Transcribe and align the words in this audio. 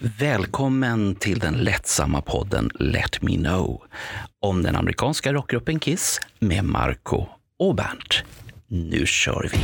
Välkommen 0.00 1.14
till 1.14 1.38
den 1.38 1.54
lättsamma 1.54 2.20
podden 2.20 2.70
Let 2.74 3.22
Me 3.22 3.36
Know 3.36 3.82
om 4.40 4.62
den 4.62 4.76
amerikanska 4.76 5.32
rockgruppen 5.32 5.78
Kiss 5.78 6.20
med 6.38 6.64
Marco 6.64 7.26
och 7.58 7.74
Bernt. 7.74 8.24
Nu 8.66 9.06
kör 9.06 9.50
vi! 9.52 9.58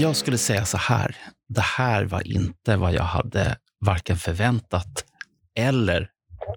Jag 0.00 0.16
skulle 0.16 0.38
säga 0.38 0.64
så 0.64 0.76
här. 0.76 1.16
Det 1.48 1.60
här 1.60 2.04
var 2.04 2.26
inte 2.26 2.76
vad 2.76 2.92
jag 2.92 3.02
hade 3.04 3.56
varken 3.80 4.16
förväntat 4.16 5.04
eller 5.58 6.08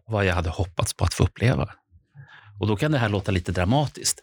vad 0.05 0.25
jag 0.25 0.35
hade 0.35 0.49
hoppats 0.49 0.93
på 0.93 1.05
att 1.05 1.13
få 1.13 1.23
uppleva. 1.23 1.69
Och 2.59 2.67
då 2.67 2.75
kan 2.75 2.91
det 2.91 2.97
här 2.97 3.09
låta 3.09 3.31
lite 3.31 3.51
dramatiskt, 3.51 4.19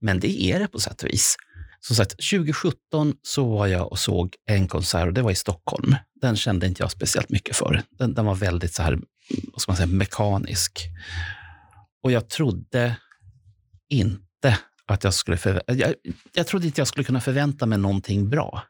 men 0.00 0.20
det 0.20 0.42
är 0.42 0.60
det 0.60 0.68
på 0.68 0.80
sätt 0.80 1.02
och 1.02 1.08
vis. 1.08 1.36
Som 1.80 1.96
sagt, 1.96 2.10
2017 2.10 3.14
så 3.22 3.56
var 3.56 3.66
jag 3.66 3.92
och 3.92 3.98
såg 3.98 4.34
en 4.46 4.68
konsert 4.68 5.06
och 5.06 5.12
det 5.12 5.22
var 5.22 5.30
i 5.30 5.34
Stockholm. 5.34 5.96
Den 6.20 6.36
kände 6.36 6.66
inte 6.66 6.82
jag 6.82 6.90
speciellt 6.90 7.30
mycket 7.30 7.56
för. 7.56 7.82
Den, 7.90 8.14
den 8.14 8.26
var 8.26 8.34
väldigt 8.34 8.74
så 8.74 8.82
här, 8.82 8.98
vad 9.52 9.60
ska 9.60 9.72
man 9.72 9.76
säga, 9.76 9.86
mekanisk. 9.86 10.80
Och 12.02 12.12
jag 12.12 12.28
trodde 12.28 12.96
inte 13.88 14.58
att 14.86 15.04
jag 15.04 15.14
skulle 15.14 15.38
jag, 15.66 15.94
jag 16.32 16.46
trodde 16.46 16.66
inte 16.66 16.80
jag 16.80 16.88
skulle 16.88 17.04
kunna 17.04 17.20
förvänta 17.20 17.66
mig 17.66 17.78
någonting 17.78 18.28
bra. 18.28 18.62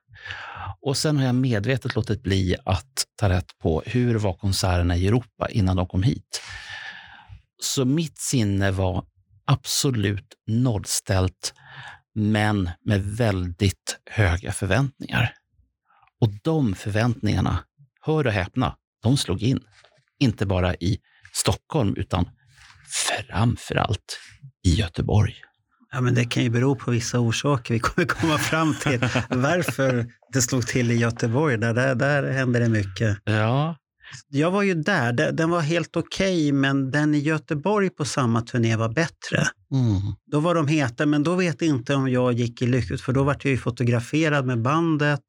Och 0.80 0.96
sen 0.96 1.16
har 1.16 1.24
jag 1.24 1.34
medvetet 1.34 1.94
låtit 1.94 2.22
bli 2.22 2.56
att 2.64 3.04
ta 3.16 3.28
rätt 3.28 3.58
på 3.58 3.82
hur 3.86 4.14
var 4.14 4.34
konserterna 4.34 4.96
i 4.96 5.06
Europa 5.06 5.48
innan 5.50 5.76
de 5.76 5.86
kom 5.86 6.02
hit. 6.02 6.42
Så 7.58 7.84
mitt 7.84 8.18
sinne 8.18 8.70
var 8.70 9.04
absolut 9.44 10.34
nollställt, 10.46 11.54
men 12.14 12.70
med 12.84 13.04
väldigt 13.04 13.98
höga 14.10 14.52
förväntningar. 14.52 15.32
Och 16.20 16.28
de 16.42 16.74
förväntningarna, 16.74 17.64
hör 18.00 18.26
och 18.26 18.32
häpna, 18.32 18.76
de 19.02 19.16
slog 19.16 19.42
in. 19.42 19.60
Inte 20.18 20.46
bara 20.46 20.74
i 20.74 20.98
Stockholm, 21.32 21.94
utan 21.96 22.28
framför 22.88 23.74
allt 23.74 24.18
i 24.64 24.74
Göteborg. 24.74 25.34
Ja, 25.92 26.00
men 26.00 26.14
det 26.14 26.24
kan 26.24 26.42
ju 26.42 26.50
bero 26.50 26.76
på 26.76 26.90
vissa 26.90 27.18
orsaker. 27.18 27.74
Vi 27.74 27.80
kommer 27.80 28.08
komma 28.08 28.38
fram 28.38 28.74
till 28.74 29.00
varför 29.28 30.06
det 30.32 30.42
slog 30.42 30.66
till 30.66 30.90
i 30.90 30.96
Göteborg. 30.96 31.58
Där, 31.58 31.74
där, 31.74 31.94
där 31.94 32.32
hände 32.32 32.58
det 32.58 32.68
mycket. 32.68 33.18
Ja. 33.24 33.76
Jag 34.28 34.50
var 34.50 34.62
ju 34.62 34.74
där. 34.74 35.12
Den 35.12 35.50
var 35.50 35.60
helt 35.60 35.96
okej, 35.96 36.48
okay, 36.48 36.52
men 36.52 36.90
den 36.90 37.14
i 37.14 37.18
Göteborg 37.18 37.90
på 37.90 38.04
samma 38.04 38.40
turné 38.40 38.76
var 38.76 38.88
bättre. 38.88 39.46
Mm. 39.72 40.00
Då 40.30 40.40
var 40.40 40.54
de 40.54 40.68
heta, 40.68 41.06
men 41.06 41.22
då 41.22 41.34
vet 41.34 41.62
jag 41.62 41.68
inte 41.68 41.94
om 41.94 42.08
jag 42.08 42.32
gick 42.32 42.62
i 42.62 42.66
lyckat, 42.66 43.00
för 43.00 43.12
då 43.12 43.24
var 43.24 43.36
jag 43.42 43.50
ju 43.50 43.58
fotograferad 43.58 44.46
med 44.46 44.62
bandet 44.62 45.24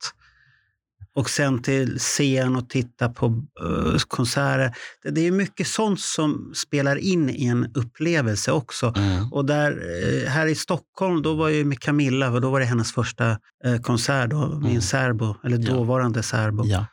och 1.17 1.29
sen 1.29 1.61
till 1.61 1.99
scen 1.99 2.55
och 2.55 2.69
titta 2.69 3.09
på 3.09 3.27
uh, 3.63 3.97
konserter. 4.07 4.75
Det, 5.03 5.11
det, 5.11 5.27
är 5.27 5.31
mycket 5.31 5.67
sånt 5.67 5.99
som 5.99 6.51
spelar 6.55 6.95
in 6.95 7.29
i 7.29 7.45
en 7.45 7.71
upplevelse 7.73 8.51
också. 8.51 8.93
Mm. 8.95 9.33
Och 9.33 9.45
där, 9.45 9.71
uh, 9.71 10.29
här 10.29 10.47
i 10.47 10.55
Stockholm, 10.55 11.21
då 11.21 11.33
var 11.33 11.49
jag 11.49 11.65
med 11.65 11.79
Camilla, 11.79 12.31
för 12.31 12.39
då 12.39 12.49
var 12.49 12.59
det 12.59 12.65
hennes 12.65 12.91
första 12.91 13.29
uh, 13.65 13.77
konsert, 13.81 14.29
då, 14.29 14.47
min 14.47 14.69
mm. 14.69 14.81
särbo, 14.81 15.35
eller 15.43 15.57
dåvarande 15.57 16.19
ja. 16.19 16.23
särbo. 16.23 16.65
Ja. 16.65 16.85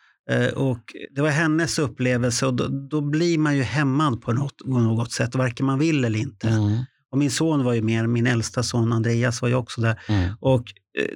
Och 0.54 0.94
det 1.14 1.22
var 1.22 1.28
hennes 1.28 1.78
upplevelse 1.78 2.46
och 2.46 2.54
då, 2.54 2.68
då, 2.90 3.00
blir 3.00 3.38
man 3.38 3.56
ju 3.56 3.62
hämmad 3.62 4.22
på 4.22 4.32
något, 4.32 4.58
på 4.58 4.78
något 4.78 5.12
sätt, 5.12 5.34
varken 5.34 5.66
man 5.66 5.78
vill 5.78 6.04
eller 6.04 6.18
inte. 6.18 6.48
Mm. 6.48 6.84
Och 7.10 7.18
min 7.18 7.30
son 7.30 7.64
var 7.64 7.72
ju 7.72 7.82
med, 7.82 8.08
min 8.08 8.26
äldsta 8.26 8.62
son 8.62 8.92
Andreas 8.92 9.42
var 9.42 9.48
ju 9.48 9.54
också 9.54 9.80
där. 9.80 10.00
Mm. 10.08 10.34
Och 10.40 10.64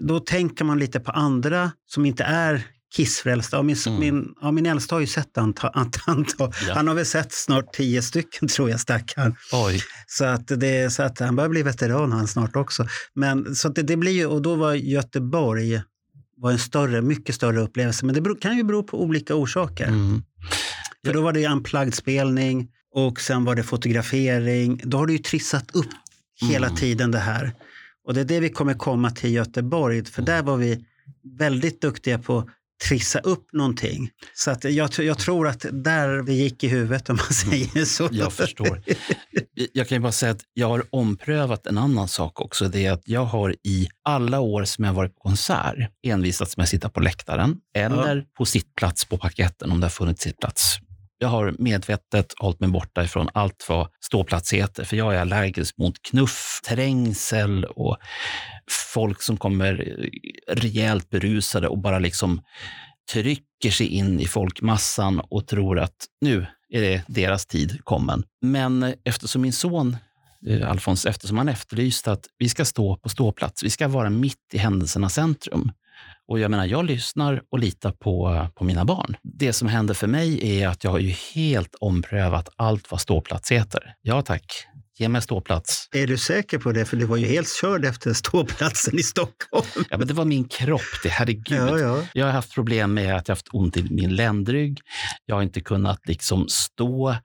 då 0.01 0.21
tänker 0.21 0.65
man 0.65 0.79
lite 0.79 1.01
på 1.01 1.11
andra 1.11 1.73
som 1.87 2.07
inte 2.07 2.25
är 2.25 2.67
Kissfrälsta. 2.95 3.57
Ja, 3.57 3.63
min, 3.63 3.77
mm. 3.87 4.01
min, 4.01 4.35
ja, 4.41 4.51
min 4.51 4.67
äldsta 4.67 4.95
har 4.95 5.01
ju 5.01 5.07
sett 5.07 5.35
den. 5.35 5.55
Ja. 6.39 6.75
Han 6.75 6.89
har 6.89 6.95
väl 6.95 7.07
sett 7.07 7.33
snart 7.33 7.73
tio 7.73 8.03
stycken 8.03 8.49
tror 8.49 8.71
jag, 8.71 8.81
stackaren. 8.81 9.35
Så 10.07 10.25
att, 10.25 10.49
det, 10.49 10.93
så 10.93 11.03
att 11.03 11.19
han 11.19 11.37
börjar 11.37 11.49
bli 11.49 11.63
veteran 11.63 12.13
han 12.13 12.29
snart 12.29 12.57
också. 12.57 12.87
Men 13.15 13.55
så 13.55 13.69
det, 13.69 13.83
det, 13.83 13.97
blir 13.97 14.13
ju, 14.13 14.27
och 14.27 14.43
då 14.43 14.55
var 14.55 14.75
Göteborg 14.75 15.83
var 16.41 16.53
en 16.53 16.59
större, 16.59 17.03
mycket 17.03 17.35
större 17.35 17.61
upplevelse. 17.61 18.07
Men 18.07 18.15
det 18.15 18.41
kan 18.41 18.57
ju 18.57 18.63
bero 18.63 18.83
på 18.83 19.03
olika 19.03 19.35
orsaker. 19.35 19.87
Mm. 19.87 20.23
För 21.07 21.13
då 21.13 21.23
var 21.23 21.33
det 21.33 21.47
unplugged-spelning 21.47 22.69
och 22.95 23.21
sen 23.21 23.45
var 23.45 23.55
det 23.55 23.63
fotografering. 23.63 24.81
Då 24.85 24.99
har 24.99 25.07
det 25.07 25.13
ju 25.13 25.19
trissat 25.19 25.71
upp 25.75 25.87
hela 26.41 26.67
mm. 26.67 26.77
tiden 26.77 27.11
det 27.11 27.19
här. 27.19 27.53
Och 28.05 28.15
det 28.15 28.21
är 28.21 28.25
det 28.25 28.41
vi 28.41 28.49
kommer 28.49 28.75
komma 28.75 29.11
till 29.11 29.33
Göteborg. 29.33 30.05
För 30.05 30.23
där 30.23 30.43
var 30.43 30.57
vi 30.57 30.85
väldigt 31.39 31.81
duktiga 31.81 32.19
på 32.19 32.51
trissa 32.89 33.19
upp 33.19 33.53
någonting. 33.53 34.11
Så 34.35 34.51
att 34.51 34.65
jag, 34.65 34.91
jag 34.99 35.19
tror 35.19 35.49
att 35.49 35.67
där 35.73 36.23
det 36.23 36.33
gick 36.33 36.65
i 36.65 36.69
huvudet 36.69 37.11
om 37.11 37.17
man 37.17 37.25
säger 37.25 37.85
så. 37.85 38.09
Jag 38.13 38.33
förstår. 38.33 38.83
Jag 39.73 39.89
kan 39.89 40.03
bara 40.03 40.13
säga 40.13 40.33
att 40.33 40.43
jag 40.55 40.69
har 40.69 40.85
omprövat 40.91 41.67
en 41.67 41.79
annan 41.79 42.09
sak 42.09 42.41
också. 42.41 42.69
Det 42.69 42.87
är 42.87 42.93
att 42.93 43.03
jag 43.05 43.25
har 43.25 43.55
i 43.65 43.89
alla 44.05 44.41
år 44.41 44.65
som 44.65 44.85
jag 44.85 44.93
varit 44.93 45.15
på 45.15 45.21
konsert 45.21 45.91
envisats 46.03 46.57
med 46.57 46.65
att 46.65 46.71
sitta 46.71 46.89
på 46.89 47.01
läktaren 47.01 47.57
eller 47.77 48.17
ja. 48.17 48.23
på 48.39 48.45
sittplats 48.45 49.05
på 49.05 49.19
paketten 49.19 49.71
om 49.71 49.81
det 49.81 49.85
har 49.85 49.91
funnits 49.91 50.23
sittplats. 50.23 50.79
Jag 51.21 51.29
har 51.29 51.55
medvetet 51.59 52.35
hållit 52.39 52.61
mig 52.61 52.69
borta 52.69 53.05
ifrån 53.05 53.29
allt 53.35 53.67
vad 53.69 53.89
ståplats 54.01 54.53
heter, 54.53 54.85
för 54.85 54.97
jag 54.97 55.15
är 55.15 55.21
allergisk 55.21 55.79
mot 55.79 56.03
knuff, 56.03 56.61
trängsel 56.69 57.65
och 57.65 57.97
folk 58.71 59.23
som 59.23 59.37
kommer 59.37 59.89
eh, 59.89 60.55
rejält 60.55 61.11
berusade 61.11 61.69
och 61.69 61.79
bara 61.79 61.99
liksom 61.99 62.43
trycker 63.13 63.71
sig 63.71 63.87
in 63.87 64.21
i 64.21 64.27
folkmassan 64.27 65.21
och 65.21 65.47
tror 65.47 65.79
att 65.79 65.97
nu 66.21 66.47
är 66.69 66.81
det 66.81 67.03
deras 67.07 67.47
tid 67.47 67.85
kommen. 67.85 68.25
Men 68.43 68.95
eftersom 69.05 69.43
min 69.43 69.53
son 69.53 69.97
eh, 70.47 70.71
Alfons, 70.71 71.07
eftersom 71.07 71.39
han 71.39 71.49
efterlyste 71.49 72.13
att 72.13 72.27
vi 72.39 72.49
ska 72.49 72.65
stå 72.65 72.97
på 72.97 73.09
ståplats, 73.09 73.63
vi 73.63 73.71
ska 73.71 73.89
vara 73.89 74.11
mitt 74.11 74.55
i 74.55 74.59
händelsernas 74.59 75.15
centrum, 75.15 75.73
och 76.29 76.39
jag 76.39 76.51
menar, 76.51 76.67
jag 76.67 76.85
lyssnar 76.85 77.43
och 77.51 77.59
litar 77.59 77.93
på, 77.93 78.47
på 78.55 78.65
mina 78.65 78.85
barn. 78.85 79.17
Det 79.23 79.53
som 79.53 79.69
händer 79.69 79.95
för 79.95 80.07
mig 80.07 80.61
är 80.61 80.69
att 80.69 80.85
jag 80.85 80.91
har 80.91 80.99
ju 80.99 81.15
helt 81.35 81.75
omprövat 81.81 82.49
allt 82.57 82.91
vad 82.91 83.01
ståplats 83.01 83.53
heter. 83.53 83.95
Ja 84.03 84.23
tack, 84.23 84.67
ge 84.99 85.09
mig 85.09 85.23
ståplats. 85.23 85.89
Är 85.93 86.07
du 86.07 86.19
säker 86.19 86.59
på 86.59 86.73
det? 86.73 86.85
För 86.85 86.97
du 86.97 87.05
var 87.05 87.17
ju 87.17 87.27
helt 87.27 87.49
körd 87.61 87.85
efter 87.85 88.13
ståplatsen 88.13 88.99
i 88.99 89.03
Stockholm. 89.03 89.67
Ja, 89.91 89.99
men 89.99 90.07
det 90.07 90.15
var 90.15 90.25
min 90.25 90.49
kropp. 90.49 91.03
Det, 91.03 91.09
herregud. 91.09 91.59
Ja, 91.59 91.79
ja. 91.79 92.03
Jag 92.13 92.27
har 92.27 92.33
haft 92.33 92.55
problem 92.55 92.95
med 92.95 93.17
att 93.17 93.29
jag 93.29 93.35
haft 93.35 93.49
ont 93.53 93.77
i 93.77 93.83
min 93.91 94.17
ländrygg. 94.17 94.79
Jag 95.27 95.35
har 95.35 95.43
inte 95.43 95.61
kunnat 95.61 96.09
liksom 96.09 96.49
stå 96.49 97.17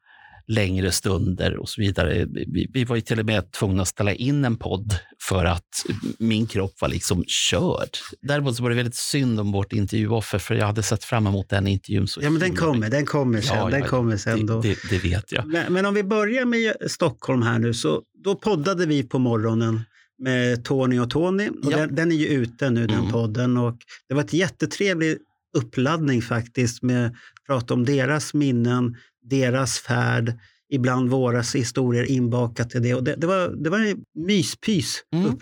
längre 0.48 0.92
stunder 0.92 1.58
och 1.58 1.70
så 1.70 1.81
vidare. 1.81 2.26
Vi, 2.26 2.70
vi, 2.74 2.84
var 2.84 2.96
ju 2.96 3.02
till 3.02 3.20
och 3.20 3.26
med 3.26 3.52
tvungna 3.52 3.81
att 3.81 3.88
ställa 3.88 4.14
in 4.14 4.46
en 4.46 4.58
podd 4.58 4.96
för 5.22 5.46
att 5.46 5.86
min 6.18 6.48
kropp 6.48 6.81
var 6.81 6.90
liksom 6.90 7.24
körd. 7.28 7.90
Däremot 8.22 8.56
så 8.56 8.64
var 8.64 8.70
det 8.70 8.76
väldigt 8.76 8.96
synd 8.96 9.40
om 9.40 9.52
vårt 9.52 9.74
intervjuoffer, 9.74 10.40
för 10.40 10.56
jag 10.56 10.66
hade 10.66 10.84
sett 10.84 11.04
fram 11.04 11.28
emot 11.28 11.50
den 11.50 11.68
intervjun. 11.68 12.08
Så 12.08 12.22
ja, 12.24 12.30
men 12.30 12.40
den 12.40 12.56
kommer, 12.56 12.90
den 12.90 13.06
kommer 13.06 13.42
sen. 13.42 13.58
Ja, 13.58 13.70
den 13.70 13.80
ja, 13.80 13.88
kommer 13.88 14.18
sen 14.18 14.46
det, 14.46 14.62
det, 14.62 14.78
det, 14.90 14.98
vet 14.98 15.31
jag. 15.31 15.48
Men, 15.48 15.74
men, 15.74 15.86
om 15.86 15.94
vi 15.94 16.04
börjar 16.04 16.46
med 16.46 16.74
Stockholm 16.88 17.42
här 17.42 17.60
nu, 17.60 17.74
så 17.74 18.02
då 18.24 18.36
poddade 18.36 18.86
vi 18.86 19.04
på 19.04 19.20
morgonen 19.20 19.81
med 20.20 20.66
Tony 20.66 21.00
och 21.00 21.10
Tony. 21.10 21.50
Och 21.50 21.72
ja. 21.72 21.78
den, 21.78 21.96
den, 21.96 22.12
är 22.12 22.16
ju 22.16 22.28
ute 22.28 22.70
nu, 22.70 22.88
den 22.88 23.00
mm. 23.00 23.12
podden. 23.12 23.58
Och 23.58 23.78
det 24.10 24.16
var 24.16 24.22
ett 24.22 24.34
jättetrevlig 24.34 25.18
uppladdning 25.58 26.22
faktiskt 26.22 26.84
med 26.84 27.06
att 27.06 27.14
prata 27.48 27.74
om 27.74 27.86
deras 27.86 28.34
minnen, 28.34 28.96
deras 29.24 29.80
färd, 29.80 30.40
ibland 30.70 31.10
våra 31.10 31.42
historier 31.42 32.04
inbakat 32.04 32.76
i 32.76 32.80
det. 32.80 32.94
Och 32.94 33.04
det, 33.04 33.16
det, 33.16 33.28
var, 33.28 33.64
det 33.64 33.70
var 33.70 33.80
en 33.80 33.98
myspys 34.16 35.04
mm. 35.14 35.38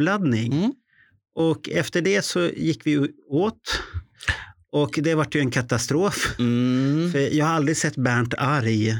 Mm. 0.51 0.73
Och 1.35 1.69
efter 1.69 2.01
det 2.01 2.25
så 2.25 2.39
gick 2.39 2.87
vi 2.87 3.09
åt. 3.29 3.81
Och 4.71 4.99
det 5.03 5.15
var 5.15 5.27
ju 5.31 5.39
en 5.39 5.51
katastrof. 5.51 6.35
Mm. 6.39 7.11
För 7.11 7.19
jag 7.19 7.45
har 7.45 7.53
aldrig 7.53 7.77
sett 7.77 7.95
Bernt 7.95 8.33
arg. 8.37 8.97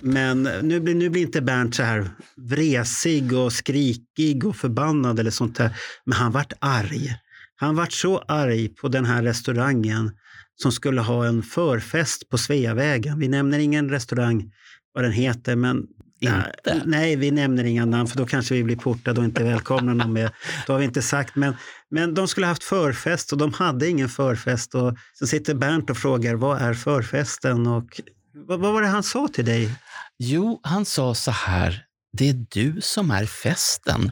Men 0.00 0.42
nu 0.42 0.80
blir, 0.80 0.94
nu 0.94 1.10
blir 1.10 1.22
inte 1.22 1.42
Bernt 1.42 1.74
så 1.74 1.82
här 1.82 2.10
vresig 2.36 3.32
och 3.32 3.52
skrikig 3.52 4.44
och 4.44 4.56
förbannad 4.56 5.20
eller 5.20 5.30
sånt 5.30 5.56
där. 5.56 5.76
Men 6.04 6.18
han 6.18 6.32
vart 6.32 6.52
arg. 6.58 7.14
Han 7.56 7.76
vart 7.76 7.92
så 7.92 8.18
arg 8.18 8.68
på 8.68 8.88
den 8.88 9.04
här 9.04 9.22
restaurangen 9.22 10.12
som 10.56 10.72
skulle 10.72 11.00
ha 11.00 11.26
en 11.26 11.42
förfest 11.42 12.28
på 12.28 12.38
Sveavägen. 12.38 13.18
Vi 13.18 13.28
nämner 13.28 13.58
ingen 13.58 13.90
restaurang 13.90 14.52
vad 14.94 15.04
den 15.04 15.12
heter, 15.12 15.56
men 15.56 15.86
inte? 16.20 16.82
Nej, 16.84 17.16
vi 17.16 17.30
nämner 17.30 17.64
inga 17.64 17.84
namn 17.84 18.08
för 18.08 18.18
då 18.18 18.26
kanske 18.26 18.54
vi 18.54 18.64
blir 18.64 18.76
portade 18.76 19.20
och 19.20 19.24
inte 19.24 19.44
välkomna 19.44 19.94
någon 19.94 20.12
mer. 20.12 20.30
Det 20.66 20.72
har 20.72 20.78
vi 20.78 20.84
inte 20.84 21.02
sagt. 21.02 21.36
Men, 21.36 21.56
men 21.90 22.14
de 22.14 22.28
skulle 22.28 22.46
haft 22.46 22.64
förfest 22.64 23.32
och 23.32 23.38
de 23.38 23.52
hade 23.52 23.88
ingen 23.88 24.08
förfest. 24.08 24.74
Och 24.74 24.96
så 25.18 25.26
sitter 25.26 25.54
Bernt 25.54 25.90
och 25.90 25.96
frågar 25.96 26.34
vad 26.34 26.62
är 26.62 26.74
förfesten? 26.74 27.66
Och, 27.66 28.00
vad, 28.46 28.60
vad 28.60 28.72
var 28.72 28.82
det 28.82 28.88
han 28.88 29.02
sa 29.02 29.28
till 29.28 29.44
dig? 29.44 29.70
Jo, 30.18 30.60
han 30.62 30.84
sa 30.84 31.14
så 31.14 31.30
här. 31.30 31.84
Det 32.12 32.28
är 32.28 32.46
du 32.50 32.80
som 32.80 33.10
är 33.10 33.26
festen. 33.26 34.10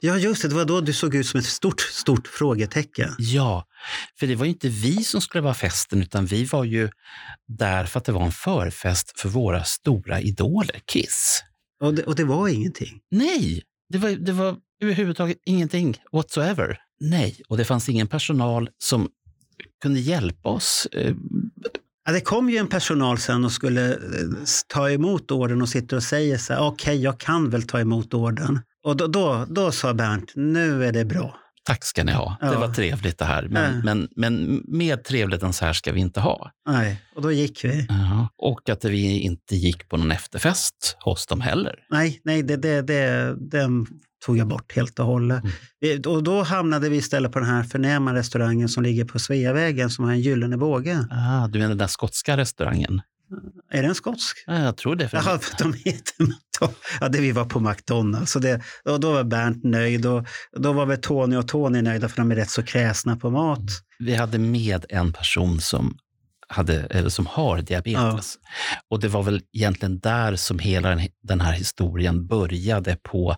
Ja, 0.00 0.18
just 0.18 0.42
det. 0.42 0.48
Det 0.48 0.54
var 0.54 0.64
då 0.64 0.80
du 0.80 0.92
såg 0.92 1.14
ut 1.14 1.26
som 1.26 1.40
ett 1.40 1.46
stort, 1.46 1.80
stort 1.80 2.28
frågetecken. 2.28 3.14
Ja, 3.18 3.66
för 4.18 4.26
det 4.26 4.34
var 4.34 4.44
ju 4.44 4.50
inte 4.50 4.68
vi 4.68 5.04
som 5.04 5.20
skulle 5.20 5.42
vara 5.42 5.54
festen, 5.54 6.02
utan 6.02 6.26
vi 6.26 6.44
var 6.44 6.64
ju 6.64 6.90
där 7.48 7.84
för 7.84 7.98
att 7.98 8.04
det 8.04 8.12
var 8.12 8.24
en 8.24 8.32
förfest 8.32 9.20
för 9.20 9.28
våra 9.28 9.64
stora 9.64 10.20
idoler, 10.20 10.80
Kiss. 10.86 11.42
Och 11.80 11.94
det, 11.94 12.02
och 12.02 12.16
det 12.16 12.24
var 12.24 12.48
ingenting? 12.48 13.00
Nej, 13.10 13.62
det 13.88 13.98
var, 13.98 14.10
det 14.10 14.32
var 14.32 14.56
överhuvudtaget 14.82 15.38
ingenting 15.46 15.98
whatsoever. 16.12 16.78
Nej, 17.00 17.42
och 17.48 17.56
det 17.56 17.64
fanns 17.64 17.88
ingen 17.88 18.06
personal 18.06 18.70
som 18.78 19.08
kunde 19.82 20.00
hjälpa 20.00 20.48
oss. 20.48 20.86
Eh, 20.92 21.14
Ja, 22.06 22.12
det 22.12 22.20
kom 22.20 22.50
ju 22.50 22.56
en 22.56 22.66
personal 22.66 23.18
sen 23.18 23.44
och 23.44 23.52
skulle 23.52 23.92
eh, 23.92 23.98
ta 24.68 24.90
emot 24.90 25.30
orden 25.30 25.62
och 25.62 25.68
sitter 25.68 25.96
och 25.96 26.02
säger 26.02 26.38
så 26.38 26.52
här, 26.52 26.60
okej, 26.60 26.92
okay, 26.92 27.02
jag 27.04 27.20
kan 27.20 27.50
väl 27.50 27.62
ta 27.62 27.80
emot 27.80 28.14
orden. 28.14 28.60
Och 28.84 28.96
då, 28.96 29.06
då, 29.06 29.46
då 29.48 29.72
sa 29.72 29.94
Bernt, 29.94 30.32
nu 30.34 30.84
är 30.84 30.92
det 30.92 31.04
bra. 31.04 31.36
Tack 31.66 31.84
ska 31.84 32.04
ni 32.04 32.12
ha. 32.12 32.36
Ja. 32.40 32.50
Det 32.50 32.56
var 32.56 32.68
trevligt 32.68 33.18
det 33.18 33.24
här. 33.24 33.48
Men, 33.48 33.74
ja. 33.74 33.80
men, 33.84 34.08
men 34.16 34.62
mer 34.68 34.96
trevligt 34.96 35.42
än 35.42 35.52
så 35.52 35.64
här 35.64 35.72
ska 35.72 35.92
vi 35.92 36.00
inte 36.00 36.20
ha. 36.20 36.50
Nej, 36.68 37.02
och 37.16 37.22
då 37.22 37.32
gick 37.32 37.64
vi. 37.64 37.86
Ja. 37.88 38.28
Och 38.36 38.68
att 38.68 38.84
vi 38.84 39.20
inte 39.20 39.56
gick 39.56 39.88
på 39.88 39.96
någon 39.96 40.12
efterfest 40.12 40.96
hos 41.00 41.26
dem 41.26 41.40
heller. 41.40 41.74
Nej, 41.90 42.20
nej 42.24 42.42
det, 42.42 42.56
det, 42.56 42.82
det, 42.82 43.36
den 43.50 43.86
tog 44.26 44.38
jag 44.38 44.46
bort 44.46 44.76
helt 44.76 44.98
och 44.98 45.06
hållet. 45.06 45.42
Mm. 45.84 46.02
Och 46.06 46.22
då 46.22 46.42
hamnade 46.42 46.88
vi 46.88 46.96
istället 46.96 47.32
på 47.32 47.38
den 47.38 47.48
här 47.48 47.62
förnäma 47.62 48.14
restaurangen 48.14 48.68
som 48.68 48.82
ligger 48.82 49.04
på 49.04 49.18
Sveavägen 49.18 49.90
som 49.90 50.04
har 50.04 50.12
en 50.12 50.20
gyllene 50.20 50.56
båge. 50.56 51.06
Ah, 51.10 51.46
du 51.48 51.58
menar 51.58 51.68
den 51.68 51.78
där 51.78 51.86
skotska 51.86 52.36
restaurangen? 52.36 53.00
Är 53.70 53.82
den 53.82 53.94
skotsk? 53.94 54.44
Ja, 54.46 54.58
jag 54.58 54.76
tror 54.76 54.96
det. 54.96 55.08
Ja, 55.12 55.38
de 55.58 55.72
heter 55.72 56.26
ja, 57.00 57.08
det 57.08 57.20
vi 57.20 57.32
var 57.32 57.44
på 57.44 57.60
McDonalds. 57.60 58.36
Och, 58.36 58.42
det, 58.42 58.60
och 58.84 59.00
då 59.00 59.12
var 59.12 59.24
Bernt 59.24 59.64
nöjd 59.64 60.06
och 60.06 60.26
då 60.56 60.72
var 60.72 60.86
väl 60.86 61.00
Tony 61.00 61.36
och 61.36 61.48
Tony 61.48 61.82
nöjda 61.82 62.08
för 62.08 62.16
de 62.16 62.30
är 62.30 62.36
rätt 62.36 62.50
så 62.50 62.62
kräsna 62.62 63.16
på 63.16 63.30
mat. 63.30 63.60
Vi 63.98 64.14
hade 64.14 64.38
med 64.38 64.86
en 64.88 65.12
person 65.12 65.60
som 65.60 65.98
hade, 66.48 66.80
eller 66.80 67.08
som 67.08 67.26
har 67.26 67.62
diabetes. 67.62 68.38
Ja. 68.42 68.48
Och 68.90 69.00
det 69.00 69.08
var 69.08 69.22
väl 69.22 69.42
egentligen 69.52 69.98
där 69.98 70.36
som 70.36 70.58
hela 70.58 71.00
den 71.22 71.40
här 71.40 71.52
historien 71.52 72.26
började 72.26 72.96
på 73.02 73.36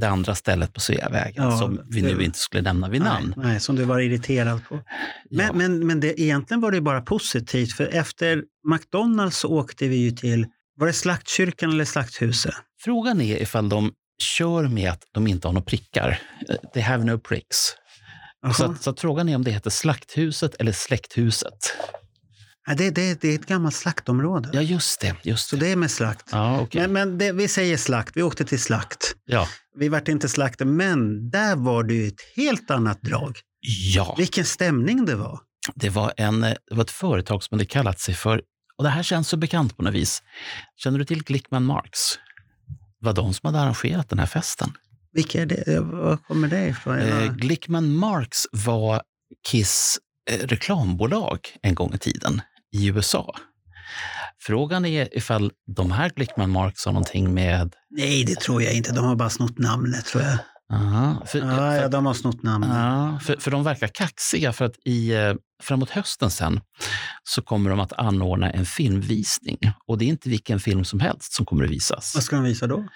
det 0.00 0.08
andra 0.08 0.34
stället 0.34 0.72
på 0.72 0.80
Sveavägen 0.80 1.44
ja, 1.44 1.58
som 1.58 1.80
vi 1.90 2.02
nu 2.02 2.22
inte 2.22 2.38
skulle 2.38 2.62
nämna 2.62 2.88
vid 2.88 3.02
namn. 3.02 3.34
Nej, 3.36 3.60
som 3.60 3.76
du 3.76 3.84
var 3.84 4.00
irriterad 4.00 4.64
på. 4.68 4.80
Men, 5.30 5.46
ja. 5.46 5.52
men, 5.52 5.86
men 5.86 6.00
det, 6.00 6.20
egentligen 6.20 6.60
var 6.60 6.70
det 6.70 6.80
bara 6.80 7.00
positivt, 7.00 7.72
för 7.72 7.94
efter 7.94 8.42
McDonalds 8.72 9.38
så 9.38 9.48
åkte 9.48 9.88
vi 9.88 9.96
ju 9.96 10.10
till, 10.10 10.46
var 10.80 10.86
det 10.86 10.92
Slaktkyrkan 10.92 11.70
eller 11.70 11.84
Slakthuset? 11.84 12.54
Frågan 12.84 13.20
är 13.20 13.42
ifall 13.42 13.68
de 13.68 13.92
kör 14.22 14.68
med 14.68 14.90
att 14.90 15.02
de 15.14 15.26
inte 15.26 15.48
har 15.48 15.52
några 15.52 15.64
prickar. 15.64 16.20
They 16.74 16.82
have 16.82 17.04
no 17.04 17.18
pricks. 17.18 17.56
Så, 18.54 18.74
så 18.80 18.94
frågan 18.94 19.28
är 19.28 19.36
om 19.36 19.44
det 19.44 19.50
heter 19.50 19.70
Slakthuset 19.70 20.54
eller 20.54 20.72
Släkthuset. 20.72 21.76
Det, 22.76 22.90
det, 22.90 23.20
det 23.20 23.28
är 23.28 23.34
ett 23.34 23.46
gammalt 23.46 23.74
slaktområde. 23.74 24.50
Ja, 24.52 24.62
just 24.62 25.00
det. 25.00 25.14
Just 25.22 25.48
Så 25.48 25.56
det 25.56 25.72
är 25.72 25.76
med 25.76 25.90
slakt. 25.90 26.28
Ja, 26.32 26.60
okay. 26.60 26.80
Men, 26.80 26.92
men 26.92 27.18
det, 27.18 27.32
vi 27.32 27.48
säger 27.48 27.76
slakt. 27.76 28.16
Vi 28.16 28.22
åkte 28.22 28.44
till 28.44 28.60
slakt. 28.60 29.14
Ja. 29.24 29.48
Vi 29.74 29.88
vart 29.88 30.08
inte 30.08 30.28
slakter, 30.28 30.64
men 30.64 31.30
där 31.30 31.56
var 31.56 31.84
det 31.84 31.94
ju 31.94 32.06
ett 32.06 32.20
helt 32.36 32.70
annat 32.70 33.02
drag. 33.02 33.38
Ja. 33.94 34.14
Vilken 34.18 34.44
stämning 34.44 35.04
det 35.04 35.14
var. 35.14 35.40
Det 35.74 35.90
var, 35.90 36.12
en, 36.16 36.40
det 36.40 36.56
var 36.70 36.84
ett 36.84 36.90
företag 36.90 37.42
som 37.42 37.54
hade 37.54 37.66
kallat 37.66 38.00
sig 38.00 38.14
för, 38.14 38.42
och 38.76 38.84
det 38.84 38.90
här 38.90 39.02
känns 39.02 39.28
så 39.28 39.36
bekant 39.36 39.76
på 39.76 39.82
något 39.82 39.94
vis. 39.94 40.22
Känner 40.76 40.98
du 40.98 41.04
till 41.04 41.24
Glickman 41.24 41.64
Marks? 41.64 42.18
Det 43.00 43.06
var 43.06 43.12
de 43.12 43.34
som 43.34 43.46
hade 43.46 43.60
arrangerat 43.60 44.08
den 44.08 44.18
här 44.18 44.26
festen. 44.26 44.72
Vilka 45.12 45.42
är 45.42 45.46
det? 45.46 45.80
Var 45.80 46.16
kommer 46.16 46.48
det 46.48 46.66
ifrån? 46.66 46.98
Eh, 46.98 47.32
Glickman 47.32 47.96
Marks 47.96 48.46
var 48.52 49.02
Kiss 49.48 49.98
eh, 50.30 50.46
reklambolag 50.46 51.38
en 51.62 51.74
gång 51.74 51.94
i 51.94 51.98
tiden 51.98 52.40
i 52.72 52.86
USA. 52.86 53.34
Frågan 54.46 54.84
är 54.84 55.16
ifall 55.16 55.52
de 55.76 55.90
här 55.90 56.10
Glickman 56.16 56.50
Marks 56.50 56.84
har 56.84 56.92
någonting 56.92 57.34
med... 57.34 57.74
Nej, 57.90 58.24
det 58.24 58.40
tror 58.40 58.62
jag 58.62 58.74
inte. 58.74 58.92
De 58.92 59.04
har 59.04 59.16
bara 59.16 59.30
snott 59.30 59.58
namnet, 59.58 60.04
tror 60.04 60.22
jag. 60.22 60.38
Aha, 60.72 61.26
för, 61.26 61.38
ja, 61.38 61.76
ja, 61.76 61.88
de 61.88 62.06
har 62.06 62.14
snott 62.14 62.42
namnet. 62.42 62.70
Ja, 62.72 63.20
för, 63.22 63.36
för 63.36 63.50
de 63.50 63.64
verkar 63.64 63.88
kaxiga, 63.88 64.52
för 64.52 64.64
att 64.64 64.74
i, 64.84 65.12
eh, 65.12 65.34
framåt 65.62 65.90
hösten 65.90 66.30
sen 66.30 66.60
så 67.24 67.42
kommer 67.42 67.70
de 67.70 67.80
att 67.80 67.92
anordna 67.92 68.50
en 68.50 68.66
filmvisning. 68.66 69.58
Och 69.86 69.98
det 69.98 70.04
är 70.04 70.08
inte 70.08 70.28
vilken 70.28 70.60
film 70.60 70.84
som 70.84 71.00
helst 71.00 71.32
som 71.32 71.46
kommer 71.46 71.64
att 71.64 71.70
visas. 71.70 72.14
Vad 72.14 72.24
ska 72.24 72.36
de 72.36 72.44
visa 72.44 72.66
då? 72.66 72.88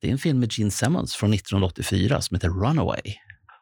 Det 0.00 0.08
är 0.08 0.12
en 0.12 0.18
film 0.18 0.40
med 0.40 0.52
Gene 0.52 0.70
Simmons 0.70 1.14
från 1.14 1.32
1984 1.32 2.20
som 2.20 2.34
heter 2.34 2.48
Runaway. 2.48 3.14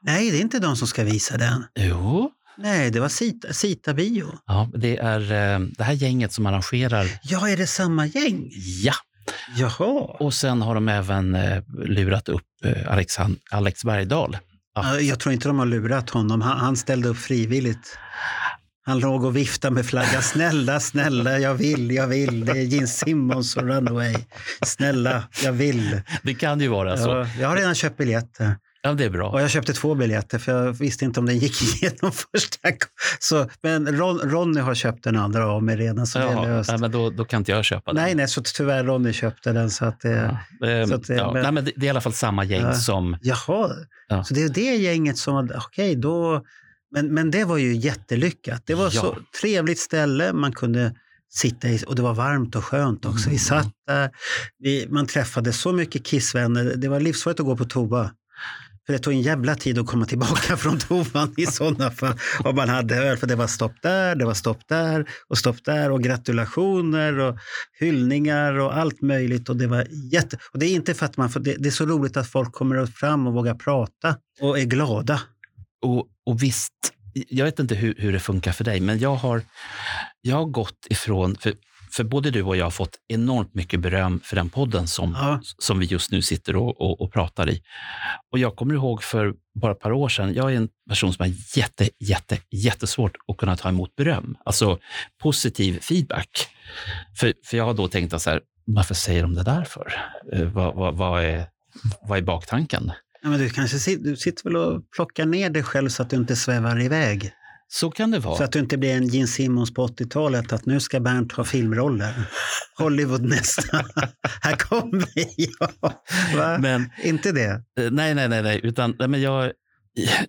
Nej, 0.02 0.30
det 0.30 0.36
är 0.36 0.40
inte 0.40 0.58
de 0.58 0.76
som 0.76 0.88
ska 0.88 1.04
visa 1.04 1.36
den. 1.36 1.64
Jo, 1.78 2.30
Nej, 2.56 2.90
det 2.90 3.00
var 3.00 3.08
Sita, 3.08 3.52
Sita 3.52 3.94
Bio. 3.94 4.26
Ja, 4.46 4.70
det 4.74 4.98
är 4.98 5.20
eh, 5.20 5.58
det 5.78 5.84
här 5.84 5.92
gänget 5.92 6.32
som 6.32 6.46
arrangerar. 6.46 7.06
Ja, 7.22 7.48
är 7.48 7.56
det 7.56 7.66
samma 7.66 8.06
gäng? 8.06 8.50
Ja. 8.82 8.94
Jaha. 9.56 10.16
Och 10.20 10.34
sen 10.34 10.62
har 10.62 10.74
de 10.74 10.88
även 10.88 11.34
eh, 11.34 11.62
lurat 11.84 12.28
upp 12.28 12.46
eh, 12.64 12.92
Alex, 12.92 13.16
Alex 13.50 13.84
Bergdahl. 13.84 14.36
Att... 14.74 15.02
Jag 15.02 15.20
tror 15.20 15.32
inte 15.32 15.48
de 15.48 15.58
har 15.58 15.66
lurat 15.66 16.10
honom. 16.10 16.40
Han, 16.40 16.76
ställde 16.76 17.08
upp 17.08 17.18
frivilligt. 17.18 17.98
Han 18.86 18.98
låg 18.98 19.24
och 19.24 19.36
viftade 19.36 19.74
med 19.74 19.86
flaggan. 19.86 20.22
Snälla, 20.22 20.80
snälla, 20.80 21.38
jag 21.38 21.54
vill, 21.54 21.90
jag 21.90 22.06
vill. 22.06 22.44
Det 22.44 22.52
är 22.52 22.62
Gene 22.62 22.86
Simmons 22.86 23.56
och 23.56 23.62
Runaway. 23.62 24.16
Snälla, 24.62 25.22
jag 25.44 25.52
vill. 25.52 26.00
Det 26.22 26.34
kan 26.34 26.60
ju 26.60 26.68
vara 26.68 26.96
så. 26.96 27.08
Ja, 27.08 27.26
jag 27.40 27.48
har 27.48 27.56
redan 27.56 27.74
köpt 27.74 27.96
biljetter. 27.96 28.56
Ja, 28.82 28.92
det 28.92 29.04
är 29.04 29.10
bra. 29.10 29.30
Och 29.30 29.40
jag 29.40 29.50
köpte 29.50 29.72
två 29.72 29.94
biljetter 29.94 30.38
för 30.38 30.52
jag 30.52 30.72
visste 30.72 31.04
inte 31.04 31.20
om 31.20 31.26
den 31.26 31.38
gick 31.38 31.62
igenom 31.82 32.12
första 32.12 32.68
så, 33.18 33.48
Men 33.62 33.96
Ron, 33.98 34.18
Ronny 34.18 34.60
har 34.60 34.74
köpt 34.74 35.04
den 35.04 35.16
andra 35.16 35.46
av 35.46 35.62
mig 35.62 35.76
redan. 35.76 36.06
Så 36.06 36.18
Jaha, 36.18 36.42
det 36.42 36.48
är 36.48 36.56
löst. 36.56 36.70
Nej, 36.70 36.80
men 36.80 36.90
då, 36.90 37.10
då 37.10 37.24
kan 37.24 37.38
inte 37.38 37.52
jag 37.52 37.64
köpa 37.64 37.92
den. 37.92 38.02
Nej, 38.02 38.14
nej, 38.14 38.28
så 38.28 38.42
tyvärr 38.42 38.84
Ronny 38.84 39.12
köpte 39.12 39.52
den. 39.52 39.70
Så 39.70 39.84
att 39.84 40.00
det, 40.00 40.38
ja, 40.60 40.86
så 40.86 40.94
att 40.94 41.06
det, 41.06 41.14
ja, 41.14 41.32
men, 41.32 41.42
nej, 41.42 41.52
men 41.52 41.64
det, 41.64 41.70
är 41.76 41.84
i 41.84 41.88
alla 41.88 42.00
fall 42.00 42.12
samma 42.12 42.44
gäng 42.44 42.62
ja, 42.62 42.74
som... 42.74 43.16
Jaha, 43.22 43.70
ja. 44.08 44.24
så 44.24 44.34
det 44.34 44.42
är 44.42 44.48
det 44.48 44.76
gänget 44.76 45.18
som... 45.18 45.36
Okej, 45.36 45.56
okay, 45.56 45.94
då... 45.94 46.44
Men, 46.92 47.14
men 47.14 47.30
det 47.30 47.44
var 47.44 47.56
ju 47.56 47.76
jättelyckat. 47.76 48.62
Det 48.66 48.74
var 48.74 48.84
ja. 48.84 48.90
så 48.90 49.16
trevligt 49.40 49.78
ställe. 49.78 50.32
Man 50.32 50.52
kunde 50.52 50.94
sitta 51.32 51.68
i, 51.68 51.84
och 51.86 51.96
det 51.96 52.02
var 52.02 52.14
varmt 52.14 52.56
och 52.56 52.64
skönt 52.64 53.06
också. 53.06 53.26
Mm. 53.26 53.32
Vi 53.32 53.38
satt 53.38 53.72
där, 53.86 54.10
vi, 54.58 54.86
man 54.90 55.06
träffade 55.06 55.52
så 55.52 55.72
mycket 55.72 56.04
kissvänner. 56.04 56.74
Det 56.76 56.88
var 56.88 57.00
livsfarligt 57.00 57.40
att 57.40 57.46
gå 57.46 57.56
på 57.56 57.64
toa. 57.64 58.10
För 58.90 58.92
det 58.92 59.02
tog 59.02 59.12
en 59.12 59.22
jävla 59.22 59.54
tid 59.54 59.78
att 59.78 59.86
komma 59.86 60.06
tillbaka 60.06 60.56
från 60.56 60.78
toan 60.78 61.34
i 61.36 61.46
sådana 61.46 61.90
fall. 61.90 62.14
Om 62.44 62.56
man 62.56 62.68
hade 62.68 62.96
öl, 62.96 63.16
för 63.16 63.26
det 63.26 63.34
var 63.34 63.46
stopp 63.46 63.72
där, 63.82 64.14
det 64.14 64.24
var 64.24 64.34
stopp 64.34 64.68
där 64.68 65.08
och 65.28 65.38
stopp 65.38 65.64
där 65.64 65.90
och 65.90 66.02
gratulationer 66.02 67.18
och 67.18 67.38
hyllningar 67.80 68.58
och 68.58 68.76
allt 68.76 69.02
möjligt. 69.02 69.48
Och 69.48 69.56
det 69.56 69.66
var 69.66 69.86
jätte... 70.12 70.38
Och 70.52 70.58
det 70.58 70.66
är 70.66 70.74
inte 70.74 70.94
för 70.94 71.06
att 71.06 71.16
man 71.16 71.30
får... 71.30 71.40
Det, 71.40 71.56
det 71.58 71.68
är 71.68 71.70
så 71.70 71.86
roligt 71.86 72.16
att 72.16 72.30
folk 72.30 72.52
kommer 72.52 72.86
fram 72.86 73.26
och 73.26 73.34
vågar 73.34 73.54
prata 73.54 74.16
och 74.40 74.58
är 74.58 74.64
glada. 74.64 75.20
Och, 75.82 76.06
och 76.26 76.42
visst, 76.42 76.92
jag 77.12 77.44
vet 77.44 77.58
inte 77.58 77.74
hur, 77.74 77.94
hur 77.98 78.12
det 78.12 78.20
funkar 78.20 78.52
för 78.52 78.64
dig, 78.64 78.80
men 78.80 78.98
jag 78.98 79.14
har, 79.14 79.42
jag 80.20 80.36
har 80.36 80.46
gått 80.46 80.86
ifrån... 80.90 81.36
För 81.40 81.54
för 81.92 82.04
både 82.04 82.30
du 82.30 82.42
och 82.42 82.56
jag 82.56 82.66
har 82.66 82.70
fått 82.70 82.96
enormt 83.08 83.54
mycket 83.54 83.80
beröm 83.80 84.20
för 84.24 84.36
den 84.36 84.50
podden 84.50 84.88
som, 84.88 85.12
ja. 85.12 85.40
som 85.58 85.78
vi 85.78 85.86
just 85.86 86.10
nu 86.10 86.22
sitter 86.22 86.56
och, 86.56 86.80
och, 86.80 87.00
och, 87.00 87.12
pratar 87.12 87.50
i. 87.50 87.62
Och 88.32 88.38
jag 88.38 88.56
kommer 88.56 88.74
ihåg 88.74 89.02
för 89.02 89.34
bara 89.60 89.72
ett 89.72 89.80
par 89.80 89.92
år 89.92 90.08
sedan, 90.08 90.34
jag 90.34 90.52
är 90.52 90.56
en 90.56 90.68
person 90.88 91.12
som 91.12 91.22
har 91.22 91.58
jätte, 91.58 91.88
jätte, 91.98 92.38
jättesvårt 92.50 93.16
att 93.28 93.36
kunna 93.36 93.56
ta 93.56 93.68
emot 93.68 93.96
beröm, 93.96 94.36
alltså 94.44 94.78
positiv 95.22 95.80
feedback. 95.80 96.48
För, 97.16 97.32
för 97.44 97.56
jag 97.56 97.64
har 97.64 97.74
då 97.74 97.88
tänkt 97.88 98.14
att 98.14 98.22
så 98.22 98.30
här, 98.30 98.40
varför 98.66 98.94
säger 98.94 99.22
de 99.22 99.34
det 99.34 99.42
där 99.42 99.64
för? 99.64 99.92
Eh, 100.32 100.42
vad, 100.42 100.74
vad, 100.74 100.94
vad, 100.96 101.24
är, 101.24 101.46
vad 102.02 102.18
är 102.18 102.22
baktanken? 102.22 102.92
Ja, 103.22 103.28
men 103.28 103.38
du 103.38 103.50
kanske 103.50 103.96
du 103.96 104.16
sitter 104.16 104.44
väl 104.44 104.56
och 104.56 104.90
plockar 104.90 105.26
ner 105.26 105.50
dig 105.50 105.62
själv 105.62 105.88
så 105.88 106.02
att 106.02 106.10
du 106.10 106.16
inte 106.16 106.36
svävar 106.36 106.80
iväg? 106.80 107.32
Så 107.72 107.90
kan 107.90 108.10
det 108.10 108.18
vara. 108.18 108.36
Så 108.36 108.44
att 108.44 108.52
du 108.52 108.58
inte 108.58 108.78
blir 108.78 108.96
en 108.96 109.08
Gene 109.08 109.26
Simmons 109.26 109.74
på 109.74 109.86
80-talet, 109.86 110.52
att 110.52 110.66
nu 110.66 110.80
ska 110.80 111.00
Bernt 111.00 111.32
ha 111.32 111.44
filmroller. 111.44 112.14
Hollywood 112.78 113.24
nästa. 113.24 113.76
Här 114.42 114.56
kommer 114.56 115.08
jag. 115.36 116.60
Men, 116.60 116.90
inte 117.04 117.32
det? 117.32 117.62
Eh, 117.80 117.90
nej, 117.90 118.14
nej, 118.14 118.28
nej. 118.28 118.42
nej. 118.42 118.60
Utan, 118.62 118.96
nej, 118.98 119.08
men 119.08 119.20
jag, 119.20 119.52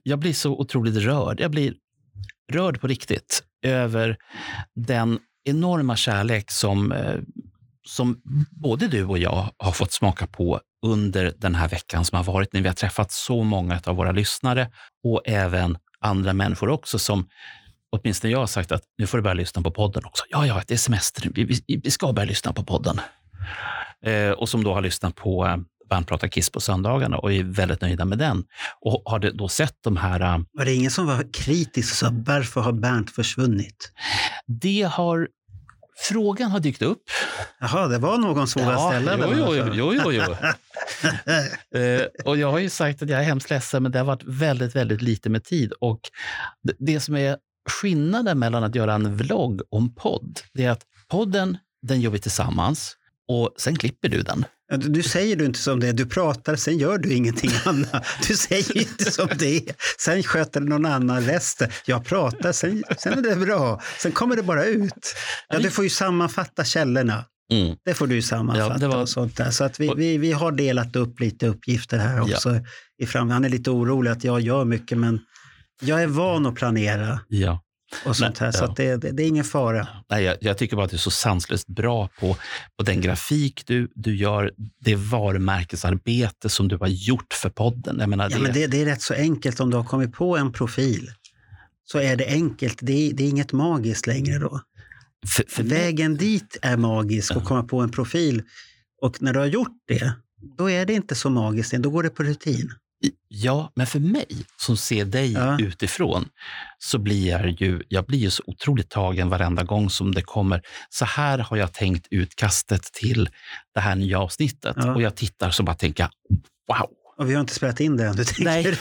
jag 0.04 0.20
blir 0.20 0.34
så 0.34 0.52
otroligt 0.60 0.96
rörd. 0.96 1.40
Jag 1.40 1.52
blir 1.52 1.74
rörd 2.52 2.82
på 2.82 2.88
riktigt 2.88 3.44
över 3.66 4.18
den 4.76 5.20
enorma 5.44 5.96
kärlek 5.96 6.52
som, 6.52 6.92
eh, 6.92 7.20
som 7.88 8.22
både 8.52 8.88
du 8.88 9.06
och 9.06 9.18
jag 9.18 9.50
har 9.58 9.72
fått 9.72 9.92
smaka 9.92 10.28
på 10.28 10.62
under 10.86 11.34
den 11.38 11.56
här 11.56 11.70
veckan 11.70 12.06
som 12.06 12.16
har 12.16 12.24
varit, 12.24 12.54
när 12.54 12.62
vi 12.62 12.68
har 12.68 12.76
träffat 12.76 13.12
så 13.12 13.44
många 13.44 13.82
av 13.86 13.96
våra 13.96 14.12
lyssnare 14.12 14.72
och 15.04 15.22
även 15.26 15.78
andra 16.02 16.34
människor 16.34 16.70
också 16.70 17.00
som 17.00 17.28
åtminstone 17.92 18.32
jag 18.32 18.40
har 18.40 18.48
sagt 18.48 18.72
att 18.72 18.84
nu 18.98 19.08
får 19.08 19.18
du 19.18 19.22
börja 19.22 19.34
lyssna 19.34 19.62
på 19.62 19.72
podden 19.72 20.06
också. 20.06 20.24
Ja, 20.30 20.46
ja, 20.46 20.62
det 20.68 20.74
är 20.74 20.78
semester. 20.78 21.30
Vi, 21.34 21.44
vi, 21.44 21.82
vi 21.84 21.92
ska 21.92 22.14
börja 22.14 22.30
lyssna 22.30 22.54
på 22.54 22.64
podden. 22.64 23.00
Eh, 24.06 24.30
och 24.30 24.50
som 24.50 24.64
då 24.64 24.74
har 24.74 24.82
lyssnat 24.82 25.16
på, 25.16 25.64
Bernt 25.90 26.08
pratar 26.08 26.28
Kiss 26.28 26.50
på 26.50 26.60
söndagarna 26.60 27.18
och 27.18 27.34
är 27.34 27.44
väldigt 27.44 27.82
nöjda 27.82 28.06
med 28.06 28.18
den. 28.18 28.44
Och 28.82 29.02
har 29.06 29.20
då 29.20 29.48
sett 29.48 29.76
de 29.84 29.98
här... 29.98 30.20
Äh, 30.20 30.40
var 30.54 30.66
det 30.66 30.74
ingen 30.74 30.92
som 30.92 31.08
var 31.08 31.34
kritisk 31.34 31.94
och 31.94 31.98
sa 31.98 32.10
varför 32.12 32.62
har 32.62 32.74
Bernt 32.74 33.12
försvunnit? 33.12 33.92
Det 34.48 34.82
har 34.82 35.28
Frågan 36.02 36.52
har 36.52 36.60
dykt 36.60 36.82
upp. 36.82 37.04
Jaha, 37.60 37.88
det 37.88 37.98
var 37.98 38.18
någon 38.18 38.48
som 38.48 38.62
ja, 38.62 38.92
ställa 38.92 39.18
den? 39.18 39.38
Jo, 39.38 39.56
jo, 39.56 39.66
jo. 39.74 39.94
jo, 39.94 40.12
jo. 40.14 41.80
eh, 41.80 42.06
och 42.26 42.38
jag 42.38 42.52
har 42.52 42.60
ju 42.60 42.70
sagt 42.70 43.02
att 43.02 43.10
jag 43.10 43.20
är 43.20 43.24
hemskt 43.24 43.50
ledsen, 43.50 43.84
men 43.84 43.92
det 43.92 44.00
har 44.00 44.06
varit 44.06 44.24
väldigt, 44.24 44.76
väldigt 44.76 45.02
lite 45.02 45.30
med 45.30 45.44
tid. 45.44 45.72
Och 45.72 46.00
det, 46.64 46.74
det 46.80 47.00
som 47.00 47.16
är 47.16 47.38
skillnaden 47.70 48.40
mellan 48.40 48.64
att 48.64 48.76
göra 48.76 48.94
en 48.94 49.16
vlogg 49.16 49.62
och 49.70 49.82
en 49.82 49.96
podd, 49.96 50.40
det 50.54 50.66
är 50.66 50.72
att 50.72 50.86
podden, 51.08 51.58
den 51.82 52.02
gör 52.02 52.12
vi 52.12 52.20
tillsammans 52.20 52.98
och 53.32 53.54
sen 53.58 53.76
klipper 53.76 54.10
du 54.10 54.22
den. 54.22 54.46
Du 54.78 55.04
säger 55.04 55.36
du 55.36 55.46
inte 55.46 55.60
som 55.60 55.80
det 55.80 55.88
är, 55.88 55.94
du 55.94 56.06
pratar, 56.06 56.56
sen 56.56 56.78
gör 56.78 56.98
du 56.98 57.14
ingenting 57.14 57.52
annat. 57.66 58.06
Du 58.28 58.36
säger 58.36 58.78
inte 58.78 59.12
som 59.12 59.30
det 59.40 59.58
är, 59.58 59.76
sen 60.00 60.24
sköter 60.24 60.62
någon 60.62 60.86
annan 60.86 61.22
resten. 61.22 61.70
Jag 61.86 62.06
pratar, 62.06 62.52
sen, 62.52 62.84
sen 62.98 63.14
är 63.14 63.22
det 63.22 63.36
bra. 63.36 63.82
Sen 64.00 64.12
kommer 64.12 64.36
det 64.36 64.44
bara 64.44 64.66
ut. 64.66 65.16
Ja, 65.50 65.60
du 65.60 65.70
får 65.70 65.84
ju 65.84 65.90
sammanfatta 65.90 66.64
källorna. 66.64 67.26
Mm. 67.54 67.76
Det 67.86 67.94
får 67.94 68.08
du 68.08 68.22
sammanfatta 68.22 68.82
ja, 68.82 68.88
var... 68.88 69.02
och 69.02 69.10
sånt 69.10 69.38
där. 69.38 69.52
Så 69.52 69.64
att 69.64 69.80
vi, 69.80 69.94
vi, 69.96 70.18
vi 70.18 70.32
har 70.32 70.52
delat 70.52 70.96
upp 70.96 71.20
lite 71.20 71.48
uppgifter 71.48 71.98
här 71.98 72.22
också. 72.22 72.56
Ja. 72.56 72.62
I 73.04 73.06
fram. 73.06 73.30
Han 73.30 73.46
är 73.46 73.50
lite 73.50 73.72
orolig 73.72 74.12
att 74.12 74.24
jag 74.24 74.42
gör 74.42 74.66
mycket, 74.66 74.98
men 74.98 75.20
jag 75.82 76.04
är 76.04 76.08
van 76.08 76.46
att 76.46 76.56
planera. 76.56 77.20
Ja 77.28 77.62
och 78.06 78.16
sånt 78.16 78.38
här. 78.38 78.48
Nej, 78.48 78.54
så 78.54 78.68
det, 78.68 78.96
det, 78.96 79.12
det, 79.12 79.24
är 79.24 79.28
ingen 79.28 79.44
fara. 79.44 79.88
Nej, 80.10 80.24
jag, 80.24 80.38
jag, 80.42 80.58
tycker 80.58 80.76
bara 80.76 80.86
att 80.86 80.92
du 80.92 80.98
är 80.98 81.00
så 81.00 81.12
sanslöst 81.12 81.68
bra 81.68 82.10
på, 82.20 82.38
på 82.78 82.84
den 82.84 83.02
grafik 83.02 83.64
du, 83.66 83.92
du 83.96 84.16
gör, 84.16 84.52
det 84.80 84.96
varumärkesarbete 84.96 86.50
som 86.50 86.68
du 86.68 86.78
har 86.78 86.88
gjort 86.88 87.34
för 87.34 87.50
podden. 87.50 87.98
Jag 88.00 88.10
menar, 88.10 88.30
ja, 88.30 88.38
det... 88.38 88.44
Men 88.44 88.54
det, 88.54 88.68
det 88.68 88.82
är 88.82 88.86
rätt 88.86 89.02
så 89.02 89.14
enkelt 89.14 89.60
om 89.60 89.70
du 89.70 89.78
har 89.78 89.84
kommit 89.84 90.14
på 90.14 90.38
en 90.38 90.54
profil. 90.54 91.12
Så 91.84 92.00
är 92.00 92.16
det 92.16 92.28
enkelt. 92.28 92.78
Det 92.82 92.94
är, 92.94 93.14
det 93.14 93.24
är 93.24 93.30
inget 93.30 93.54
magiskt 93.54 94.08
längre 94.08 94.40
då. 94.40 94.62
För, 95.36 95.46
för 95.48 95.64
Vägen 95.64 96.18
dit 96.18 96.58
är 96.62 96.78
magisk, 96.78 97.32
att 97.32 97.46
komma 97.46 97.64
på 97.64 97.80
en 97.80 97.92
profil. 97.92 98.44
Och 99.02 99.22
när 99.22 99.34
du 99.34 99.40
har 99.40 99.46
gjort 99.46 99.78
det, 99.88 100.14
då 100.58 100.70
är 100.70 100.86
det 100.86 100.94
inte 100.94 101.16
så 101.16 101.30
magiskt. 101.30 101.74
Då 101.74 101.90
går 101.90 102.04
det 102.04 102.10
på 102.10 102.24
rutin. 102.24 102.72
Ja, 103.28 103.72
men 103.76 103.88
för 103.88 104.00
mig 104.00 104.28
som 104.58 104.78
ser 104.78 105.06
dig 105.06 105.32
ja. 105.34 105.60
utifrån 105.60 106.26
så 106.78 107.00
blir 107.00 107.28
jag 107.28 107.62
ju, 107.62 107.84
jag 107.88 108.06
blir 108.06 108.20
ju 108.20 108.30
så 108.30 108.44
otroligt 108.48 108.90
tagen 108.90 109.30
varenda 109.30 109.64
gång 109.64 109.90
som 109.90 110.16
det 110.16 110.22
kommer. 110.22 110.62
Så 110.90 111.06
här 111.06 111.38
har 111.38 111.58
jag 111.58 111.74
tänkt 111.74 112.08
utkastet 112.12 112.84
till 112.84 113.30
det 113.74 113.80
här 113.80 113.96
nya 113.96 114.20
avsnittet 114.20 114.76
ja. 114.80 114.96
och 114.96 115.02
jag 115.02 115.16
tittar 115.16 115.52
så 115.52 115.64
bara 115.64 115.76
tänker 115.76 116.10
wow. 116.68 116.90
Och 117.18 117.30
vi 117.30 117.34
har 117.34 117.42
inte 117.42 117.54
spelat 117.54 117.80
in 117.80 117.98
det 117.98 118.06
än. 118.06 118.16
Nej, 118.40 118.64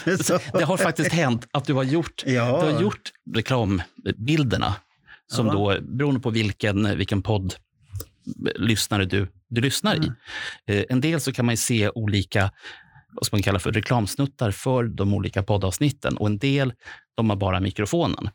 det 0.52 0.64
har 0.64 0.76
faktiskt 0.76 1.12
hänt 1.12 1.46
att 1.52 1.64
du 1.64 1.74
har 1.74 1.82
gjort, 1.82 2.22
ja. 2.26 2.60
du 2.64 2.72
har 2.72 2.80
gjort 2.80 3.10
reklambilderna 3.34 4.74
som 5.26 5.46
ja. 5.46 5.52
då, 5.52 5.76
beroende 5.80 6.20
på 6.20 6.30
vilken, 6.30 6.98
vilken 6.98 7.22
podd 7.22 7.54
lyssnare 8.54 9.04
du, 9.04 9.28
du 9.48 9.60
lyssnar 9.60 9.96
i. 9.96 10.12
Eh, 10.66 10.84
en 10.88 11.00
del 11.00 11.20
så 11.20 11.32
kan 11.32 11.46
man 11.46 11.56
se 11.56 11.90
olika 11.90 12.50
vad 13.12 13.28
man 13.32 13.42
kalla 13.42 13.58
för 13.58 13.72
reklamsnuttar 13.72 14.50
för 14.50 14.84
de 14.84 15.14
olika 15.14 15.42
poddavsnitten 15.42 16.16
och 16.16 16.26
en 16.26 16.38
del 16.38 16.72
de 17.16 17.30
har 17.30 17.36
bara 17.36 17.60
mikrofonen. 17.60 18.30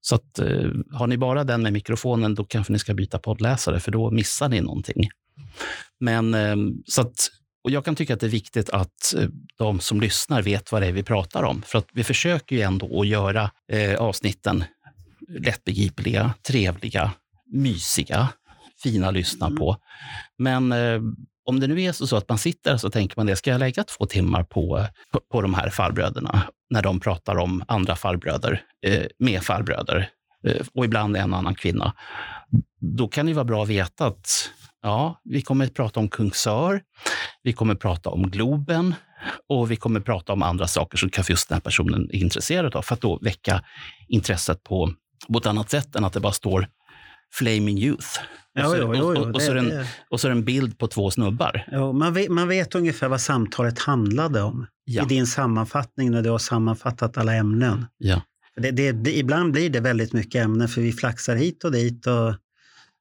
Så 0.00 0.14
att, 0.14 0.38
eh, 0.38 0.70
har 0.92 1.06
ni 1.06 1.16
bara 1.16 1.44
den 1.44 1.62
med 1.62 1.72
mikrofonen, 1.72 2.34
då 2.34 2.44
kanske 2.44 2.72
ni 2.72 2.78
ska 2.78 2.94
byta 2.94 3.18
poddläsare, 3.18 3.80
för 3.80 3.92
då 3.92 4.10
missar 4.10 4.48
ni 4.48 4.60
någonting. 4.60 5.08
Men 6.00 6.34
eh, 6.34 6.56
så 6.86 7.00
att, 7.00 7.30
och 7.64 7.70
jag 7.70 7.84
kan 7.84 7.96
tycka 7.96 8.14
att 8.14 8.20
det 8.20 8.26
är 8.26 8.30
viktigt 8.30 8.70
att 8.70 9.14
eh, 9.16 9.28
de 9.58 9.80
som 9.80 10.00
lyssnar 10.00 10.42
vet 10.42 10.72
vad 10.72 10.82
det 10.82 10.86
är 10.86 10.92
vi 10.92 11.02
pratar 11.02 11.42
om. 11.42 11.62
För 11.62 11.78
att 11.78 11.88
vi 11.92 12.04
försöker 12.04 12.56
ju 12.56 12.62
ändå 12.62 13.00
att 13.00 13.06
göra 13.06 13.50
eh, 13.72 13.94
avsnitten 13.94 14.64
lättbegripliga, 15.28 16.34
trevliga, 16.48 17.12
mysiga, 17.46 18.28
fina 18.82 19.08
att 19.08 19.14
lyssna 19.14 19.46
mm. 19.46 19.58
på. 19.58 19.76
Men 20.38 20.72
eh, 20.72 21.00
om 21.44 21.60
det 21.60 21.66
nu 21.66 21.82
är 21.82 21.92
så 21.92 22.16
att 22.16 22.28
man 22.28 22.38
sitter 22.38 22.76
så 22.76 22.90
tänker 22.90 23.16
man 23.16 23.26
det, 23.26 23.36
ska 23.36 23.50
jag 23.50 23.58
lägga 23.58 23.84
två 23.84 24.06
timmar 24.06 24.42
på, 24.42 24.86
på, 25.12 25.20
på 25.32 25.40
de 25.40 25.54
här 25.54 25.70
farbröderna 25.70 26.42
när 26.70 26.82
de 26.82 27.00
pratar 27.00 27.36
om 27.36 27.64
andra 27.68 27.96
farbröder 27.96 28.62
eh, 28.86 29.06
med 29.18 29.42
farbröder 29.42 30.08
eh, 30.46 30.66
och 30.74 30.84
ibland 30.84 31.16
en 31.16 31.32
och 31.32 31.38
annan 31.38 31.54
kvinna. 31.54 31.92
Då 32.80 33.08
kan 33.08 33.26
det 33.26 33.34
vara 33.34 33.44
bra 33.44 33.62
att 33.62 33.68
veta 33.68 34.06
att 34.06 34.50
ja, 34.82 35.20
vi 35.24 35.42
kommer 35.42 35.64
att 35.64 35.74
prata 35.74 36.00
om 36.00 36.08
Kungsör, 36.08 36.82
vi 37.42 37.52
kommer 37.52 37.74
att 37.74 37.80
prata 37.80 38.10
om 38.10 38.30
Globen 38.30 38.94
och 39.48 39.70
vi 39.70 39.76
kommer 39.76 40.00
att 40.00 40.06
prata 40.06 40.32
om 40.32 40.42
andra 40.42 40.66
saker 40.66 40.98
som 40.98 41.10
kanske 41.10 41.32
just 41.32 41.48
den 41.48 41.56
här 41.56 41.60
personen 41.60 42.10
är 42.12 42.18
intresserad 42.18 42.76
av 42.76 42.82
för 42.82 42.94
att 42.94 43.00
då 43.00 43.18
väcka 43.22 43.64
intresset 44.08 44.62
på, 44.62 44.92
på 45.32 45.38
ett 45.38 45.46
annat 45.46 45.70
sätt 45.70 45.96
än 45.96 46.04
att 46.04 46.12
det 46.12 46.20
bara 46.20 46.32
står 46.32 46.66
Flaming 47.32 47.78
Youth. 47.78 48.08
Och 48.58 48.70
så, 48.70 48.76
jo, 48.76 48.94
jo, 48.94 49.14
jo, 49.14 49.22
och, 49.22 49.34
och, 49.34 49.42
så 49.42 49.54
det, 49.54 49.60
en, 49.60 49.84
och 50.10 50.20
så 50.20 50.26
är 50.26 50.30
det 50.30 50.38
en 50.38 50.44
bild 50.44 50.78
på 50.78 50.86
två 50.86 51.10
snubbar. 51.10 51.68
Jo, 51.72 51.92
man, 51.92 52.14
vet, 52.14 52.28
man 52.28 52.48
vet 52.48 52.74
ungefär 52.74 53.08
vad 53.08 53.20
samtalet 53.20 53.78
handlade 53.78 54.42
om 54.42 54.66
ja. 54.84 55.02
i 55.02 55.06
din 55.06 55.26
sammanfattning 55.26 56.10
när 56.10 56.22
du 56.22 56.30
har 56.30 56.38
sammanfattat 56.38 57.18
alla 57.18 57.34
ämnen. 57.34 57.86
Ja. 57.98 58.22
Det, 58.56 58.92
det, 58.92 59.18
ibland 59.18 59.52
blir 59.52 59.70
det 59.70 59.80
väldigt 59.80 60.12
mycket 60.12 60.44
ämnen 60.44 60.68
för 60.68 60.80
vi 60.80 60.92
flaxar 60.92 61.36
hit 61.36 61.64
och 61.64 61.72
dit. 61.72 62.06
Och, 62.06 62.34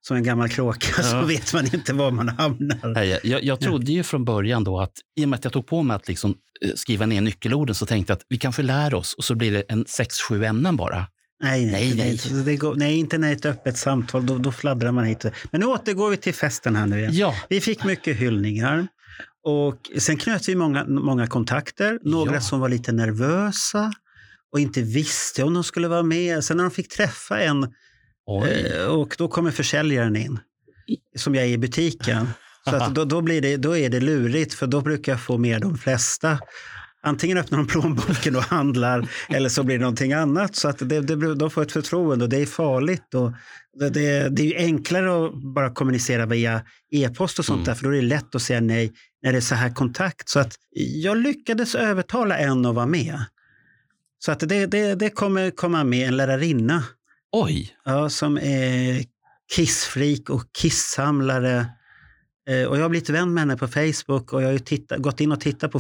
som 0.02 0.18
en 0.18 0.24
gammal 0.24 0.50
kråka 0.50 0.88
ja. 0.98 1.04
så 1.04 1.22
vet 1.22 1.54
man 1.54 1.66
inte 1.74 1.94
var 1.94 2.12
man 2.12 2.30
hamnar. 2.30 2.94
Nej, 2.94 3.20
jag, 3.24 3.44
jag 3.44 3.60
trodde 3.60 3.92
ju 3.92 4.04
från 4.04 4.26
början 4.26 4.64
då 4.64 4.80
att 4.80 4.94
i 5.20 5.26
och 5.26 5.30
med 5.30 5.38
att 5.38 5.44
jag 5.44 5.54
tog 5.54 5.68
på 5.68 5.84
mig 5.84 5.96
att 5.96 6.08
liksom 6.08 6.36
eh, 6.66 6.72
skriva 6.76 7.06
ner 7.06 7.22
nyckelorden 7.22 7.76
så 7.76 7.86
tänkte 7.86 8.12
jag 8.12 8.18
att 8.18 8.26
vi 8.30 8.38
kanske 8.38 8.62
lär 8.62 8.94
oss 8.94 9.14
och 9.14 9.24
så 9.24 9.36
blir 9.36 9.52
det 9.52 9.64
en 9.68 9.86
sex, 9.88 10.22
sju 10.22 10.44
ämnen 10.44 10.78
bara. 10.78 11.08
Nej, 11.42 11.66
nej, 11.66 11.96
nej. 11.96 12.20
nej. 12.32 12.44
Det 12.44 12.56
går, 12.56 12.76
nej 12.76 12.98
inte 12.98 13.18
när 13.18 13.34
ett 13.34 13.46
öppet 13.46 13.78
samtal, 13.78 14.26
då, 14.26 14.38
då 14.38 14.52
fladdrar 14.52 14.92
man 14.92 15.04
hit. 15.04 15.26
Men 15.52 15.62
nu 15.62 15.68
återgår 15.68 16.10
vi 16.10 16.18
till 16.18 16.34
festen 16.34 16.76
här 16.76 16.86
nu 16.86 17.00
igen. 17.00 17.12
Ja. 17.14 17.36
Vi 17.50 17.62
fick 17.62 17.84
mycket 17.84 18.18
hyllningar. 18.18 18.88
Och 19.44 19.92
sen 20.00 20.18
knöt 20.18 20.50
vi 20.50 20.56
många, 20.56 20.86
många 20.86 21.28
kontakter. 21.28 22.00
Några 22.04 22.34
ja. 22.34 22.42
som 22.42 22.60
var 22.60 22.70
lite 22.70 22.92
nervösa 22.92 23.94
och 24.52 24.60
inte 24.60 24.82
visste 24.82 25.44
om 25.44 25.54
de 25.54 25.64
skulle 25.64 25.88
vara 25.88 26.04
med. 26.04 26.44
Sen 26.44 26.58
när 26.58 26.64
de 26.64 26.72
fick 26.72 26.90
träffa 26.90 27.40
en, 27.40 27.64
eh, 27.64 28.86
och 28.86 29.16
då 29.18 29.28
kommer 29.28 29.52
försäljaren 29.52 30.16
in, 30.16 30.40
som 31.18 31.36
jag 31.36 31.44
är 31.44 31.50
i 31.50 31.58
butiken. 31.58 32.28
Så 32.70 32.90
då, 32.94 33.06
då, 33.06 33.22
blir 33.22 33.42
det, 33.42 33.58
då 33.58 33.78
är 33.78 33.90
det 33.90 34.00
lurigt, 34.00 34.54
för 34.54 34.68
då 34.68 34.82
brukar 34.82 35.12
jag 35.12 35.22
få 35.22 35.38
med 35.38 35.62
de 35.62 35.78
flesta 35.78 36.40
antingen 37.02 37.38
öppnar 37.38 37.58
de 37.58 37.68
plånboken 37.68 38.36
och 38.36 38.44
handlar 38.44 39.10
eller 39.30 39.50
så 39.50 39.64
blir 39.64 39.76
det 39.76 39.82
någonting 39.82 40.14
annat. 40.14 40.56
Så 40.56 40.68
att 40.68 40.78
det, 40.80 41.02
det, 41.02 41.36
de 41.36 41.50
får 41.50 41.62
ett 41.62 41.72
förtroende 41.72 42.26
och 42.26 42.30
det 42.30 42.38
är 42.38 42.46
farligt. 42.46 43.14
Och 43.14 43.32
det, 43.80 43.90
det, 43.90 44.30
det 44.30 44.56
är 44.56 44.66
enklare 44.66 45.26
att 45.26 45.34
bara 45.34 45.74
kommunicera 45.74 46.26
via 46.26 46.62
e-post 46.92 47.40
och 47.40 47.46
sånt 47.46 47.58
mm. 47.58 47.66
där, 47.66 47.76
för 47.76 47.84
då 47.84 47.90
är 47.90 47.96
det 47.96 48.02
lätt 48.02 48.36
att 48.36 48.42
säga 48.42 48.62
nej 48.62 48.94
när 49.24 49.32
det 49.32 49.38
är 49.38 49.42
så 49.42 49.56
här 49.56 49.74
kontakt. 49.74 50.30
Så 50.30 50.40
att 50.40 50.56
jag 50.76 51.18
lyckades 51.18 51.76
övertala 51.76 52.38
en 52.38 52.66
att 52.66 52.76
vara 52.76 52.86
med. 52.86 53.26
Så 54.20 54.32
att 54.32 54.40
det, 54.40 54.66
det, 54.66 54.96
det 54.96 55.10
kommer 55.10 55.52
komma 55.52 55.84
med 55.84 56.08
en 56.08 56.18
lärarinna. 56.18 56.84
Oj! 57.32 57.76
Ja, 57.86 58.10
som 58.10 58.38
är 58.38 59.04
kissfreak 59.56 60.30
och 60.30 60.44
kissamlare. 60.54 61.66
Eh, 62.50 62.64
och 62.64 62.78
jag 62.78 62.82
har 62.82 62.90
blivit 62.90 63.10
vän 63.10 63.34
med 63.34 63.42
henne 63.42 63.58
på 63.58 63.68
Facebook 63.68 64.34
och 64.34 64.44
jag 64.44 64.52
har 64.52 64.58
tittat, 64.58 65.00
gått 65.00 65.22
in 65.22 65.32
och 65.32 65.42
tittat 65.42 65.72
på 65.72 65.80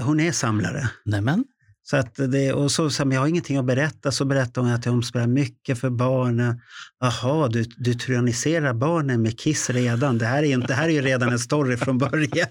hon 0.00 0.20
är 0.20 0.32
samlare. 0.32 0.90
Nämen. 1.04 1.44
Så 1.90 1.96
att 1.96 2.14
det, 2.14 2.52
och 2.52 2.70
så 2.70 2.90
sa 2.90 3.04
jag 3.04 3.20
har 3.20 3.26
ingenting 3.26 3.56
att 3.56 3.64
berätta. 3.64 4.12
Så 4.12 4.24
berättade 4.24 4.66
hon 4.66 4.74
att 4.74 4.84
hon 4.84 5.02
spelar 5.02 5.26
mycket 5.26 5.78
för 5.78 5.90
barnen. 5.90 6.60
Jaha, 7.00 7.48
du, 7.48 7.64
du 7.76 7.94
tyranniserar 7.94 8.74
barnen 8.74 9.22
med 9.22 9.38
Kiss 9.38 9.70
redan. 9.70 10.18
Det 10.18 10.26
här, 10.26 10.42
är, 10.42 10.56
det 10.58 10.74
här 10.74 10.88
är 10.88 10.92
ju 10.92 11.02
redan 11.02 11.28
en 11.28 11.38
story 11.38 11.76
från 11.76 11.98
början. 11.98 12.48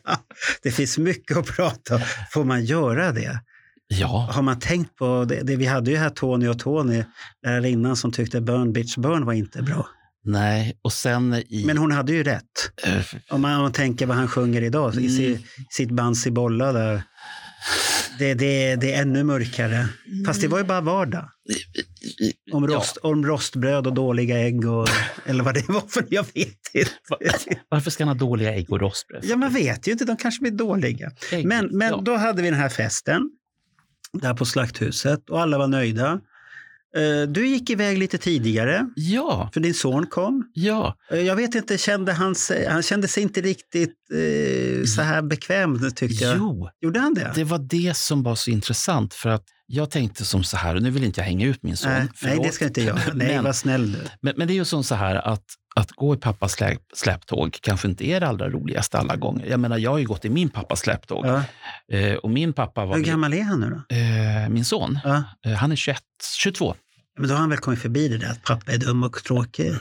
Det 0.64 0.72
finns 0.72 0.98
mycket 0.98 1.38
att 1.38 1.46
prata 1.46 1.96
om. 1.96 2.02
Får 2.32 2.44
man 2.44 2.66
göra 2.66 3.12
det? 3.12 3.40
Ja. 3.88 4.30
Har 4.32 4.42
man 4.42 4.60
tänkt 4.60 4.96
på 4.96 5.26
det? 5.28 5.42
det 5.44 5.56
vi 5.56 5.66
hade 5.66 5.92
ju 5.92 5.98
här 5.98 6.10
Tony 6.10 6.48
och 6.48 6.60
Tony 6.60 7.04
där 7.44 7.66
innan 7.66 7.96
som 7.96 8.12
tyckte 8.12 8.42
Burn 8.42 8.74
Bitch 8.74 8.98
Burn 8.98 9.26
var 9.26 9.34
inte 9.34 9.62
bra. 9.62 9.88
Nej, 10.24 10.80
och 10.82 10.94
sen 10.94 11.34
i... 11.34 11.64
Men 11.66 11.78
hon 11.78 11.92
hade 11.92 12.12
ju 12.14 12.24
rätt. 12.24 12.72
Uh, 12.88 13.02
om, 13.30 13.42
man, 13.42 13.56
om 13.56 13.62
man 13.62 13.72
tänker 13.72 14.06
vad 14.06 14.18
han 14.18 14.28
sjunger 14.28 14.62
idag, 14.62 14.94
mm. 14.94 15.06
i 15.06 15.46
sitt 15.70 15.92
band 15.92 16.18
Cibolla 16.18 16.72
där. 16.72 17.04
Det, 18.20 18.34
det, 18.34 18.76
det 18.76 18.94
är 18.94 19.02
ännu 19.02 19.24
mörkare. 19.24 19.88
Fast 20.26 20.42
det 20.42 20.48
var 20.48 20.58
ju 20.58 20.64
bara 20.64 20.82
vardag. 20.82 21.30
Om, 22.52 22.68
rost, 22.68 22.98
ja. 23.04 23.10
om 23.10 23.26
rostbröd 23.26 23.88
och 23.88 23.94
dåliga 23.94 24.40
ägg 24.40 24.66
och, 24.70 24.88
eller 25.26 25.44
vad 25.44 25.54
det 25.54 25.70
var 25.70 25.82
för 25.82 26.06
jag 26.10 26.26
vet 26.34 26.58
inte. 26.74 27.62
Varför 27.70 27.92
ska 27.92 28.04
han 28.04 28.18
ha 28.18 28.28
dåliga 28.28 28.54
ägg 28.54 28.72
och 28.72 28.80
rostbröd? 28.80 29.26
Ja, 29.26 29.36
man 29.36 29.54
vet 29.54 29.88
ju 29.88 29.92
inte. 29.92 30.06
De 30.06 30.18
kanske 30.18 30.42
blir 30.42 30.52
dåliga. 30.52 31.12
Ägg, 31.32 31.46
men 31.46 31.70
men 31.78 31.90
ja. 31.90 32.02
då 32.06 32.16
hade 32.16 32.42
vi 32.42 32.50
den 32.50 32.60
här 32.60 32.70
festen 32.70 33.32
där 34.14 34.34
på 34.34 34.46
Slakthuset 34.46 35.30
och 35.30 35.42
alla 35.42 35.58
var 35.58 35.68
nöjda. 35.68 36.20
Eh, 36.98 37.28
du 37.28 37.48
gick 37.48 37.70
iväg 37.70 37.98
lite 37.98 38.18
tidigare. 38.18 38.90
Ja. 38.96 39.50
För 39.54 39.60
din 39.60 39.74
son 39.74 40.08
kom. 40.08 40.44
Ja. 40.54 40.96
Eh, 41.12 41.20
jag 41.20 41.36
vet 41.36 41.56
inte, 41.56 41.78
kände 41.78 42.14
han, 42.14 42.36
sig, 42.36 42.68
han 42.68 42.84
kände 42.84 43.08
sig 43.08 43.24
inte 43.24 43.42
riktigt 43.42 43.96
eh, 44.14 44.86
så 44.86 45.02
här 45.02 45.22
bekväm 45.22 45.92
tyckte 45.96 46.24
jag. 46.24 46.38
Jo, 46.38 46.70
Gjorde 46.82 47.00
han 47.00 47.14
det? 47.14 47.32
det 47.36 47.44
var 47.44 47.60
det 47.60 47.98
som 47.98 48.24
var 48.24 48.36
så 48.36 48.52
intressant. 48.52 49.14
För 49.14 49.30
att 49.30 49.44
jag 49.66 49.90
tänkte 49.90 50.26
som 50.26 50.44
så 50.44 50.58
här, 50.58 50.76
och 50.76 50.82
nu 50.82 50.90
vill 50.90 51.04
inte 51.04 51.20
jag 51.22 51.26
hänga 51.26 51.46
ut 51.46 51.64
min 51.64 51.78
son. 51.78 51.92
nej, 51.92 52.08
nej, 52.22 52.40
det 52.44 52.52
ska 52.52 52.66
inte 52.66 52.82
jag. 52.82 52.96
Nej, 53.14 53.28
men, 53.28 53.44
var 53.44 53.54
snäll 53.54 53.92
du. 53.92 54.00
Men, 54.22 54.34
men 54.38 54.48
det 54.48 54.54
är 54.54 54.56
ju 54.56 54.66
som 54.66 54.84
så 54.84 54.96
här 54.96 55.16
att, 55.16 55.44
att 55.76 55.92
gå 55.92 56.14
i 56.14 56.18
pappas 56.18 56.52
släp, 56.52 56.82
släptåg 56.96 57.58
kanske 57.62 57.88
inte 57.88 58.06
är 58.08 58.20
det 58.20 58.28
allra 58.28 58.50
roligaste 58.50 58.98
alla 58.98 59.16
gånger. 59.16 59.46
Jag 59.46 59.60
menar, 59.60 59.78
jag 59.78 59.92
har 59.92 59.98
ju 59.98 60.06
gått 60.06 60.26
i 60.26 60.30
min 60.30 60.50
pappas 60.50 60.80
släptåg. 60.80 61.26
Ja. 61.26 61.44
Eh, 61.98 62.14
och 62.16 62.30
min 62.30 62.54
pappa 62.54 62.86
var... 62.86 62.96
Hur 62.98 63.04
gammal 63.04 63.34
är 63.34 63.44
han 63.44 63.60
nu 63.60 63.70
då? 63.70 63.96
Eh, 63.96 64.50
min 64.50 64.66
son, 64.66 65.00
Ja. 65.04 65.24
eh, 65.46 65.52
han 65.52 65.72
är 65.72 65.76
21, 65.76 66.02
22. 66.38 66.76
Men 67.18 67.28
då 67.28 67.34
har 67.34 67.40
han 67.40 67.50
väl 67.50 67.60
kommit 67.60 67.80
förbi 67.80 68.08
det 68.08 68.18
där 68.18 68.32
att 68.32 68.44
pappa 68.44 68.72
är 68.72 68.78
dum 68.78 69.04
och 69.04 69.24
tråkig. 69.24 69.74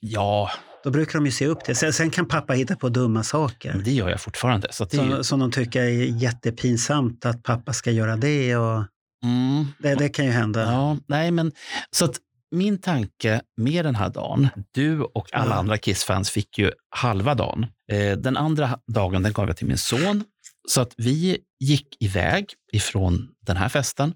Ja, 0.00 0.50
Då 0.84 0.90
brukar 0.90 1.18
de 1.18 1.26
ju 1.26 1.32
se 1.32 1.46
upp 1.46 1.64
till. 1.64 1.76
Sen, 1.76 1.92
sen 1.92 2.10
kan 2.10 2.26
pappa 2.26 2.52
hitta 2.52 2.76
på 2.76 2.88
dumma 2.88 3.22
saker. 3.22 3.82
det 3.84 3.92
gör 3.92 4.08
jag 4.08 4.20
fortfarande. 4.20 4.68
Så 4.70 4.84
det 4.84 4.96
ju, 4.96 5.10
Som, 5.10 5.24
som 5.24 5.40
de 5.40 5.50
tycker 5.50 5.82
är 5.82 6.22
jättepinsamt 6.22 7.26
att 7.26 7.42
pappa 7.42 7.72
ska 7.72 7.90
göra 7.90 8.16
det. 8.16 8.56
Och 8.56 8.84
mm, 9.24 9.66
det, 9.78 9.94
det 9.94 10.08
kan 10.08 10.24
ju 10.24 10.30
hända. 10.30 10.60
Ja, 10.62 10.96
nej 11.06 11.30
men 11.30 11.52
så 11.90 12.04
att 12.04 12.16
min 12.50 12.78
tanke 12.78 13.40
med 13.56 13.84
den 13.84 13.94
här 13.94 14.08
dagen, 14.08 14.48
du 14.74 15.00
och 15.00 15.34
alla 15.34 15.54
andra 15.54 15.78
Kiss-fans 15.78 16.30
fick 16.30 16.58
ju 16.58 16.70
halva 16.96 17.34
dagen. 17.34 17.66
Eh, 17.92 18.18
den 18.18 18.36
andra 18.36 18.78
dagen 18.86 19.22
den 19.22 19.32
gav 19.32 19.46
jag 19.48 19.56
till 19.56 19.66
min 19.66 19.78
son. 19.78 20.24
Så 20.68 20.80
att 20.80 20.94
vi 20.96 21.38
gick 21.60 21.86
iväg 22.00 22.44
ifrån 22.72 23.28
den 23.46 23.56
här 23.56 23.68
festen 23.68 24.14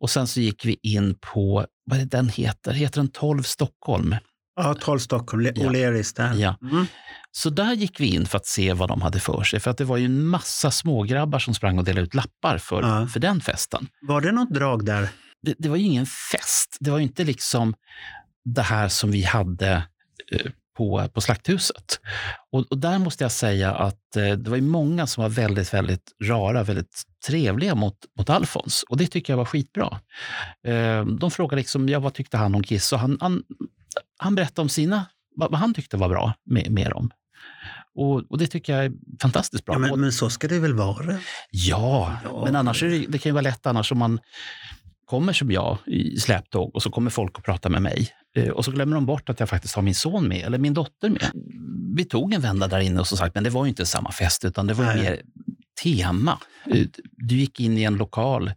och 0.00 0.10
sen 0.10 0.26
så 0.26 0.40
gick 0.40 0.64
vi 0.64 0.76
in 0.82 1.14
på, 1.20 1.66
vad 1.90 1.98
är 1.98 2.02
det 2.04 2.08
den 2.16 2.28
heter? 2.28 2.72
Heter 2.72 3.00
den 3.00 3.08
12 3.10 3.42
Stockholm? 3.42 4.16
Ja, 4.56 4.74
12 4.74 4.98
Stockholm, 4.98 5.42
Le- 5.42 5.52
Ja. 5.54 5.62
O'Learys 5.70 6.16
där. 6.16 6.34
Ja. 6.34 6.56
Mm. 6.62 6.86
Så 7.32 7.50
där 7.50 7.72
gick 7.74 8.00
vi 8.00 8.06
in 8.14 8.26
för 8.26 8.36
att 8.38 8.46
se 8.46 8.72
vad 8.72 8.88
de 8.88 9.02
hade 9.02 9.20
för 9.20 9.42
sig. 9.42 9.60
För 9.60 9.70
att 9.70 9.78
det 9.78 9.84
var 9.84 9.96
ju 9.96 10.04
en 10.04 10.26
massa 10.26 10.70
smågrabbar 10.70 11.38
som 11.38 11.54
sprang 11.54 11.78
och 11.78 11.84
delade 11.84 12.02
ut 12.06 12.14
lappar 12.14 12.58
för, 12.58 12.82
Ja. 12.82 13.06
för 13.06 13.20
den 13.20 13.40
festen. 13.40 13.88
Var 14.02 14.20
det 14.20 14.32
något 14.32 14.50
drag 14.54 14.84
där? 14.84 15.08
det, 15.42 15.54
det 15.58 15.68
var 15.68 15.76
ju 15.76 15.84
ingen 15.84 16.06
fest. 16.06 16.76
Det 16.80 16.90
var 16.90 16.98
ju 16.98 17.04
inte 17.04 17.24
liksom 17.24 17.74
det 18.44 18.62
här 18.62 18.88
som 18.88 19.10
vi 19.10 19.22
hade 19.22 19.72
eh, 20.32 20.50
på, 20.76 21.08
på 21.14 21.20
Slakthuset. 21.20 22.00
Och, 22.52 22.66
och 22.70 22.78
där 22.78 22.98
måste 22.98 23.24
jag 23.24 23.32
säga 23.32 23.74
att 23.74 24.16
eh, 24.16 24.32
det 24.32 24.50
var 24.50 24.60
många 24.60 25.06
som 25.06 25.22
var 25.22 25.28
väldigt, 25.30 25.74
väldigt 25.74 26.12
rara, 26.24 26.62
väldigt 26.62 27.02
trevliga 27.26 27.74
mot, 27.74 27.96
mot 28.18 28.30
Alfons. 28.30 28.84
Och 28.88 28.96
det 28.96 29.06
tycker 29.06 29.32
jag 29.32 29.38
var 29.38 29.44
skitbra. 29.44 30.00
Eh, 30.66 31.04
de 31.06 31.30
frågade 31.30 31.56
liksom, 31.60 31.88
ja, 31.88 31.98
vad 32.00 32.14
tyckte 32.14 32.36
han 32.36 32.54
om 32.54 32.62
Kiss? 32.62 32.92
Och 32.92 32.98
han, 32.98 33.18
han, 33.20 33.42
han 34.18 34.34
berättade 34.34 34.62
om 34.62 34.68
sina, 34.68 35.06
vad, 35.36 35.50
vad 35.50 35.60
han 35.60 35.74
tyckte 35.74 35.96
var 35.96 36.08
bra 36.08 36.34
med, 36.44 36.70
med 36.70 36.90
dem. 36.90 37.10
Och, 37.94 38.22
och 38.30 38.38
det 38.38 38.46
tycker 38.46 38.76
jag 38.76 38.84
är 38.84 38.92
fantastiskt 39.22 39.64
bra. 39.64 39.74
Ja, 39.74 39.78
men, 39.78 40.00
men 40.00 40.12
så 40.12 40.30
ska 40.30 40.48
det 40.48 40.58
väl 40.58 40.74
vara? 40.74 41.18
Ja, 41.50 42.16
Ja. 42.24 42.44
men 42.44 42.56
annars 42.56 42.82
är 42.82 42.88
det, 42.88 43.06
det 43.08 43.18
kan 43.18 43.30
ju 43.30 43.34
vara 43.34 43.42
lätt 43.42 43.66
annars 43.66 43.92
om 43.92 43.98
man 43.98 44.18
kommer 45.04 45.32
som 45.32 45.50
jag 45.50 45.78
i 45.86 46.16
släptåg 46.16 46.74
och 46.76 46.82
så 46.82 46.90
kommer 46.90 47.10
folk 47.10 47.38
och 47.38 47.44
pratar 47.44 47.70
med 47.70 47.82
mig. 47.82 48.08
Eh, 48.36 48.48
Och 48.48 48.64
så 48.64 48.70
glömmer 48.70 48.94
de 48.94 49.06
bort 49.06 49.28
att 49.30 49.40
jag 49.40 49.48
faktiskt 49.48 49.74
har 49.74 49.82
min 49.82 49.94
son 49.94 50.28
med, 50.28 50.46
eller 50.46 50.58
min 50.58 50.74
dotter 50.74 51.08
med. 51.10 51.30
Vi 51.96 52.04
tog 52.04 52.34
en 52.34 52.40
vända 52.40 52.68
där 52.68 52.80
inne 52.80 53.00
och 53.00 53.06
som 53.06 53.18
sagt, 53.18 53.34
men 53.34 53.44
det 53.44 53.50
var 53.50 53.64
ju 53.64 53.68
inte 53.68 53.86
samma 53.86 54.12
fest, 54.12 54.44
utan 54.44 54.66
det 54.66 54.74
var 54.74 54.84
Nej. 54.84 55.02
mer 55.02 55.20
tema. 55.82 56.38
Eh, 56.66 56.86
Du 57.16 57.34
gick 57.34 57.60
in 57.60 57.78
i 57.78 57.82
en 57.82 57.96
lokal 57.96 58.52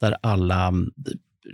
där 0.00 0.16
alla 0.22 0.66
mm, 0.66 0.90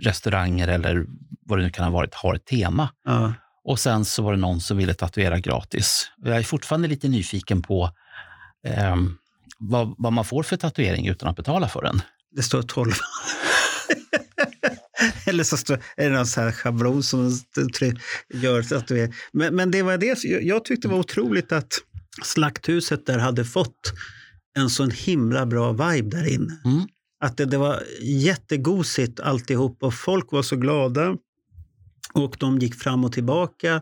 restauranger 0.01 0.67
eller 0.67 1.05
vad 1.45 1.59
det 1.59 1.63
nu 1.63 1.69
kan 1.69 1.83
ha 1.85 1.91
varit 1.91 2.13
har 2.13 2.35
ett 2.35 2.45
tema. 2.45 2.89
Ja. 3.05 3.33
Och 3.63 3.79
sen 3.79 4.05
så 4.05 4.23
var 4.23 4.31
det 4.31 4.37
någon 4.39 4.61
som 4.61 4.77
ville 4.77 4.93
tatuera 4.93 5.39
gratis. 5.39 6.11
Jag 6.23 6.37
är 6.37 6.43
fortfarande 6.43 6.87
lite 6.87 7.07
nyfiken 7.07 7.61
på 7.61 7.89
ehm, 8.67 9.17
vad, 9.57 9.95
vad 9.97 10.13
man 10.13 10.25
får 10.25 10.43
för 10.43 10.57
tatuering 10.57 11.07
utan 11.07 11.29
att 11.29 11.35
betala 11.35 11.67
för 11.67 11.81
den. 11.81 12.01
Det 12.31 12.43
står 12.43 12.61
12. 12.61 12.91
Eller 15.25 15.43
så 15.43 15.73
är 15.97 16.09
det 16.09 16.15
någon 16.15 16.27
så 16.27 16.41
här 16.41 16.51
schablon 16.51 17.03
som 17.03 17.31
gör 18.33 18.73
att 18.73 18.87
du 18.87 18.99
är... 18.99 19.15
Men, 19.33 19.55
men 19.55 19.71
det 19.71 19.81
var 19.81 19.97
det 19.97 20.23
jag- 20.23 20.43
jag 20.43 20.65
tyckte 20.65 20.87
var 20.87 20.99
otroligt 20.99 21.51
att 21.51 21.73
Slakthuset 22.23 23.05
där 23.05 23.19
hade 23.19 23.45
fått 23.45 23.93
en 24.57 24.69
sån 24.69 24.91
himla 24.91 25.45
bra 25.45 25.71
vibe 25.71 26.17
där 26.17 26.33
inne. 26.33 26.61
Mm. 26.65 26.87
Att 27.23 27.37
det, 27.37 27.45
det 27.45 27.57
var 27.57 27.83
jättegosigt 28.01 29.19
alltihop 29.19 29.83
och 29.83 29.93
folk 29.93 30.31
var 30.31 30.41
så 30.43 30.55
glada. 30.55 31.15
Och 32.13 32.35
de 32.39 32.59
gick 32.59 32.75
fram 32.75 33.05
och 33.05 33.13
tillbaka. 33.13 33.81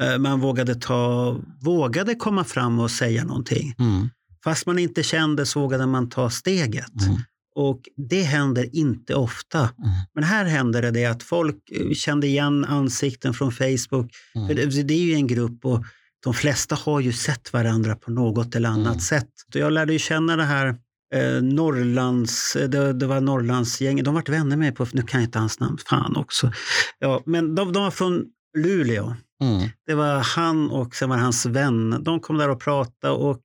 Eh, 0.00 0.18
Man 0.18 0.40
vågade, 0.40 0.74
ta, 0.74 1.36
vågade 1.60 2.14
komma 2.14 2.44
fram 2.44 2.78
och 2.80 2.90
säga 2.90 3.24
någonting. 3.24 3.74
Mm. 3.78 4.08
Fast 4.44 4.66
man 4.66 4.78
inte 4.78 5.02
kände 5.02 5.46
så 5.46 5.60
vågade 5.60 5.86
man 5.86 6.08
ta 6.08 6.30
steget. 6.30 7.02
Mm. 7.06 7.20
Och 7.60 7.80
det 7.96 8.22
händer 8.22 8.76
inte 8.76 9.14
ofta. 9.14 9.58
Mm. 9.58 9.90
Men 10.14 10.24
här 10.24 10.44
hände 10.44 10.80
det, 10.80 10.90
det 10.90 11.04
att 11.06 11.22
folk 11.22 11.56
eh, 11.70 11.92
kände 11.92 12.26
igen 12.26 12.64
ansikten 12.64 13.34
från 13.34 13.52
Facebook. 13.52 14.10
Mm. 14.34 14.48
För 14.48 14.54
det, 14.54 14.82
det 14.82 14.94
är 14.94 14.98
ju 15.04 15.14
en 15.14 15.26
grupp 15.26 15.64
och 15.64 15.84
de 16.24 16.34
flesta 16.34 16.74
har 16.74 17.00
ju 17.00 17.12
sett 17.12 17.52
varandra 17.52 17.96
på 17.96 18.10
något 18.10 18.54
eller 18.54 18.68
annat 18.68 18.86
Mm. 18.86 19.00
sätt. 19.00 19.28
Så 19.52 19.58
jag 19.58 19.72
lärde 19.72 19.92
ju 19.92 19.98
känna 19.98 20.36
det 20.36 20.44
här 20.44 20.66
eh, 21.14 21.42
Norrlands, 21.42 22.56
eh, 22.56 22.68
det, 22.68 22.92
det 22.92 23.06
var 23.06 23.20
Norrlandsgänget, 23.20 24.04
de 24.04 24.14
vart 24.14 24.28
vänner 24.28 24.56
med 24.56 24.76
på, 24.76 24.86
nu 24.92 25.02
kan 25.02 25.20
jag 25.20 25.28
inte 25.28 25.38
hans 25.38 25.60
namn, 25.60 25.78
fan 25.86 26.16
också. 26.16 26.52
Ja, 26.98 27.22
men 27.26 27.54
de, 27.54 27.72
de 27.72 27.82
var 27.82 27.90
från 27.90 28.24
Luleå. 28.58 29.14
Mm. 29.42 29.68
Det 29.86 29.94
var 29.94 30.18
han 30.18 30.70
och 30.70 30.94
sen 30.94 31.08
var 31.08 31.16
det 31.16 31.22
hans 31.22 31.46
vän. 31.46 31.96
De 32.04 32.20
kom 32.20 32.38
där 32.38 32.48
och 32.48 32.60
pratade 32.60 33.14
och 33.14 33.42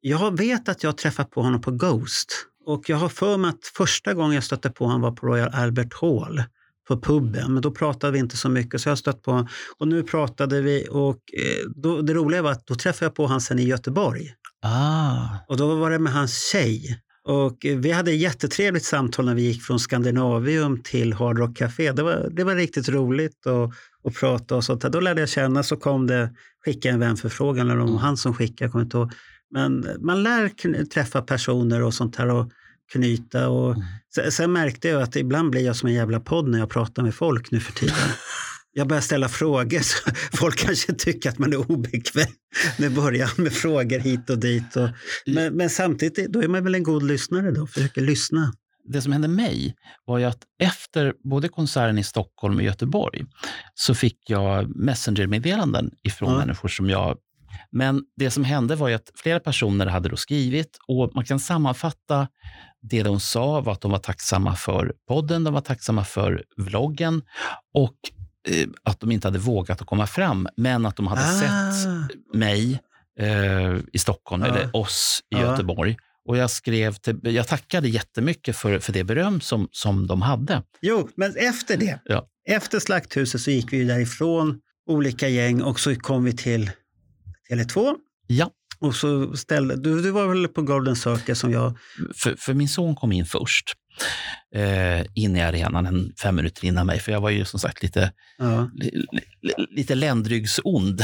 jag 0.00 0.38
vet 0.38 0.68
att 0.68 0.82
jag 0.82 0.96
träffat 0.96 1.30
på 1.30 1.42
honom 1.42 1.60
på 1.60 1.70
Ghost. 1.70 2.46
Och 2.66 2.90
jag 2.90 2.96
har 2.96 3.08
för 3.08 3.36
mig 3.36 3.48
att 3.48 3.66
första 3.76 4.14
gången 4.14 4.34
jag 4.34 4.44
stötte 4.44 4.70
på 4.70 4.84
honom 4.84 5.00
var 5.00 5.10
på 5.12 5.26
Royal 5.26 5.50
Albert 5.54 5.92
Hall 6.00 6.42
på 6.88 7.00
puben, 7.00 7.52
men 7.52 7.62
då 7.62 7.70
pratade 7.70 8.12
vi 8.12 8.18
inte 8.18 8.36
så 8.36 8.48
mycket. 8.48 8.80
Så 8.80 8.88
jag 8.88 8.98
stött 8.98 9.22
på 9.22 9.30
honom. 9.30 9.48
Och 9.78 9.88
nu 9.88 10.02
pratade 10.02 10.60
vi 10.60 10.86
och 10.90 11.18
eh, 11.38 11.70
då, 11.76 12.02
det 12.02 12.14
roliga 12.14 12.42
var 12.42 12.50
att 12.50 12.66
då 12.66 12.74
träffade 12.74 13.04
jag 13.04 13.14
på 13.14 13.26
honom 13.26 13.40
sen 13.40 13.58
i 13.58 13.64
Göteborg. 13.64 14.34
Ah. 14.62 15.26
Och 15.48 15.56
då 15.56 15.74
var 15.74 15.90
det 15.90 15.98
med 15.98 16.12
hans 16.12 16.50
tjej. 16.52 17.00
Och 17.24 17.66
eh, 17.66 17.78
vi 17.78 17.92
hade 17.92 18.10
ett 18.10 18.18
jättetrevligt 18.20 18.84
samtal 18.84 19.24
när 19.26 19.34
vi 19.34 19.42
gick 19.42 19.62
från 19.62 19.78
Skandinavium 19.80 20.82
till 20.82 21.12
Hard 21.12 21.38
Rock 21.38 21.56
Café. 21.56 21.92
Det 21.92 22.02
var, 22.02 22.28
det 22.30 22.44
var 22.44 22.54
riktigt 22.54 22.88
roligt 22.88 23.46
att, 23.46 23.70
att 24.08 24.14
prata 24.20 24.56
och 24.56 24.64
sånt. 24.64 24.82
Då 24.82 25.00
lärde 25.00 25.20
jag 25.20 25.28
känna, 25.28 25.62
så 25.62 25.76
kom 25.76 26.06
det, 26.06 26.30
skickade 26.64 26.94
en 26.94 27.00
vänförfrågan, 27.00 27.70
eller 27.70 27.80
om 27.80 27.88
Mm. 27.88 27.98
han 27.98 28.16
som 28.16 28.34
skickade, 28.34 28.64
jag 28.64 28.72
kommer 28.72 28.84
inte 28.84 28.96
ihåg. 28.96 29.12
Men 29.52 29.86
man 30.00 30.22
lär 30.22 30.84
träffa 30.84 31.22
personer 31.22 31.82
och 31.82 31.94
sånt 31.94 32.16
här 32.16 32.28
och 32.30 32.50
knyta. 32.92 33.48
Och, 33.48 33.74
Mm. 34.16 34.30
sen, 34.30 34.52
märkte 34.52 34.88
jag 34.88 35.02
att 35.02 35.16
ibland 35.16 35.50
blir 35.50 35.64
jag 35.66 35.76
som 35.76 35.88
en 35.88 35.94
jävla 35.94 36.20
podd 36.20 36.48
när 36.48 36.58
jag 36.58 36.70
pratar 36.70 37.02
med 37.02 37.14
folk 37.14 37.50
nu 37.50 37.60
för 37.60 37.72
tiden. 37.72 37.94
Jag 38.74 38.88
börjar 38.88 39.00
ställa 39.00 39.28
frågor, 39.28 39.78
så 39.80 40.10
folk 40.36 40.56
kanske 40.58 40.92
tycker 40.92 41.28
att 41.30 41.38
man 41.38 41.52
är 41.52 41.70
obekväm. 41.70 42.26
Nu 42.78 42.90
börjar 42.90 43.20
jag 43.28 43.38
med 43.38 43.52
frågor 43.52 43.98
hit 43.98 44.30
och 44.30 44.38
dit. 44.38 44.76
Och, 44.76 44.88
men, 45.26 45.54
men 45.56 45.70
samtidigt, 45.70 46.32
då 46.32 46.42
är 46.42 46.48
man 46.48 46.64
väl 46.64 46.74
en 46.74 46.82
god 46.82 47.02
lyssnare 47.02 47.50
då, 47.50 47.66
försöker 47.66 48.00
lyssna. 48.00 48.52
Det 48.88 49.02
som 49.02 49.12
hände 49.12 49.28
mig 49.28 49.74
var 50.04 50.18
ju 50.18 50.24
att 50.24 50.38
efter 50.58 51.14
både 51.24 51.48
konserten 51.48 51.98
i 51.98 52.04
Stockholm 52.04 52.56
och 52.56 52.62
Göteborg 52.62 53.24
så 53.74 53.94
fick 53.94 54.18
jag 54.30 54.76
messengermeddelanden 54.76 55.90
ifrån 56.02 56.32
Ja. 56.32 56.38
människor 56.38 56.68
som 56.68 56.90
jag... 56.90 57.16
Men 57.70 58.02
det 58.16 58.30
som 58.30 58.44
hände 58.44 58.74
var 58.76 58.88
ju 58.88 58.94
att 58.94 59.10
flera 59.14 59.40
personer 59.40 59.86
hade 59.86 60.08
då 60.08 60.16
skrivit 60.16 60.78
och 60.88 61.10
man 61.14 61.24
kan 61.24 61.40
sammanfatta 61.40 62.28
det 62.82 63.02
de 63.02 63.20
sa 63.20 63.60
var 63.60 63.72
att 63.72 63.80
de 63.80 63.90
var 63.90 63.98
tacksamma 63.98 64.56
för 64.56 64.92
podden, 65.08 65.44
de 65.44 65.54
var 65.54 65.60
tacksamma 65.60 66.04
för 66.04 66.42
vloggen 66.56 67.22
och 67.74 67.94
eh, 68.48 68.68
att 68.82 69.00
de 69.00 69.12
inte 69.12 69.26
hade 69.26 69.38
vågat 69.38 69.80
att 69.80 69.86
komma 69.86 70.06
fram, 70.06 70.48
men 70.56 70.86
att 70.86 70.96
de 70.96 71.06
hade 71.06 71.20
Ah. 71.22 71.40
sett 71.72 72.10
mig 72.34 72.80
eh, 73.20 73.76
i 73.92 73.98
Stockholm, 73.98 74.42
Ja. 74.42 74.48
eller 74.48 74.76
oss 74.76 75.20
i 75.30 75.34
Ja. 75.36 75.40
Göteborg. 75.40 75.96
Och 76.28 76.36
jag, 76.36 76.50
skrev 76.50 76.94
till, 76.94 77.18
jag 77.22 77.48
tackade 77.48 77.88
jättemycket 77.88 78.56
för, 78.56 78.78
för 78.78 78.92
det 78.92 79.04
beröm 79.04 79.40
som, 79.40 79.68
som 79.72 80.06
de 80.06 80.22
hade. 80.22 80.62
Jo, 80.80 81.08
men 81.16 81.36
efter 81.36 81.76
det, 81.76 82.00
Ja. 82.04 82.26
efter 82.48 82.78
Slakthuset 82.78 83.40
så 83.40 83.50
gick 83.50 83.72
vi 83.72 83.84
därifrån, 83.84 84.60
olika 84.90 85.28
gäng 85.28 85.62
och 85.62 85.80
så 85.80 85.94
kom 85.94 86.24
vi 86.24 86.32
till 86.36 86.70
Tele2. 87.52 87.94
Ja, 88.26 88.50
Och 88.80 88.94
så 88.94 89.36
ställde, 89.36 89.76
du, 89.76 90.02
du 90.02 90.10
var 90.10 90.26
väl 90.26 90.48
på 90.48 90.62
Golden 90.62 90.96
Circle 90.96 91.34
som 91.34 91.52
jag, 91.52 91.78
för, 92.16 92.36
för 92.38 92.54
min 92.54 92.68
son 92.68 92.94
kom 92.94 93.12
in 93.12 93.26
först. 93.26 93.72
Eh, 94.54 95.06
in 95.14 95.36
i 95.36 95.42
arenan 95.42 95.86
en 95.86 96.12
fem 96.22 96.36
minuter 96.36 96.64
innan 96.64 96.86
mig, 96.86 97.00
för 97.00 97.12
jag 97.12 97.20
var 97.20 97.30
ju 97.30 97.44
som 97.44 97.60
sagt 97.60 97.82
lite, 97.82 98.12
ja, 98.38 98.70
li, 98.74 98.90
li, 99.42 99.66
lite 99.70 99.94
ländryggsond 99.94 101.02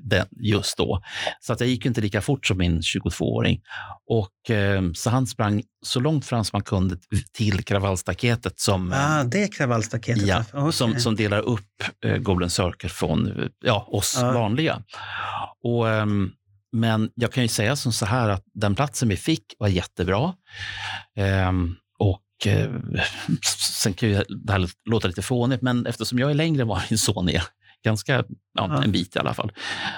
den, 0.00 0.26
just 0.40 0.76
då. 0.76 1.02
Så 1.40 1.52
att 1.52 1.60
jag 1.60 1.68
gick 1.68 1.86
inte 1.86 2.00
lika 2.00 2.20
fort 2.20 2.46
som 2.46 2.58
min 2.58 2.80
22-åring. 2.80 3.60
Och, 4.06 4.50
eh, 4.50 4.82
så 4.94 5.10
han 5.10 5.26
sprang 5.26 5.62
så 5.82 6.00
långt 6.00 6.26
fram 6.26 6.44
som 6.44 6.56
man 6.56 6.62
kunde 6.62 6.96
till 7.32 7.64
kravallstaketet. 7.64 8.60
Som, 8.60 8.92
ah, 8.96 9.24
det 9.24 9.42
är 9.42 9.52
kravallstaketet? 9.52 10.26
Ja, 10.26 10.44
okay. 10.52 10.72
som, 10.72 11.00
som 11.00 11.16
delar 11.16 11.40
upp 11.40 11.82
eh, 12.04 12.16
Golden 12.16 12.50
Circle 12.50 12.88
från 12.88 13.50
ja, 13.64 13.88
oss 13.90 14.18
ah. 14.22 14.32
vanliga. 14.32 14.82
Och, 15.62 15.88
eh, 15.88 16.06
men 16.72 17.10
jag 17.14 17.32
kan 17.32 17.42
ju 17.42 17.48
säga 17.48 17.76
som 17.76 17.92
så 17.92 18.06
här 18.06 18.28
att 18.28 18.44
den 18.54 18.74
platsen 18.74 19.08
vi 19.08 19.16
fick 19.16 19.54
var 19.58 19.68
jättebra. 19.68 20.34
Eh, 21.16 21.52
och 21.98 22.46
eh, 22.46 22.70
sen 23.80 23.94
kan 23.94 24.08
ju 24.08 24.14
det 24.28 24.52
här 24.52 24.70
låta 24.90 25.08
lite 25.08 25.22
fånigt, 25.22 25.62
men 25.62 25.86
eftersom 25.86 26.18
jag 26.18 26.30
är 26.30 26.34
längre 26.34 26.62
än 26.62 26.68
vad 26.68 26.82
min 26.90 26.98
son 26.98 27.28
är, 27.28 27.42
ganska 27.84 28.24
ja, 28.54 28.82
en 28.84 28.92
bit 28.92 29.16
i 29.16 29.18
alla 29.18 29.34
fall, 29.34 29.52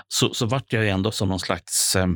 så, 0.08 0.34
så 0.34 0.46
vart 0.46 0.72
jag 0.72 0.84
ju 0.84 0.90
ändå 0.90 1.10
som 1.10 1.28
någon 1.28 1.40
slags 1.40 1.96
eh, 1.96 2.06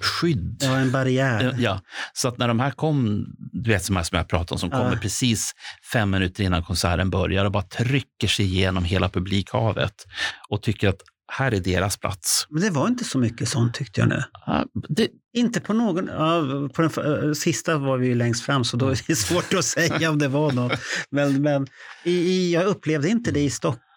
skydd. 0.00 0.62
Ja, 0.62 0.76
en 0.76 0.92
barriär. 0.92 1.56
Ja, 1.58 1.80
så 2.12 2.28
att 2.28 2.38
när 2.38 2.48
de 2.48 2.60
här 2.60 2.70
kom, 2.70 3.26
du 3.38 3.70
vet 3.70 3.84
som, 3.84 3.96
här 3.96 4.02
som 4.02 4.16
jag 4.16 4.28
pratade 4.28 4.54
om, 4.54 4.58
som 4.58 4.70
ja. 4.72 4.78
kommer 4.78 4.96
precis 4.96 5.52
fem 5.92 6.10
minuter 6.10 6.44
innan 6.44 6.62
konserten 6.62 7.10
börjar 7.10 7.44
och 7.44 7.52
bara 7.52 7.62
trycker 7.62 8.28
sig 8.28 8.44
igenom 8.44 8.84
hela 8.84 9.08
publikhavet 9.08 10.06
och 10.48 10.62
tycker 10.62 10.88
att 10.88 11.00
här 11.32 11.54
är 11.54 11.60
deras 11.60 11.96
plats. 11.96 12.46
Men 12.50 12.62
det 12.62 12.70
var 12.70 12.88
inte 12.88 13.04
så 13.04 13.18
mycket 13.18 13.48
sånt 13.48 13.74
tyckte 13.74 14.00
jag 14.00 14.08
nu. 14.08 14.22
Ja, 14.46 14.64
det... 14.88 15.08
Inte 15.32 15.60
på 15.60 15.72
någon... 15.72 16.06
Ja, 16.06 16.42
på 16.74 16.82
den 16.82 17.24
äh, 17.28 17.32
sista 17.32 17.78
var 17.78 17.98
vi 17.98 18.06
ju 18.06 18.14
längst 18.14 18.44
fram 18.44 18.64
så 18.64 18.76
då 18.76 18.88
är 18.88 19.00
det 19.06 19.16
svårt 19.16 19.54
att 19.54 19.64
säga 19.64 20.10
om 20.10 20.18
det 20.18 20.28
var 20.28 20.52
något. 20.52 20.80
Men, 21.10 21.42
men 21.42 21.66
i, 22.04 22.54
jag 22.54 22.64
upplevde 22.64 23.08
inte 23.08 23.30
det 23.30 23.40
i 23.40 23.50
Stockholm. 23.50 23.87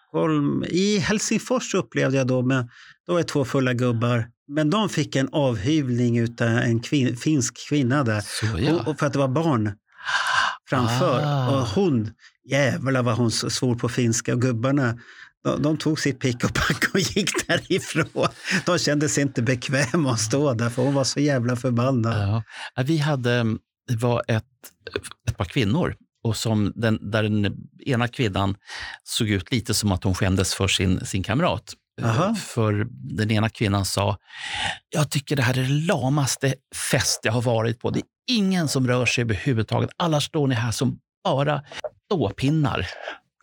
I 0.68 0.98
Helsingfors 0.98 1.74
upplevde 1.74 2.16
jag 2.16 2.26
då 2.26 2.42
med 2.42 2.68
då 3.06 3.18
är 3.18 3.22
två 3.22 3.44
fulla 3.44 3.72
gubbar. 3.72 4.26
Men 4.48 4.70
de 4.70 4.88
fick 4.88 5.16
en 5.16 5.28
avhyvling 5.32 6.22
av 6.22 6.42
en 6.42 6.80
kvin, 6.80 7.16
finsk 7.16 7.68
kvinna 7.68 8.04
där. 8.04 8.22
Ja. 8.58 8.72
och, 8.74 8.88
och 8.88 8.98
för 8.98 9.06
att 9.06 9.12
det 9.12 9.18
var 9.18 9.28
barn 9.28 9.72
framför. 10.68 11.20
Ah. 11.24 11.60
Och 11.60 11.66
hon, 11.66 12.10
jävlar 12.50 13.02
vad 13.02 13.16
hon 13.16 13.30
svor 13.30 13.74
på 13.74 13.88
finska. 13.88 14.34
Och 14.34 14.40
gubbarna, 14.40 14.98
de, 15.44 15.62
de, 15.62 15.76
tog 15.76 16.00
sitt 16.00 16.20
pick 16.20 16.44
och 16.44 16.54
pack 16.54 16.94
och 16.94 17.00
gick 17.00 17.30
därifrån. 17.46 18.28
De 18.66 18.78
kände 18.78 19.08
sig 19.08 19.22
inte 19.22 19.42
bekväma 19.42 20.12
att 20.12 20.20
stå 20.20 20.54
där, 20.54 20.70
för 20.70 20.82
hon 20.82 20.94
var 20.94 21.04
så 21.04 21.20
jävla 21.20 21.56
förbannad. 21.56 22.42
Ja. 22.74 22.82
Vi 22.82 22.98
hade, 22.98 23.44
det 23.88 23.96
var 23.96 24.22
ett, 24.28 24.44
ett 25.28 25.36
par 25.36 25.44
kvinnor 25.44 25.96
och 26.24 26.36
som 26.36 26.72
den, 26.76 27.10
där 27.10 27.22
den 27.22 27.56
ena 27.86 28.08
kvinnan 28.08 28.56
såg 29.04 29.28
ut 29.28 29.52
lite 29.52 29.74
som 29.74 29.92
att 29.92 30.04
hon 30.04 30.14
skämdes 30.14 30.54
för 30.54 30.68
sin, 30.68 31.06
sin 31.06 31.22
kamrat. 31.22 31.74
Aha. 32.02 32.34
För 32.34 32.86
den 32.90 33.30
ena 33.30 33.48
kvinnan 33.48 33.84
sa, 33.84 34.18
jag 34.88 35.10
tycker 35.10 35.36
det 35.36 35.42
här 35.42 35.58
är 35.58 35.62
det 35.62 35.86
lamaste 35.86 36.54
fest 36.90 37.20
jag 37.22 37.32
har 37.32 37.42
varit 37.42 37.80
på. 37.80 37.90
Det 37.90 37.98
är 37.98 38.04
ingen 38.28 38.68
som 38.68 38.88
rör 38.88 39.06
sig 39.06 39.22
överhuvudtaget. 39.22 39.90
Alla 39.96 40.20
står 40.20 40.46
ni 40.46 40.54
här 40.54 40.70
som 40.70 40.98
bara 41.24 41.62
ståpinnar. 42.04 42.88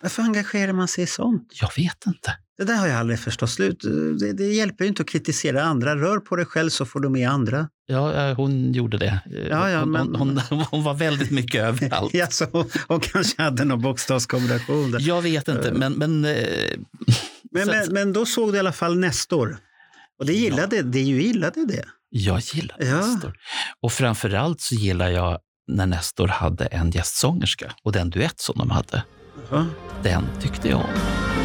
Varför 0.02 0.24
engagerar 0.24 0.74
man 0.74 0.88
sig 0.88 1.04
i 1.04 1.08
sånt? 1.08 1.48
Jag 1.62 1.72
vet 1.78 2.06
inte. 2.08 2.38
Det 2.58 2.63
där 2.63 2.76
har 2.76 2.88
jag 2.88 3.00
aldrig 3.00 3.20
förstått. 3.20 3.50
Slut. 3.50 3.80
Det, 4.20 4.34
det 4.34 4.54
hjälper 4.54 4.84
ju 4.84 4.89
inte 4.89 5.02
att 5.02 5.10
kritisera 5.10 5.63
andra. 5.63 5.96
Rör 5.96 6.20
på 6.20 6.36
dig 6.36 6.46
själv 6.46 6.70
så 6.70 6.86
får 6.86 7.00
du 7.00 7.10
med 7.10 7.30
andra. 7.30 7.70
Ja, 7.91 8.34
hon 8.34 8.73
gjorde 8.73 8.97
det. 8.97 9.19
Ja, 9.49 9.69
ja, 9.69 9.80
hon, 9.80 9.91
men... 9.91 10.15
hon, 10.15 10.41
hon, 10.49 10.60
hon, 10.60 10.84
var 10.84 10.93
väldigt 10.93 11.32
mycket 11.32 11.63
överallt. 11.63 12.13
ja, 12.13 12.28
så 12.28 12.45
hon 12.88 12.99
kanske 12.99 13.41
hade 13.41 13.65
någon 13.65 13.82
bokstavskombination. 13.82 14.91
Där. 14.91 14.99
Jag 15.02 15.21
vet 15.21 15.47
inte, 15.47 15.71
men... 15.71 15.93
Men, 15.93 16.25
eh, 16.25 16.34
men, 17.52 17.67
men, 17.67 17.93
men, 17.93 18.13
då 18.13 18.25
såg 18.25 18.52
du 18.52 18.56
i 18.56 18.60
alla 18.60 18.71
fall 18.71 18.97
Nestor. 18.97 19.58
Och 20.19 20.25
det 20.25 20.34
gillade, 20.34 20.75
ja. 20.75 20.84
det 20.84 20.99
gillade 20.99 21.65
det. 21.65 21.86
Jag 22.10 22.39
gillade 22.39 22.86
ja. 22.86 22.97
Nestor. 22.97 23.34
Och 23.82 23.91
framför 23.91 24.34
allt 24.34 24.62
så 24.62 24.75
gillar 24.75 25.10
jag 25.10 25.39
när 25.67 25.86
Nestor 25.86 26.28
hade 26.28 26.65
en 26.65 26.91
gästsångerska 26.91 27.73
och 27.84 27.91
den 27.91 28.10
duett 28.10 28.39
som 28.39 28.56
de 28.58 28.69
hade. 28.69 29.04
Ja. 29.52 29.65
Den 30.04 30.28
tyckte 30.41 30.69
jag 30.69 30.80
om. 30.80 31.38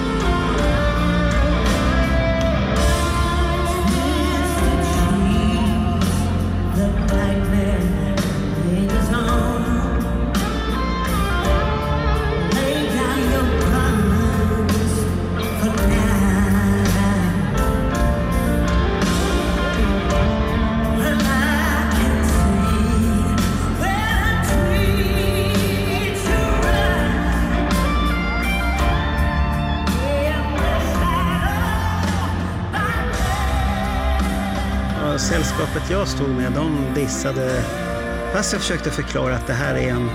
Sällskapet 35.29 35.91
jag 35.91 36.09
stod 36.09 36.29
med, 36.29 36.53
de 36.53 36.95
dissade, 36.95 37.63
fast 38.33 38.53
jag 38.53 38.63
försökte 38.63 38.91
förklara 38.91 39.37
att 39.37 39.47
det 39.47 39.53
här 39.53 39.75
är 39.75 39.91
en, 39.91 40.09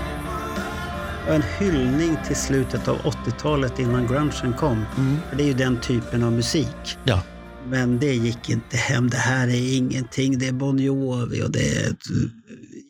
en 1.28 1.42
hyllning 1.58 2.16
till 2.26 2.36
slutet 2.36 2.88
av 2.88 2.96
80-talet 2.96 3.78
innan 3.78 4.06
grungen 4.06 4.52
kom. 4.58 4.84
Mm. 4.96 5.16
För 5.28 5.36
det 5.36 5.42
är 5.42 5.46
ju 5.46 5.54
den 5.54 5.80
typen 5.80 6.22
av 6.22 6.32
musik. 6.32 6.98
Ja. 7.04 7.22
Men 7.66 7.98
det 7.98 8.14
gick 8.14 8.50
inte 8.50 8.76
hem. 8.76 9.10
Det 9.10 9.16
här 9.16 9.48
är 9.48 9.76
ingenting. 9.76 10.38
Det 10.38 10.48
är 10.48 10.52
Bon 10.52 10.78
Jovi 10.78 11.42
och 11.42 11.50
det 11.50 11.76
är, 11.76 11.96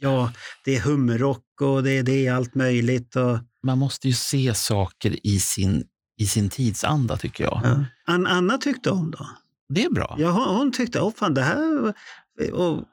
ja, 0.01 0.33
det 0.65 0.77
är 0.77 0.81
humrock 0.81 1.61
och 1.61 1.83
det, 1.83 2.03
det 2.03 2.27
är 2.27 2.33
allt 2.33 2.55
möjligt. 2.55 3.17
Och... 3.17 3.39
Man 3.67 3.79
måste 3.79 4.09
ju 4.09 4.15
se 4.15 4.55
saker 4.55 5.27
i 5.27 5.41
sin, 5.41 5.85
i 6.21 6.27
sin 6.27 6.51
tidsanda 6.51 7.17
tycker 7.17 7.45
jag. 7.45 7.61
Ja. 7.65 7.85
Anna 8.07 8.59
tyckte 8.59 8.91
om 8.91 9.11
då? 9.11 9.27
Det 9.75 9.85
är 9.85 9.91
bra. 9.91 10.17
Ja, 10.19 10.57
hon, 10.59 10.73
tyckte, 10.73 11.01
oh, 11.01 11.13
fan, 11.15 11.35
det 11.35 11.43
här 11.43 11.95
och 12.53 12.85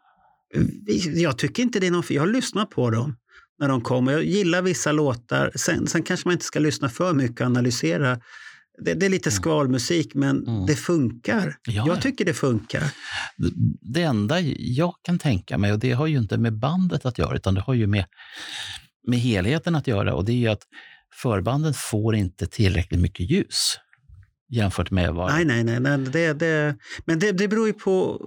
jag 1.15 1.37
tycker 1.37 1.63
inte 1.63 1.79
det 1.79 1.87
är 1.87 1.91
någon 1.91 2.03
Jag 2.09 2.21
har 2.21 2.27
lyssnat 2.27 2.69
på 2.69 2.89
dem 2.89 3.15
när 3.59 3.67
de 3.67 3.81
kommer. 3.81 4.11
Jag 4.11 4.23
gillar 4.23 4.61
vissa 4.61 4.91
låtar. 4.91 5.51
Sen, 5.55 5.87
sen 5.87 6.03
kanske 6.03 6.27
man 6.27 6.33
inte 6.33 6.45
ska 6.45 6.59
lyssna 6.59 6.89
för 6.89 7.13
mycket 7.13 7.41
och 7.41 7.47
analysera. 7.47 8.19
Det, 8.85 8.93
det 8.93 9.05
är 9.05 9.09
lite 9.09 9.29
mm. 9.29 9.35
skvalmusik, 9.35 10.13
men 10.13 10.47
mm. 10.47 10.65
det 10.65 10.75
funkar. 10.75 11.55
Ja. 11.67 11.87
Jag 11.87 12.01
tycker 12.01 12.25
det 12.25 12.33
funkar. 12.33 12.83
Det 13.81 14.01
enda 14.01 14.39
jag 14.57 14.93
kan 15.01 15.19
tänka 15.19 15.57
mig, 15.57 15.73
och 15.73 15.79
det 15.79 15.91
har 15.91 16.07
ju 16.07 16.17
inte 16.17 16.37
med 16.37 16.59
bandet 16.59 17.05
att 17.05 17.17
göra, 17.17 17.35
utan 17.35 17.53
det 17.53 17.61
har 17.61 17.73
ju 17.73 17.87
med, 17.87 18.05
med 19.07 19.19
helheten 19.19 19.75
att 19.75 19.87
göra, 19.87 20.13
och 20.13 20.25
det 20.25 20.31
är 20.31 20.37
ju 20.37 20.47
att 20.47 20.63
förbanden 21.21 21.73
får 21.73 22.15
inte 22.15 22.47
tillräckligt 22.47 22.99
mycket 22.99 23.31
ljus 23.31 23.77
jämfört 24.49 24.91
med 24.91 25.13
vad... 25.13 25.31
Nej, 25.31 25.45
nej, 25.45 25.63
nej. 25.63 25.79
nej 25.79 25.97
det, 25.97 26.33
det, 26.33 26.75
men 27.05 27.19
det, 27.19 27.31
det 27.31 27.47
beror 27.47 27.67
ju 27.67 27.73
på 27.73 28.21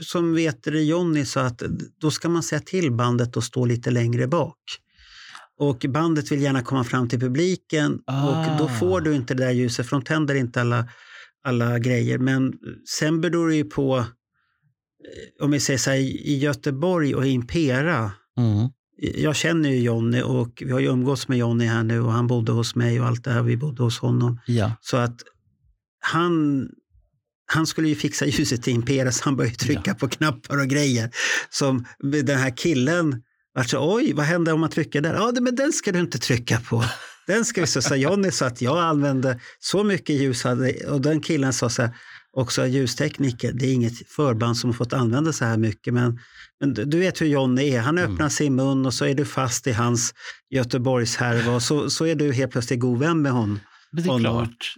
som 0.00 0.34
vet 0.34 0.62
det, 0.62 0.82
Johnny 0.82 1.24
sa 1.24 1.40
att 1.40 1.62
då 2.00 2.10
ska 2.10 2.28
man 2.28 2.42
säga 2.42 2.60
till 2.60 2.92
bandet 2.92 3.36
att 3.36 3.44
stå 3.44 3.64
lite 3.64 3.90
längre 3.90 4.26
bak. 4.26 4.58
Och 5.58 5.86
bandet 5.88 6.32
vill 6.32 6.42
gärna 6.42 6.62
komma 6.62 6.84
fram 6.84 7.08
till 7.08 7.20
publiken 7.20 8.00
ah. 8.06 8.28
och 8.28 8.58
då 8.58 8.68
får 8.68 9.00
du 9.00 9.14
inte 9.14 9.34
det 9.34 9.44
där 9.44 9.50
ljuset 9.50 9.88
för 9.88 9.96
de 9.96 10.04
tänder 10.04 10.34
inte 10.34 10.60
alla, 10.60 10.88
alla 11.44 11.78
grejer. 11.78 12.18
Men 12.18 12.52
sen 12.98 13.20
beror 13.20 13.48
det 13.48 13.56
ju 13.56 13.64
på, 13.64 13.96
eh, 13.98 15.44
om 15.44 15.50
vi 15.50 15.60
säger 15.60 15.78
så 15.78 15.90
här, 15.90 15.96
i 15.98 16.38
Göteborg 16.38 17.14
och 17.14 17.26
i 17.26 17.30
Impera. 17.30 18.12
Mm. 18.38 18.68
Jag 18.96 19.36
känner 19.36 19.70
ju 19.70 19.80
Jonny 19.80 20.22
och 20.22 20.62
vi 20.66 20.72
har 20.72 20.80
ju 20.80 20.86
umgåtts 20.86 21.28
med 21.28 21.38
Jonny 21.38 21.66
här 21.66 21.82
nu 21.82 22.00
och 22.00 22.12
han 22.12 22.26
bodde 22.26 22.52
hos 22.52 22.74
mig 22.74 23.00
och 23.00 23.06
allt 23.06 23.24
det 23.24 23.30
här. 23.30 23.42
Vi 23.42 23.56
bodde 23.56 23.82
hos 23.82 23.98
honom. 23.98 24.40
Ja. 24.46 24.72
Så 24.80 24.96
att 24.96 25.20
han 26.00 26.68
han 27.46 27.66
skulle 27.66 27.88
ju 27.88 27.94
fixa 27.94 28.26
ljuset 28.26 28.62
till 28.62 28.72
Impera 28.72 29.12
så 29.12 29.24
han 29.24 29.36
började 29.36 29.56
trycka 29.56 29.82
ja. 29.90 29.94
på 29.94 30.08
knappar 30.08 30.60
och 30.60 30.68
grejer. 30.68 31.10
Som 31.50 31.84
den 32.02 32.38
här 32.38 32.56
killen 32.56 33.22
alltså, 33.58 33.94
oj, 33.94 34.12
vad 34.12 34.24
händer 34.24 34.52
om 34.52 34.60
man 34.60 34.70
trycker 34.70 35.00
där? 35.00 35.14
Ja, 35.14 35.32
men 35.40 35.54
den 35.54 35.72
ska 35.72 35.92
du 35.92 36.00
inte 36.00 36.18
trycka 36.18 36.60
på. 36.60 36.84
Den 37.26 37.44
ska 37.44 37.60
vi 37.60 37.66
så, 37.66 37.96
Johnny 37.96 38.30
sa 38.30 38.46
att 38.46 38.62
jag 38.62 38.78
använde 38.78 39.40
så 39.60 39.84
mycket 39.84 40.16
ljus 40.16 40.44
hade, 40.44 40.86
och 40.88 41.00
den 41.00 41.20
killen 41.20 41.52
sa 41.52 41.70
så 41.70 41.82
här, 41.82 41.96
också 42.32 42.66
ljustekniker, 42.66 43.52
det 43.52 43.66
är 43.66 43.72
inget 43.72 44.08
förband 44.08 44.56
som 44.56 44.70
har 44.70 44.74
fått 44.74 44.92
använda 44.92 45.32
så 45.32 45.44
här 45.44 45.56
mycket. 45.56 45.94
Men 45.94 46.18
du 46.66 46.98
vet 46.98 47.20
hur 47.20 47.26
Johnny 47.26 47.68
är, 47.68 47.80
han 47.80 47.98
öppnar 47.98 48.16
mm. 48.16 48.30
sin 48.30 48.54
mun 48.54 48.86
och 48.86 48.94
så 48.94 49.04
är 49.04 49.14
du 49.14 49.24
fast 49.24 49.66
i 49.66 49.72
hans 49.72 50.14
Göteborgshärva 50.50 51.54
och 51.54 51.62
så, 51.62 51.90
så 51.90 52.06
är 52.06 52.14
du 52.14 52.32
helt 52.32 52.52
plötsligt 52.52 52.80
god 52.80 52.98
vän 52.98 53.22
med 53.22 53.32
honom. 53.32 53.60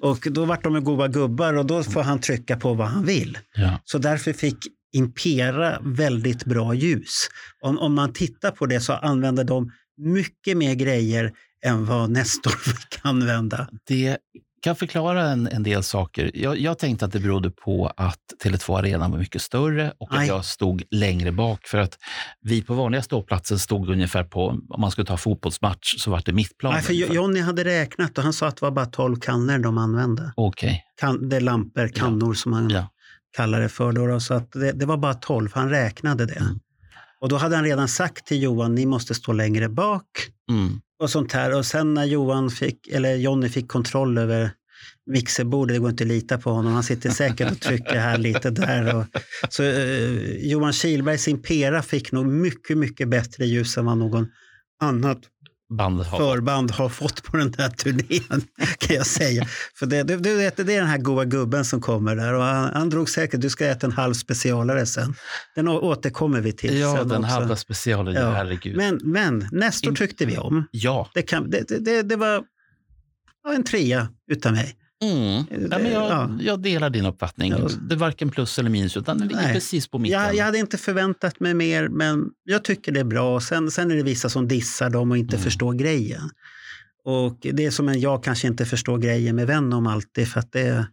Och 0.00 0.18
då 0.30 0.44
vart 0.44 0.64
de 0.64 0.84
goda 0.84 1.08
gubbar 1.08 1.54
och 1.54 1.66
då 1.66 1.82
får 1.82 2.02
han 2.02 2.20
trycka 2.20 2.56
på 2.56 2.74
vad 2.74 2.88
han 2.88 3.04
vill. 3.04 3.38
Ja. 3.54 3.80
Så 3.84 3.98
därför 3.98 4.32
fick 4.32 4.58
Impera 4.92 5.80
väldigt 5.80 6.44
bra 6.44 6.74
ljus. 6.74 7.28
Om, 7.60 7.78
om 7.78 7.94
man 7.94 8.12
tittar 8.12 8.50
på 8.50 8.66
det 8.66 8.80
så 8.80 8.92
använder 8.92 9.44
de 9.44 9.72
mycket 9.96 10.56
mer 10.56 10.74
grejer 10.74 11.32
än 11.64 11.86
vad 11.86 12.10
Nestor 12.10 12.50
fick 12.64 13.00
använda. 13.02 13.68
Det 13.88 14.18
kan 14.66 14.76
förklara 14.76 15.30
en, 15.30 15.46
en 15.46 15.62
del 15.62 15.82
saker. 15.82 16.30
Jag, 16.34 16.58
jag, 16.58 16.78
tänkte 16.78 17.04
att 17.04 17.12
det 17.12 17.20
berodde 17.20 17.50
på 17.50 17.92
att 17.96 18.20
Tele2 18.44 18.78
Arena 18.78 19.08
var 19.08 19.18
mycket 19.18 19.42
större 19.42 19.92
och 19.98 20.14
att 20.14 20.26
jag 20.26 20.44
stod 20.44 20.82
längre 20.90 21.32
bak. 21.32 21.66
För 21.66 21.78
att 21.78 21.98
vi 22.40 22.62
på 22.62 22.74
vanliga 22.74 23.02
ståplatser 23.02 23.56
stod 23.56 23.90
ungefär 23.90 24.24
på, 24.24 24.48
om 24.48 24.80
man 24.80 24.90
skulle 24.90 25.06
ta 25.06 25.16
fotbollsmatch, 25.16 25.94
så 25.98 26.10
var 26.10 26.22
det 26.24 26.32
mittplan. 26.32 26.72
Nej, 26.72 26.82
för 26.82 26.92
Jonny 26.92 27.40
hade 27.40 27.64
räknat 27.64 28.18
och 28.18 28.24
han 28.24 28.32
sa 28.32 28.46
att 28.46 28.56
det 28.56 28.62
var 28.62 28.70
bara 28.70 28.86
12 28.86 29.16
kannor 29.16 29.58
de 29.58 29.78
använde. 29.78 30.32
Okej. 30.36 30.84
Okay. 31.02 31.28
Det 31.28 31.36
är 31.36 31.40
lampor, 31.40 31.88
kannor 31.88 32.30
ja. 32.30 32.34
som 32.34 32.50
man 32.50 32.70
ja. 32.70 32.88
kallar 33.36 33.60
det 33.60 33.68
för. 33.68 33.92
Då, 33.92 34.20
så 34.20 34.34
att 34.34 34.52
det, 34.52 34.72
det, 34.72 34.86
var 34.86 34.96
bara 34.96 35.14
12, 35.14 35.50
han 35.54 35.70
räknade 35.70 36.26
det. 36.26 36.40
Mm. 36.40 36.58
Och 37.20 37.28
då 37.28 37.36
hade 37.36 37.56
han 37.56 37.64
redan 37.64 37.88
sagt 37.88 38.26
till 38.26 38.42
Johan, 38.42 38.74
ni 38.74 38.86
måste 38.86 39.14
stå 39.14 39.32
längre 39.32 39.68
bak. 39.68 40.06
Mm. 40.50 40.80
Och 40.98 41.10
sånt 41.10 41.32
här. 41.32 41.54
Och 41.54 41.66
sen 41.66 41.94
när 41.94 42.04
Johan 42.04 42.50
fick, 42.50 42.88
eller 42.88 43.14
Jonny 43.14 43.48
fick 43.48 43.68
kontroll 43.68 44.18
över 44.18 44.50
mixerbordet, 45.06 45.74
det 45.74 45.80
går 45.80 45.90
inte 45.90 46.04
att 46.04 46.08
lita 46.08 46.38
på 46.38 46.50
honom. 46.50 46.72
Han 46.72 46.82
sitter 46.82 47.10
säkert 47.10 47.52
och 47.52 47.60
trycker 47.60 47.98
här 47.98 48.18
lite 48.18 48.50
där. 48.50 48.96
Och, 48.96 49.04
så 49.48 49.62
eh, 49.62 50.36
Johan 50.46 50.72
Kihlbergs 50.72 51.28
Impera 51.28 51.82
fick 51.82 52.12
nog 52.12 52.26
mycket, 52.26 52.78
mycket 52.78 53.08
bättre 53.08 53.46
ljus 53.46 53.76
än 53.76 53.84
vad 53.84 53.98
någon 53.98 54.26
annat 54.80 55.18
Band 55.68 56.02
har 56.02 56.18
förband 56.18 56.70
har 56.70 56.88
fått 56.88 57.22
på 57.22 57.36
den 57.36 57.50
där 57.50 57.68
turnén, 57.68 58.42
kan 58.78 58.96
jag 58.96 59.06
säga. 59.06 59.46
För 59.74 59.86
det, 59.86 60.02
du, 60.02 60.16
du 60.16 60.36
vet, 60.36 60.56
det 60.56 60.74
är 60.74 60.80
den 60.80 60.86
här 60.86 60.98
goa 60.98 61.24
gubben 61.24 61.64
som 61.64 61.80
kommer 61.80 62.16
där 62.16 62.34
och 62.34 62.42
han, 62.42 62.72
han 62.74 62.90
drog 62.90 63.10
säkert, 63.10 63.40
du 63.40 63.50
ska 63.50 63.66
äta 63.66 63.86
en 63.86 63.92
halv 63.92 64.14
specialare 64.14 64.86
sen. 64.86 65.14
Den 65.54 65.68
återkommer 65.68 66.40
vi 66.40 66.52
till 66.52 66.78
Ja, 66.78 67.04
den 67.04 67.24
också. 67.24 67.30
halva 67.34 67.56
specialen, 67.56 68.14
ja. 68.14 68.30
herregud. 68.30 68.76
Men, 68.76 69.00
men 69.04 69.48
Nestor 69.52 69.92
tyckte 69.94 70.26
vi 70.26 70.38
om. 70.38 70.68
Ja. 70.70 71.10
Det, 71.14 71.22
kan, 71.22 71.50
det, 71.50 71.84
det, 71.84 72.02
det 72.02 72.16
var 72.16 72.44
en 73.54 73.64
trea 73.64 74.08
utav 74.30 74.52
mig. 74.52 74.76
Mm. 75.02 75.44
Ja, 75.70 75.78
men 75.78 75.92
jag, 75.92 76.10
ja. 76.10 76.30
jag, 76.40 76.60
delar 76.60 76.90
din 76.90 77.06
uppfattning. 77.06 77.54
Det 77.88 77.94
är 77.94 77.98
varken 77.98 78.30
plus 78.30 78.58
eller 78.58 78.70
minus, 78.70 78.96
utan 78.96 79.18
det 79.18 79.24
ligger 79.24 79.52
precis 79.52 79.88
på 79.88 79.98
mitten. 79.98 80.20
Jag, 80.20 80.34
jag, 80.34 80.44
hade 80.44 80.58
inte 80.58 80.78
förväntat 80.78 81.40
mig 81.40 81.54
mer, 81.54 81.88
men 81.88 82.30
jag 82.44 82.64
tycker 82.64 82.92
det 82.92 83.00
är 83.00 83.04
bra. 83.04 83.40
Sen, 83.40 83.70
sen 83.70 83.90
är 83.90 83.96
det 83.96 84.02
vissa 84.02 84.28
som 84.28 84.48
dissar 84.48 84.90
dem 84.90 85.10
och 85.10 85.16
inte 85.16 85.36
mm. 85.36 85.44
förstår 85.44 85.72
grejen. 85.72 86.30
Och 87.04 87.38
det 87.40 87.66
är 87.66 87.70
som 87.70 87.88
en 87.88 88.00
jag 88.00 88.24
kanske 88.24 88.46
inte 88.46 88.64
förstår 88.64 88.98
grejen 88.98 89.36
med 89.36 89.46
Venom 89.46 89.86
alltid, 89.86 90.28
för 90.28 90.40
att 90.40 90.52
det 90.52 90.86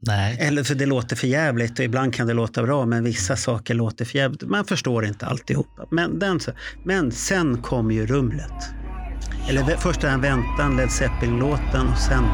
Nej. 0.00 0.36
Eller 0.40 0.64
för 0.64 0.74
det 0.74 0.86
låter 0.86 1.16
för 1.16 1.26
jävligt 1.26 1.78
och 1.78 1.84
ibland 1.84 2.14
kan 2.14 2.26
det 2.26 2.34
låta 2.34 2.62
bra, 2.62 2.86
men 2.86 3.04
vissa 3.04 3.36
saker 3.36 3.74
låter 3.74 4.04
för 4.04 4.18
jävligt. 4.18 4.42
Man 4.42 4.64
förstår 4.64 5.06
inte 5.06 5.26
alltihopa. 5.26 5.86
Men, 5.90 6.18
den, 6.18 6.40
men 6.84 7.12
sen 7.12 7.62
kom 7.62 7.90
ju 7.90 8.06
rumlet. 8.06 8.70
Eller 9.48 9.76
först 9.76 10.00
den 10.00 10.20
väntan, 10.20 10.76
Led 10.76 10.90
Zeppelin-låten 10.90 11.88
och 11.88 11.98
sen 11.98 12.24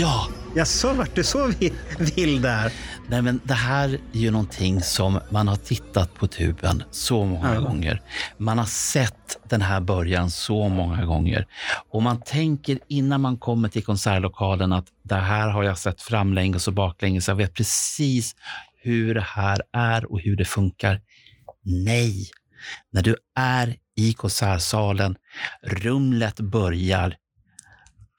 ja. 0.00 0.28
Jag 0.54 0.68
så 0.68 0.92
vart 0.92 1.14
du 1.14 1.24
så 1.24 1.52
vild 1.98 2.42
där? 2.42 2.72
Nej, 3.08 3.22
men 3.22 3.40
det 3.44 3.54
här 3.54 3.88
är 3.88 4.18
ju 4.18 4.30
någonting 4.30 4.82
som 4.82 5.20
man 5.30 5.48
har 5.48 5.56
tittat 5.56 6.14
på 6.14 6.26
tuben 6.26 6.82
så 6.90 7.24
många 7.24 7.54
ja. 7.54 7.60
gånger. 7.60 8.02
Man 8.36 8.58
har 8.58 8.64
sett 8.64 9.38
den 9.48 9.62
här 9.62 9.80
början 9.80 10.30
så 10.30 10.68
många 10.68 11.04
gånger. 11.04 11.46
Och 11.90 12.02
man 12.02 12.20
tänker 12.20 12.78
innan 12.88 13.20
man 13.20 13.38
kommer 13.38 13.68
till 13.68 13.84
konsertlokalen 13.84 14.72
att 14.72 14.86
det 15.02 15.14
här 15.14 15.48
har 15.48 15.62
jag 15.62 15.78
sett 15.78 16.02
framlänges 16.02 16.68
och 16.68 16.74
baklänges. 16.74 17.28
Jag 17.28 17.34
vet 17.34 17.54
precis 17.54 18.34
hur 18.82 19.14
det 19.14 19.26
här 19.26 19.62
är 19.72 20.12
och 20.12 20.20
hur 20.20 20.36
det 20.36 20.44
funkar. 20.44 21.00
Nej, 21.64 22.26
när 22.92 23.02
du 23.02 23.16
är 23.36 23.76
i 23.96 24.12
konsertsalen, 24.12 25.16
rumlet 25.62 26.40
börjar, 26.40 27.16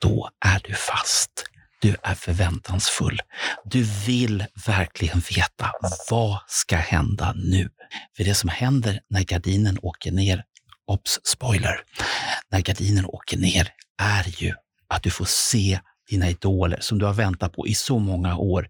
då 0.01 0.29
är 0.45 0.61
du 0.63 0.73
fast. 0.73 1.50
Du 1.81 1.95
är 2.03 2.15
förväntansfull. 2.15 3.19
Du 3.65 3.83
vill 3.83 4.45
verkligen 4.67 5.19
veta 5.35 5.71
vad 6.09 6.39
ska 6.47 6.75
hända 6.75 7.33
nu? 7.35 7.69
För 8.17 8.23
det 8.23 8.35
som 8.35 8.49
händer 8.49 8.99
när 9.09 9.23
gardinen 9.23 9.77
åker 9.81 10.11
ner, 10.11 10.43
obs, 10.87 11.19
spoiler, 11.23 11.81
när 12.51 12.61
gardinen 12.61 13.05
åker 13.05 13.37
ner 13.37 13.69
är 14.01 14.41
ju 14.43 14.53
att 14.87 15.03
du 15.03 15.09
får 15.09 15.25
se 15.25 15.79
dina 16.09 16.29
idoler 16.29 16.77
som 16.81 16.99
du 16.99 17.05
har 17.05 17.13
väntat 17.13 17.53
på 17.53 17.67
i 17.67 17.75
så 17.75 17.99
många 17.99 18.37
år 18.37 18.67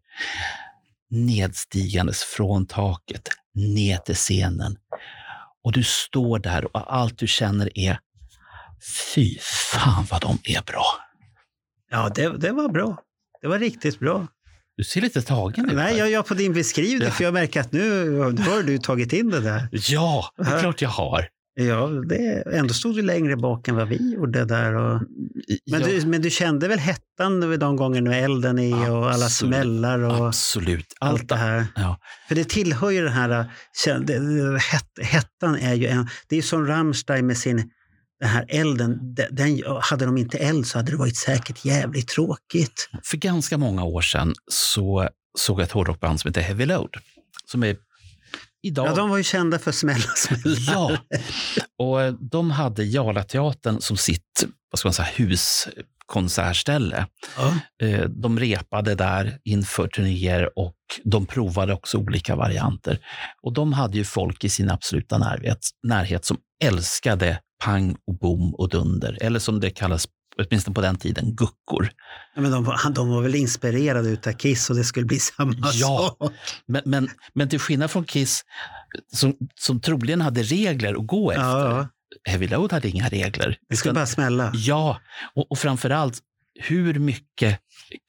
nedstigandes 1.10 2.24
från 2.24 2.65
taket 2.65 3.30
ner 3.56 3.97
till 3.97 4.15
scenen 4.15 4.78
och 5.63 5.71
du 5.71 5.84
står 5.84 6.39
där 6.39 6.76
och 6.76 6.93
allt 6.93 7.17
du 7.17 7.28
känner 7.28 7.78
är 7.80 8.00
fy 9.13 9.38
fan 9.39 10.06
vad 10.12 10.21
de 10.21 10.39
är 10.43 10.62
bra. 10.62 10.86
Ja, 11.91 12.12
det, 12.15 12.38
det 12.38 12.51
var 12.51 12.69
bra. 12.69 12.97
Det 13.41 13.47
var 13.47 13.60
riktigt 13.60 13.99
bra. 13.99 14.27
Du 14.77 14.84
ser 14.84 15.01
lite 15.01 15.21
tagen 15.21 15.69
ut. 15.69 15.75
Nej, 15.75 15.97
jag 15.97 16.10
gör 16.10 16.21
på 16.21 16.34
din 16.34 16.54
beskrivning, 16.54 17.08
ja. 17.08 17.12
för 17.12 17.23
jag 17.23 17.34
märker 17.34 17.62
att 17.62 17.71
nu, 17.71 18.06
nu 18.06 18.41
har 18.41 18.63
du 18.63 18.77
tagit 18.77 19.13
in 19.13 19.30
det 19.30 19.39
där. 19.39 19.69
Ja, 19.71 20.34
det 20.38 20.43
är 20.43 20.60
klart 20.60 20.82
jag 20.82 20.89
har. 20.89 21.27
Ja, 21.54 21.88
det, 21.88 22.43
ändå 22.54 22.73
stod 22.73 22.95
du 22.95 23.01
längre 23.01 23.36
bak 23.38 23.67
än 23.67 23.75
vad 23.75 23.88
vi 23.88 24.13
gjorde 24.13 24.45
där. 24.45 24.73
Och, 24.73 25.01
men, 25.71 25.82
ja. 25.82 25.88
du, 25.88 26.06
men 26.06 26.21
du 26.21 26.30
kände 26.30 26.67
väl 26.67 26.80
hettan 26.80 27.60
de 27.60 27.75
gångerna 27.75 28.15
elden 28.15 28.60
är 28.60 28.91
och 28.91 29.12
alla 29.12 29.30
smällar 29.30 29.99
och 29.99 30.27
absolut. 30.27 30.93
allt, 30.99 31.30
det 31.30 31.36
här? 31.36 31.65
Ja. 31.75 31.97
För 32.27 32.36
det 32.36 32.49
tillhör 32.49 32.89
ju 32.89 33.04
den 33.04 33.13
här, 33.13 33.45
hettan 35.01 35.56
är 35.56 35.73
ju 35.73 35.88
en, 35.88 36.08
det 36.27 36.38
är 36.38 36.41
som 36.41 36.67
Rammstein 36.67 37.27
med 37.27 37.38
sin 37.38 37.71
den 38.21 38.29
här 38.29 38.45
elden, 38.47 39.15
den, 39.31 39.63
hade 39.81 40.05
de 40.05 40.17
inte 40.17 40.38
eld 40.38 40.67
så 40.67 40.77
hade 40.77 40.91
det 40.91 40.97
varit 40.97 41.17
säkert 41.17 41.65
jävligt 41.65 42.07
tråkigt. 42.07 42.89
För 43.03 43.17
ganska 43.17 43.57
många 43.57 43.84
år 43.84 44.01
sedan 44.01 44.34
så 44.51 45.10
såg 45.38 45.60
jag 45.60 45.63
ett 45.65 45.71
hårdrockband 45.71 46.19
som 46.19 46.29
heter 46.29 46.41
Heavy 46.41 46.65
Load, 46.65 46.97
som 47.45 47.63
är 47.63 47.75
Idag. 48.63 48.88
Ja, 48.88 48.95
de 48.95 49.10
var 49.10 49.17
ju 49.17 49.23
kända 49.23 49.60
för 49.60 49.71
smälla 49.71 49.99
smällar. 50.15 50.60
Ja, 50.67 50.97
och 51.77 52.01
eh, 52.01 52.13
de 52.13 52.51
hade 52.51 52.84
Jarlateatern 52.84 53.81
som 53.81 53.97
sitt 53.97 54.45
vad 54.71 54.79
ska 54.79 54.88
man 54.88 54.93
säga, 54.93 55.10
huskonsertställe. 55.15 57.05
Ja. 57.38 57.53
Eh, 57.88 58.10
de 58.10 58.39
repade 58.39 58.95
där 58.95 59.39
inför 59.43 59.88
turnéer 59.88 60.60
och 60.60 60.75
de 61.03 61.25
provade 61.25 61.73
också 61.73 61.97
olika 61.97 62.36
varianter. 62.36 62.99
Och 63.41 63.53
de 63.53 63.73
hade 63.73 63.97
ju 63.97 64.03
folk 64.03 64.43
i 64.43 64.49
sin 64.49 64.69
absoluta 64.69 65.17
närhet, 65.17 65.60
närhet 65.84 66.25
som 66.25 66.38
älskade 66.63 67.39
pang 67.65 67.95
och 68.08 68.17
boom 68.17 68.56
och 68.56 68.69
dunder, 68.69 69.17
eller 69.21 69.39
som 69.39 69.60
det 69.60 69.69
kallas 69.69 70.08
åtminstone 70.38 70.76
på 70.76 70.82
den 70.82 70.97
tiden, 70.97 71.36
guckor. 71.36 71.91
Ja, 72.36 72.41
men 72.41 72.52
de, 72.52 72.63
var, 72.63 72.89
de 72.93 73.10
var 73.10 73.21
väl 73.21 73.36
inspirerade 73.36 74.17
av 74.28 74.32
Kiss 74.32 74.69
och 74.69 74.76
det 74.76 74.84
skulle 74.84 75.06
bli 75.06 75.19
samma 75.19 75.54
ja, 75.74 76.15
sak? 76.19 76.34
Men, 76.65 76.82
men, 76.86 77.10
men 77.34 77.50
till 77.50 77.60
skillnad 77.60 77.91
från 77.91 78.06
Kiss, 78.06 78.43
som, 79.13 79.38
som 79.56 79.82
troligen 79.82 80.21
hade 80.21 80.43
regler 80.43 80.93
att 80.93 81.08
gå 81.08 81.32
efter, 81.32 81.43
ja, 81.43 81.88
Heavy 82.24 82.47
Load 82.47 82.71
hade 82.71 82.89
inga 82.89 83.10
regler. 83.10 83.58
Det 83.69 83.76
skulle 83.76 83.91
utan, 83.91 84.02
bara 84.02 84.08
smälla. 84.08 84.52
Ja, 84.56 85.00
och, 85.36 85.52
och 85.52 85.58
framför 85.58 85.89
allt, 85.89 86.19
hur 86.60 87.00
mycket 87.00 87.60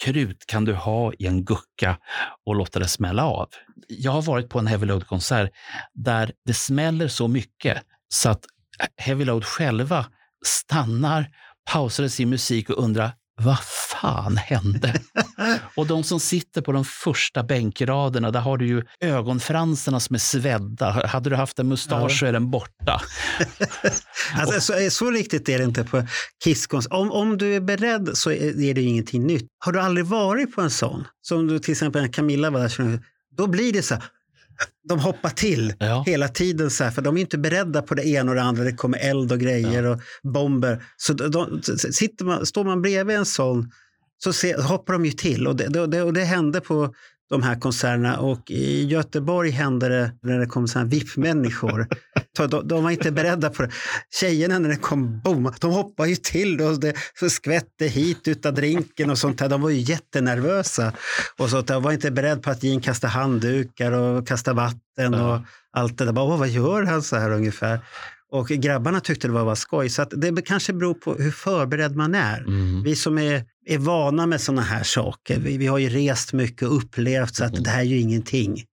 krut 0.05 0.47
kan 0.47 0.65
du 0.65 0.75
ha 0.75 1.13
i 1.13 1.27
en 1.27 1.45
gucka 1.45 1.99
och 2.47 2.57
låta 2.57 2.79
det 2.79 2.89
smälla 2.89 3.25
av? 3.25 3.49
Jag 3.89 4.13
har 4.13 4.23
varit 4.23 4.49
på 4.49 4.59
en 4.59 4.67
Heavy 4.67 4.87
Load-konsert 4.87 5.51
där 5.95 6.33
det 6.47 6.55
smäller 6.55 7.09
så 7.09 7.29
mycket 7.29 7.83
så 8.09 8.29
att 8.29 8.45
Heavy 8.97 9.25
Load 9.25 9.45
själva 9.45 10.07
stannar 10.45 11.31
pausade 11.73 12.11
sin 12.11 12.31
musik 12.31 12.71
och 12.71 12.85
undrade 12.85 13.13
vad 13.41 13.59
fan 14.01 14.37
hände? 14.37 15.01
och 15.77 15.87
de 15.87 16.05
som 16.05 16.21
sitter 16.21 16.61
på 16.61 16.73
de 16.73 16.85
första 16.85 17.43
bänkraderna, 17.43 18.31
där 18.31 18.41
har 18.41 18.57
du 18.57 18.67
ju 18.67 18.83
ögonfransarna 19.01 20.01
som 20.01 20.15
är 20.15 20.19
svedda. 20.19 21.07
Hade 21.07 21.31
du 21.31 21.37
haft 21.37 21.59
en 21.59 21.69
mustasch 21.69 22.11
ja. 22.13 22.17
så 22.17 22.27
är 22.27 22.33
den 22.33 22.51
borta. 22.51 23.03
alltså, 24.37 24.61
så, 24.61 24.91
så, 24.91 25.11
riktigt 25.11 25.49
är 25.49 25.59
det 25.59 25.65
inte 25.65 25.85
på 25.85 26.07
Kisskons. 26.45 26.87
Om, 26.91 27.13
om 27.13 27.39
du 27.39 27.55
är 27.55 27.61
beredd 27.61 28.11
så 28.15 28.31
är, 28.31 28.75
det 28.75 28.83
ingenting 28.83 29.27
nytt. 29.27 29.47
Har 29.59 29.73
du 29.73 29.81
aldrig 29.81 30.07
varit 30.07 30.55
på 30.55 30.61
en 30.61 30.71
sån, 30.71 31.05
som 31.23 31.47
du 31.47 31.59
till 31.59 31.73
exempel 31.73 32.09
Camilla 32.09 32.51
var 32.51 32.61
där, 32.61 33.01
då 33.37 33.47
blir 33.47 33.73
det 33.73 33.83
så 33.83 33.95
här, 33.95 34.05
de 34.89 34.99
hoppar 34.99 35.31
till 35.31 35.75
ja. 35.79 36.03
hela 36.07 36.29
tiden, 36.29 36.71
så 36.71 36.85
här, 36.85 36.91
för 36.91 37.03
de 37.03 37.17
är 37.17 37.21
inte 37.21 37.39
beredda 37.39 37.83
på 37.83 37.95
det 37.95 38.07
ena 38.09 38.31
och 38.31 38.35
det 38.35 38.43
andra. 38.43 38.65
Det 38.65 38.73
kommer 38.73 38.99
eld 38.99 39.33
och 39.33 39.41
grejer 39.41 39.83
ja. 39.83 39.91
och 39.91 40.01
bomber. 40.33 40.85
Så 40.97 41.13
de, 41.13 41.63
sitter 41.77 42.25
man, 42.25 42.47
står 42.47 42.65
man 42.65 42.83
bredvid 42.83 43.17
en 43.17 43.27
sån 43.27 43.71
så 44.25 44.33
se, 44.33 44.57
hoppar 44.57 44.93
de 44.93 45.05
ju 45.05 45.13
till. 45.13 45.47
Och 45.47 45.57
det, 45.57 45.87
det, 45.87 46.03
och 46.03 46.13
det 46.13 46.25
hände 46.25 46.61
på 46.61 46.95
de 47.33 47.43
här 47.43 47.61
konserterna. 47.61 48.19
Och 48.19 48.51
i 48.51 48.85
Göteborg 48.85 49.51
hände 49.51 49.89
det 49.89 50.13
när 50.23 50.39
det 50.39 50.47
kom 50.47 50.67
VIP-människor. 50.87 51.87
De, 52.37 52.69
de, 52.69 52.85
var 52.85 52.91
inte 52.91 53.13
beredda 53.13 53.51
på 53.51 53.63
det. 53.63 53.71
Tjejerna 54.21 54.59
när 54.59 54.69
det 54.69 54.77
kom 54.77 55.21
boom, 55.21 55.53
de 55.61 55.71
hoppade 55.73 56.09
ju 56.09 56.17
till 56.17 56.61
och 56.61 56.81
det 56.81 56.95
skvätte 57.31 57.87
hit 57.87 58.29
utav 58.29 58.55
drinken 58.55 59.11
och 59.11 59.19
sånt 59.19 59.39
där. 59.39 59.49
De 59.49 59.63
var 59.63 59.71
ju 59.71 59.79
jättenervösa. 59.79 60.93
Och 61.39 61.51
så, 61.51 61.61
de 61.61 61.83
var 61.83 61.93
inte 61.93 62.11
beredda 62.11 62.41
på 62.43 62.51
att 62.51 62.63
ge 62.63 62.71
in 62.71 62.81
kasta 62.81 63.09
handdukar 63.09 63.93
och 63.93 64.27
kasta 64.27 64.53
vatten 64.53 65.15
och 65.15 65.41
allt 65.73 65.99
det 65.99 66.05
där. 66.05 66.13
Bara, 66.13 66.37
vad 66.37 66.49
gör 66.49 66.83
han 66.83 67.03
så 67.03 67.17
här 67.17 67.31
ungefär? 67.31 67.81
Och 68.33 68.49
grabbarna 68.49 69.01
tyckte 69.01 69.27
det 69.29 69.33
var, 69.33 69.45
var 69.45 69.55
skoj. 69.55 69.89
Så 69.89 70.05
det 70.05 70.43
kanske 70.43 70.73
beror 70.73 70.95
på 70.95 71.15
hur 71.15 71.31
förberedd 71.31 71.97
man 71.97 72.15
är. 72.15 72.39
Mm. 72.39 72.83
Vi 72.83 72.97
som 72.97 73.19
är, 73.19 73.45
är 73.67 73.79
vana 73.79 74.27
med 74.27 74.41
sådana 74.41 74.63
här 74.63 74.83
saker, 74.83 75.39
vi, 75.39 75.57
vi, 75.57 75.67
har 75.67 75.79
ju 75.79 75.89
rest 75.89 76.33
mycket 76.33 76.69
och 76.69 76.77
upplevt 76.77 77.35
så 77.35 77.45
att 77.45 77.51
mm. 77.51 77.63
det 77.63 77.71
här 77.71 77.81
är 77.81 77.85
ju 77.85 77.99
ingenting. 77.99 78.65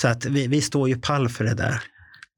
Så 0.00 0.08
att 0.08 0.24
vi, 0.24 0.46
vi 0.46 0.60
står 0.60 0.88
ju 0.88 0.96
pall 0.96 1.28
för 1.28 1.44
det 1.44 1.54
där. 1.54 1.82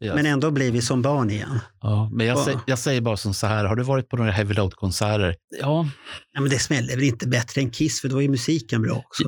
Yes. 0.05 0.15
Men 0.15 0.27
ändå 0.27 0.51
blir 0.51 0.73
vi 0.73 0.83
som 0.83 1.03
barn 1.03 1.31
igen. 1.31 1.59
Ja, 1.81 2.11
men 2.13 2.27
jag, 2.27 2.39
säger, 2.39 2.61
jag 2.67 2.79
säger 2.79 3.01
bara 3.01 3.17
som 3.17 3.35
så 3.35 3.47
här, 3.47 3.65
har 3.65 3.77
du 3.77 3.83
varit 3.83 4.09
på 4.09 4.17
några 4.17 4.31
Heavy 4.31 4.55
Load-konserter? 4.55 5.37
Ja. 5.61 5.89
ja. 6.33 6.41
men 6.41 6.51
det 6.51 6.59
smäller 6.59 6.97
väl 6.97 7.05
inte 7.05 7.29
bättre 7.29 7.61
än 7.61 7.71
Kiss, 7.71 8.01
för 8.01 8.09
då 8.09 8.23
är 8.23 8.29
musiken 8.29 8.83
bra 8.83 8.95
också. 8.95 9.25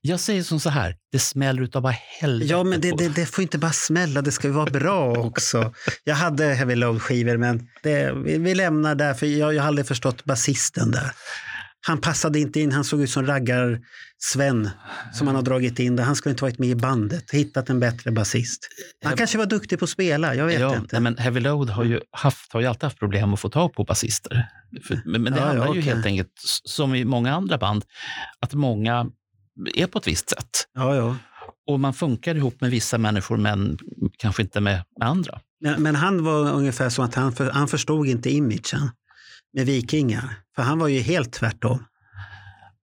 Jag 0.00 0.20
säger 0.20 0.42
som 0.42 0.60
så 0.60 0.70
här, 0.70 0.96
det 1.12 1.18
smäller 1.18 1.62
utav 1.62 1.82
bara 1.82 1.96
helvete. 2.20 2.52
Ja, 2.52 2.64
men 2.64 2.80
det, 2.80 2.90
det, 2.98 3.08
det, 3.08 3.26
får 3.26 3.42
inte 3.42 3.58
bara 3.58 3.72
smälla, 3.72 4.22
det 4.22 4.32
ska 4.32 4.46
ju 4.46 4.52
vara 4.52 4.70
bra 4.70 5.12
också. 5.12 5.74
Jag 6.04 6.14
hade 6.14 6.44
Heavy 6.44 6.74
Load-skivor, 6.74 7.36
men 7.36 7.68
det, 7.82 8.12
vi, 8.12 8.38
vi, 8.38 8.54
lämnar 8.54 8.94
där, 8.94 9.14
för 9.14 9.26
jag, 9.26 9.54
jag 9.54 9.62
har 9.62 9.68
aldrig 9.68 9.86
förstått 9.86 10.24
basisten 10.24 10.90
där. 10.90 11.10
Han 11.86 12.00
passade 12.00 12.40
inte 12.40 12.60
in, 12.60 12.72
han 12.72 12.84
såg 12.84 13.00
ut 13.00 13.10
som 13.10 13.26
raggar-Sven 13.26 14.70
som 15.12 15.26
han 15.26 15.36
har 15.36 15.42
dragit 15.42 15.78
in 15.78 15.96
där. 15.96 16.04
Han 16.04 16.16
skulle 16.16 16.30
inte 16.30 16.44
varit 16.44 16.58
med 16.58 16.68
i 16.68 16.74
bandet, 16.74 17.30
hittat 17.30 17.70
en 17.70 17.80
bättre 17.80 18.10
basist. 18.10 18.68
Han 19.04 19.16
kanske 19.16 19.38
var 19.38 19.46
duktig 19.46 19.78
på 19.78 19.84
att 19.84 19.90
spela, 19.90 20.34
jag 20.34 20.46
vet 20.46 20.60
ja, 20.60 20.76
inte. 20.76 21.00
Nej, 21.00 21.00
men 21.00 21.16
Heavy 21.18 21.40
Load 21.40 21.70
har 21.70 21.84
ju, 21.84 22.00
haft, 22.10 22.52
har 22.52 22.60
ju 22.60 22.66
alltid 22.66 22.84
haft 22.84 22.98
problem 22.98 23.34
att 23.34 23.40
få 23.40 23.48
tag 23.48 23.72
på 23.72 23.84
basister. 23.84 24.48
Men, 25.04 25.22
men, 25.22 25.32
det 25.32 25.38
ja, 25.38 25.44
handlar 25.44 25.64
ja, 25.64 25.70
okay. 25.70 25.82
ju 25.82 25.88
helt 25.88 26.06
enkelt, 26.06 26.32
som 26.64 26.94
i 26.94 27.04
många 27.04 27.34
andra 27.34 27.58
band, 27.58 27.84
att 28.40 28.54
många 28.54 29.06
är 29.74 29.86
på 29.86 29.98
ett 29.98 30.06
visst 30.06 30.30
sätt. 30.30 30.66
Ja, 30.74 30.96
ja. 30.96 31.16
Och 31.66 31.80
man 31.80 31.94
funkar 31.94 32.34
ihop 32.34 32.60
med 32.60 32.70
vissa 32.70 32.98
människor 32.98 33.36
men 33.36 33.78
kanske 34.18 34.42
inte 34.42 34.60
med, 34.60 34.84
med 34.98 35.08
andra. 35.08 35.40
Men, 35.60 35.82
men, 35.82 35.94
han 35.94 36.24
var 36.24 36.52
ungefär 36.52 36.88
så 36.88 37.02
att 37.02 37.14
han, 37.14 37.32
för, 37.32 37.50
han 37.50 37.68
förstod 37.68 38.06
inte 38.06 38.30
imagen 38.30 38.90
med 39.52 39.66
vikingar. 39.66 40.36
För 40.56 40.62
han 40.62 40.78
var 40.78 40.88
ju 40.88 41.00
helt 41.00 41.32
tvärtom. 41.32 41.84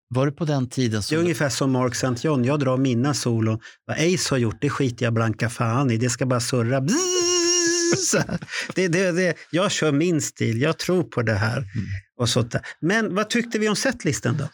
Var 0.10 0.26
det 0.26 0.32
på 0.32 0.46
den 0.46 0.70
tiden? 0.70 1.04
Som... 1.04 1.16
Det 1.16 1.20
är 1.20 1.24
ungefär 1.24 1.50
som 1.50 1.72
Mark 1.72 1.94
St. 1.94 2.28
John. 2.28 2.46
Jag 2.46 2.60
drar 2.60 2.78
mina 2.78 3.14
solon. 3.14 3.60
Vad 3.86 3.98
Ace 3.98 4.34
har 4.34 4.38
gjort, 4.38 4.58
det 4.62 4.70
skiter 4.70 5.06
jag 5.06 5.14
blanka 5.14 5.50
fan 5.50 5.92
i. 5.92 5.98
Det 5.98 6.10
ska 6.10 6.26
bara 6.26 6.40
surra. 6.40 6.82
Det, 8.76 8.88
det, 8.88 9.12
det, 9.12 9.36
jag 9.52 9.72
kör 9.72 9.92
min 9.92 10.22
stil. 10.22 10.62
Jag 10.62 10.80
tror 10.80 11.04
på 11.04 11.22
det 11.22 11.34
här. 11.34 11.58
Mm. 11.58 11.70
Och 12.20 12.30
sånt 12.30 12.52
där. 12.52 12.62
Men 12.80 13.16
vad 13.16 13.30
tyckte 13.30 13.60
vi 13.60 13.70
om 13.70 13.76
setlisten 13.76 14.38
då? 14.38 14.50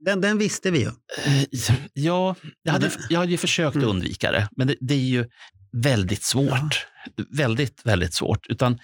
Den, 0.00 0.20
den 0.20 0.38
visste 0.38 0.70
vi 0.70 0.78
ju. 0.78 0.86
Eh, 1.26 1.44
ja, 1.92 2.34
jag 2.62 2.72
hade, 2.72 2.90
jag 3.08 3.20
hade 3.20 3.32
ju 3.32 3.38
försökt 3.38 3.76
mm. 3.76 3.88
undvika 3.88 4.32
det, 4.32 4.48
men 4.56 4.66
det, 4.66 4.76
det, 4.80 4.94
är 4.94 4.98
ju 4.98 5.26
väldigt 5.72 6.22
svårt. 6.22 6.86
Ja. 7.16 7.24
Väldigt, 7.30 7.80
väldigt 7.84 8.14
svårt. 8.14 8.46
Utan 8.46 8.78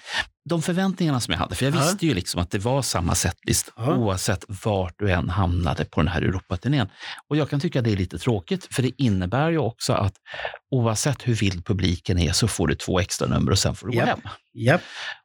de 0.49 0.63
förväntningarna 0.63 1.21
som 1.21 1.33
jag 1.33 1.39
hade, 1.39 1.55
för 1.55 1.65
jag 1.65 1.75
ja. 1.75 1.79
visste 1.79 2.07
ju 2.07 2.15
liksom 2.15 2.41
att 2.41 2.51
det 2.51 2.59
var 2.59 2.83
samma 2.83 3.15
setlist 3.15 3.73
ja. 3.77 3.97
oavsett 3.97 4.45
vart 4.65 4.95
du 4.99 5.11
än 5.11 5.29
hamnade 5.29 5.85
på 5.85 6.01
den 6.01 6.09
här 6.09 6.23
Europaturnén. 6.23 6.89
Och 7.29 7.37
jag 7.37 7.51
kan 7.51 7.61
tycka 7.61 7.83
det 7.83 7.93
är 7.93 7.97
lite 7.97 8.19
tråkigt, 8.19 8.75
för 8.75 8.83
det 8.83 9.03
innebär 9.03 9.51
ju 9.51 9.59
också 9.59 9.93
att 9.93 10.15
oavsett 10.71 11.29
hur 11.29 11.35
vild 11.35 11.67
publiken 11.67 12.19
är 12.19 12.33
så 12.33 12.49
får 12.49 12.67
du 12.69 12.75
två 12.75 13.01
extra 13.01 13.29
nummer 13.29 13.53
och 13.53 13.59
sen 13.59 13.75
får 13.75 13.87
du 13.87 13.95
yep. 13.95 14.05
gå 14.05 14.11
hem. 14.11 14.21
Yep. 14.55 14.81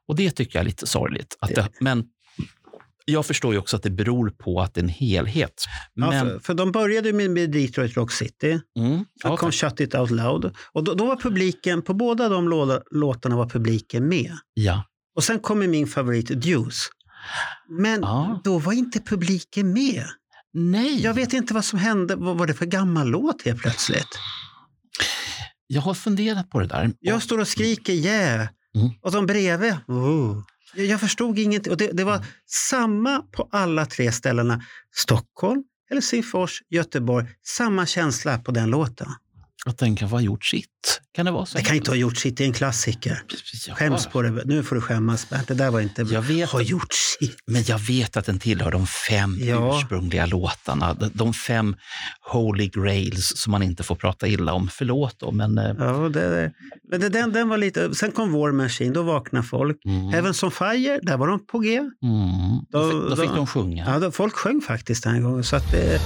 Och 0.08 0.16
det 0.16 0.30
tycker 0.30 0.58
jag 0.58 0.60
är 0.60 0.66
lite 0.66 0.86
sorgligt. 0.86 1.36
Att 1.40 1.54
det, 1.54 1.68
men 1.80 2.04
jag 3.10 3.26
förstår 3.26 3.52
ju 3.52 3.58
också 3.58 3.76
att 3.76 3.82
det 3.82 3.90
beror 3.90 4.30
på 4.30 4.60
att 4.60 4.74
det 4.74 4.80
är 4.80 4.82
en 4.82 4.88
helhet. 4.88 5.64
Men... 5.94 6.12
Ja, 6.12 6.24
för, 6.24 6.38
för 6.38 6.54
de 6.54 6.72
började 6.72 7.12
med, 7.12 7.30
med 7.30 7.50
Detroit 7.50 7.96
Rock 7.96 8.12
City. 8.12 8.60
Mm. 8.78 9.04
Ja, 9.22 9.36
kom 9.36 9.52
Shut 9.52 9.80
It 9.80 9.94
Out 9.94 10.10
Loud. 10.10 10.54
Och 10.72 10.84
då, 10.84 10.94
då, 10.94 11.06
var 11.06 11.16
publiken, 11.16 11.82
på 11.82 11.94
båda 11.94 12.28
de 12.28 12.48
låtarna 12.90 13.36
var 13.36 13.48
publiken 13.48 14.08
med. 14.08 14.32
Ja. 14.54 14.84
Och 15.16 15.24
sen 15.24 15.38
kommer 15.38 15.68
min 15.68 15.86
favorit 15.86 16.42
Deuce. 16.42 16.90
Men 17.68 18.00
ja. 18.00 18.40
då 18.44 18.58
var 18.58 18.72
inte 18.72 19.00
publiken 19.00 19.72
med. 19.72 20.04
Nej. 20.52 21.02
Jag 21.02 21.14
vet 21.14 21.32
inte 21.32 21.54
vad 21.54 21.64
som 21.64 21.78
hände. 21.78 22.16
Vad 22.16 22.38
var 22.38 22.46
det 22.46 22.54
för 22.54 22.66
gammal 22.66 23.08
låt 23.08 23.42
helt 23.42 23.60
plötsligt? 23.60 24.18
Jag 25.66 25.80
har 25.80 25.94
funderat 25.94 26.50
på 26.50 26.60
det 26.60 26.66
där. 26.66 26.92
Jag 27.00 27.22
står 27.22 27.38
och 27.38 27.48
skriker 27.48 27.92
yeah. 27.92 28.48
Mm. 28.76 28.90
Och 29.02 29.12
de 29.12 29.26
bredvid, 29.26 29.76
oh. 29.88 30.42
Jag 30.74 31.00
förstod 31.00 31.38
ingenting. 31.38 31.72
Och 31.72 31.76
det, 31.76 31.90
det 31.92 32.04
var 32.04 32.16
mm. 32.16 32.26
samma 32.46 33.22
på 33.32 33.48
alla 33.52 33.86
tre 33.86 34.12
ställena. 34.12 34.62
Stockholm, 34.94 35.62
Helsingfors, 35.90 36.62
Göteborg. 36.68 37.26
Samma 37.46 37.86
känsla 37.86 38.38
på 38.38 38.52
den 38.52 38.70
låten. 38.70 39.08
Att 39.66 39.78
den 39.78 39.96
kan 39.96 40.08
ha 40.08 40.20
gjort 40.20 40.44
sitt? 40.44 41.00
Kan 41.12 41.26
det 41.26 41.32
vara 41.32 41.46
så? 41.46 41.58
Det 41.58 41.64
kan 41.64 41.76
inte 41.76 41.90
ha 41.90 41.96
gjort 41.96 42.16
sitt, 42.16 42.36
det 42.36 42.44
är 42.44 42.46
en 42.46 42.52
klassiker. 42.52 43.22
Ja. 43.68 43.74
Skäms 43.74 44.06
på 44.06 44.22
det. 44.22 44.44
Nu 44.44 44.62
får 44.62 44.76
du 44.76 44.82
skämmas 44.82 45.26
det 45.46 45.54
där 45.54 45.70
var 45.70 45.80
inte 45.80 46.02
jag 46.02 46.22
vet, 46.22 46.50
har 46.50 46.60
gjort 46.60 46.92
sitt. 47.20 47.36
Men 47.46 47.62
jag 47.62 47.78
vet 47.78 48.16
att 48.16 48.26
den 48.26 48.38
tillhör 48.38 48.70
de 48.70 48.86
fem 48.86 49.36
ja. 49.40 49.78
ursprungliga 49.78 50.26
låtarna. 50.26 50.94
De 50.94 51.34
fem 51.34 51.76
holy 52.20 52.68
grails 52.68 53.32
som 53.36 53.50
man 53.50 53.62
inte 53.62 53.82
får 53.82 53.94
prata 53.94 54.28
illa 54.28 54.52
om. 54.52 54.68
Förlåt 54.72 55.16
då, 55.18 55.30
men... 55.30 55.58
Eh, 55.58 55.74
ja, 55.78 56.08
det, 56.08 56.52
men 56.90 57.00
det, 57.00 57.08
den, 57.08 57.32
den 57.32 57.48
var 57.48 57.58
lite... 57.58 57.94
Sen 57.94 58.12
kom 58.12 58.32
War 58.32 58.52
Machine, 58.52 58.92
då 58.92 59.02
vaknade 59.02 59.46
folk. 59.46 59.84
Mm. 59.84 60.08
Heavens 60.08 60.42
on 60.42 60.50
Fire, 60.50 60.98
där 61.02 61.16
var 61.16 61.26
de 61.26 61.46
på 61.46 61.58
G. 61.58 61.76
Mm. 61.76 61.90
Då, 62.70 62.90
då, 62.90 63.08
då, 63.08 63.16
fick 63.16 63.30
de 63.30 63.46
sjunga. 63.46 63.84
Ja, 63.86 63.98
då, 63.98 64.10
folk 64.10 64.34
sjöng 64.34 64.60
faktiskt 64.60 65.04
den 65.04 65.22
gången. 65.22 65.44
Så 65.44 65.56
att 65.56 65.70
det, 65.70 66.00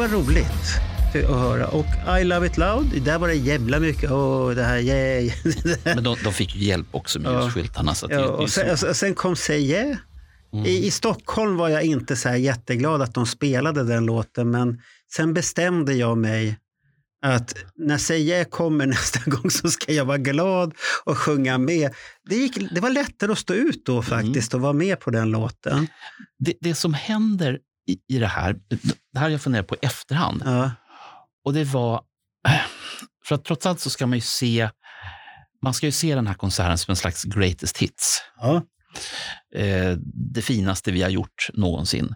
var 0.00 0.08
roligt 0.08 0.80
att 1.14 1.40
höra. 1.40 1.66
Och 1.66 2.18
I 2.20 2.24
Love 2.24 2.46
It 2.46 2.56
Loud, 2.56 3.02
där 3.02 3.18
var 3.18 3.28
det 3.28 3.34
jävla 3.34 3.80
mycket. 3.80 4.10
Oh, 4.10 4.50
det 4.50 4.62
här, 4.62 4.78
yeah. 4.78 5.32
Men 5.84 6.04
de, 6.04 6.16
de 6.24 6.32
fick 6.32 6.56
ju 6.56 6.64
hjälp 6.64 6.86
också 6.90 7.18
med 7.18 7.32
ja. 7.32 7.44
ljusskyltarna. 7.44 7.94
Så 7.94 8.06
ja, 8.10 8.24
och 8.28 8.50
sen, 8.50 8.78
så... 8.78 8.94
sen, 8.94 9.14
kom 9.14 9.36
Say 9.36 9.58
Yeah. 9.58 9.96
Mm. 10.52 10.66
I, 10.66 10.86
I, 10.86 10.90
Stockholm 10.90 11.56
var 11.56 11.68
jag 11.68 11.82
inte 11.82 12.16
så 12.16 12.28
jätteglad 12.28 13.02
att 13.02 13.14
de 13.14 13.26
spelade 13.26 13.84
den 13.84 14.06
låten, 14.06 14.50
men 14.50 14.80
sen 15.14 15.34
bestämde 15.34 15.94
jag 15.94 16.18
mig 16.18 16.58
att 17.22 17.54
när 17.76 18.12
Yeah 18.12 18.44
kommer 18.44 18.86
nästa 18.96 19.30
gång 19.30 19.50
så 19.50 19.68
ska 19.68 19.92
jag 19.92 20.04
vara 20.04 20.18
glad 20.18 20.74
och 21.04 21.18
sjunga 21.18 21.58
med. 21.58 21.94
Det, 22.28 22.34
gick, 22.34 22.74
det 22.74 22.80
var 22.80 22.90
lättare 22.90 23.32
att 23.32 23.38
stå 23.38 23.54
ut 23.54 23.86
då 23.86 23.92
mm. 23.92 24.04
faktiskt 24.04 24.52
mm. 24.52 24.60
och 24.60 24.62
vara 24.62 24.72
med 24.72 25.00
på 25.00 25.10
den 25.10 25.30
låten. 25.30 25.86
Det, 26.38 26.54
det 26.60 26.74
som 26.74 26.94
händer 26.94 27.58
i, 27.90 28.00
i 28.08 28.18
det 28.18 28.26
här, 28.26 28.56
det 29.12 29.18
här 29.18 29.22
har 29.22 29.30
jag 29.30 29.40
funderat 29.40 29.66
på 29.66 29.74
i 29.74 29.78
efterhand. 29.82 30.42
Ja. 30.44 30.70
Och 31.44 31.52
det 31.52 31.64
var, 31.64 32.02
för 33.24 33.34
att 33.34 33.44
trots 33.44 33.66
allt 33.66 33.80
så 33.80 33.90
ska 33.90 34.06
man 34.06 34.18
ju 34.18 34.22
se, 34.22 34.68
man 35.62 35.74
ska 35.74 35.86
ju 35.86 35.92
se 35.92 36.14
den 36.14 36.26
här 36.26 36.34
konserten 36.34 36.78
som 36.78 36.92
en 36.92 36.96
slags 36.96 37.24
greatest 37.24 37.78
hits. 37.78 38.22
Ja. 38.40 38.62
Eh, 39.54 39.96
det 40.34 40.42
finaste 40.42 40.92
vi 40.92 41.02
har 41.02 41.10
gjort 41.10 41.50
någonsin. 41.52 42.14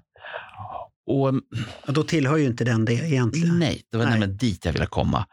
Och, 1.07 1.29
och 1.87 1.93
då 1.93 2.03
tillhör 2.03 2.37
ju 2.37 2.45
inte 2.45 2.64
den 2.64 2.85
det 2.85 2.93
egentligen. 2.93 3.59
Nej, 3.59 3.83
det 3.91 3.97
var 3.97 4.05
nej. 4.05 4.12
nämligen 4.12 4.37
dit 4.37 4.64
jag 4.64 4.72
ville 4.72 4.87
komma. 4.87 5.27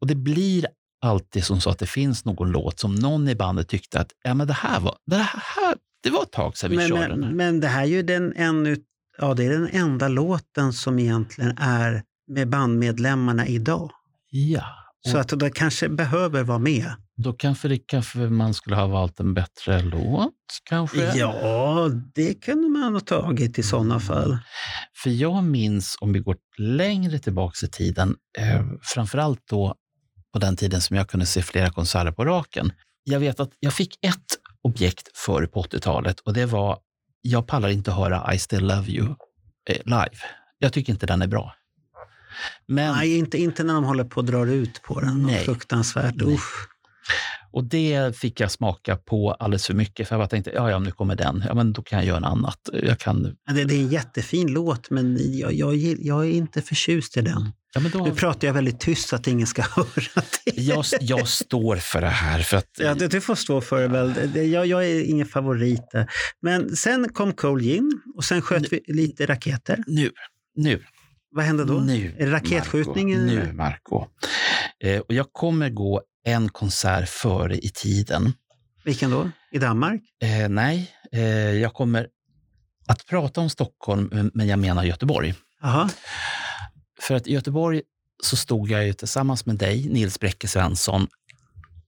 Och 0.00 0.06
det 0.06 0.14
blir 0.14 0.66
alltid 1.00 1.44
som 1.44 1.60
så 1.60 1.70
att 1.70 1.78
det 1.78 1.86
finns 1.86 2.24
någon 2.24 2.50
låt 2.50 2.78
som 2.78 2.94
någon 2.94 3.28
i 3.28 3.34
bandet 3.34 3.68
tyckte 3.68 4.00
att 4.00 4.12
ja, 4.24 4.34
men 4.34 4.46
det, 4.46 4.52
här 4.52 4.80
var, 4.80 4.96
det, 5.06 5.16
här, 5.16 5.74
det 6.02 6.10
var 6.10 6.22
ett 6.22 6.32
tag 6.32 6.56
sedan 6.56 6.70
vi 6.70 6.76
men, 6.76 6.88
körde 6.88 7.08
men, 7.08 7.20
den. 7.20 7.36
Men 7.36 7.60
det 7.60 7.68
här 7.68 7.82
är 7.82 7.86
ju 7.86 8.02
den, 8.02 8.32
en, 8.36 8.76
ja, 9.18 9.34
det 9.34 9.44
är 9.44 9.50
den 9.50 9.68
enda 9.72 10.08
låten 10.08 10.72
som 10.72 10.98
egentligen 10.98 11.58
är 11.58 12.02
med 12.28 12.48
bandmedlemmarna 12.48 13.46
idag. 13.46 13.90
Ja. 14.30 14.64
Så 15.06 15.18
att 15.18 15.40
det 15.40 15.50
kanske 15.50 15.88
behöver 15.88 16.42
vara 16.42 16.58
med. 16.58 16.92
Då 17.16 17.32
kanske, 17.32 17.68
det, 17.68 17.78
kanske 17.78 18.18
man 18.18 18.54
skulle 18.54 18.76
ha 18.76 18.86
valt 18.86 19.20
en 19.20 19.34
bättre 19.34 19.82
låt? 19.82 20.32
Kanske? 20.64 21.16
Ja, 21.16 21.90
det 22.14 22.34
kunde 22.34 22.68
man 22.68 22.92
ha 22.92 23.00
tagit 23.00 23.58
i 23.58 23.62
sådana 23.62 24.00
fall. 24.00 24.38
För 25.02 25.10
jag 25.10 25.44
minns, 25.44 25.96
om 26.00 26.12
vi 26.12 26.18
går 26.18 26.36
längre 26.58 27.18
tillbaka 27.18 27.66
i 27.66 27.68
tiden, 27.68 28.16
eh, 28.38 28.66
framförallt 28.82 29.40
då 29.50 29.74
på 30.32 30.38
den 30.38 30.56
tiden 30.56 30.80
som 30.80 30.96
jag 30.96 31.08
kunde 31.08 31.26
se 31.26 31.42
flera 31.42 31.70
konserter 31.70 32.12
på 32.12 32.24
raken. 32.24 32.72
Jag 33.04 33.20
vet 33.20 33.40
att 33.40 33.50
jag 33.60 33.72
fick 33.72 34.04
ett 34.04 34.38
objekt 34.62 35.08
förr 35.14 35.46
på 35.46 35.62
80-talet 35.62 36.20
och 36.20 36.32
det 36.32 36.46
var, 36.46 36.78
jag 37.26 37.46
pallar 37.46 37.68
inte 37.68 37.92
höra 37.92 38.34
I 38.34 38.38
still 38.38 38.66
love 38.66 38.90
you 38.90 39.14
eh, 39.70 39.82
live. 39.84 40.16
Jag 40.58 40.72
tycker 40.72 40.92
inte 40.92 41.06
den 41.06 41.22
är 41.22 41.26
bra. 41.26 41.54
Men, 42.66 42.94
Nej, 42.94 43.18
inte, 43.18 43.38
inte 43.38 43.64
när 43.64 43.74
de 43.74 43.84
håller 43.84 44.04
på 44.04 44.16
och 44.16 44.24
drar 44.24 44.46
ut 44.46 44.82
på 44.82 45.00
den. 45.00 45.22
Nej. 45.22 45.44
Fruktansvärt. 45.44 46.14
Nej. 46.16 46.38
Och 47.52 47.64
det 47.64 48.16
fick 48.16 48.40
jag 48.40 48.50
smaka 48.50 48.96
på 48.96 49.32
alldeles 49.32 49.66
för 49.66 49.74
mycket. 49.74 50.08
För 50.08 50.18
jag 50.18 50.30
tänkte, 50.30 50.50
ja, 50.54 50.70
ja, 50.70 50.78
nu 50.78 50.90
kommer 50.90 51.16
den. 51.16 51.44
Ja, 51.46 51.54
men 51.54 51.72
då 51.72 51.82
kan 51.82 51.98
jag 51.98 52.06
göra 52.06 52.20
något 52.20 52.30
annat. 52.30 52.68
Jag 52.72 52.98
kan... 52.98 53.22
det, 53.22 53.64
det 53.64 53.74
är 53.74 53.80
en 53.80 53.88
jättefin 53.88 54.46
låt, 54.52 54.90
men 54.90 55.18
jag, 55.38 55.52
jag, 55.52 55.76
jag 55.76 56.26
är 56.26 56.30
inte 56.30 56.62
förtjust 56.62 57.16
i 57.16 57.20
den. 57.20 57.52
Ja, 57.84 57.90
då... 57.92 58.04
Nu 58.04 58.14
pratar 58.14 58.46
jag 58.46 58.54
väldigt 58.54 58.80
tyst 58.80 59.08
så 59.08 59.16
att 59.16 59.26
ingen 59.26 59.46
ska 59.46 59.62
höra 59.76 60.22
det. 60.44 60.60
Jag, 60.60 60.84
jag 61.00 61.28
står 61.28 61.76
för 61.76 62.00
det 62.00 62.06
här. 62.06 62.40
För 62.40 62.56
att... 62.56 62.70
ja, 62.78 62.94
du, 62.94 63.08
du 63.08 63.20
får 63.20 63.34
stå 63.34 63.60
för 63.60 63.82
det 63.82 63.88
väl. 63.88 64.36
Jag, 64.50 64.66
jag 64.66 64.86
är 64.86 65.10
ingen 65.10 65.26
favorit. 65.26 65.92
Men 66.42 66.76
sen 66.76 67.08
kom 67.08 67.32
Cole 67.32 67.64
Gin 67.64 68.00
och 68.16 68.24
sen 68.24 68.42
sköt 68.42 68.62
nu, 68.62 68.68
vi 68.70 68.92
lite 68.92 69.26
raketer. 69.26 69.84
Nu, 69.86 70.10
nu. 70.54 70.82
Vad 71.30 71.44
hände 71.44 71.64
då? 71.64 71.74
Nu, 71.74 72.14
är 72.18 72.26
det 72.26 72.32
raketskjutning? 72.32 73.08
Marco, 73.08 73.24
nu, 73.26 73.52
Marco. 73.52 74.06
Eh, 74.84 75.00
och 75.00 75.14
jag 75.14 75.32
kommer 75.32 75.70
gå 75.70 76.02
en 76.24 76.48
konsert 76.48 77.08
före 77.08 77.56
i 77.56 77.68
tiden. 77.68 78.32
Vilken 78.84 79.10
då? 79.10 79.30
I 79.52 79.58
Danmark? 79.58 80.02
Eh, 80.22 80.48
nej, 80.48 80.90
eh, 81.12 81.20
jag 81.52 81.72
kommer 81.74 82.08
att 82.86 83.06
prata 83.06 83.40
om 83.40 83.50
Stockholm, 83.50 84.30
men 84.34 84.46
jag 84.46 84.58
menar 84.58 84.84
Göteborg. 84.84 85.34
Aha. 85.62 85.88
För 87.00 87.14
att 87.14 87.26
i 87.26 87.32
Göteborg 87.32 87.82
så 88.22 88.36
stod 88.36 88.70
jag 88.70 88.86
ju 88.86 88.92
tillsammans 88.92 89.46
med 89.46 89.56
dig, 89.56 89.88
Nils 89.88 90.20
Bräcke 90.20 90.48
Svensson, 90.48 91.06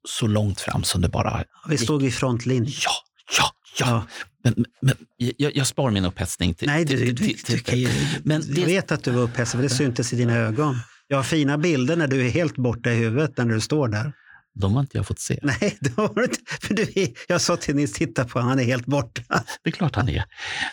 så 0.09 0.27
långt 0.27 0.61
fram 0.61 0.85
som 0.85 1.01
det 1.01 1.09
bara 1.09 1.45
Vi 1.69 1.79
stod 1.79 2.05
i 2.05 2.11
frontlinjen. 2.11 2.73
Ja, 2.85 2.91
ja, 3.39 3.55
ja. 3.79 3.87
ja. 3.87 4.07
Men, 4.45 4.65
men, 4.81 4.95
jag, 5.17 5.57
jag 5.57 5.67
sparar 5.67 5.91
min 5.91 6.05
upphetsning 6.05 6.55
till... 6.55 6.69
Nej, 6.69 6.85
du, 6.85 6.97
till, 6.99 7.15
du, 7.15 7.27
till, 7.27 7.65
till, 7.65 7.85
du, 7.85 7.91
men 8.25 8.43
jag 8.57 8.67
vet 8.67 8.93
att 8.93 9.05
du 9.05 9.11
var 9.11 9.23
upphetsad, 9.23 9.59
för 9.59 9.63
det 9.63 9.75
syntes 9.75 10.13
i 10.13 10.17
dina 10.17 10.37
ögon. 10.37 10.77
Jag 11.09 11.17
har 11.17 11.25
fina 11.25 11.59
bilder 11.59 11.97
när 11.97 12.09
du 12.09 12.27
är 12.27 12.31
helt 12.31 12.57
borta 12.57 12.91
i 12.91 12.95
huvudet 12.95 13.37
när 13.37 13.45
du 13.45 13.61
står 13.61 13.89
där. 13.89 14.13
De 14.55 14.75
har 14.75 14.81
inte 14.81 14.97
jag 14.97 15.07
fått 15.07 15.21
se. 15.21 15.39
Nej, 15.43 15.77
det 15.81 15.97
har 15.97 16.23
inte. 16.23 16.39
För 16.61 16.75
du, 16.75 17.15
jag 17.29 17.41
sa 17.41 17.57
till 17.57 17.75
Nils, 17.75 17.93
titta 17.93 18.25
på 18.25 18.41
han 18.41 18.59
är 18.59 18.65
helt 18.65 18.87
borta. 18.87 19.23
Det 19.63 19.71
är 19.71 19.73
klart 19.73 19.97
han 19.97 20.09
är. 20.09 20.25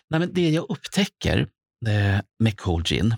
Nej, 0.09 0.19
men 0.19 0.33
det 0.33 0.49
jag 0.49 0.65
upptäcker 0.69 1.39
eh, 1.87 2.19
med 2.39 2.59
Cool 2.59 2.83
Gin, 2.83 3.15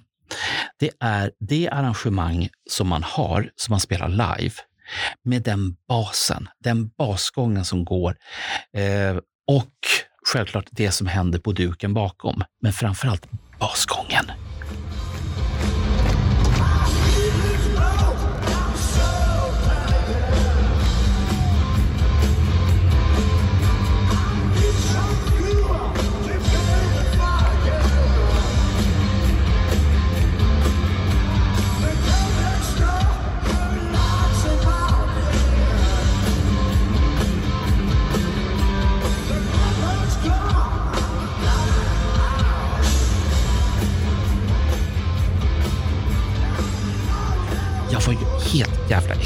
det 0.79 0.89
är 0.99 1.31
det 1.39 1.69
arrangemang 1.69 2.49
som 2.69 2.87
man 2.87 3.03
har, 3.03 3.51
som 3.55 3.71
man 3.71 3.79
spelar 3.79 4.07
live, 4.07 4.53
med 5.23 5.43
den 5.43 5.75
basen, 5.87 6.47
den 6.63 6.87
basgången 6.87 7.65
som 7.65 7.85
går 7.85 8.15
eh, 8.73 9.17
och 9.47 9.73
självklart 10.33 10.67
det 10.71 10.91
som 10.91 11.07
händer 11.07 11.39
på 11.39 11.51
duken 11.51 11.93
bakom, 11.93 12.43
men 12.61 12.73
framförallt 12.73 13.27
basgången. 13.59 14.25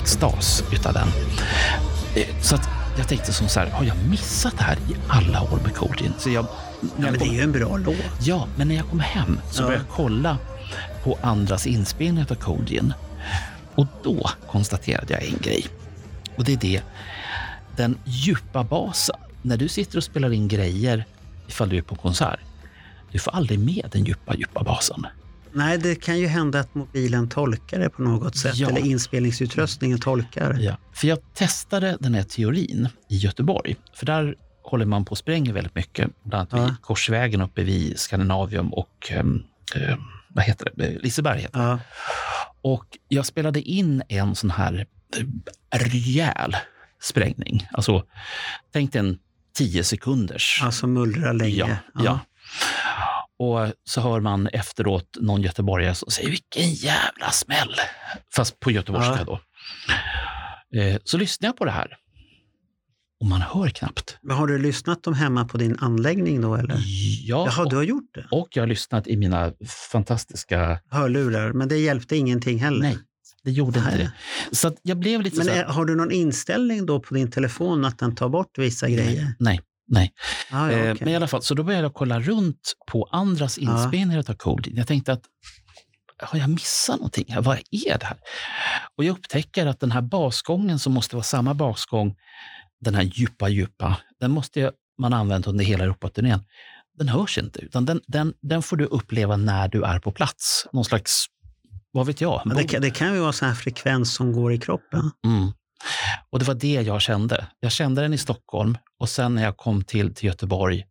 Extas 0.01 0.63
utav 0.73 0.93
den. 0.93 1.07
Eh, 2.15 2.41
så 2.41 2.55
att 2.55 2.69
jag 2.97 3.07
tänkte 3.07 3.33
som 3.33 3.47
så 3.47 3.59
här, 3.59 3.69
har 3.69 3.85
jag 3.85 3.97
missat 4.09 4.57
det 4.57 4.63
här 4.63 4.75
i 4.75 4.95
alla 5.07 5.41
år 5.41 5.59
med 5.63 5.75
Coldin? 5.75 6.13
Så 6.17 6.29
jag, 6.29 6.45
ja, 6.81 6.87
men 6.97 7.13
det 7.13 7.25
är 7.25 7.33
ju 7.33 7.41
en 7.41 7.51
bra 7.51 7.77
låt. 7.77 7.95
Ja, 8.19 8.47
men 8.55 8.67
när 8.67 8.75
jag 8.75 8.89
kom 8.89 8.99
hem 8.99 9.39
så 9.51 9.61
ja. 9.61 9.65
började 9.65 9.85
jag 9.87 9.95
kolla 9.95 10.37
på 11.03 11.17
andras 11.21 11.67
inspelningar 11.67 12.27
av 12.31 12.35
Coldin. 12.35 12.93
Och 13.75 13.87
då 14.03 14.29
konstaterade 14.47 15.13
jag 15.13 15.23
en 15.23 15.37
grej. 15.41 15.65
Och 16.35 16.43
det 16.43 16.53
är 16.53 16.57
det, 16.57 16.81
den 17.75 17.97
djupa 18.05 18.63
basen. 18.63 19.15
När 19.41 19.57
du 19.57 19.67
sitter 19.67 19.97
och 19.97 20.03
spelar 20.03 20.33
in 20.33 20.47
grejer 20.47 21.05
ifall 21.47 21.69
du 21.69 21.77
är 21.77 21.81
på 21.81 21.95
konsert, 21.95 22.39
du 23.11 23.19
får 23.19 23.31
aldrig 23.31 23.59
med 23.59 23.89
den 23.91 24.05
djupa, 24.05 24.35
djupa 24.35 24.63
basen. 24.63 25.07
Nej, 25.53 25.77
det 25.77 25.95
kan 25.95 26.19
ju 26.19 26.27
hända 26.27 26.59
att 26.59 26.75
mobilen 26.75 27.29
tolkar 27.29 27.79
det 27.79 27.89
på 27.89 28.01
något 28.01 28.37
sätt, 28.37 28.57
ja. 28.57 28.69
eller 28.69 28.81
inspelningsutrustningen 28.81 29.99
tolkar. 29.99 30.57
Ja, 30.59 30.77
för 30.93 31.07
jag 31.07 31.33
testade 31.33 31.97
den 31.99 32.13
här 32.13 32.23
teorin 32.23 32.89
i 33.09 33.17
Göteborg, 33.17 33.75
för 33.93 34.05
där 34.05 34.35
håller 34.63 34.85
man 34.85 35.05
på 35.05 35.11
och 35.11 35.17
spränger 35.17 35.53
väldigt 35.53 35.75
mycket, 35.75 36.09
bland 36.23 36.53
annat 36.53 36.63
ja. 36.63 36.65
vid 36.65 36.81
Korsvägen 36.81 37.41
uppe 37.41 37.63
vid 37.63 37.99
Skandinavium 37.99 38.73
och 38.73 39.11
eh, 39.11 39.25
vad 40.27 40.43
heter 40.43 40.71
det? 40.75 40.99
Liseberg 40.99 41.41
heter 41.41 41.59
det. 41.59 41.65
Ja. 41.65 41.79
Och 42.61 42.85
jag 43.07 43.25
spelade 43.25 43.61
in 43.61 44.03
en 44.07 44.35
sån 44.35 44.51
här 44.51 44.85
eh, 45.17 45.79
rejäl 45.79 46.55
sprängning. 47.01 47.67
Alltså, 47.71 48.03
tänk 48.73 48.93
dig 48.93 48.99
en 48.99 49.17
tio 49.53 49.83
sekunders. 49.83 50.61
Alltså 50.63 50.87
mullrar 50.87 51.33
länge. 51.33 51.55
Ja, 51.55 51.67
ja. 51.67 52.03
ja. 52.03 52.19
Och 53.41 53.73
så 53.83 54.01
hör 54.01 54.19
man 54.19 54.47
efteråt 54.47 55.17
någon 55.19 55.41
göteborgare 55.41 55.95
som 55.95 56.11
säger 56.11 56.29
vilken 56.29 56.73
jävla 56.73 57.31
smäll. 57.31 57.75
Fast 58.35 58.59
på 58.59 58.71
göteborgska 58.71 59.23
då. 59.23 59.39
Eh, 60.79 60.97
så 61.03 61.17
lyssnar 61.17 61.47
jag 61.47 61.57
på 61.57 61.65
det 61.65 61.71
här. 61.71 61.97
Och 63.19 63.27
man 63.27 63.41
hör 63.41 63.69
knappt. 63.69 64.17
Men 64.21 64.37
har 64.37 64.47
du 64.47 64.57
lyssnat 64.57 65.03
dem 65.03 65.13
hemma 65.13 65.45
på 65.45 65.57
din 65.57 65.77
anläggning 65.79 66.41
då? 66.41 66.55
Eller? 66.55 66.75
Ja. 67.25 67.45
Jaha, 67.45 67.69
du 67.69 67.75
har 67.75 67.83
gjort 67.83 68.13
det? 68.13 68.27
Och 68.31 68.47
jag 68.51 68.61
har 68.61 68.67
lyssnat 68.67 69.07
i 69.07 69.17
mina 69.17 69.53
fantastiska... 69.91 70.79
Hörlurar, 70.89 71.53
men 71.53 71.67
det 71.67 71.77
hjälpte 71.77 72.15
ingenting 72.15 72.59
heller? 72.59 72.79
Nej, 72.79 72.97
det 73.43 73.51
gjorde 73.51 73.79
Nej. 73.79 73.91
inte 73.91 74.03
det. 74.03 74.55
Så 74.55 74.75
jag 74.81 74.97
blev 74.97 75.21
lite 75.21 75.37
men 75.37 75.45
så... 75.45 75.51
Är, 75.51 75.63
har 75.63 75.85
du 75.85 75.95
någon 75.95 76.11
inställning 76.11 76.85
då 76.85 76.99
på 76.99 77.13
din 77.13 77.31
telefon 77.31 77.85
att 77.85 77.99
den 77.99 78.15
tar 78.15 78.29
bort 78.29 78.57
vissa 78.57 78.89
grejer? 78.89 79.33
Nej, 79.39 79.61
Nej. 79.91 80.13
Ah, 80.51 80.71
ja, 80.71 80.77
eh, 80.77 80.91
okay. 80.91 81.05
Men 81.05 81.13
i 81.13 81.15
alla 81.15 81.27
fall, 81.27 81.41
så 81.41 81.53
då 81.53 81.63
började 81.63 81.85
jag 81.85 81.93
kolla 81.93 82.19
runt 82.19 82.73
på 82.87 83.09
andras 83.11 83.57
inspelningar 83.57 84.23
ah. 84.27 84.31
av 84.31 84.35
Coldin. 84.35 84.77
Jag 84.77 84.87
tänkte 84.87 85.13
att 85.13 85.23
har 86.21 86.39
jag 86.39 86.49
missat 86.49 86.95
någonting? 86.95 87.35
Vad 87.39 87.57
är 87.71 87.97
det 87.97 88.05
här? 88.05 88.17
Och 88.97 89.03
jag 89.03 89.13
upptäcker 89.13 89.65
att 89.65 89.79
den 89.79 89.91
här 89.91 90.01
basgången 90.01 90.79
som 90.79 90.93
måste 90.93 91.15
vara 91.15 91.23
samma 91.23 91.53
basgång, 91.53 92.15
den 92.81 92.95
här 92.95 93.03
djupa, 93.03 93.49
djupa, 93.49 93.97
den 94.19 94.31
måste 94.31 94.71
man 94.97 95.13
använt 95.13 95.47
under 95.47 95.65
hela 95.65 95.83
Europaturnén. 95.83 96.43
Den 96.97 97.07
hörs 97.07 97.37
inte, 97.37 97.59
utan 97.59 97.85
den, 97.85 98.01
den, 98.07 98.33
den 98.41 98.63
får 98.63 98.77
du 98.77 98.85
uppleva 98.85 99.37
när 99.37 99.67
du 99.67 99.83
är 99.83 99.99
på 99.99 100.11
plats. 100.11 100.67
Någon 100.73 100.85
slags, 100.85 101.25
vad 101.91 102.07
vet 102.07 102.21
jag? 102.21 102.41
Ja, 102.45 102.53
det, 102.53 102.63
kan, 102.63 102.81
det 102.81 102.91
kan 102.91 103.13
ju 103.13 103.19
vara 103.19 103.33
sån 103.33 103.47
här 103.47 103.55
frekvens 103.55 104.13
som 104.13 104.33
går 104.33 104.53
i 104.53 104.57
kroppen. 104.57 105.11
Mm. 105.25 105.51
Och 106.29 106.39
det 106.39 106.45
var 106.45 106.53
det 106.53 106.73
jag 106.73 107.01
kände. 107.01 107.45
Jag 107.59 107.71
kände 107.71 108.01
den 108.01 108.13
i 108.13 108.17
Stockholm 108.17 108.77
och 108.99 109.09
sen 109.09 109.35
när 109.35 109.43
jag 109.43 109.57
kom 109.57 109.83
till, 109.83 110.15
till 110.15 110.25
Göteborg, 110.25 110.85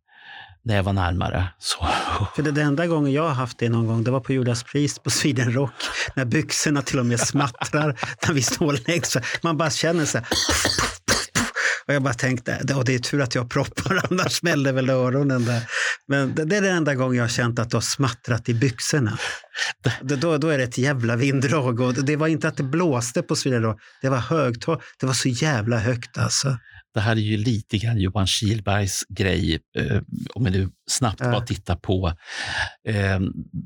när 0.63 0.75
jag 0.75 0.83
var 0.83 0.93
närmare. 0.93 1.47
Så. 1.59 1.87
För 2.35 2.43
det, 2.43 2.51
det 2.51 2.61
enda 2.61 2.87
gången 2.87 3.13
jag 3.13 3.23
har 3.23 3.29
haft 3.29 3.57
det 3.57 3.69
någon 3.69 3.87
gång, 3.87 4.03
det 4.03 4.11
var 4.11 4.19
på 4.19 4.33
Judas 4.33 4.63
Priest 4.63 5.03
på 5.03 5.09
Sweden 5.09 5.53
Rock, 5.53 5.73
när 6.15 6.25
byxorna 6.25 6.81
till 6.81 6.99
och 6.99 7.05
med 7.05 7.19
smattrar 7.19 7.99
när 8.27 8.33
vi 8.33 8.41
står 8.41 8.87
längst 8.87 9.17
Man 9.41 9.57
bara 9.57 9.69
känner 9.69 10.05
så 10.05 10.17
här, 10.17 10.27
Och 11.87 11.93
jag 11.93 12.03
bara 12.03 12.13
tänkte, 12.13 12.61
det, 12.63 12.83
det 12.83 12.95
är 12.95 12.99
tur 12.99 13.21
att 13.21 13.35
jag 13.35 13.49
proppar, 13.49 14.01
annars 14.11 14.31
smäller 14.31 14.73
väl 14.73 14.89
öronen 14.89 15.45
där. 15.45 15.63
Men 16.07 16.35
det, 16.35 16.45
det, 16.45 16.57
är 16.57 16.61
den 16.61 16.77
enda 16.77 16.95
gången 16.95 17.17
jag 17.17 17.23
har 17.23 17.29
känt 17.29 17.59
att 17.59 17.69
det 17.69 17.77
har 17.77 17.81
smattrat 17.81 18.49
i 18.49 18.53
byxorna. 18.53 19.17
Det, 20.01 20.15
då, 20.15 20.37
då 20.37 20.47
är 20.47 20.57
det 20.57 20.63
ett 20.63 20.77
jävla 20.77 21.15
vinddrag. 21.15 21.79
Och 21.79 21.93
det 21.93 22.15
var 22.15 22.27
inte 22.27 22.47
att 22.47 22.57
det 22.57 22.63
blåste 22.63 23.21
på 23.21 23.35
Sweden 23.35 23.75
det 24.01 24.09
var 24.09 24.17
högtal. 24.17 24.81
Det 24.99 25.05
var 25.05 25.13
så 25.13 25.29
jävla 25.29 25.77
högt 25.77 26.17
alltså 26.17 26.57
det 26.93 26.99
här 26.99 27.11
är 27.11 27.19
ju 27.19 27.37
lite 27.37 27.77
grann 27.77 27.97
Johan 27.97 28.27
Kihlbergs 28.27 29.03
grej, 29.09 29.59
eh, 29.77 30.01
om 30.33 30.43
vi 30.43 30.51
nu 30.51 30.69
snabbt 30.89 31.19
ja. 31.19 31.31
bara 31.31 31.41
tittar 31.41 31.75
på 31.75 32.13
eh, 32.87 33.19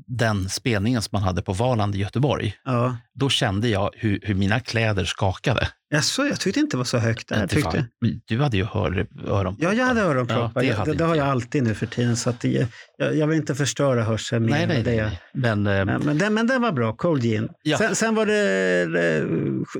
den 0.06 0.48
spelningen 0.48 1.02
som 1.02 1.10
man 1.12 1.22
hade 1.22 1.42
på 1.42 1.52
Valand 1.52 1.94
i 1.94 1.98
Göteborg. 1.98 2.54
Ja. 2.64 2.96
Då 3.14 3.28
kände 3.28 3.68
jag 3.68 3.90
hur, 3.94 4.20
hur 4.22 4.34
mina 4.34 4.60
kläder 4.60 5.04
skakade. 5.04 5.68
Jaså, 5.88 6.26
jag 6.26 6.40
tyckte 6.40 6.60
inte 6.60 6.76
det 6.76 6.78
var 6.78 6.84
så 6.84 6.98
högt 6.98 7.28
där. 7.28 7.46
Tyckte. 7.46 7.86
Du 8.24 8.40
hade 8.40 8.56
ju 8.56 8.64
hör, 8.64 9.06
öronproppar. 9.26 9.56
Ja, 9.58 9.72
jag 9.72 9.86
hade 9.86 10.00
öronproppar. 10.00 10.62
Ja, 10.62 10.84
det, 10.84 10.90
det, 10.90 10.98
det 10.98 11.04
har 11.04 11.14
jag 11.14 11.26
alltid 11.26 11.62
nu 11.62 11.74
för 11.74 11.86
tiden. 11.86 12.16
Så 12.16 12.30
att 12.30 12.40
det, 12.40 12.68
jag, 12.98 13.16
jag, 13.16 13.26
vill 13.26 13.36
inte 13.36 13.54
förstöra 13.54 14.02
hörseln. 14.02 14.46
Nej, 14.46 14.66
nej, 14.66 14.82
det. 14.82 15.02
nej. 15.02 15.20
Men, 15.34 15.66
eh, 15.66 15.84
men, 15.84 16.18
den, 16.18 16.34
men 16.34 16.46
den 16.46 16.62
var 16.62 16.72
bra, 16.72 16.92
Cold 16.92 17.22
Gin. 17.22 17.48
Ja. 17.62 17.78
Sen, 17.78 17.94
sen, 17.94 18.14
var 18.14 18.26
det 18.26 19.26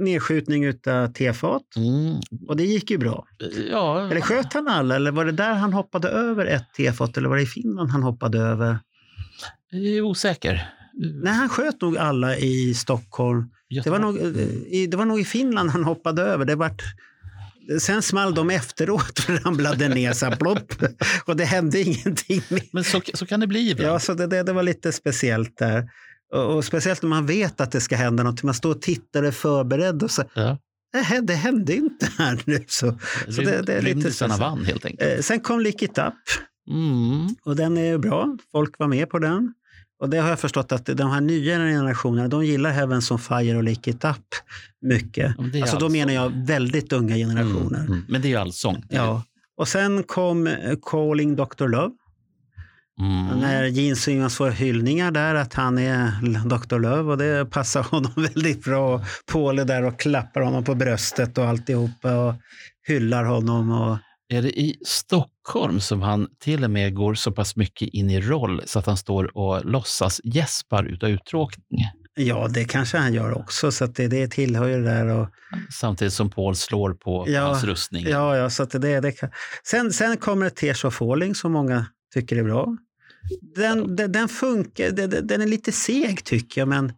nedskjutning 0.01 0.69
av 0.69 1.13
tefat. 1.13 1.63
Mm. 1.77 2.21
Och 2.49 2.57
det 2.57 2.65
gick 2.65 2.91
ju 2.91 2.99
bra. 2.99 3.27
Ja. 3.71 4.11
Eller 4.11 4.21
sköt 4.21 4.53
han 4.53 4.69
alla? 4.69 4.97
Eller 4.97 5.11
var 5.11 5.25
det 5.25 5.33
där 5.33 5.55
han 5.55 5.73
hoppade 5.73 6.09
över 6.09 6.47
ett 6.47 6.75
tefat? 6.77 7.17
Eller 7.17 7.29
var 7.29 7.37
det 7.37 7.43
i 7.43 7.47
Finland 7.47 7.91
han 7.91 8.03
hoppade 8.03 8.39
över? 8.39 8.79
Jag 9.71 9.83
är 9.83 10.03
osäker. 10.03 10.73
Nej, 11.23 11.33
han 11.33 11.49
sköt 11.49 11.83
nog 11.83 11.99
alla 11.99 12.37
i 12.37 12.75
Stockholm. 12.75 13.45
Det 13.69 13.91
var, 13.91 13.99
nog, 13.99 14.15
det 14.91 14.97
var 14.97 15.05
nog 15.05 15.21
i 15.21 15.25
Finland 15.25 15.71
han 15.71 15.85
hoppade 15.85 16.23
över. 16.23 16.45
Det 16.45 16.55
vart, 16.55 16.83
sen 17.81 18.03
small 18.03 18.35
de 18.35 18.51
efteråt 18.51 19.19
och 19.29 19.45
ramlade 19.45 19.89
ner 19.89 20.13
så 20.13 20.31
plopp. 20.31 20.73
Och 21.25 21.37
det 21.37 21.45
hände 21.45 21.81
ingenting. 21.81 22.43
Men 22.73 22.85
så, 22.85 23.01
så 23.15 23.27
kan 23.27 23.41
det 23.41 23.47
bli 23.47 23.71
ibland. 23.71 23.95
Ja, 23.95 23.99
så 23.99 24.15
det, 24.15 24.27
det, 24.27 24.43
det 24.43 24.53
var 24.53 24.63
lite 24.63 24.93
speciellt 24.93 25.59
där. 25.59 25.91
Och, 26.33 26.57
och, 26.57 26.65
speciellt 26.65 27.03
när 27.03 27.09
man 27.09 27.27
vet 27.27 27.61
att 27.61 27.73
det 27.73 27.81
ska 27.81 27.97
hända 27.97 28.23
något. 28.23 28.43
Man 28.43 28.55
står 28.55 28.71
och 28.71 28.83
tittar 28.83 29.23
och 29.23 29.29
är 29.29 29.33
förberedd. 29.33 30.03
Och 30.03 30.11
så, 30.11 30.23
ja. 30.35 30.59
det, 30.93 31.21
det 31.21 31.35
hände 31.35 31.75
inte 31.75 32.09
här 32.19 32.43
nu. 32.45 32.65
Så, 32.69 32.99
så 33.29 33.43
det, 33.43 33.63
det 33.63 33.75
är 33.75 33.83
lite 33.83 34.27
vann 34.27 34.65
helt 34.65 34.85
enkelt. 34.85 35.13
Eh, 35.13 35.21
sen 35.21 35.41
kom 35.41 35.61
Lick 35.61 35.83
It 35.83 35.99
Up. 35.99 36.15
Mm. 36.69 37.29
Och 37.43 37.57
den 37.57 37.79
är 37.79 37.99
bra. 37.99 38.37
Folk 38.53 38.79
var 38.79 38.89
med 38.89 39.11
på 39.11 39.19
den. 39.19 39.55
Och 39.99 40.11
det 40.11 40.19
har 40.19 40.29
jag 40.29 40.41
förstått 40.41 40.73
att 40.73 40.87
de 40.87 41.11
här 41.11 41.21
nya 41.21 41.59
generationerna, 41.59 42.29
de 42.29 42.45
gillar 42.45 42.71
Heavens 42.71 43.11
on 43.11 43.19
Fire 43.19 43.57
och 43.57 43.63
Lick 43.63 43.87
It 43.87 44.05
Up 44.05 44.17
mycket. 44.83 45.39
Alltså 45.39 45.63
allsång. 45.63 45.81
då 45.81 45.89
menar 45.89 46.13
jag 46.13 46.47
väldigt 46.47 46.93
unga 46.93 47.15
generationer. 47.17 47.79
Mm, 47.79 47.93
mm. 47.93 48.05
Men 48.09 48.23
det 48.23 48.29
är 48.29 48.31
ju 48.31 48.37
allsång. 48.37 48.85
Ja. 48.89 49.23
Och 49.57 49.69
sen 49.69 50.03
kom 50.03 50.47
eh, 50.47 50.55
Calling 50.83 51.37
Dr. 51.37 51.69
Love. 51.69 51.95
Mm. 53.01 53.41
När 53.41 53.65
Gene 53.65 53.97
Simmons 53.97 54.37
får 54.37 54.51
hyllningar 54.51 55.11
där 55.11 55.35
att 55.35 55.55
han 55.55 55.79
är 55.79 56.11
Dr. 56.49 56.79
Love 56.79 57.03
och 57.03 57.19
det 57.19 57.51
passar 57.51 57.83
honom 57.91 58.13
väldigt 58.17 58.65
bra. 58.65 59.05
Paul 59.33 59.59
är 59.59 59.65
där 59.65 59.85
och 59.85 60.01
klappar 60.01 60.41
honom 60.41 60.65
på 60.65 60.75
bröstet 60.75 61.39
och 61.39 61.45
alltihopa 61.45 62.17
och 62.17 62.35
hyllar 62.87 63.25
honom. 63.25 63.71
Och 63.71 63.99
är 64.29 64.43
det 64.43 64.61
i 64.61 64.77
Stockholm 64.87 65.81
som 65.81 66.03
han 66.03 66.29
till 66.39 66.65
och 66.65 66.71
med 66.71 66.95
går 66.95 67.15
så 67.15 67.33
pass 67.33 67.57
mycket 67.57 67.89
in 67.89 68.11
i 68.11 68.21
roll 68.21 68.63
så 68.67 68.79
att 68.79 68.87
han 68.87 68.97
står 68.97 69.37
och 69.37 69.65
låtsas 69.65 70.21
gäspar 70.25 70.85
utav 70.85 71.11
uttråkning? 71.11 71.81
Ja, 72.19 72.49
det 72.49 72.65
kanske 72.65 72.99
han 72.99 73.15
gör 73.15 73.39
också, 73.39 73.73
så 73.73 73.87
det, 73.87 74.09
det 74.09 74.29
tillhör 74.29 74.69
ju 74.69 74.83
det 74.83 74.91
där. 74.91 75.07
Och... 75.07 75.29
Samtidigt 75.73 76.15
som 76.15 76.31
Paul 76.31 76.57
slår 76.57 76.95
på 76.95 77.25
ja, 77.29 77.41
hans 77.41 77.65
rustning. 77.65 78.07
Ja, 78.09 78.37
ja 78.37 78.51
så 78.51 78.63
att 78.63 78.71
det, 78.71 79.01
det 79.01 79.13
kan... 79.13 79.31
sen, 79.65 79.93
sen 79.93 80.17
kommer 80.17 80.51
Tears 80.51 80.85
of 80.85 80.95
Falling 80.95 81.35
som 81.35 81.53
många 81.53 81.87
tycker 82.15 82.37
är 82.37 82.43
bra. 82.43 82.77
Den, 83.57 83.97
den, 83.97 84.13
den 84.13 84.29
funkar, 84.29 84.91
den, 84.91 85.27
den 85.27 85.41
är 85.41 85.47
lite 85.47 85.73
seg 85.73 86.25
tycker 86.25 86.61
jag, 86.61 86.69
men 86.69 86.93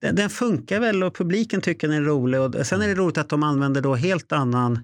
den, 0.00 0.30
funkar 0.30 0.80
väl 0.80 1.02
och 1.02 1.14
publiken 1.14 1.60
tycker 1.60 1.88
den 1.88 1.96
är 1.96 2.02
rolig. 2.02 2.40
Och 2.40 2.66
sen 2.66 2.82
är 2.82 2.88
det 2.88 2.94
roligt 2.94 3.18
att 3.18 3.28
de 3.28 3.42
använder 3.42 3.80
då 3.80 3.94
helt 3.94 4.32
annan 4.32 4.78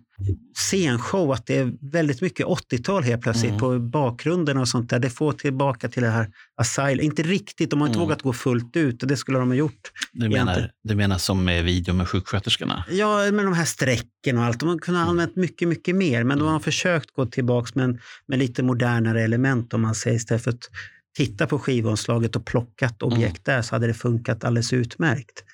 scenshow, 0.55 1.33
att 1.33 1.47
det 1.47 1.57
är 1.59 1.73
väldigt 1.93 2.21
mycket 2.21 2.47
80-tal 2.47 3.03
helt 3.03 3.23
plötsligt 3.23 3.51
mm. 3.51 3.61
på 3.61 3.79
bakgrunden 3.79 4.59
och 4.59 4.69
sånt 4.69 4.91
där. 4.91 4.99
Det 4.99 5.11
får 5.11 5.33
tillbaka 5.33 5.89
till 5.89 6.03
det 6.03 6.09
här 6.09 6.29
Asylum. 6.57 7.01
Inte 7.01 7.23
riktigt, 7.23 7.71
de 7.71 7.81
har 7.81 7.87
inte 7.87 7.99
mm. 7.99 8.09
vågat 8.09 8.23
gå 8.23 8.33
fullt 8.33 8.77
ut 8.77 9.03
och 9.03 9.09
det 9.09 9.17
skulle 9.17 9.39
de 9.39 9.49
ha 9.49 9.57
gjort. 9.57 9.93
Du 10.13 10.29
menar, 10.29 10.71
du 10.85 10.95
menar 10.95 11.19
som 11.19 11.45
med 11.45 11.65
video 11.65 11.95
med 11.95 12.09
sjuksköterskorna? 12.09 12.85
Ja, 12.91 13.31
med 13.33 13.45
de 13.45 13.55
här 13.55 13.65
strecken 13.65 14.39
och 14.39 14.45
allt. 14.45 14.61
De 14.61 14.69
har 14.69 14.79
kunnat 14.79 15.01
mm. 15.01 15.11
använt 15.11 15.37
mycket, 15.37 15.69
mycket 15.69 15.97
mer, 15.97 16.25
men 16.25 16.39
de 16.39 16.45
har 16.45 16.51
mm. 16.51 16.63
försökt 16.63 17.11
gå 17.11 17.27
tillbaka 17.27 17.71
med, 17.75 18.01
med 18.29 18.39
lite 18.39 18.63
modernare 18.63 19.23
element 19.23 19.75
om 19.75 19.83
man 19.83 19.95
säger 19.95 20.17
istället 20.17 20.45
för 20.45 20.51
att 20.51 20.71
titta 21.17 21.47
på 21.47 21.59
skivomslaget 21.59 22.37
och 22.37 22.47
plockat 22.47 23.03
objekt 23.03 23.49
mm. 23.49 23.57
där 23.57 23.63
så 23.63 23.75
hade 23.75 23.87
det 23.87 23.95
funkat 23.95 24.45
alldeles 24.45 24.73
utmärkt. 24.73 25.45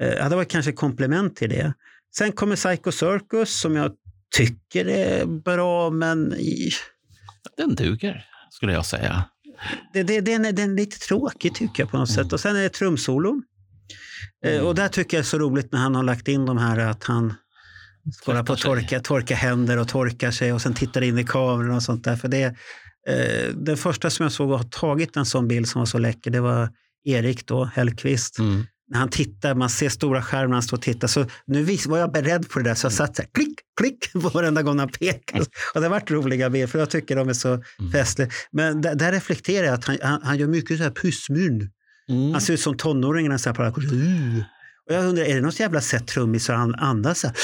Eh, 0.00 0.08
det 0.08 0.22
hade 0.22 0.36
varit 0.36 0.50
kanske 0.50 0.72
komplement 0.72 1.36
till 1.36 1.50
det. 1.50 1.74
Sen 2.16 2.32
kommer 2.32 2.56
Psycho 2.56 2.92
Circus 2.92 3.60
som 3.60 3.76
jag 3.76 3.92
tycker 4.36 4.88
är 4.88 5.26
bra, 5.26 5.90
men... 5.90 6.34
Den 7.56 7.74
duger, 7.74 8.24
skulle 8.50 8.72
jag 8.72 8.86
säga. 8.86 9.24
Det, 9.92 10.02
det, 10.02 10.20
den, 10.20 10.44
är, 10.44 10.52
den 10.52 10.72
är 10.72 10.76
lite 10.76 10.98
tråkig 10.98 11.54
tycker 11.54 11.82
jag 11.82 11.90
på 11.90 11.96
något 11.96 12.10
mm. 12.10 12.24
sätt. 12.24 12.32
Och 12.32 12.40
sen 12.40 12.56
är 12.56 12.62
det 12.62 12.68
trumsolo. 12.68 13.42
Eh, 14.44 14.54
mm. 14.54 14.66
Och 14.66 14.74
där 14.74 14.88
tycker 14.88 15.16
jag 15.16 15.22
är 15.22 15.28
så 15.28 15.38
roligt 15.38 15.72
när 15.72 15.78
han 15.78 15.94
har 15.94 16.02
lagt 16.02 16.28
in 16.28 16.46
de 16.46 16.58
här 16.58 16.78
att 16.78 17.04
han 17.04 17.34
kollar 18.24 18.42
på 18.42 18.56
torka, 18.56 19.00
torka 19.00 19.34
händer 19.34 19.78
och 19.78 19.88
torkar 19.88 20.30
sig 20.30 20.52
och 20.52 20.62
sen 20.62 20.74
tittar 20.74 21.02
in 21.02 21.18
i 21.18 21.24
kameran 21.24 21.76
och 21.76 21.82
sånt 21.82 22.04
där. 22.04 22.16
För 22.16 22.28
det, 22.28 22.56
eh, 23.08 23.54
den 23.54 23.76
första 23.76 24.10
som 24.10 24.24
jag 24.24 24.32
såg 24.32 24.50
ha 24.50 24.62
tagit 24.62 25.16
en 25.16 25.26
sån 25.26 25.48
bild 25.48 25.68
som 25.68 25.78
var 25.78 25.86
så 25.86 25.98
läcker, 25.98 26.30
det 26.30 26.40
var 26.40 26.68
Erik 27.04 27.46
då, 27.46 27.64
Hellqvist. 27.64 28.38
Mm 28.38 28.64
när 28.88 28.98
han 28.98 29.08
tittar, 29.08 29.54
man 29.54 29.70
ser 29.70 29.88
stora 29.88 30.22
skärmen, 30.22 30.52
han 30.52 30.62
står 30.62 30.76
och 30.76 30.82
tittar. 30.82 31.08
Så 31.08 31.26
nu 31.46 31.76
var 31.86 31.98
jag 31.98 32.12
beredd 32.12 32.48
på 32.48 32.58
det 32.58 32.64
där, 32.64 32.74
så 32.74 32.84
jag 32.84 32.92
satt 32.92 33.16
så 33.16 33.22
här, 33.22 33.28
klick, 33.34 33.58
klick 33.80 34.12
på 34.12 34.18
varenda 34.34 34.62
gång 34.62 34.78
han 34.78 34.88
pekade. 34.88 35.44
Och 35.74 35.80
det 35.80 35.86
har 35.86 35.90
varit 35.90 36.10
roliga 36.10 36.50
bilder, 36.50 36.66
för 36.66 36.78
jag 36.78 36.90
tycker 36.90 37.16
de 37.16 37.28
är 37.28 37.32
så 37.32 37.48
mm. 37.48 37.92
festliga. 37.92 38.28
Men 38.52 38.80
där, 38.80 38.94
där 38.94 39.12
reflekterar 39.12 39.66
jag 39.66 39.74
att 39.74 39.84
han, 39.84 39.98
han, 40.02 40.20
han 40.22 40.38
gör 40.38 40.46
mycket 40.46 40.76
så 40.78 40.84
här 40.84 40.90
pussmun. 40.90 41.70
Mm. 42.08 42.32
Han 42.32 42.40
ser 42.40 42.54
ut 42.54 42.60
som 42.60 42.76
tonåringarna. 42.76 43.38
Så 43.38 43.52
här, 43.52 43.72
och 44.86 44.94
jag 44.94 45.04
undrar, 45.04 45.24
är 45.24 45.34
det 45.34 45.40
något 45.40 45.60
jävla 45.60 45.80
sätt 45.80 46.06
trummisar 46.06 46.54
han 46.54 46.74
andas 46.74 47.20
så 47.20 47.26
här? 47.26 47.36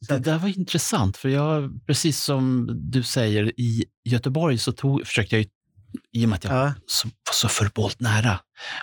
Det 0.00 0.18
där 0.18 0.38
var 0.38 0.58
intressant, 0.58 1.16
för 1.16 1.28
jag, 1.28 1.86
precis 1.86 2.24
som 2.24 2.70
du 2.90 3.02
säger, 3.02 3.60
i 3.60 3.84
Göteborg 4.04 4.58
så 4.58 4.72
tog, 4.72 5.06
försökte 5.06 5.36
jag, 5.36 5.46
i 6.12 6.24
och 6.24 6.28
med 6.28 6.36
att 6.36 6.44
jag 6.44 6.54
ja. 6.54 6.62
var 6.62 6.74
så 7.32 7.48
förbålt 7.48 8.00
nära, 8.00 8.40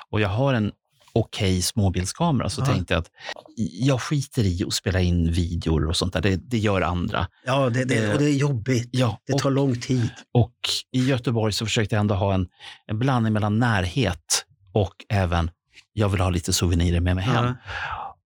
och 0.10 0.22
jag 0.22 0.30
har 0.30 0.54
en 0.54 0.72
okej 1.16 1.52
okay 1.52 1.62
småbildskamera 1.62 2.50
så 2.50 2.62
ja. 2.62 2.66
tänkte 2.66 2.94
jag 2.94 3.02
att 3.02 3.12
jag 3.58 4.02
skiter 4.02 4.44
i 4.44 4.64
att 4.68 4.74
spela 4.74 5.00
in 5.00 5.32
videor 5.32 5.88
och 5.88 5.98
sånt 5.98 6.14
där. 6.14 6.22
Det, 6.22 6.36
det 6.36 6.58
gör 6.58 6.82
andra. 6.82 7.28
Ja, 7.46 7.70
det, 7.70 7.86
det, 7.86 8.14
och 8.14 8.20
det 8.20 8.26
är 8.26 8.38
jobbigt. 8.38 8.90
Ja, 8.92 9.20
det 9.26 9.34
tar 9.34 9.50
och, 9.50 9.56
lång 9.56 9.80
tid. 9.80 10.10
Och 10.32 10.56
i 10.92 11.06
Göteborg 11.06 11.54
så 11.54 11.66
försökte 11.66 11.96
jag 11.96 12.00
ändå 12.00 12.16
ha 12.16 12.34
en, 12.34 12.48
en 12.88 13.00
blandning 13.00 13.34
mellan 13.34 13.60
närhet 13.60 14.46
och 14.74 15.06
även 15.10 15.52
jag 15.94 16.10
vill 16.10 16.22
ha 16.22 16.30
lite 16.30 16.54
souvenirer 16.54 17.00
med 17.00 17.16
mig 17.16 17.26
hem. 17.26 17.46
Ja. 17.46 17.56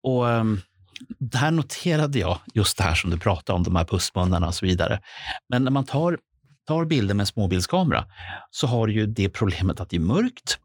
Och 0.03 0.25
um, 0.25 0.61
där 1.19 1.51
noterade 1.51 2.19
jag 2.19 2.39
just 2.53 2.77
det 2.77 2.83
här 2.83 2.95
som 2.95 3.09
du 3.09 3.17
pratade 3.17 3.57
om, 3.57 3.63
de 3.63 3.75
här 3.75 3.85
pussmunnarna 3.85 4.47
och 4.47 4.55
så 4.55 4.65
vidare. 4.65 4.99
Men 5.49 5.63
när 5.63 5.71
man 5.71 5.85
tar, 5.85 6.17
tar 6.67 6.85
bilder 6.85 7.13
med 7.15 7.27
småbildskamera 7.27 8.05
så 8.51 8.67
har 8.67 8.87
du 8.87 8.93
ju 8.93 9.05
det 9.07 9.29
problemet 9.29 9.79
att 9.79 9.89
det 9.89 9.97
är 9.97 10.01
mörkt. 10.01 10.59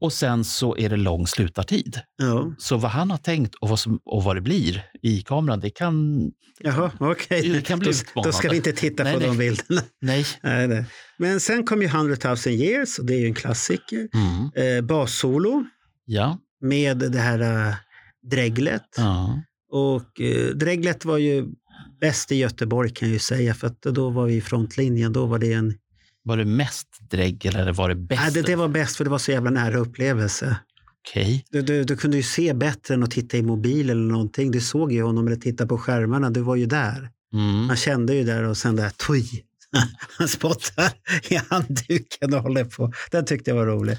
Och 0.00 0.12
sen 0.12 0.44
så 0.44 0.76
är 0.76 0.88
det 0.88 0.96
lång 0.96 1.26
slutartid. 1.26 2.00
Ja. 2.16 2.54
Så 2.58 2.76
vad 2.76 2.90
han 2.90 3.10
har 3.10 3.18
tänkt 3.18 3.54
och 3.54 3.68
vad, 3.68 3.78
som, 3.78 4.00
och 4.04 4.24
vad 4.24 4.36
det 4.36 4.40
blir 4.40 4.82
i 5.02 5.22
kameran, 5.22 5.60
det 5.60 5.70
kan, 5.70 6.20
Jaha, 6.60 6.90
okay. 7.00 7.52
det 7.52 7.62
kan 7.62 7.78
bli 7.78 7.92
då, 8.14 8.22
då 8.22 8.32
ska 8.32 8.48
vi 8.48 8.56
inte 8.56 8.72
titta 8.72 9.04
nej, 9.04 9.14
på 9.14 9.18
nej. 9.18 9.28
de 9.28 9.38
bilderna. 9.38 9.82
Nej. 10.00 10.24
nej, 10.42 10.68
nej. 10.68 10.84
Men 11.18 11.40
sen 11.40 11.66
kom 11.66 11.82
ju 11.82 11.88
100 11.88 12.16
000 12.24 12.36
years, 12.46 12.98
och 12.98 13.06
det 13.06 13.14
är 13.14 13.18
ju 13.18 13.26
en 13.26 13.34
klassiker. 13.34 14.08
Mm. 14.14 14.76
Eh, 14.78 14.84
bassolo 14.84 15.64
ja. 16.04 16.38
med 16.60 16.98
det 16.98 17.18
här 17.18 17.68
äh, 17.68 17.74
dreglet. 18.30 18.94
Ja. 18.96 19.42
Och 19.70 20.20
äh, 20.20 20.46
dreglet 20.46 21.04
var 21.04 21.18
ju 21.18 21.46
bäst 22.00 22.32
i 22.32 22.36
Göteborg 22.36 22.90
kan 22.90 23.08
jag 23.08 23.12
ju 23.12 23.18
säga, 23.18 23.54
för 23.54 23.66
att 23.66 23.82
då 23.82 24.10
var 24.10 24.26
vi 24.26 24.36
i 24.36 24.40
frontlinjen. 24.40 25.12
Då 25.12 25.26
var 25.26 25.38
det 25.38 25.52
en 25.52 25.74
var 26.26 26.36
det 26.36 26.44
mest 26.44 26.88
drägg 27.10 27.46
eller 27.46 27.72
var 27.72 27.88
det 27.88 27.94
bäst? 27.94 28.22
Nej, 28.22 28.32
det, 28.32 28.42
det 28.42 28.56
var 28.56 28.68
bäst 28.68 28.96
för 28.96 29.04
det 29.04 29.10
var 29.10 29.18
så 29.18 29.30
jävla 29.30 29.50
nära 29.50 29.78
upplevelse. 29.78 30.56
Okay. 31.08 31.42
Du, 31.50 31.62
du, 31.62 31.84
du, 31.84 31.96
kunde 31.96 32.16
ju 32.16 32.22
se 32.22 32.54
bättre 32.54 32.94
än 32.94 33.02
att 33.02 33.10
titta 33.10 33.36
i 33.36 33.42
mobil 33.42 33.90
eller 33.90 34.12
någonting. 34.12 34.50
Du 34.50 34.60
såg 34.60 34.92
ju 34.92 35.02
honom 35.02 35.26
eller 35.26 35.36
titta 35.36 35.66
på 35.66 35.78
skärmarna. 35.78 36.30
Du 36.30 36.40
var 36.40 36.56
ju 36.56 36.66
där. 36.66 37.10
Mm. 37.32 37.66
Man 37.66 37.76
kände 37.76 38.14
ju 38.14 38.24
där 38.24 38.42
och 38.42 38.56
sen 38.56 38.76
där, 38.76 38.90
toj, 38.96 39.44
han 40.18 40.28
spottar 40.28 40.92
i 41.28 41.34
handduken 41.48 42.34
och 42.34 42.42
håller 42.42 42.64
på. 42.64 42.92
Den 43.10 43.24
tyckte 43.24 43.50
jag 43.50 43.56
var 43.56 43.66
rolig. 43.66 43.98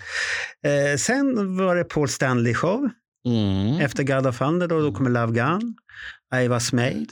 Eh, 0.64 0.98
sen 0.98 1.58
var 1.58 1.76
det 1.76 1.84
Paul 1.84 2.10
Stanley 2.10 2.54
show. 2.54 2.90
Mm. 3.26 3.82
Efter 3.82 4.04
God 4.04 4.28
of 4.28 4.38
Thunder 4.38 4.68
då, 4.68 4.80
då 4.80 4.92
kommer 4.92 5.10
Love 5.10 5.34
Gun, 5.34 5.76
I 6.44 6.48
was 6.48 6.74
made. 6.74 7.06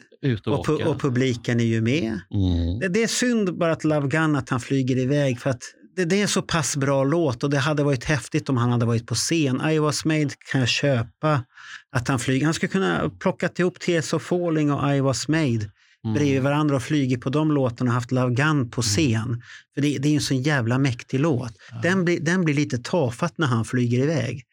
Och, 0.45 0.69
och, 0.69 0.81
och, 0.81 1.01
publiken 1.01 1.59
är 1.59 1.63
ju 1.63 1.81
med. 1.81 2.19
Mm. 2.31 2.79
Det, 2.79 2.87
det, 2.87 3.03
är 3.03 3.07
synd 3.07 3.57
bara 3.57 3.71
att 3.71 3.83
Love 3.83 4.07
Gun 4.07 4.35
att 4.35 4.49
han 4.49 4.59
flyger 4.59 4.97
iväg 4.97 5.39
för 5.39 5.49
att 5.49 5.61
det, 5.95 6.05
det, 6.05 6.21
är 6.21 6.27
så 6.27 6.41
pass 6.41 6.77
bra 6.77 7.03
låt 7.03 7.43
och 7.43 7.49
det 7.49 7.57
hade 7.57 7.83
varit 7.83 8.03
häftigt 8.03 8.49
om 8.49 8.57
han 8.57 8.71
hade 8.71 8.85
varit 8.85 9.07
på 9.07 9.15
scen. 9.15 9.61
I 9.69 9.79
was 9.79 10.05
made 10.05 10.29
kan 10.51 10.59
jag 10.59 10.69
köpa 10.69 11.43
att 11.91 12.07
han 12.07 12.19
flyger. 12.19 12.45
Han 12.45 12.53
skulle 12.53 12.71
kunna 12.71 13.11
plocka 13.19 13.49
ihop 13.57 13.79
Tears 13.79 14.13
of 14.13 14.23
Falling 14.23 14.71
och 14.71 14.95
I 14.95 14.99
was 14.99 15.27
made 15.27 15.71
mm. 16.05 16.13
bredvid 16.13 16.41
varandra 16.41 16.75
och 16.75 16.83
flugit 16.83 17.21
på 17.21 17.29
de 17.29 17.51
låtarna 17.51 17.91
och 17.91 17.95
haft 17.95 18.11
Love 18.11 18.35
Gun 18.35 18.69
på 18.69 18.81
mm. 18.81 18.83
scen. 18.83 19.25
Mm. 19.25 19.41
För 19.73 19.81
det, 19.81 19.97
det, 19.97 20.09
är 20.09 20.15
en 20.15 20.21
så 20.21 20.33
jävla 20.33 20.77
mäktig 20.77 21.19
låt. 21.19 21.53
Ja. 21.71 21.79
Den, 21.83 22.05
blir, 22.05 22.19
den 22.19 22.45
blir 22.45 22.55
lite 22.55 22.77
tafatt 22.77 23.37
när 23.37 23.47
han 23.47 23.65
flyger 23.65 23.99
iväg. 23.99 24.43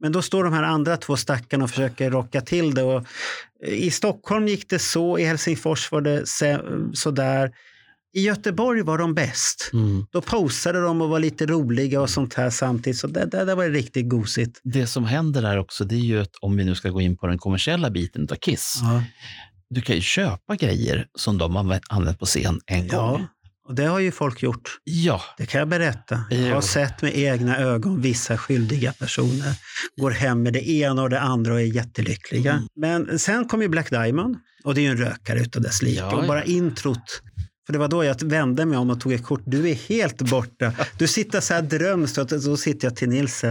Men 0.00 0.12
då 0.12 0.22
står 0.22 0.44
de 0.44 0.52
här 0.52 0.62
andra 0.62 0.96
två 0.96 1.16
stackarna 1.16 1.64
och 1.64 1.70
försöker 1.70 2.10
rocka 2.10 2.40
till 2.40 2.74
det. 2.74 2.82
Och 2.82 3.06
I 3.66 3.90
Stockholm 3.90 4.48
gick 4.48 4.68
det 4.68 4.78
så, 4.78 5.18
i 5.18 5.24
Helsingfors 5.24 5.92
var 5.92 6.00
det 6.00 6.22
sådär. 6.94 7.50
I 8.12 8.22
Göteborg 8.22 8.82
var 8.82 8.98
de 8.98 9.14
bäst. 9.14 9.70
Mm. 9.72 10.06
Då 10.10 10.20
posade 10.20 10.80
de 10.80 11.00
och 11.00 11.08
var 11.08 11.18
lite 11.18 11.46
roliga 11.46 12.00
och 12.00 12.10
sånt 12.10 12.34
här 12.34 12.50
samtidigt. 12.50 12.98
Så 12.98 13.06
det, 13.06 13.24
det, 13.24 13.44
det 13.44 13.54
var 13.54 13.68
riktigt 13.68 14.08
gosigt. 14.08 14.60
Det 14.64 14.86
som 14.86 15.04
händer 15.04 15.42
där 15.42 15.58
också, 15.58 15.84
det 15.84 15.94
är 15.94 15.98
ju 15.98 16.20
att 16.20 16.36
om 16.40 16.56
vi 16.56 16.64
nu 16.64 16.74
ska 16.74 16.88
gå 16.88 17.00
in 17.00 17.16
på 17.16 17.26
den 17.26 17.38
kommersiella 17.38 17.90
biten 17.90 18.28
av 18.30 18.34
Kiss. 18.34 18.78
Ja. 18.82 19.02
Du 19.70 19.80
kan 19.80 19.96
ju 19.96 20.02
köpa 20.02 20.56
grejer 20.56 21.06
som 21.14 21.38
de 21.38 21.56
har 21.56 21.80
använt 21.88 22.18
på 22.18 22.26
scen 22.26 22.60
en 22.66 22.86
ja. 22.86 23.10
gång. 23.10 23.26
Och 23.70 23.76
det 23.76 23.84
har 23.84 23.98
ju 23.98 24.12
folk 24.12 24.42
gjort. 24.42 24.78
Ja. 24.84 25.22
Det 25.38 25.46
kan 25.46 25.58
jag 25.58 25.68
berätta. 25.68 26.24
Jag 26.30 26.54
har 26.54 26.60
sett 26.60 27.02
med 27.02 27.18
egna 27.18 27.58
ögon 27.58 28.00
vissa 28.00 28.38
skyldiga 28.38 28.92
personer 28.92 29.54
går 29.96 30.10
hem 30.10 30.42
med 30.42 30.52
det 30.52 30.68
ena 30.68 31.02
och 31.02 31.10
det 31.10 31.20
andra 31.20 31.52
och 31.52 31.60
är 31.60 31.64
jättelyckliga. 31.64 32.52
Mm. 32.52 32.66
Men 32.76 33.18
sen 33.18 33.48
kom 33.48 33.62
ju 33.62 33.68
Black 33.68 33.90
Diamond 33.90 34.36
och 34.64 34.74
det 34.74 34.80
är 34.80 34.82
ju 34.82 34.88
en 34.88 34.96
rökare 34.96 35.40
utav 35.40 35.62
dess 35.62 35.82
like. 35.82 36.00
Ja, 36.00 36.16
och 36.16 36.26
bara 36.26 36.44
introt 36.44 37.22
för 37.66 37.72
det 37.72 37.78
var 37.78 37.88
då 37.88 38.04
jag 38.04 38.22
vände 38.22 38.66
mig 38.66 38.78
om 38.78 38.90
och 38.90 39.00
tog 39.00 39.12
ett 39.12 39.24
kort. 39.24 39.42
Du 39.46 39.70
är 39.70 39.74
helt 39.74 40.22
borta. 40.22 40.72
Du 40.98 41.08
sitter 41.08 41.40
så 41.40 41.54
här 41.54 41.62
drömst 41.62 42.18
och 42.18 42.26
då 42.26 42.56
sitter 42.56 42.86
jag 42.88 42.96
till 42.96 43.08
Nils. 43.08 43.44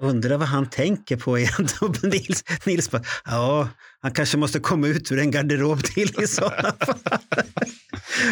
Undrar 0.00 0.38
vad 0.38 0.48
han 0.48 0.70
tänker 0.70 1.16
på 1.16 1.38
egentligen. 1.38 1.94
Nils, 2.02 2.44
Nils 2.66 2.90
bara, 2.90 3.02
ja, 3.24 3.68
han 4.00 4.12
kanske 4.12 4.36
måste 4.36 4.60
komma 4.60 4.86
ut 4.86 5.12
ur 5.12 5.18
en 5.18 5.30
garderob 5.30 5.84
till 5.84 6.22
i 6.22 6.26
sådana 6.26 6.72
fall. 6.86 6.98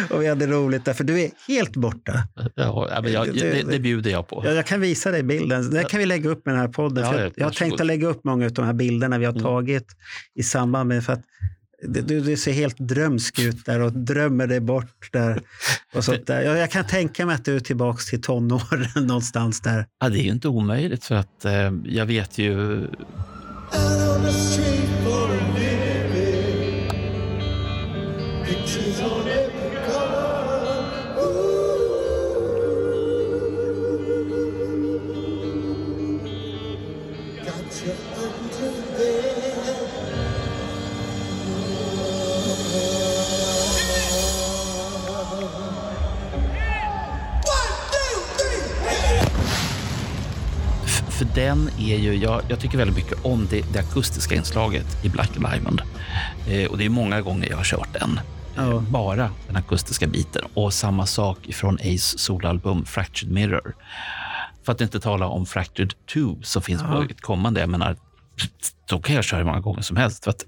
Och 0.09 0.21
vi 0.21 0.27
hade 0.27 0.47
roligt 0.47 0.85
där, 0.85 0.93
för 0.93 1.03
du 1.03 1.21
är 1.21 1.29
helt 1.47 1.75
borta. 1.75 2.23
Ja, 2.55 2.99
men 3.03 3.11
jag, 3.11 3.33
det, 3.33 3.63
det 3.71 3.79
bjuder 3.79 4.11
jag 4.11 4.27
på. 4.27 4.41
Ja, 4.45 4.51
jag 4.51 4.65
kan 4.65 4.81
visa 4.81 5.11
dig 5.11 5.23
bilden. 5.23 5.69
Den 5.69 5.85
kan 5.85 5.99
vi 5.99 6.05
lägga 6.05 6.29
upp 6.29 6.45
med 6.45 6.55
den 6.55 6.61
här 6.61 6.67
podden. 6.67 7.03
Ja, 7.03 7.21
jag, 7.21 7.31
jag 7.35 7.45
har 7.45 7.51
tänkt 7.51 7.81
att 7.81 7.87
lägga 7.87 8.07
upp 8.07 8.23
många 8.23 8.45
av 8.45 8.53
de 8.53 8.65
här 8.65 8.73
bilderna 8.73 9.17
vi 9.17 9.25
har 9.25 9.33
mm. 9.33 9.43
tagit 9.43 9.87
i 10.35 10.43
samband 10.43 10.87
med, 10.87 11.05
för 11.05 11.13
att 11.13 11.23
du, 11.81 12.01
du, 12.01 12.37
ser 12.37 12.51
helt 12.51 12.77
drömsk 12.77 13.39
ut 13.39 13.65
där 13.65 13.79
och 13.79 13.93
drömmer 13.93 14.47
dig 14.47 14.59
bort 14.59 15.09
där. 15.11 15.41
Och 15.93 16.03
sånt 16.03 16.27
där. 16.27 16.41
Jag, 16.41 16.57
jag 16.57 16.71
kan 16.71 16.87
tänka 16.87 17.25
mig 17.25 17.35
att 17.35 17.45
du 17.45 17.55
är 17.55 17.59
tillbaka 17.59 17.99
till 18.09 18.21
tonåren 18.21 18.87
någonstans 19.07 19.61
där. 19.61 19.85
Ja, 19.99 20.09
det 20.09 20.19
är 20.19 20.23
ju 20.23 20.31
inte 20.31 20.47
omöjligt 20.47 21.05
för 21.05 21.15
att 21.15 21.45
eh, 21.45 21.71
jag 21.85 22.05
vet 22.05 22.37
ju... 22.37 22.87
den 51.25 51.69
är 51.79 51.97
ju, 51.97 52.15
jag, 52.15 52.41
jag 52.49 52.59
tycker 52.59 52.77
väldigt 52.77 52.95
mycket 52.95 53.25
om 53.25 53.47
det, 53.49 53.73
det 53.73 53.79
akustiska 53.79 54.35
inslaget 54.35 55.05
i 55.05 55.09
Black 55.09 55.31
Diamond. 55.33 55.81
Eh, 56.47 56.71
och 56.71 56.77
det 56.77 56.85
är 56.85 56.89
många 56.89 57.21
gånger 57.21 57.49
jag 57.49 57.57
har 57.57 57.63
kört 57.63 57.93
den. 57.93 58.19
Oh. 58.57 58.81
Bara 58.81 59.31
den 59.47 59.55
akustiska 59.55 60.07
biten. 60.07 60.41
Och 60.53 60.73
samma 60.73 61.05
sak 61.05 61.37
från 61.53 61.75
Ace 61.75 62.17
solalbum 62.17 62.85
Fractured 62.85 63.33
Mirror. 63.33 63.75
För 64.63 64.71
att 64.71 64.81
inte 64.81 64.99
tala 64.99 65.27
om 65.27 65.45
Fractured 65.45 65.93
2 66.13 66.37
som 66.41 66.61
finns 66.61 66.81
oh. 66.81 66.91
på 66.91 67.01
ett 67.01 67.21
kommande. 67.21 67.59
Jag 67.59 67.69
menar, 67.69 67.95
då 68.89 68.99
kan 68.99 69.15
jag 69.15 69.23
köra 69.23 69.37
hur 69.37 69.45
många 69.45 69.59
gånger 69.59 69.81
som 69.81 69.97
helst. 69.97 70.23
För 70.23 70.31
att 70.31 70.45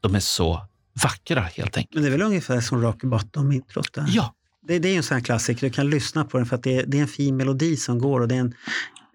de 0.00 0.14
är 0.14 0.20
så 0.20 0.66
vackra 1.02 1.40
helt 1.40 1.76
enkelt. 1.76 1.94
Men 1.94 2.02
det 2.02 2.08
är 2.08 2.12
väl 2.12 2.22
ungefär 2.22 2.60
som 2.60 2.82
Rock 2.82 3.02
Bottom-introt? 3.02 3.98
Ja. 4.06 4.34
Det, 4.68 4.78
det, 4.78 4.88
är 4.88 4.96
en 4.96 5.02
sån 5.02 5.14
här 5.14 5.24
klassiker. 5.24 5.66
Du 5.66 5.72
kan 5.72 5.90
lyssna 5.90 6.24
på 6.24 6.36
den 6.36 6.46
för 6.46 6.56
att 6.56 6.62
det 6.62 6.76
är, 6.76 6.86
det 6.86 6.98
är 6.98 7.02
en 7.02 7.08
fin 7.08 7.36
melodi 7.36 7.76
som 7.76 7.98
går 7.98 8.20
och 8.20 8.28
det 8.28 8.34
är 8.34 8.40
en 8.40 8.54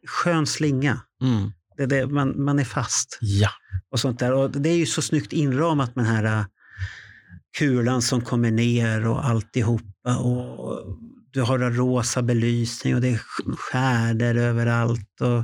skön 0.08 0.48
slinga. 0.48 1.02
Mm. 1.22 1.52
Det, 1.78 1.86
det, 1.86 2.08
man, 2.08 2.44
man 2.44 2.60
är 2.60 2.64
fast. 2.64 3.18
Ja. 3.22 3.50
Och 3.92 4.00
sånt 4.00 4.20
där. 4.20 4.34
Och 4.34 4.52
det 4.52 4.70
är 4.70 4.78
ju 4.78 4.86
så 4.86 5.02
snyggt 5.02 5.34
inramat 5.34 5.96
med 5.96 6.06
den 6.06 6.16
här 6.16 6.40
äh, 6.40 6.46
kulan 7.58 8.02
som 8.02 8.22
kommer 8.22 8.52
ner 8.52 9.08
och 9.08 9.26
alltihopa. 9.26 10.18
Och 10.18 10.98
du 11.32 11.42
har 11.42 11.60
en 11.60 11.76
rosa 11.76 12.22
belysning 12.22 12.96
och 12.96 13.02
det 13.02 13.10
är 13.10 13.22
stjärnor 13.58 14.36
överallt. 14.36 15.22
Och 15.22 15.44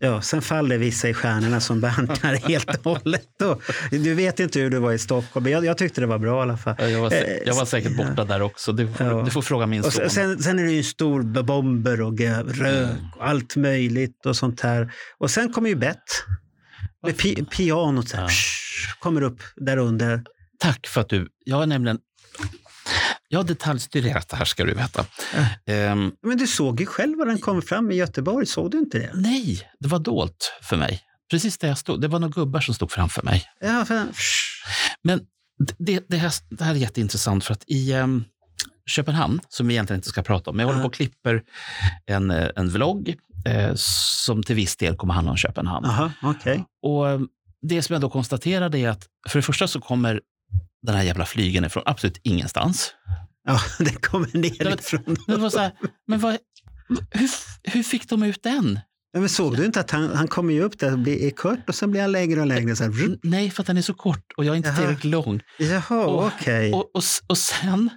Ja, 0.00 0.22
sen 0.22 0.42
faller 0.42 0.78
vissa 0.78 1.08
i 1.08 1.14
stjärnorna 1.14 1.60
som 1.60 1.80
bantar 1.80 2.34
helt 2.48 2.86
och 2.86 2.98
hållet. 2.98 3.42
Och, 3.42 3.62
du 3.90 4.14
vet 4.14 4.40
inte 4.40 4.60
hur 4.60 4.70
du 4.70 4.78
var 4.78 4.92
i 4.92 4.98
Stockholm, 4.98 5.44
men 5.44 5.52
jag, 5.52 5.64
jag 5.64 5.78
tyckte 5.78 6.00
det 6.00 6.06
var 6.06 6.18
bra 6.18 6.38
i 6.38 6.42
alla 6.42 6.56
fall. 6.56 6.74
Jag 6.78 7.00
var, 7.00 7.12
jag 7.46 7.54
var 7.54 7.64
säkert 7.64 7.96
borta 7.96 8.14
ja. 8.16 8.24
där 8.24 8.42
också. 8.42 8.72
Du 8.72 8.92
får, 8.92 9.06
ja. 9.06 9.22
du 9.22 9.30
får 9.30 9.42
fråga 9.42 9.66
min 9.66 9.82
son. 9.82 10.10
Sen, 10.10 10.42
sen, 10.42 10.58
är 10.58 10.64
det 10.64 10.72
ju 10.72 10.82
stor 10.82 11.42
bomber 11.42 12.00
och 12.00 12.20
rök 12.20 12.90
och 13.16 13.28
allt 13.28 13.56
möjligt 13.56 14.26
och 14.26 14.36
sånt 14.36 14.60
här. 14.60 14.92
Och 15.18 15.30
sen 15.30 15.52
kommer 15.52 15.68
ju 15.68 15.74
Bett. 15.76 16.24
Med 17.02 17.18
pi 17.18 17.44
pianot 17.44 18.08
så 18.08 18.16
här, 18.16 18.22
ja. 18.22 18.28
psh, 18.28 18.98
kommer 18.98 19.22
upp 19.22 19.42
där 19.56 19.76
under. 19.76 20.22
Tack 20.58 20.86
för 20.86 21.00
att 21.00 21.08
du... 21.08 21.28
Jag 21.44 21.56
har 21.56 21.66
nämligen 21.66 21.98
jag 23.28 23.38
har 23.38 23.44
detaljstuderat 23.44 24.28
det 24.28 24.36
här 24.36 24.44
ska 24.44 24.64
du 24.64 24.74
veta. 24.74 25.06
Äh. 25.66 25.92
Um, 25.92 26.12
Men 26.22 26.38
du 26.38 26.46
såg 26.46 26.80
ju 26.80 26.86
själv 26.86 27.18
var 27.18 27.26
den 27.26 27.38
kom 27.38 27.62
fram 27.62 27.90
i 27.90 27.94
Göteborg, 27.94 28.46
såg 28.46 28.70
du 28.70 28.78
inte 28.78 28.98
det? 28.98 29.10
Nej, 29.14 29.68
det 29.78 29.88
var 29.88 29.98
dolt 29.98 30.52
för 30.62 30.76
mig. 30.76 31.02
Precis 31.30 31.58
där 31.58 31.68
jag 31.68 31.78
stod. 31.78 32.00
Det 32.00 32.08
var 32.08 32.18
några 32.18 32.32
gubbar 32.32 32.60
som 32.60 32.74
stod 32.74 32.90
framför 32.90 33.22
mig. 33.22 33.44
Ja, 33.60 33.84
för... 33.84 34.06
Men 35.02 35.20
det, 35.78 36.04
det, 36.08 36.16
här, 36.16 36.32
det 36.50 36.64
här 36.64 36.74
är 36.74 36.78
jätteintressant 36.78 37.44
för 37.44 37.52
att 37.52 37.64
i 37.66 37.94
um, 37.94 38.24
Köpenhamn, 38.86 39.40
som 39.48 39.68
vi 39.68 39.74
egentligen 39.74 39.98
inte 39.98 40.08
ska 40.08 40.22
prata 40.22 40.50
om, 40.50 40.56
men 40.56 40.66
jag 40.66 40.68
håller 40.68 40.82
på 40.82 40.88
och 40.88 40.94
klipper 40.94 41.42
en, 42.06 42.30
eh, 42.30 42.48
en 42.56 42.68
vlogg 42.68 43.14
eh, 43.46 43.72
som 43.74 44.42
till 44.42 44.56
viss 44.56 44.76
del 44.76 44.96
kommer 44.96 45.14
handla 45.14 45.30
om 45.30 45.36
Köpenhamn. 45.36 45.86
Aha, 45.86 46.10
okay. 46.22 46.60
Och 46.82 47.08
ehm, 47.08 47.28
det 47.62 47.82
som 47.82 47.92
jag 47.92 48.00
då 48.00 48.10
konstaterade 48.10 48.78
är 48.78 48.88
att 48.88 49.06
för 49.28 49.38
det 49.38 49.42
första 49.42 49.68
så 49.68 49.80
kommer 49.80 50.20
den 50.88 50.96
här 50.96 51.04
jävla 51.04 51.26
flygen 51.26 51.64
ifrån 51.64 51.82
absolut 51.86 52.20
ingenstans. 52.22 52.94
Ja, 53.44 53.60
det 53.84 54.06
kommer 54.06 54.28
nerifrån. 54.36 55.16
Det 55.26 55.36
var 55.36 55.50
så 55.50 55.58
här, 55.58 55.72
men 56.06 56.20
vad, 56.20 56.36
hur, 57.10 57.30
hur 57.62 57.82
fick 57.82 58.08
de 58.08 58.22
ut 58.22 58.42
den? 58.42 58.80
Ja, 59.12 59.20
men 59.20 59.28
såg 59.28 59.56
du 59.56 59.64
inte 59.64 59.80
att 59.80 59.90
han, 59.90 60.14
han 60.14 60.28
kommer 60.28 60.54
ju 60.54 60.62
upp 60.62 60.78
där 60.78 60.92
och 60.92 60.98
blir 60.98 61.30
kort 61.30 61.68
och 61.68 61.74
sen 61.74 61.90
blir 61.90 62.00
han 62.00 62.12
längre 62.12 62.40
och 62.40 62.46
längre? 62.46 62.76
Så 62.76 62.84
här. 62.84 63.18
Nej, 63.22 63.50
för 63.50 63.62
att 63.62 63.66
den 63.66 63.76
är 63.76 63.82
så 63.82 63.94
kort 63.94 64.32
och 64.36 64.44
jag 64.44 64.52
är 64.52 64.56
inte 64.56 64.68
Jaha. 64.68 64.78
tillräckligt 64.78 65.10
lång. 65.10 65.40
Jaha, 65.58 66.06
okej. 66.06 66.68
Okay. 66.68 66.72
Och, 66.72 66.96
och, 66.96 67.02
och, 67.26 67.38
sen 67.38 67.90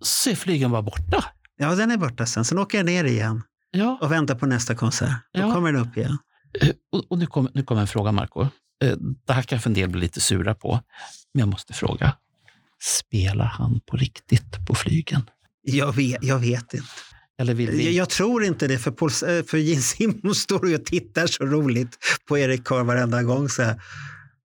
så 0.00 0.30
är 0.30 0.34
flygen 0.34 0.70
bara 0.70 0.82
borta. 0.82 1.24
Ja, 1.56 1.74
den 1.74 1.90
är 1.90 1.96
borta 1.96 2.26
sen. 2.26 2.44
Sen 2.44 2.58
åker 2.58 2.78
jag 2.78 2.84
ner 2.84 3.04
igen 3.04 3.42
ja. 3.70 3.98
och 4.00 4.12
väntar 4.12 4.34
på 4.34 4.46
nästa 4.46 4.74
konsert. 4.74 5.10
Då 5.34 5.40
ja. 5.40 5.54
kommer 5.54 5.72
den 5.72 5.82
upp 5.82 5.96
igen. 5.96 6.18
Eh, 6.60 6.68
och, 6.92 7.04
och 7.10 7.18
nu 7.18 7.26
kommer 7.26 7.50
nu 7.54 7.62
kom 7.62 7.78
en 7.78 7.86
fråga, 7.86 8.12
Marco. 8.12 8.40
Eh, 8.84 8.96
det 9.26 9.32
här 9.32 9.42
kanske 9.42 9.68
en 9.68 9.74
del 9.74 9.88
blir 9.88 10.02
lite 10.02 10.20
sura 10.20 10.54
på, 10.54 10.80
men 11.34 11.40
jag 11.40 11.48
måste 11.48 11.72
fråga. 11.72 12.16
Spelar 12.82 13.44
han 13.44 13.80
på 13.86 13.96
riktigt 13.96 14.66
på 14.66 14.74
flygen? 14.74 15.30
Jag 15.62 15.96
vet, 15.96 16.24
jag 16.24 16.38
vet 16.38 16.74
inte. 16.74 16.86
Eller 17.38 17.54
vill 17.54 17.70
vi... 17.70 17.84
jag, 17.84 17.92
jag 17.92 18.08
tror 18.08 18.44
inte 18.44 18.66
det, 18.66 18.78
för, 18.78 18.90
Paul, 18.90 19.10
eh, 19.10 19.44
för 19.44 19.58
Gene 19.58 19.82
Simmons 19.82 20.38
står 20.38 20.74
och 20.74 20.84
tittar 20.84 21.26
så 21.26 21.44
roligt 21.44 21.98
på 22.28 22.38
Erik 22.38 22.64
Carr 22.64 22.84
varenda 22.84 23.22
gång. 23.22 23.48
Så 23.48 23.62
här. 23.62 23.82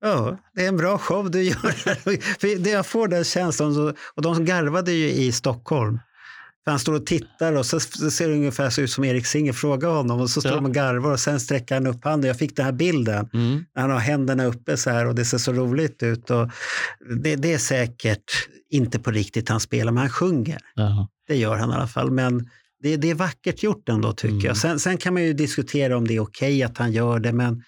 Ja, 0.01 0.37
det 0.55 0.63
är 0.63 0.67
en 0.67 0.77
bra 0.77 0.97
show 0.97 1.31
du 1.31 1.43
gör. 1.43 1.71
för 2.39 2.67
jag 2.69 2.85
får 2.85 3.07
den 3.07 3.23
känslan. 3.23 3.95
Och 4.15 4.21
de 4.21 4.45
garvade 4.45 4.91
ju 4.91 5.11
i 5.11 5.31
Stockholm. 5.31 5.99
Han 6.69 6.79
står 6.79 6.93
och 6.93 7.05
tittar 7.05 7.53
och 7.53 7.65
så 7.65 7.79
ser 7.79 8.27
det 8.27 8.33
ungefär 8.33 8.69
så 8.69 8.81
ut 8.81 8.91
som 8.91 9.03
Erik 9.03 9.25
Singer 9.25 9.53
frågar 9.53 9.89
honom 9.89 10.21
och 10.21 10.29
så 10.29 10.41
står 10.41 10.51
ja. 10.51 10.55
de 10.55 10.65
och 10.65 10.73
garvar 10.73 11.11
och 11.11 11.19
sen 11.19 11.39
sträcker 11.39 11.75
han 11.75 11.87
upp 11.87 12.03
handen. 12.03 12.27
Jag 12.27 12.37
fick 12.37 12.55
den 12.55 12.65
här 12.65 12.71
bilden. 12.71 13.29
Mm. 13.33 13.65
Han 13.75 13.91
har 13.91 13.99
händerna 13.99 14.45
uppe 14.45 14.77
så 14.77 14.89
här 14.89 15.05
och 15.05 15.15
det 15.15 15.25
ser 15.25 15.37
så 15.37 15.53
roligt 15.53 16.03
ut. 16.03 16.29
Och 16.29 16.49
det, 17.23 17.35
det 17.35 17.53
är 17.53 17.57
säkert 17.57 18.47
inte 18.69 18.99
på 18.99 19.11
riktigt 19.11 19.49
han 19.49 19.59
spelar, 19.59 19.91
men 19.91 20.01
han 20.01 20.09
sjunger. 20.09 20.59
Ja. 20.75 21.09
Det 21.27 21.35
gör 21.35 21.57
han 21.57 21.71
i 21.71 21.73
alla 21.73 21.87
fall. 21.87 22.11
Men 22.11 22.49
det, 22.83 22.97
det 22.97 23.09
är 23.09 23.15
vackert 23.15 23.63
gjort 23.63 23.89
ändå 23.89 24.13
tycker 24.13 24.33
mm. 24.33 24.45
jag. 24.45 24.57
Sen, 24.57 24.79
sen, 24.79 24.97
kan 24.97 25.13
man 25.13 25.23
ju 25.23 25.33
diskutera 25.33 25.97
om 25.97 26.07
det 26.07 26.15
är 26.15 26.19
okej 26.19 26.55
okay 26.55 26.63
att 26.63 26.77
han 26.77 26.91
gör 26.91 27.19
det, 27.19 27.31
men 27.31 27.63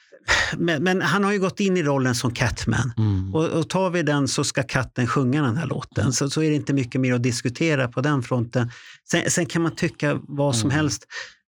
men, 0.58 0.84
men, 0.84 1.02
han 1.02 1.24
har 1.24 1.32
ju 1.32 1.40
gått 1.40 1.60
in 1.60 1.78
i 1.78 1.84
rollen 1.84 2.16
som 2.16 2.34
Catman. 2.34 2.94
Mm. 2.98 3.36
Och, 3.36 3.46
och 3.46 3.70
tar 3.70 3.90
vi 3.90 4.04
den 4.04 4.28
så 4.28 4.44
ska 4.44 4.64
katten 4.64 5.08
sjunga 5.08 5.42
den 5.42 5.58
här 5.58 5.66
låten. 5.68 6.14
Så, 6.14 6.30
så 6.30 6.44
är 6.44 6.50
det 6.50 6.56
inte 6.56 6.74
mycket 6.74 7.02
mer 7.02 7.14
att 7.14 7.24
diskutera 7.24 7.88
på 7.88 8.02
den 8.02 8.24
fronten. 8.24 8.72
Sen, 9.12 9.30
sen 9.32 9.46
kan 9.46 9.62
man 9.62 9.76
tycka 9.76 10.20
vad 10.28 10.56
som 10.56 10.70
Mm. 10.70 10.76
helst. 10.78 11.04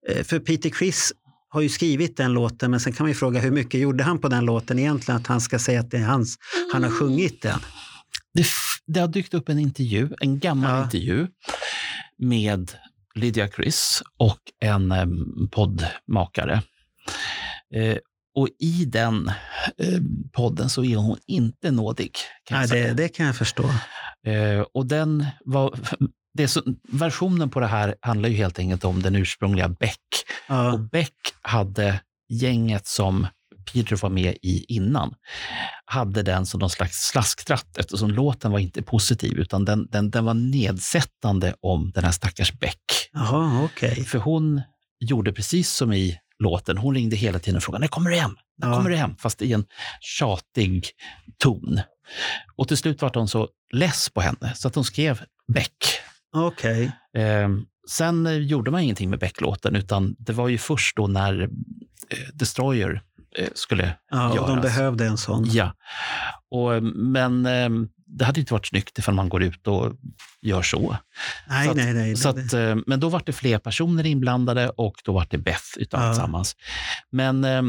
Eh, 0.09 0.23
För 0.23 0.39
Peter 0.39 0.69
Criss 0.69 1.13
har 1.49 1.61
ju 1.61 1.69
skrivit 1.69 2.17
den 2.17 2.33
låten, 2.33 2.71
men 2.71 2.79
sen 2.79 2.93
kan 2.93 3.03
man 3.03 3.11
ju 3.11 3.15
fråga 3.15 3.39
hur 3.39 3.51
mycket 3.51 3.79
gjorde 3.79 4.03
han 4.03 4.19
på 4.19 4.27
den 4.27 4.45
låten 4.45 4.79
egentligen? 4.79 5.21
Att 5.21 5.27
han 5.27 5.41
ska 5.41 5.59
säga 5.59 5.79
att 5.79 5.91
det 5.91 5.97
är 5.97 6.05
hans, 6.05 6.37
han 6.73 6.83
har 6.83 6.89
sjungit 6.91 7.41
den. 7.41 7.59
Det, 8.33 8.45
det 8.87 8.99
har 8.99 9.07
dykt 9.07 9.33
upp 9.33 9.49
en 9.49 9.59
intervju, 9.59 10.09
en 10.19 10.39
gammal 10.39 10.71
Ja. 10.77 10.83
intervju 10.83 11.27
med 12.19 12.71
Lydia 13.15 13.47
Chris 13.47 14.03
och 14.17 14.39
en 14.59 14.91
eh, 14.91 15.05
poddmakare. 15.51 16.61
Eh, 17.75 17.97
och 18.35 18.49
i 18.59 18.85
den 18.85 19.31
eh, 19.77 19.99
podden 20.31 20.69
så 20.69 20.83
är 20.83 20.95
hon 20.95 21.17
inte 21.27 21.71
nådig. 21.71 22.11
Kan 22.43 22.59
Nej, 22.59 22.67
det, 22.67 22.93
det 22.93 23.09
kan 23.09 23.25
jag 23.25 23.35
förstå. 23.35 23.63
Eh, 24.27 24.65
och 24.73 24.85
den 24.85 25.25
var, 25.45 25.79
det 26.33 26.47
så, 26.47 26.61
versionen 26.91 27.49
på 27.49 27.59
det 27.59 27.67
här 27.67 27.95
handlar 28.01 28.29
ju 28.29 28.35
helt 28.35 28.59
enkelt 28.59 28.85
om 28.85 29.01
den 29.01 29.15
ursprungliga 29.15 29.69
Beck. 29.69 29.99
Och 30.49 30.55
Ja, 30.55 30.77
Beck 30.91 31.15
hade 31.41 31.99
gänget 32.29 32.87
som 32.87 33.27
Peter 33.73 33.95
var 33.95 34.09
med 34.09 34.37
i 34.41 34.65
innan, 34.67 35.13
hade 35.85 36.23
den 36.23 36.45
som 36.45 36.59
någon 36.59 36.69
slags 36.69 36.97
slasktratt 36.97 37.77
eftersom 37.77 38.11
låten 38.11 38.51
var 38.51 38.59
inte 38.59 38.81
positiv 38.81 39.39
utan 39.39 39.65
den, 39.65 39.87
den, 39.91 40.11
den 40.11 40.25
var 40.25 40.33
nedsättande 40.33 41.55
om 41.61 41.91
den 41.95 42.03
här 42.03 42.11
stackars 42.11 42.53
Beck. 42.59 43.09
Jaha, 43.13 43.63
okej. 43.63 44.03
För 44.03 44.19
hon 44.19 44.61
gjorde 44.99 45.33
precis 45.33 45.71
som 45.71 45.93
i 45.93 46.19
låten, 46.39 46.77
hon 46.77 46.95
ringde 46.95 47.15
hela 47.15 47.39
tiden 47.39 47.57
och 47.57 47.63
frågade 47.63 47.81
när 47.81 47.87
kommer 47.87 48.09
du 48.09 48.15
hem? 48.15 48.35
När 48.57 48.67
Ja. 48.69 48.75
kommer 48.77 48.89
du 48.89 48.95
hem? 48.95 49.15
Fast 49.17 49.41
i 49.41 49.53
en 49.53 49.65
tjatig 50.01 50.89
ton. 51.37 51.79
Och 52.55 52.67
till 52.67 52.77
slut 52.77 53.01
var 53.01 53.11
hon 53.15 53.27
så 53.27 53.47
less 53.73 54.09
på 54.09 54.21
henne 54.21 54.53
så 54.55 54.67
att 54.67 54.75
hon 54.75 54.83
skrev 54.83 55.21
Beck. 55.53 55.77
Okej. 56.35 56.91
Eh, 57.17 57.49
sen 57.89 58.47
gjorde 58.47 58.71
man 58.71 58.81
ingenting 58.81 59.09
med 59.09 59.19
Beck-låten, 59.19 59.75
utan 59.75 60.15
det 60.19 60.33
var 60.33 60.47
ju 60.47 60.57
först 60.57 60.95
då 60.95 61.07
när 61.07 61.41
eh, 61.41 61.49
Destroyer 62.33 63.01
skulle 63.53 63.95
Ja, 64.11 64.29
och 64.29 64.35
de 64.35 64.49
göras. 64.49 64.61
behövde 64.61 65.05
en 65.05 65.17
sån. 65.17 65.45
Ja. 65.51 65.73
Och, 66.51 66.75
eh, 66.75 66.81
men 66.95 67.45
eh, 67.45 67.69
det 68.05 68.25
hade 68.25 68.39
inte 68.39 68.53
varit 68.53 68.67
snyggt 68.67 68.97
ifall 68.99 69.13
man 69.15 69.29
går 69.29 69.43
ut 69.43 69.67
och 69.67 69.91
gör 70.41 70.61
så. 70.61 70.97
Nej, 71.47 71.65
så 71.65 71.71
att- 71.71 71.77
nej, 71.77 71.93
nej. 71.93 72.15
så 72.15 72.29
att, 72.29 72.53
eh, 72.53 72.75
men 72.87 72.99
då 72.99 73.09
var 73.09 73.21
det 73.25 73.33
fler 73.33 73.57
personer 73.57 74.05
inblandade 74.05 74.69
och 74.69 74.95
då 75.05 75.13
var 75.13 75.27
det 75.29 75.37
Beth 75.37 75.63
utav 75.77 76.01
Ja. 76.01 76.07
alltsammans. 76.07 76.55
Men 77.11 77.43
eh, 77.45 77.61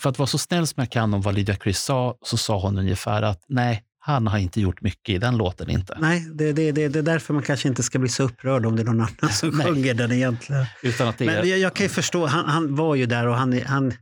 för 0.00 0.10
att 0.10 0.18
vara 0.18 0.26
så 0.26 0.38
snäll 0.38 0.66
som 0.66 0.80
jag 0.80 0.90
kan 0.90 1.14
om 1.14 1.20
vad 1.22 1.34
Lydia 1.34 1.56
Chris 1.62 1.78
sa, 1.78 2.14
så 2.22 2.36
sa 2.36 2.58
hon 2.60 2.78
ungefär 2.78 3.22
att 3.22 3.40
nej, 3.48 3.82
han 4.04 4.26
har 4.26 4.38
inte 4.38 4.60
gjort 4.60 4.82
mycket 4.82 5.14
i 5.14 5.18
den 5.18 5.36
låten 5.36 5.70
inte. 5.70 5.96
Nej, 6.00 6.20
det, 6.34 6.52
det, 6.52 6.72
det, 6.72 6.88
det 6.88 6.98
är 6.98 7.02
därför 7.02 7.34
man 7.34 7.42
kanske 7.42 7.68
inte 7.68 7.82
ska 7.82 7.98
bli 7.98 8.08
så 8.08 8.22
upprörd 8.22 8.66
om 8.66 8.76
det 8.76 8.82
är 8.82 8.86
någon 8.86 9.00
annan 9.00 9.32
som 9.32 9.48
Nej. 9.58 9.66
sjunger 9.66 9.94
den 9.94 10.12
egentligen. 10.12 10.66
Utan 10.82 11.08
att 11.08 11.18
det 11.18 11.24
är... 11.24 11.40
Men 11.40 11.48
jag, 11.48 11.58
jag 11.58 11.74
kan 11.74 11.84
ju 11.84 11.90
förstå, 11.90 12.26
han, 12.26 12.48
han 12.48 12.74
var 12.76 12.94
ju 12.94 13.06
där 13.06 13.26
och 13.26 13.36
han, 13.36 13.60
han, 13.66 13.92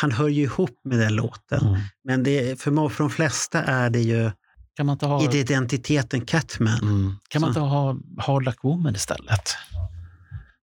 han 0.00 0.12
hör 0.12 0.28
ju 0.28 0.42
ihop 0.42 0.80
med 0.84 0.98
den 0.98 1.14
låten. 1.14 1.66
Mm. 1.66 1.80
Men 2.04 2.22
det, 2.22 2.60
för, 2.60 2.88
för 2.88 3.04
de 3.04 3.10
flesta 3.10 3.62
är 3.62 3.90
det 3.90 4.00
ju 4.00 4.30
Kan 4.76 4.86
man 4.86 4.92
inte 4.92 5.06
ha... 5.06 5.32
identiteten 5.32 6.20
Catman. 6.20 6.78
Mm. 6.82 7.14
Kan 7.28 7.40
man 7.40 7.54
Så. 7.54 7.60
inte 7.60 7.70
ha 7.70 7.96
Hard 8.18 8.44
Luck 8.44 8.58
Woman 8.64 8.94
istället? 8.94 9.56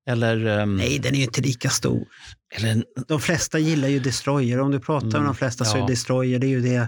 Eller, 0.10 0.46
ehm, 0.46 0.76
Nej, 0.78 1.00
den 1.00 1.14
är 1.14 1.18
ju 1.18 1.24
inte 1.24 1.42
lika 1.42 1.70
stor. 1.70 2.06
eller, 2.56 2.84
De 3.08 3.20
flesta 3.20 3.60
gillar 3.60 3.88
ju 3.88 4.00
Destroyer. 4.00 4.60
Om 4.60 4.72
du 4.72 4.80
pratar 4.80 5.06
med 5.08 5.16
Mm, 5.16 5.26
de 5.28 5.36
flesta 5.36 5.66
så 5.66 5.84
är. 5.84 5.88
Destroyer 5.88 6.40
det 6.40 6.48
är 6.48 6.50
ju 6.50 6.62
det 6.62 6.88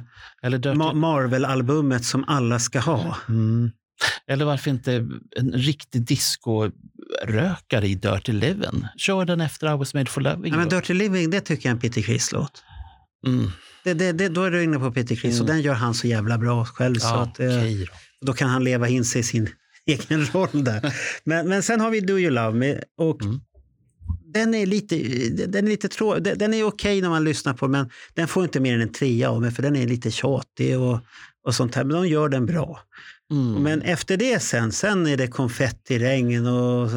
Dirty, 0.50 0.70
Ma- 0.70 0.94
Marvel-albumet 0.94 2.06
som 2.06 2.24
alla 2.28 2.60
ska 2.60 2.80
ha. 2.80 3.18
mm. 3.30 3.72
Eller 4.28 4.46
varför 4.46 4.70
inte 4.72 4.94
en 5.36 5.52
riktig 5.54 6.02
disco-rökare 6.02 7.88
i 7.88 7.96
Dirty 7.96 8.32
Livin'? 8.32 8.88
Kör 8.98 9.26
den 9.26 9.42
efter 9.42 9.74
I 9.74 9.78
was 9.78 9.94
made 9.94 10.06
for 10.10 10.22
loving. 10.22 10.52
Nej, 10.52 10.60
men. 10.60 10.70
Dirty 10.70 10.94
Living, 10.94 11.30
det 11.30 11.42
tycker 11.42 11.70
jag 11.70 11.72
är 11.72 11.76
en 11.76 11.80
Peter 11.82 12.02
Criss-låt. 12.02 12.64
mm. 13.28 13.52
Det, 13.84 13.94
det, 13.94 14.12
det, 14.12 14.30
då 14.30 14.44
är 14.44 14.52
du 14.52 14.64
inne 14.64 14.80
på 14.80 14.92
Peter 14.92 15.16
Criss 15.16 15.40
och 15.40 15.46
Mm. 15.46 15.56
den 15.56 15.62
gör 15.66 15.74
han 15.74 15.94
så 15.94 16.08
jävla 16.08 16.38
bra 16.38 16.66
själv. 16.66 16.96
så 16.96 17.08
Ja, 17.08 17.22
att, 17.22 17.40
eh, 17.40 17.48
okej 17.48 17.86
då. 17.86 18.26
Då 18.28 18.34
kan 18.34 18.50
han 18.50 18.64
leva 18.64 18.88
in 18.88 19.06
sig 19.06 19.20
i 19.22 19.24
sin 19.24 19.50
egen 19.86 20.26
roll 20.26 20.64
där. 20.64 20.94
Men, 21.24 21.48
men 21.50 21.64
sen 21.64 21.82
har 21.82 21.92
vi 21.92 22.00
Do 22.00 22.20
You 22.20 22.30
Love 22.32 22.58
Me. 22.58 22.82
Och 22.98 23.22
Mm. 23.22 23.40
Den 24.34 24.54
är 24.56 24.66
lite, 24.66 24.96
den 25.48 25.66
är 25.66 25.70
lite 25.70 25.88
trå, 25.90 26.20
den 26.20 26.38
den 26.38 26.54
är 26.54 26.64
okej 26.64 27.02
när 27.02 27.10
man 27.10 27.24
lyssnar 27.24 27.54
på 27.54 27.68
men 27.68 27.90
den 28.14 28.28
får 28.28 28.44
inte 28.44 28.60
mer 28.60 28.74
än 28.76 28.82
en 28.82 28.92
trea 28.92 29.30
av 29.30 29.42
mig 29.42 29.52
för 29.52 29.64
den 29.64 29.76
är 29.76 29.88
lite 29.88 30.12
tjatig 30.12 30.80
och, 30.80 31.00
och 31.46 31.56
sånt 31.56 31.76
här. 31.76 31.84
Men 31.84 31.96
de 32.02 32.08
gör 32.08 32.30
den 32.30 32.46
bra. 32.46 32.80
Mm. 33.32 33.64
Men 33.64 33.82
efter 33.82 34.18
det 34.18 34.40
sen, 34.40 34.72
sen 34.72 35.08
är 35.08 35.18
det 35.18 35.28
konfettiregn 35.28 36.48
och 36.48 36.92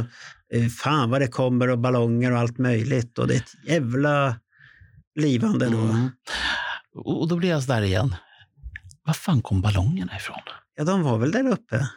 eh, 0.55 0.67
fan 0.83 1.11
vad 1.11 1.21
det 1.21 1.29
kommer 1.29 1.69
och 1.71 1.79
ballonger 1.79 2.33
och 2.33 2.39
allt 2.39 2.59
möjligt. 2.59 3.19
Och 3.19 3.27
det 3.29 3.35
är 3.35 3.39
ett 3.39 3.55
jävla 3.69 4.37
livande 5.15 5.69
då. 5.69 5.79
Mm. 5.79 6.11
Och 6.95 7.29
då 7.29 7.37
blir 7.37 7.49
jag 7.49 7.63
så 7.63 7.73
där 7.73 7.83
igen. 7.83 8.15
Var 9.05 9.15
fan 9.15 9.43
kom 9.43 9.61
ballongerna 9.61 10.17
ifrån? 10.17 10.39
Ja, 10.77 10.85
de 10.85 11.03
var 11.03 11.19
väl 11.19 11.33
där 11.33 11.49
uppe. 11.49 11.89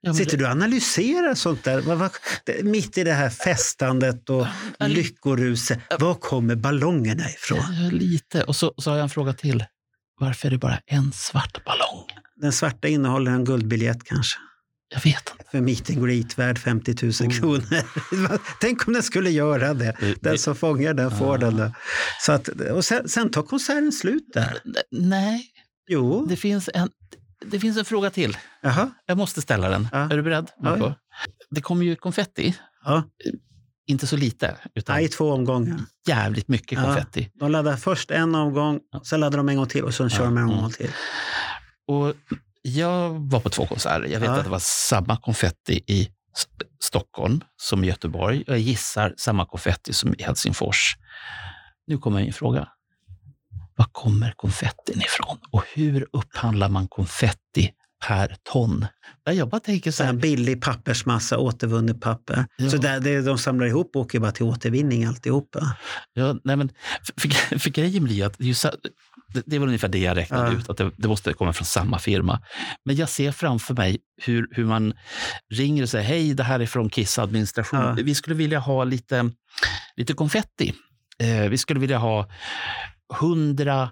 Ja, 0.00 0.14
Sitter 0.14 0.30
det- 0.30 0.36
du 0.36 0.44
och 0.44 0.50
analyserar 0.50 1.34
sånt 1.34 1.64
där? 1.64 1.80
Vad, 1.80 2.10
det, 2.44 2.64
mitt 2.64 2.98
i 2.98 3.04
det 3.04 3.12
här 3.12 3.30
festandet 3.30 4.30
och 4.30 4.46
Ja, 4.78 4.86
lyckoruset. 4.86 5.80
Var 5.98 6.14
kommer 6.14 6.54
ballongerna 6.54 7.30
ifrån? 7.30 7.58
Ja, 7.58 7.90
Lite. 7.90 8.42
Och 8.42 8.56
så, 8.56 8.74
så 8.76 8.90
har 8.90 8.96
jag 8.96 9.02
en 9.04 9.10
fråga 9.10 9.32
till. 9.32 9.64
Varför 10.20 10.48
är 10.48 10.50
det 10.52 10.58
bara 10.58 10.78
en 10.86 11.12
svart 11.12 11.64
ballong? 11.64 12.05
Den 12.36 12.52
svarta 12.52 12.88
innehåller 12.88 13.30
en 13.32 13.44
guldbiljett 13.44 14.04
kanske. 14.04 14.38
Jag 14.94 15.00
vet 15.00 15.30
inte. 15.32 15.44
För 15.50 15.60
meet 15.60 15.90
and 15.90 16.06
greet 16.06 16.38
värd 16.38 16.58
50 16.58 16.94
000 17.02 17.12
Oh. 17.12 17.38
kronor. 17.38 17.82
Tänk 18.60 18.86
om 18.86 18.92
den 18.92 19.02
skulle 19.02 19.30
göra 19.30 19.74
det. 19.74 19.96
Det- 20.00 20.22
Den 20.22 20.38
som 20.38 20.54
fångar 20.56 20.94
den 20.94 21.10
får 21.10 21.34
Ah. 21.34 21.50
den. 21.50 21.72
Så 22.20 22.32
att, 22.32 22.48
och 22.48 22.84
sen, 22.84 23.08
sen 23.08 23.30
tar 23.30 23.42
konserten 23.42 23.92
slut 23.92 24.24
där. 24.34 24.58
Nej, 24.90 25.46
Jo, 25.88 26.26
det 26.28 26.36
finns 26.36 26.70
en, 26.74 26.88
det 27.46 27.60
finns 27.60 27.76
en 27.78 27.84
fråga 27.84 28.10
till. 28.10 28.36
jaha. 28.62 28.90
Jag 29.06 29.18
måste 29.18 29.42
ställa 29.42 29.68
den. 29.68 29.88
Ja. 29.92 29.98
Är 29.98 30.16
du 30.16 30.22
beredd? 30.22 30.50
Ja? 30.62 30.94
Det 31.50 31.60
kommer 31.60 31.84
ju 31.84 31.96
konfetti. 31.96 32.56
Ja. 32.84 33.02
Inte 33.88 34.06
så 34.06 34.16
lite, 34.16 34.56
utan 34.74 34.96
Nej, 34.96 35.08
två 35.08 35.32
omgångar. 35.32 35.80
jävligt 36.08 36.48
mycket 36.48 36.78
Ja. 36.78 36.84
konfetti. 36.84 37.30
De 37.34 37.50
laddar 37.50 37.76
först 37.76 38.10
en 38.10 38.34
omgång, 38.34 38.80
sen 39.04 39.20
laddar 39.20 39.36
de 39.38 39.48
en 39.48 39.56
gång 39.56 39.66
till 39.66 39.84
och 39.84 39.94
sen 39.94 40.10
kör 40.10 40.24
de 40.24 40.36
en 40.36 40.42
Mm. 40.42 40.54
omgång 40.54 40.70
till. 40.70 40.90
Och 41.86 42.14
jag 42.62 43.10
var 43.10 43.40
på 43.40 43.48
två 43.50 43.66
konserter. 43.66 44.06
Jag 44.06 44.20
vet 44.20 44.28
Ja. 44.28 44.36
att 44.36 44.44
det 44.44 44.50
var 44.50 44.58
samma 44.62 45.16
konfetti 45.16 45.80
i 45.86 46.08
Stockholm 46.80 47.40
som 47.56 47.84
i 47.84 47.86
Göteborg. 47.86 48.44
Jag 48.46 48.58
gissar 48.58 49.14
samma 49.16 49.46
konfetti 49.46 49.92
som 49.92 50.14
i 50.18 50.22
Helsingfors. 50.22 50.96
Nu 51.86 51.98
kommer 51.98 52.20
min 52.20 52.32
fråga. 52.32 52.68
Var 53.76 53.86
kommer 53.92 54.32
konfettin 54.36 55.00
ifrån? 55.02 55.38
Och 55.50 55.64
hur 55.74 56.06
upphandlar 56.12 56.68
man 56.68 56.88
konfetti 56.88 57.72
per 58.06 58.36
ton? 58.42 58.86
Jag 59.24 59.48
bara 59.48 59.60
tänker 59.60 59.90
så 59.90 59.96
Så 59.96 60.02
här 60.04 60.12
här, 60.12 60.20
billig 60.20 60.62
pappersmassa, 60.62 61.38
återvunnet 61.38 62.00
papper. 62.00 62.46
Ja. 62.56 62.70
Så 62.70 62.76
där, 62.76 63.00
det 63.00 63.22
de 63.22 63.38
samlar 63.38 63.66
ihop 63.66 63.96
åker 63.96 64.20
bara 64.20 64.32
till 64.32 64.44
återvinning 64.44 65.04
alltihopa. 65.04 65.76
Ja, 66.12 66.36
nej 66.44 66.56
men, 66.56 66.68
för, 67.02 67.28
för, 67.30 67.58
för 67.58 67.70
grejen 67.70 68.04
blir 68.04 68.26
att 68.26 68.40
det 69.34 69.42
det, 69.46 69.58
väl 69.58 69.68
ungefär 69.68 69.88
det 69.88 69.98
jag 69.98 70.16
räknade 70.16 70.52
Ja. 70.52 70.58
ut, 70.58 70.70
att 70.70 70.76
det, 70.76 70.90
det 70.96 71.08
måste 71.08 71.32
komma 71.32 71.52
från 71.52 71.66
samma 71.66 71.98
firma. 71.98 72.42
Men 72.84 72.96
jag 72.96 73.08
ser 73.08 73.32
framför 73.32 73.74
mig 73.74 73.98
hur, 74.22 74.48
hur 74.50 74.64
man 74.64 74.94
ringer 75.54 75.82
och 75.82 75.88
säger 75.88 76.04
hej, 76.04 76.34
det 76.34 76.42
här 76.42 76.60
är 76.60 76.66
från 76.66 76.90
Kiss 76.90 77.18
administration. 77.18 77.80
Ja. 77.80 77.92
Vi 77.92 78.14
skulle 78.14 78.36
vilja 78.36 78.58
ha 78.58 78.84
lite, 78.84 79.30
lite 79.96 80.12
konfetti. 80.12 80.74
Eh, 81.18 81.48
vi 81.50 81.58
skulle 81.58 81.80
vilja 81.80 81.98
ha 81.98 82.28
hundra 83.20 83.90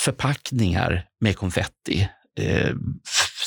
förpackningar 0.00 1.04
med 1.20 1.36
konfetti 1.36 2.08
eh, 2.40 2.70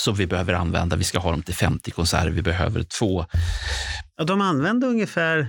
som 0.03 0.15
vi 0.15 0.27
behöver 0.27 0.53
använda. 0.53 0.95
Vi 0.95 1.03
ska 1.03 1.19
ha 1.19 1.31
dem 1.31 1.43
till 1.43 1.55
50 1.55 1.91
konserter. 1.91 2.29
Vi 2.29 2.41
behöver 2.41 2.83
två. 2.83 3.25
Ja, 4.17 4.23
de 4.23 4.41
använde 4.41 4.87
ungefär, 4.87 5.47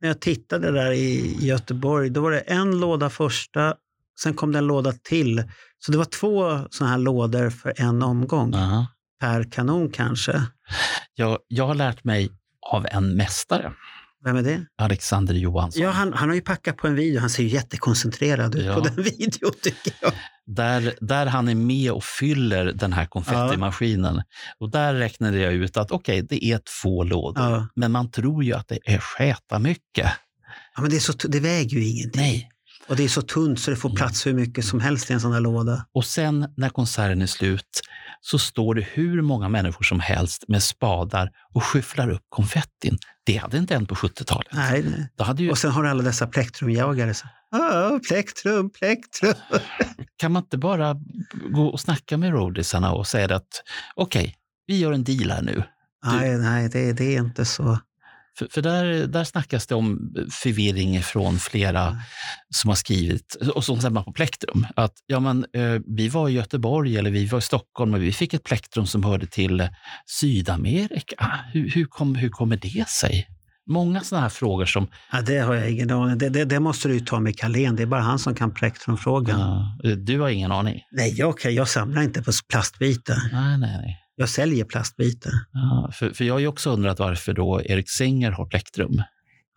när 0.00 0.08
jag 0.08 0.20
tittade 0.20 0.72
där 0.72 0.92
i 0.92 1.36
Göteborg, 1.40 2.10
då 2.10 2.20
var 2.20 2.30
det 2.30 2.40
en 2.40 2.80
låda 2.80 3.10
första, 3.10 3.74
sen 4.22 4.34
kom 4.34 4.52
det 4.52 4.58
en 4.58 4.66
låda 4.66 4.92
till. 4.92 5.44
Så 5.78 5.92
det 5.92 5.98
var 5.98 6.04
två 6.04 6.64
sådana 6.70 6.90
här 6.92 6.98
lådor 6.98 7.50
för 7.50 7.72
en 7.76 8.02
omgång, 8.02 8.54
Aha. 8.54 8.86
per 9.20 9.50
kanon 9.50 9.90
kanske. 9.90 10.42
Jag, 11.14 11.38
jag 11.48 11.66
har 11.66 11.74
lärt 11.74 12.04
mig 12.04 12.30
av 12.72 12.86
en 12.90 13.16
mästare. 13.16 13.72
Vem 14.24 14.36
är 14.36 14.42
det? 14.42 14.66
Alexander 14.78 15.34
Johansson. 15.34 15.82
Ja, 15.82 15.90
han, 15.90 16.12
han 16.12 16.28
har 16.28 16.34
ju 16.34 16.40
packat 16.42 16.76
på 16.76 16.86
en 16.86 16.94
video. 16.94 17.20
Han 17.20 17.30
ser 17.30 17.42
ju 17.42 17.48
jättekoncentrerad 17.48 18.54
ut 18.54 18.64
Ja. 18.64 18.74
på 18.74 18.80
den 18.80 18.94
videon 19.02 19.52
tycker 19.62 19.92
jag. 20.00 20.12
Där, 20.46 20.94
där 21.00 21.26
han 21.26 21.48
är 21.48 21.54
med 21.54 21.92
och 21.92 22.04
fyller 22.04 22.64
den 22.64 22.92
här 22.92 23.06
konfettimaskinen. 23.06 24.22
Och 24.58 24.70
där 24.70 24.94
räknade 24.94 25.38
jag 25.38 25.52
ut 25.52 25.76
att 25.76 25.90
okej, 25.90 26.22
det 26.22 26.44
är 26.44 26.60
två 26.82 27.04
lådor. 27.04 27.44
Ja. 27.44 27.68
Men 27.74 27.92
man 27.92 28.10
tror 28.10 28.44
ju 28.44 28.52
att 28.52 28.68
det 28.68 28.78
är 28.84 28.98
sketa 28.98 29.58
mycket. 29.58 30.10
Ja, 30.76 30.80
men 30.82 30.90
det, 30.90 30.96
är 30.96 31.00
så, 31.00 31.12
det 31.12 31.40
väger 31.40 31.76
ju 31.76 31.88
ingenting. 31.88 32.22
Nej. 32.22 32.50
Och 32.88 32.96
det 32.96 33.04
är 33.04 33.08
så 33.08 33.22
tunt 33.22 33.60
så 33.60 33.70
det 33.70 33.76
får 33.76 33.90
plats 33.90 34.26
hur 34.26 34.34
mycket 34.34 34.64
som 34.64 34.80
helst 34.80 35.10
i 35.10 35.12
en 35.12 35.20
sån 35.20 35.32
här 35.32 35.40
låda. 35.40 35.86
Och 35.92 36.04
sen 36.04 36.48
när 36.56 36.68
konserten 36.68 37.22
är 37.22 37.26
slut 37.26 37.80
så 38.20 38.38
står 38.38 38.74
det 38.74 38.86
hur 38.92 39.22
många 39.22 39.48
människor 39.48 39.84
som 39.84 40.00
helst 40.00 40.44
med 40.48 40.62
spadar 40.62 41.30
och 41.54 41.64
skyfflar 41.64 42.10
upp 42.10 42.22
konfettin. 42.28 42.98
Det 43.26 43.36
hade 43.36 43.58
inte 43.58 43.74
hänt 43.74 43.88
på 43.88 43.94
70-talet. 43.94 44.48
Nej, 44.52 44.82
nej. 44.82 45.12
Då 45.16 45.24
hade 45.24 45.42
ju, 45.42 45.50
Och 45.50 45.58
sen 45.58 45.70
har 45.70 45.82
du 45.82 45.88
alla 45.88 46.02
dessa 46.02 46.26
plektrumjagare. 46.26 47.14
Så. 47.14 47.26
Ah, 47.50 48.00
plektrum, 48.08 48.70
plektrum. 48.70 49.34
kan 50.16 50.32
man 50.32 50.42
inte 50.42 50.58
bara 50.58 50.96
gå 51.50 51.66
och 51.66 51.80
snacka 51.80 52.16
med 52.16 52.32
roadiesarna 52.32 52.92
och 52.92 53.06
säga 53.06 53.36
att 53.36 53.62
okej, 53.94 54.34
vi 54.66 54.78
gör 54.78 54.92
en 54.92 55.04
deal 55.04 55.30
här 55.30 55.42
nu. 55.42 55.62
Nej, 56.04 56.38
nej 56.38 56.68
det, 56.68 56.92
det 56.92 57.16
är 57.16 57.18
inte 57.18 57.44
så. 57.44 57.78
För, 58.38 58.48
för 58.50 58.62
där, 58.62 59.06
där 59.06 59.24
snackas 59.24 59.66
det 59.66 59.74
om 59.74 60.14
förvirring 60.42 61.02
från 61.02 61.38
flera 61.38 62.00
som 62.50 62.68
har 62.68 62.74
skrivit, 62.74 63.34
och 63.54 63.64
som 63.64 63.94
man 63.94 64.04
på 64.04 64.12
plektrum, 64.12 64.66
att 64.76 64.92
ja, 65.06 65.20
men, 65.20 65.46
eh, 65.52 65.80
vi 65.96 66.08
var 66.08 66.28
i 66.28 66.32
Göteborg 66.32 66.96
eller 66.96 67.10
vi 67.10 67.26
var 67.26 67.38
i 67.38 67.42
Stockholm 67.42 67.94
och 67.94 68.02
vi 68.02 68.12
fick 68.12 68.34
ett 68.34 68.44
plektrum 68.44 68.86
som 68.86 69.04
hörde 69.04 69.26
till 69.26 69.68
Sydamerika. 70.06 71.32
Hur, 71.52 71.70
hur, 71.70 71.84
kom, 71.84 72.14
hur 72.14 72.28
kommer 72.28 72.56
det 72.56 72.88
sig? 72.88 73.28
Många 73.68 74.00
sådana 74.00 74.22
här 74.22 74.28
frågor 74.30 74.64
som... 74.64 74.86
Ja, 75.12 75.20
det 75.22 75.38
har 75.38 75.54
jag 75.54 75.70
ingen 75.70 75.90
aning 75.90 76.18
det, 76.18 76.28
det, 76.28 76.44
det 76.44 76.60
måste 76.60 76.88
du 76.88 76.94
ju 76.94 77.00
ta 77.00 77.20
med 77.20 77.38
Carlén. 77.38 77.76
Det 77.76 77.82
är 77.82 77.86
bara 77.86 78.00
han 78.00 78.18
som 78.18 78.34
kan 78.34 78.54
plektrumfrågan. 78.54 79.40
Ja, 79.82 79.94
du 79.96 80.20
har 80.20 80.28
ingen 80.28 80.52
aning? 80.52 80.82
Nej, 80.92 81.14
jag, 81.16 81.38
kan- 81.38 81.54
jag 81.54 81.68
samlar 81.68 82.02
inte 82.02 82.22
på 82.22 82.32
plastbitar. 82.50 83.18
Nej, 83.32 83.58
nej, 83.58 83.78
nej. 83.82 84.02
Jag 84.16 84.28
säljer 84.28 84.64
plastbitar. 84.64 85.32
Ja, 85.52 85.90
för, 85.94 86.10
för 86.10 86.24
jag 86.24 86.34
har 86.34 86.38
ju 86.40 86.46
också 86.46 86.70
undrat 86.70 86.98
varför 86.98 87.32
då 87.32 87.62
Erik 87.64 87.90
Singer 87.90 88.30
har 88.30 88.46
plektrum. 88.46 89.02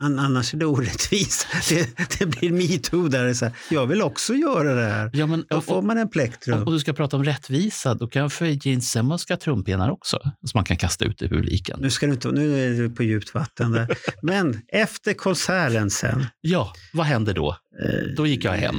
An, 0.01 0.19
annars 0.19 0.53
är 0.53 0.57
det 0.57 0.65
orättvist. 0.65 1.47
Det, 1.69 1.89
det 2.19 2.25
blir 2.25 2.51
metoo 2.51 3.07
där. 3.07 3.33
Så 3.33 3.45
här, 3.45 3.53
jag 3.69 3.87
vill 3.87 4.01
också 4.01 4.33
göra 4.33 4.73
det 4.73 4.85
här. 4.91 5.09
Ja, 5.13 5.25
men, 5.25 5.45
Då 5.49 5.61
får 5.61 5.81
man 5.81 5.97
en 5.97 6.09
plektrum. 6.09 6.63
Om 6.67 6.73
du 6.73 6.79
ska 6.79 6.93
prata 6.93 7.17
om 7.17 7.23
rättvisa, 7.23 7.93
då 7.93 8.07
kan 8.07 8.21
jag 8.21 8.33
för 8.33 8.67
Gene 8.67 8.81
Simmons 8.81 9.21
ska 9.21 9.33
ha 9.33 9.39
trumpinnar 9.39 9.89
också, 9.89 10.19
som 10.23 10.51
man 10.57 10.63
kan 10.63 10.77
kasta 10.77 11.05
ut 11.05 11.21
i 11.21 11.29
publiken. 11.29 11.79
Nu, 11.81 11.89
ska 11.89 12.05
du 12.05 12.11
inte, 12.13 12.31
nu 12.31 12.65
är 12.65 12.81
du 12.81 12.89
på 12.89 13.03
djupt 13.03 13.33
vatten 13.33 13.71
där. 13.71 13.87
Men 14.21 14.61
efter 14.67 15.13
konserten 15.13 15.89
sen. 15.89 16.25
Ja, 16.41 16.73
vad 16.93 17.05
händer 17.05 17.33
då? 17.33 17.49
Eh, 17.85 18.15
Då 18.17 18.27
gick 18.27 18.43
jag 18.43 18.51
hem. 18.51 18.75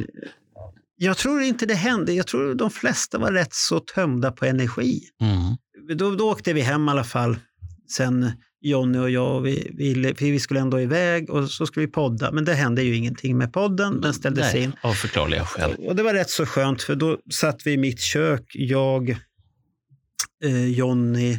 jag 0.96 1.16
tror 1.16 1.42
inte 1.42 1.66
det 1.66 1.74
hände. 1.74 2.12
Jag 2.12 2.26
tror 2.26 2.54
de 2.54 2.70
flesta 2.70 3.18
var 3.18 3.32
rätt 3.32 3.54
så 3.54 3.80
tömda 3.80 4.32
på 4.32 4.44
energi. 4.44 5.00
Mm. 5.20 5.56
Då, 5.94 6.14
då 6.14 6.30
åkte 6.30 6.52
vi 6.52 6.60
hem 6.60 6.88
i 6.88 6.90
alla 6.90 7.04
fall. 7.04 7.36
Sen 7.90 8.32
Jonny 8.60 8.98
och 8.98 9.10
jag, 9.10 9.40
vi, 9.40 9.70
vi, 9.74 10.14
vi 10.18 10.40
skulle 10.40 10.60
ändå 10.60 10.80
iväg 10.80 11.30
och 11.30 11.50
så 11.50 11.66
skulle 11.66 11.86
vi 11.86 11.92
podda. 11.92 12.32
Men 12.32 12.44
det 12.44 12.54
hände 12.54 12.82
ju 12.82 12.96
ingenting 12.96 13.38
med 13.38 13.52
podden. 13.52 14.00
Den 14.00 14.14
ställdes 14.14 14.52
Nej, 14.52 14.62
in. 14.62 14.72
Av 14.82 14.92
förklarliga 14.92 15.44
skäl. 15.44 15.74
Och 15.78 15.96
det 15.96 16.02
var 16.02 16.14
rätt 16.14 16.30
så 16.30 16.46
skönt 16.46 16.82
för 16.82 16.94
då 16.94 17.18
satt 17.30 17.66
vi 17.66 17.72
i 17.72 17.76
mitt 17.76 18.00
kök, 18.00 18.42
jag, 18.54 19.10
eh, 20.44 20.66
Jonny, 20.66 21.38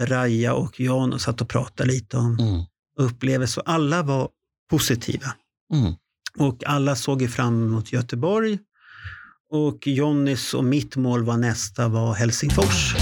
Raja 0.00 0.54
och 0.54 0.80
Jan 0.80 1.12
och 1.12 1.20
satt 1.20 1.40
och 1.40 1.48
pratade 1.48 1.92
lite 1.92 2.16
om 2.16 2.38
Mm. 2.40 2.62
upplevelser. 2.98 3.62
Alla 3.66 4.02
var 4.02 4.28
positiva. 4.70 5.34
Mm. 5.74 5.94
Och 6.38 6.64
alla 6.66 6.96
såg 6.96 7.30
fram 7.30 7.62
emot 7.62 7.92
Göteborg. 7.92 8.58
Och 9.50 9.86
Jonnys 9.86 10.54
och 10.54 10.64
mitt 10.64 10.96
mål 10.96 11.24
var 11.24 11.36
nästa 11.36 11.88
var 11.88 12.14
Helsingfors. 12.14 12.94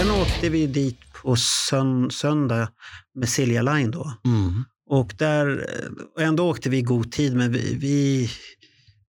Sen 0.00 0.10
åkte 0.10 0.48
vi 0.48 0.66
dit 0.66 0.98
på 1.22 1.36
sön- 1.36 2.10
söndag 2.10 2.68
med 3.14 3.28
Silja 3.28 3.62
Line 3.62 3.90
då. 3.90 4.12
Mm. 4.24 4.64
Och 4.90 5.12
där, 5.18 5.66
och 6.16 6.22
ändå 6.22 6.50
åkte 6.50 6.70
vi 6.70 6.76
i 6.78 6.82
god 6.82 7.12
tid, 7.12 7.36
men 7.36 7.52
vi, 7.52 7.74
vi, 7.74 8.30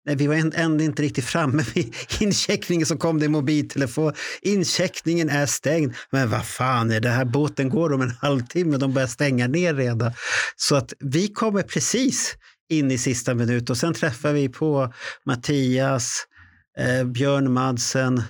nej, 0.05 0.15
vi 0.15 0.27
var 0.27 0.35
änd- 0.35 0.53
ändå 0.55 0.83
inte 0.83 1.01
riktigt 1.03 1.25
framme 1.25 1.63
vid 1.73 1.95
incheckningen 2.19 2.85
så 2.85 2.97
kom 2.97 3.19
det 3.19 3.29
mobiltelefon. 3.29 4.13
Incheckningen 4.41 5.29
är 5.29 5.45
stängd. 5.45 5.93
Men 6.11 6.29
vad 6.29 6.45
fan 6.45 6.91
är 6.91 6.99
det 6.99 7.09
här? 7.09 7.25
Båten 7.25 7.69
går 7.69 7.93
om 7.93 8.01
en 8.01 8.13
halvtimme, 8.21 8.77
de 8.77 8.93
börjar 8.93 9.07
stänga 9.07 9.47
ner 9.47 9.73
redan. 9.73 10.11
Så 10.55 10.75
att 10.75 10.93
vi 10.99 11.27
kommer 11.27 11.61
precis 11.63 12.35
in 12.69 12.91
i 12.91 12.97
sista 12.97 13.33
minut 13.33 13.69
och 13.69 13.77
sen 13.77 13.93
träffar 13.93 14.33
vi 14.33 14.49
på 14.49 14.93
Mattias, 15.25 16.25
eh, 16.79 17.03
Björn 17.03 17.53
Madsen 17.53 18.23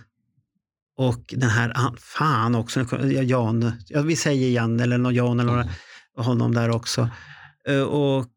och 1.10 1.24
den 1.38 1.50
här, 1.50 1.72
ah, 1.76 1.94
fan 2.00 2.56
också, 2.56 2.86
Jan, 3.24 3.72
ja, 3.88 4.02
vi 4.02 4.16
säger 4.16 4.50
Jan 4.50 4.80
eller 4.80 4.98
någon 4.98 5.14
Jan 5.16 5.40
eller 5.40 5.52
några, 5.52 5.70
honom 6.18 6.54
där 6.54 6.70
också. 6.70 7.10
Eh, 7.68 7.82
Och 7.82 8.30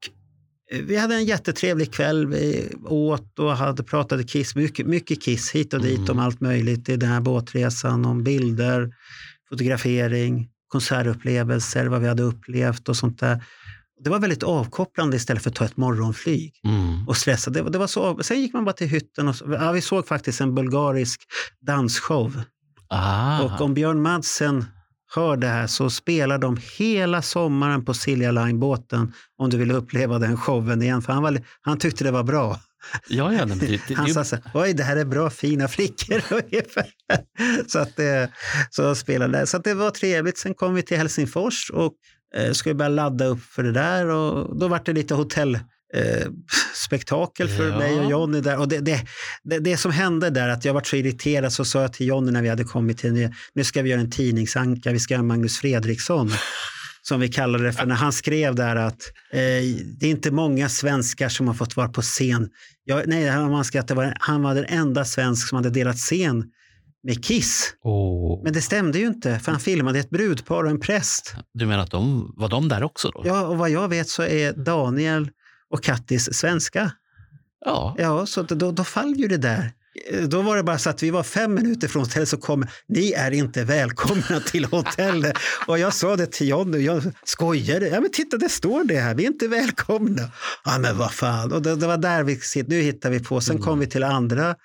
eh, 0.73 0.81
vi 0.83 0.97
hade 0.97 1.15
en 1.15 1.25
jättetrevlig 1.25 1.93
kväll. 1.93 2.27
Vi 2.27 2.73
åt 2.85 3.39
och 3.39 3.57
hade 3.57 3.83
pratade 3.83 4.25
Kiss, 4.25 4.55
mycket, 4.55 4.87
mycket 4.87 5.23
Kiss 5.23 5.51
hit 5.55 5.75
och 5.75 5.81
dit 5.83 5.99
Mm. 5.99 6.11
om 6.11 6.19
allt 6.19 6.41
möjligt 6.41 6.89
i 6.89 6.97
den 6.97 7.09
här 7.09 7.21
båtresan, 7.21 8.05
om 8.05 8.23
bilder, 8.25 8.93
fotografering, 9.49 10.49
konsertupplevelser, 10.69 11.87
vad 11.87 12.01
vi 12.01 12.09
hade 12.09 12.23
upplevt 12.23 12.89
och 12.89 12.97
sånt 12.97 13.19
där. 13.21 13.45
Det 14.05 14.11
var 14.11 14.19
väldigt 14.19 14.43
avkopplande 14.43 15.17
istället 15.17 15.43
för 15.43 15.51
att 15.51 15.57
ta 15.57 15.65
ett 15.65 15.77
morgonflyg 15.77 16.53
Mm. 16.65 17.09
och 17.09 17.17
stressa. 17.17 17.51
Det, 17.51 17.62
det 17.71 17.79
var 17.79 17.87
så, 17.87 18.23
sen 18.23 18.41
gick 18.41 18.53
man 18.53 18.65
bara 18.65 18.73
till 18.73 18.89
hytten 18.89 19.29
och 19.29 19.35
ja, 19.49 19.73
vi 19.73 19.81
såg 19.81 20.07
faktiskt 20.07 20.41
en 20.41 20.55
bulgarisk 20.55 21.21
dansshow. 21.67 22.43
Ah. 22.89 23.43
Och 23.43 23.61
om 23.61 23.74
Björn 23.74 24.03
Madsen 24.03 24.64
hör 25.14 25.37
det 25.37 25.47
här 25.47 25.66
så 25.66 25.91
spelar 25.91 26.39
de 26.39 26.59
hela 26.78 27.22
sommaren 27.22 27.85
på 27.85 27.95
Silja 27.95 28.30
Line-båten 28.32 29.12
om 29.39 29.51
du 29.51 29.57
vill 29.57 29.70
uppleva 29.70 30.18
den 30.18 30.37
showen 30.37 30.82
igen. 30.82 31.03
För 31.03 31.12
han, 31.12 31.22
var, 31.22 31.41
han 31.62 31.78
tyckte 31.78 32.05
det 32.05 32.11
var 32.11 32.22
bra. 32.22 32.61
Ja, 33.09 33.32
ja, 33.32 33.45
det, 33.45 33.80
det, 33.89 33.95
Han 33.95 34.09
sa 34.09 34.24
så 34.24 34.37
här, 34.37 34.45
oj 34.55 34.72
det 34.72 34.82
här 34.82 34.97
är 34.97 35.05
bra 35.05 35.30
fina 35.30 35.68
flickor. 35.68 36.22
så 37.68 37.78
att 37.78 37.97
det, 37.97 38.30
så 38.70 38.95
spelade 38.95 39.39
det. 39.39 39.47
Så 39.47 39.59
det 39.59 39.74
var 39.74 39.91
trevligt. 39.91 40.39
Sen 40.39 40.55
kom 40.55 40.74
vi 40.74 40.82
till 40.82 40.97
Helsingfors 40.97 41.70
och 41.70 41.93
eh, 42.37 42.53
skulle 42.53 42.74
börja 42.74 42.89
ladda 42.89 43.24
upp 43.24 43.43
för 43.43 43.62
det 43.62 43.72
där. 43.72 44.07
Och 44.07 44.59
då 44.59 44.68
var 44.68 44.80
det 44.85 44.93
lite 44.93 45.14
hotell 45.14 45.59
eh, 45.95 46.27
spektakel 46.75 47.49
för 47.49 47.69
Ja. 47.69 47.79
mig 47.79 48.01
och 48.01 48.11
Jonny 48.11 48.41
där. 48.41 48.59
Och 48.59 48.69
det, 48.69 48.81
det, 48.81 49.01
det, 49.45 49.59
det 49.59 49.77
som 49.77 49.93
hände 49.93 50.31
där, 50.31 50.49
att 50.49 50.65
jag 50.65 50.75
var 50.75 50.83
så 50.85 50.97
irriterad, 50.97 51.53
så 51.53 51.65
sa 51.65 51.83
jag 51.83 51.93
till 51.93 52.07
Jonny 52.07 52.33
när 52.33 52.43
vi 52.43 52.49
hade 52.49 52.65
kommit 52.65 52.99
till, 52.99 53.31
nu 53.55 53.65
ska 53.65 53.83
vi 53.83 53.91
göra 53.91 54.01
en 54.01 54.11
tidningsanka, 54.11 54.93
vi 54.93 54.99
ska 55.01 55.15
göra 55.15 55.23
Magnus 55.23 55.59
Fredriksson. 55.59 56.31
Som 57.03 57.21
vi 57.21 57.29
kallade 57.29 57.65
det 57.65 57.73
för 57.73 57.87
när 57.87 57.95
han 57.95 58.13
skrev 58.13 58.55
där 58.55 58.77
att 58.77 59.03
eh, 59.33 59.39
det 60.01 60.07
är 60.07 60.11
inte 60.11 60.31
många 60.31 60.69
svenskar 60.69 61.29
som 61.29 61.47
har 61.47 61.55
fått 61.55 61.77
vara 61.77 61.89
på 61.89 62.03
scen. 62.03 62.49
Jag, 62.85 63.03
nej, 63.07 63.29
han, 63.29 63.65
skrev 63.65 63.81
att 63.81 63.89
det 63.89 63.95
var, 63.95 64.15
han 64.21 64.43
var 64.43 64.55
den 64.55 64.65
enda 64.65 65.05
svensk 65.05 65.49
som 65.49 65.57
hade 65.57 65.71
delat 65.71 65.97
scen 65.97 66.45
med 67.03 67.25
Kiss. 67.25 67.75
Åh. 67.83 68.41
Men 68.45 68.53
det 68.53 68.61
stämde 68.61 68.99
ju 68.99 69.07
inte, 69.07 69.39
för 69.39 69.53
han 69.53 69.61
filmade 69.61 69.99
ett 69.99 70.11
brudpar 70.11 70.65
och 70.65 70.71
en 70.71 70.81
präst. 70.81 71.35
Du 71.55 71.67
menar 71.67 71.83
att 71.83 71.91
de 71.91 72.35
var 72.37 72.49
de 72.49 72.69
där 72.69 72.83
också 72.83 73.11
då? 73.11 73.23
Ja, 73.25 73.47
och 73.47 73.59
vad 73.59 73.71
jag 73.71 73.89
vet 73.89 74.09
så 74.09 74.23
är 74.23 74.53
Daniel 74.53 75.29
och 75.75 75.83
Kattis 75.83 76.35
svenska. 76.35 76.91
Ja. 77.64 77.95
Ja, 77.99 78.27
så 78.27 78.43
då, 78.43 78.72
då 78.72 78.85
faller 78.85 79.16
ju 79.16 79.29
det 79.29 79.37
där. 79.37 79.72
Eh, 80.11 80.22
Då 80.22 80.43
var 80.43 80.57
det 80.57 80.62
bara 80.62 80.79
så 80.79 80.91
att 80.91 81.03
vi 81.03 81.11
var 81.11 81.22
fem 81.22 81.55
minuter 81.55 81.89
från 81.89 82.03
hotellet 82.03 82.29
så 82.29 82.37
kom 82.37 82.66
ni 82.89 83.12
är 83.12 83.31
inte 83.31 83.64
välkomna 83.64 84.41
till 84.47 84.64
hotellet. 84.64 85.37
Och 85.66 85.79
jag 85.79 85.95
sa 85.95 86.16
det 86.16 86.33
till 86.33 86.49
Johnny, 86.49 86.79
jag 86.79 87.03
skojar 87.25 87.81
du? 87.81 87.87
Ja 87.89 88.01
men 88.01 88.11
titta 88.11 88.37
det 88.37 88.49
står 88.49 88.85
det 88.85 89.01
här, 89.01 89.14
vi 89.14 89.22
är 89.25 89.27
inte 89.27 89.49
välkomna. 89.49 90.22
Ja 90.64 90.79
men 90.79 90.99
vad 90.99 91.12
fan, 91.12 91.53
och 91.53 91.62
det, 91.62 91.77
det 91.77 91.87
var 91.87 91.97
där 91.97 92.22
vi 92.22 92.41
nu 92.66 92.81
hittar 92.81 93.11
vi 93.11 93.20
på. 93.20 93.41
Sen 93.41 93.59
kom 93.59 93.79
vi 93.79 93.87
till 93.87 94.05
andra 94.05 94.57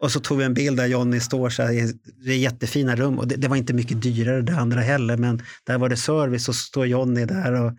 och 0.00 0.12
så 0.12 0.20
tog 0.20 0.38
vi 0.38 0.44
en 0.44 0.54
bild 0.54 0.76
där 0.76 0.86
Johnny 0.86 1.20
står 1.20 1.50
så 1.50 1.62
här 1.62 1.72
i 1.72 1.92
det 2.24 2.36
jättefina 2.36 2.96
rum. 2.96 3.18
Och 3.18 3.28
det, 3.28 3.36
det 3.36 3.48
var 3.48 3.56
inte 3.56 3.72
mycket 3.72 4.02
dyrare 4.02 4.42
det 4.42 4.56
andra 4.56 4.80
heller, 4.80 5.16
men 5.16 5.42
där 5.66 5.78
var 5.78 5.88
det 5.88 5.96
service 5.96 6.48
och 6.48 6.54
så 6.54 6.62
står 6.62 6.86
Johnny 6.86 7.24
där 7.24 7.52
och 7.52 7.72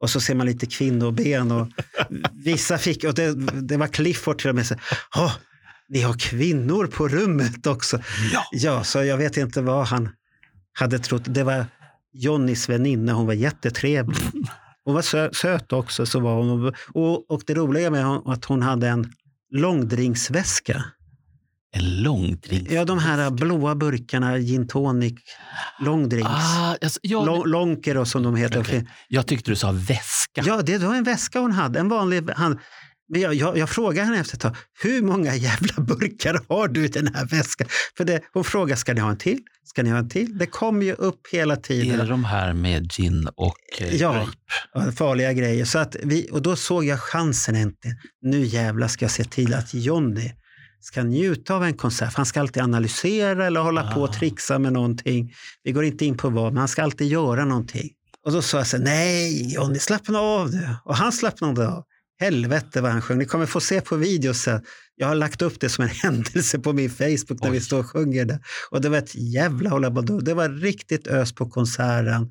och 0.00 0.10
så 0.10 0.20
ser 0.20 0.34
man 0.34 0.46
lite 0.46 0.66
kvinnoben 0.66 1.52
och 1.52 1.68
vissa 2.32 2.78
fick, 2.78 3.04
och 3.04 3.14
det, 3.14 3.34
det 3.62 3.76
var 3.76 3.86
Clifford 3.86 4.38
till 4.38 4.48
och 4.48 4.54
med, 4.54 4.66
så, 4.66 4.74
"Åh, 5.16 5.32
ni 5.88 6.00
har 6.00 6.14
kvinnor 6.18 6.86
på 6.86 7.08
rummet 7.08 7.66
också. 7.66 8.00
Ja. 8.32 8.44
Ja, 8.52 8.84
så 8.84 9.04
jag 9.04 9.16
vet 9.16 9.36
inte 9.36 9.62
vad 9.62 9.86
han 9.86 10.08
hade 10.72 10.98
trott. 10.98 11.22
Det 11.24 11.42
var 11.44 11.66
Johnnys 12.12 12.68
väninna, 12.68 13.12
hon 13.12 13.26
var 13.26 13.34
jättetrevlig. 13.34 14.16
Hon 14.84 14.94
var 14.94 15.02
sö 15.02 15.30
söt 15.32 15.72
också. 15.72 16.06
Så 16.06 16.20
var 16.20 16.34
hon. 16.34 16.74
Och, 16.94 17.30
och 17.30 17.42
det 17.46 17.54
roliga 17.54 17.90
med 17.90 18.04
hon, 18.04 18.32
att 18.32 18.44
hon 18.44 18.62
hade 18.62 18.88
en 18.88 19.12
långdrinksväska. 19.50 20.84
En 21.76 22.02
långdrink. 22.02 22.70
Ja, 22.70 22.84
de 22.84 22.98
här 22.98 23.30
blåa 23.30 23.74
burkarna, 23.74 24.38
gin 24.38 24.68
tonic, 24.68 25.14
långdrinks. 25.80 26.30
Ah, 26.30 26.76
alltså, 26.82 27.00
ja, 27.02 27.24
Lång, 27.24 27.46
Lonker 27.46 27.96
och 27.96 28.08
som 28.08 28.22
de 28.22 28.36
heter. 28.36 28.60
Okej. 28.60 28.88
Jag 29.08 29.26
tyckte 29.26 29.50
du 29.50 29.56
sa 29.56 29.72
väska. 29.72 30.42
Ja, 30.46 30.62
det 30.62 30.78
var 30.78 30.94
en 30.94 31.04
väska 31.04 31.38
hon 31.40 31.52
hade. 31.52 31.78
En 31.80 31.88
vanlig, 31.88 32.30
han, 32.36 32.58
Men 33.08 33.20
jag, 33.20 33.34
jag, 33.34 33.58
jag 33.58 33.70
frågar 33.70 34.04
henne 34.04 34.20
efter 34.20 34.36
ett 34.36 34.40
tag, 34.40 34.56
hur 34.82 35.02
många 35.02 35.34
jävla 35.34 35.82
burkar 35.82 36.40
har 36.48 36.68
du 36.68 36.84
i 36.84 36.88
den 36.88 37.14
här 37.14 37.26
väskan? 37.26 37.66
För 37.96 38.04
det, 38.04 38.20
hon 38.32 38.44
frågar, 38.44 38.76
ska 38.76 38.94
ni 38.94 39.00
ha 39.00 39.10
en 39.10 39.18
till? 39.18 39.38
Ska 39.64 39.82
ni 39.82 39.90
ha 39.90 39.98
en 39.98 40.08
till? 40.08 40.38
Det 40.38 40.46
kommer 40.46 40.86
ju 40.86 40.92
upp 40.92 41.20
hela 41.32 41.56
tiden. 41.56 42.00
Är 42.00 42.02
det 42.04 42.10
de 42.10 42.24
här 42.24 42.52
med 42.52 42.92
gin 42.92 43.28
och 43.36 43.56
eh, 43.80 43.94
Ja. 43.96 44.12
grape? 44.74 44.92
Farliga 44.92 45.32
grejer. 45.32 45.64
Så 45.64 45.78
att 45.78 45.96
vi, 46.02 46.28
och 46.32 46.42
då 46.42 46.56
såg 46.56 46.84
jag 46.84 47.00
chansen 47.00 47.54
äntligen. 47.56 47.96
Nu 48.22 48.44
jävlar 48.44 48.88
ska 48.88 49.04
jag 49.04 49.12
se 49.12 49.24
till 49.24 49.54
att 49.54 49.74
Jonny 49.74 50.32
ska 50.84 51.02
njuta 51.02 51.54
av 51.54 51.64
en 51.64 51.74
konsert. 51.74 52.14
Han 52.14 52.26
ska 52.26 52.40
alltid 52.40 52.62
analysera 52.62 53.46
eller 53.46 53.60
hålla 53.60 53.92
på 53.94 54.00
och 54.00 54.08
Ah. 54.08 54.12
trixa 54.12 54.58
med 54.58 54.72
någonting. 54.72 55.34
Vi 55.62 55.72
går 55.72 55.84
inte 55.84 56.04
in 56.04 56.16
på 56.16 56.28
vad, 56.30 56.52
men 56.52 56.58
han 56.58 56.68
ska 56.68 56.82
alltid 56.82 57.08
göra 57.08 57.44
någonting. 57.44 57.90
Och 58.26 58.32
då 58.32 58.42
sa 58.42 58.58
jag 58.58 58.66
så 58.66 58.76
här, 58.76 58.84
nej 58.84 59.54
Jonny, 59.54 59.78
slappna 59.78 60.18
av 60.20 60.50
nu. 60.54 60.68
Och 60.84 60.96
han 60.96 61.12
slappnade 61.12 61.68
av. 61.68 61.84
Helvete 62.20 62.80
vad 62.80 62.90
han 62.92 63.02
sjöng. 63.02 63.18
Ni 63.18 63.24
kommer 63.24 63.46
få 63.46 63.60
se 63.60 63.80
på 63.80 63.96
video 63.96 64.34
sen. 64.34 64.62
Jag 64.96 65.06
har 65.06 65.14
lagt 65.14 65.42
upp 65.42 65.60
det 65.60 65.68
som 65.68 65.84
en 65.84 65.90
händelse 66.02 66.58
på 66.58 66.72
min 66.72 66.90
Facebook 66.90 67.40
när 67.42 67.48
Oj. 67.48 67.52
vi 67.52 67.60
står 67.60 67.78
och 67.78 67.90
sjunger 67.90 68.24
det. 68.24 68.40
Och 68.70 68.80
det 68.80 68.88
var 68.88 68.98
ett 68.98 69.14
jävla 69.14 69.70
hållabaldoo. 69.70 70.20
Det 70.20 70.34
var 70.34 70.48
riktigt 70.48 71.06
ös 71.06 71.34
på 71.34 71.50
konserten. 71.50 72.30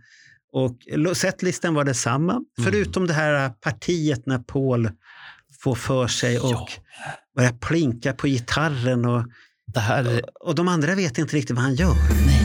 Och 0.53 0.77
setlisten 1.17 1.73
var 1.73 1.83
detsamma, 1.83 2.41
förutom 2.63 3.07
det 3.07 3.13
här 3.13 3.49
partiet 3.49 4.25
när 4.25 4.39
Paul 4.39 4.89
får 5.63 5.75
för 5.75 6.07
sig 6.07 6.39
och 6.39 6.51
Ja. 6.51 6.67
börjar 7.35 7.51
plinka 7.51 8.13
på 8.13 8.27
gitarren. 8.27 9.05
Och, 9.05 9.25
här 9.75 10.03
är... 10.03 10.21
och 10.47 10.55
de 10.55 10.67
andra 10.67 10.95
vet 10.95 11.17
inte 11.17 11.35
riktigt 11.35 11.55
vad 11.55 11.63
han 11.63 11.75
gör. 11.75 11.93
Nej. 12.25 12.42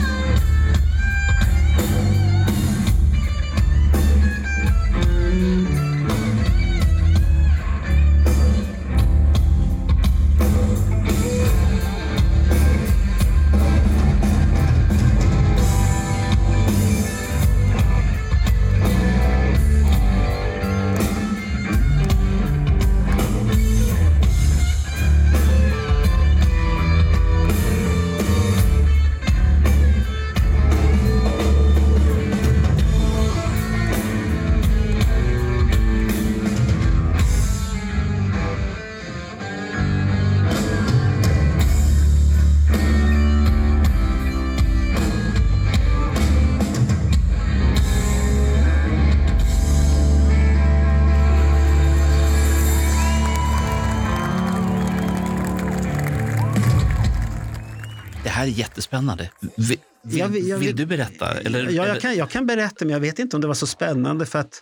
Jättespännande. 59.07 59.29
Vill, 59.57 59.79
vill, 60.03 60.19
Jag 60.19 60.27
vill- 60.27 60.47
jag 60.47 60.57
vill 60.57 60.67
vill- 60.67 60.75
du 60.75 60.85
berätta? 60.85 61.31
Eller, 61.39 61.69
ja, 61.69 61.87
jag, 61.87 62.01
kan, 62.01 62.15
jag 62.15 62.29
kan 62.29 62.45
berätta, 62.45 62.85
men 62.85 62.89
jag 62.93 62.99
vet 62.99 63.19
inte 63.19 63.35
om 63.37 63.41
det 63.41 63.47
var 63.47 63.53
så 63.53 63.67
spännande 63.67 64.25
för 64.25 64.39
att 64.39 64.61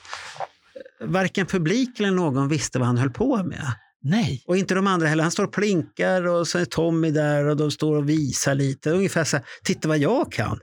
eh, 1.01 1.07
varken 1.07 1.45
publik 1.45 1.99
eller 1.99 2.11
någon 2.11 2.49
visste 2.49 2.79
vad 2.79 2.87
han 2.87 2.97
höll 2.97 3.09
på 3.11 3.43
med. 3.43 3.65
Nej. 4.01 4.43
Och 4.47 4.57
inte 4.57 4.75
de 4.75 4.87
andra 4.87 5.07
heller. 5.07 5.23
Han 5.23 5.31
står 5.31 5.43
och 5.43 5.53
plinkar 5.53 6.27
och 6.27 6.47
så 6.47 6.57
är 6.59 6.65
Tommy 6.65 7.11
där 7.11 7.45
och 7.45 7.57
de 7.57 7.71
står 7.71 7.97
och 7.97 8.09
visar 8.09 8.55
lite. 8.55 8.91
Ungefär 8.91 9.23
så 9.23 9.37
här, 9.37 9.45
titta 9.63 9.87
vad 9.87 9.97
jag 9.97 10.31
kan. 10.31 10.59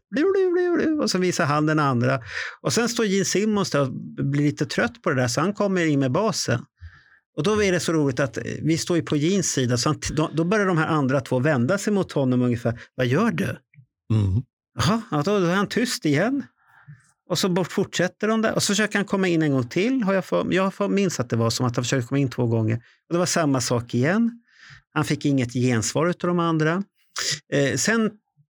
Och 1.03 1.11
så 1.11 1.19
visar 1.19 1.45
han 1.45 1.67
den 1.67 1.79
andra. 1.79 2.21
Och 2.63 2.73
sen 2.73 2.89
står 2.89 3.07
Gene 3.07 3.25
Simmons 3.25 3.71
där 3.71 3.81
och 3.81 3.93
blir 4.25 4.43
lite 4.45 4.67
trött 4.67 5.03
på 5.03 5.11
det 5.11 5.17
där 5.17 5.29
så 5.29 5.41
han 5.41 5.53
kommer 5.53 5.87
in 5.87 6.01
med 6.01 6.13
basen. 6.13 6.65
Och 7.37 7.43
då 7.43 7.63
är 7.63 7.73
det 7.73 7.81
så 7.81 7.93
roligt 7.93 8.21
att 8.21 8.37
eh, 8.37 8.43
vi 8.63 8.79
står 8.79 8.97
ju 8.97 9.03
på 9.03 9.17
Jeans 9.17 9.47
sida 9.53 9.77
så 9.77 9.89
han, 9.89 10.01
då, 10.17 10.31
då 10.35 10.45
börjar 10.45 10.67
de 10.67 10.79
här 10.79 10.87
andra 10.89 11.21
två 11.21 11.39
vända 11.39 11.79
sig 11.79 11.93
mot 11.93 12.13
honom 12.13 12.43
ungefär. 12.43 12.81
Vad 12.95 13.07
gör 13.07 13.31
du? 13.31 13.57
Mm. 14.13 14.43
Jaha, 14.79 15.03
ja, 15.11 15.23
då, 15.23 15.37
är 15.37 15.55
han 15.55 15.69
tyst 15.69 16.05
igen. 16.05 16.43
Och 17.29 17.39
så 17.39 17.65
fortsätter 17.65 18.29
de 18.29 18.43
där. 18.43 18.55
Och 18.55 18.63
så 18.63 18.73
försöker 18.73 18.99
han 18.99 19.05
komma 19.05 19.29
in 19.29 19.43
en 19.43 19.53
gång 19.53 19.69
till. 19.69 20.03
Har 20.03 20.15
jag, 20.15 20.25
för, 20.25 20.47
jag 20.53 20.91
minns 20.91 21.21
att 21.21 21.31
det 21.31 21.37
var 21.37 21.51
som 21.51 21.67
att 21.67 21.77
han 21.77 21.85
försökte 21.85 22.09
komma 22.09 22.19
in 22.19 22.31
två 22.31 22.47
gånger. 22.47 22.77
Och 22.77 23.13
det 23.13 23.19
var 23.19 23.27
samma 23.27 23.61
sak 23.61 23.95
igen. 23.95 24.43
Han 24.95 25.05
fick 25.05 25.25
inget 25.25 25.53
gensvar 25.53 26.07
av 26.07 26.15
de 26.19 26.39
andra. 26.39 26.83
Eh, 27.53 27.77
sen 27.77 28.11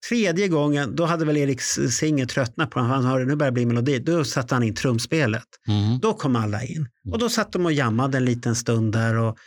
tredje 0.09 0.47
gången, 0.47 0.95
då 0.95 1.05
hade 1.05 1.25
väl 1.25 1.37
Erik 1.37 1.61
Singer 1.61 2.25
tröttnat 2.25 2.69
på 2.69 2.79
honom. 2.79 2.95
Han 2.95 3.05
hörde 3.05 3.25
nu 3.25 3.35
börjar 3.35 3.51
det 3.51 3.53
bli 3.53 3.65
melodi. 3.65 3.99
Då 3.99 4.23
satte 4.23 4.55
han 4.55 4.63
in 4.63 4.75
trumspelet. 4.75 5.47
Mm. 5.67 5.99
Då 5.99 6.13
kom 6.13 6.35
alla 6.35 6.63
in. 6.63 6.87
Och 7.11 7.19
då 7.19 7.29
satt 7.29 7.51
de 7.51 7.65
och 7.65 7.73
jammade 7.73 8.17
en 8.17 8.25
liten 8.25 8.55
stund 8.55 8.93
där. 8.93 9.15
Och, 9.15 9.37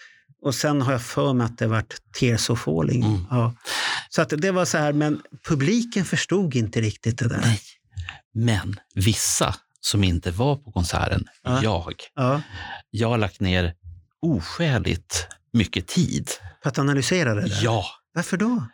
och 0.47 0.55
sen 0.55 0.83
har 0.83 0.93
jag 0.93 1.03
för 1.03 1.33
mig 1.33 1.45
att 1.45 1.59
det 1.59 1.67
vart 1.67 1.95
Tears 2.21 2.51
of 2.51 2.61
Falling. 2.61 3.05
Mm. 3.05 3.27
Ja. 3.31 3.55
Så 4.09 4.23
att 4.23 4.29
det 4.29 4.51
var 4.51 4.65
så 4.65 4.79
här, 4.79 4.93
men 4.93 5.23
publiken 5.49 6.05
förstod 6.05 6.55
inte 6.57 6.81
riktigt 6.81 7.19
det 7.19 7.29
där. 7.29 7.41
Nej. 7.41 7.61
Men 8.35 8.77
vissa 8.95 9.55
som 9.81 10.05
inte 10.05 10.31
var 10.31 10.57
på 10.57 10.73
konserten, 10.73 11.25
Ja. 11.43 11.61
jag, 11.63 11.95
Ja, 12.15 12.41
jag 12.91 13.09
har 13.09 13.19
lagt 13.19 13.41
ner 13.41 13.75
oskäligt 14.23 15.27
mycket 15.53 15.87
tid. 15.87 16.31
för 16.63 16.69
att 16.71 16.79
analysera 16.79 17.35
det 17.35 17.41
där. 17.41 17.59
Ja. 17.63 17.85
Varför 18.15 18.37
då? 18.37 18.67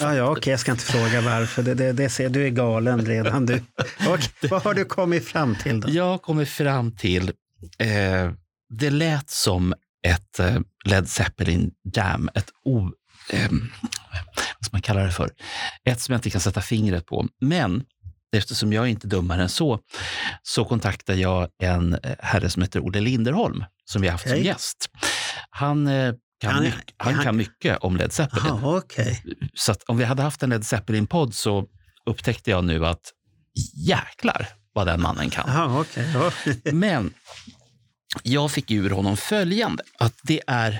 Ja, 0.00 0.14
ja 0.14 0.30
okej, 0.30 0.50
jag 0.50 0.60
ska 0.60 0.72
inte 0.72 0.84
fråga 0.84 1.20
varför. 1.20 1.62
Det, 1.62 1.74
det, 1.74 1.92
det 1.92 2.08
ser, 2.08 2.28
du 2.28 2.44
är 2.46 2.50
galen 2.50 3.06
redan 3.06 3.46
du. 3.46 3.62
Okej, 4.08 4.50
vad 4.50 4.62
har 4.62 4.74
du 4.74 4.84
kommit 4.84 5.24
fram 5.28 5.56
till 5.56 5.80
då? 5.80 5.88
Jag 5.90 6.22
kommer 6.22 6.44
fram 6.44 6.92
till, 6.96 7.32
eh, 7.78 8.32
det 8.78 8.90
lät 8.90 9.30
som 9.30 9.74
ett 10.04 10.38
eh, 10.38 10.56
Led 10.84 11.08
Zeppelin 11.08 11.70
Jam, 11.96 12.30
ett 12.34 12.50
o, 12.64 12.90
eh, 13.32 13.50
vad 14.60 14.72
man 14.72 14.82
kalla 14.82 15.02
det 15.02 15.12
för? 15.12 15.30
Ett 15.84 16.00
som 16.00 16.12
jag 16.12 16.18
inte 16.18 16.30
kan 16.30 16.40
sätta 16.40 16.60
fingret 16.60 17.06
på. 17.06 17.26
Men 17.40 17.84
eftersom 18.36 18.72
jag 18.72 18.84
är 18.84 18.88
inte 18.88 19.06
dummare 19.06 19.42
än 19.42 19.48
så, 19.48 19.78
så 20.42 20.64
kontaktade 20.64 21.18
jag 21.18 21.48
en 21.62 21.94
eh, 21.94 22.14
herre 22.18 22.50
som 22.50 22.62
heter 22.62 22.80
Olle 22.80 23.00
Linderholm, 23.00 23.64
som 23.84 24.02
vi 24.02 24.08
har 24.08 24.12
haft 24.12 24.24
som 24.24 24.32
Okej. 24.32 24.44
gäst. 24.46 24.90
Han, 25.50 25.86
eh, 25.86 26.14
kan, 26.40 26.54
Han 26.54 26.62
är- 26.64 26.66
mycket, 26.70 26.94
han 26.96 27.14
han- 27.14 27.24
kan 27.24 27.36
mycket 27.36 27.78
om 27.78 27.96
Led 27.96 28.12
Zeppelin. 28.12 28.44
Jaha, 28.46 28.76
okej. 28.78 29.22
Så 29.54 29.72
att 29.72 29.82
om 29.82 29.96
vi 29.98 30.04
hade 30.04 30.22
haft 30.22 30.42
en 30.42 30.50
Led 30.50 30.66
Zeppelin-podd 30.66 31.34
så 31.34 31.66
upptäckte 32.06 32.50
jag 32.50 32.64
nu 32.64 32.86
att 32.86 33.00
jäklar 33.76 34.48
vad 34.72 34.86
den 34.86 35.02
mannen 35.02 35.30
kan. 35.30 35.44
Jaha, 35.48 35.80
okej. 35.80 36.10
Ja. 36.14 36.30
Men 36.72 37.14
jag 38.22 38.50
fick 38.50 38.70
ur 38.70 38.90
honom 38.90 39.16
följande, 39.16 39.82
att 39.98 40.14
det 40.22 40.40
är 40.46 40.72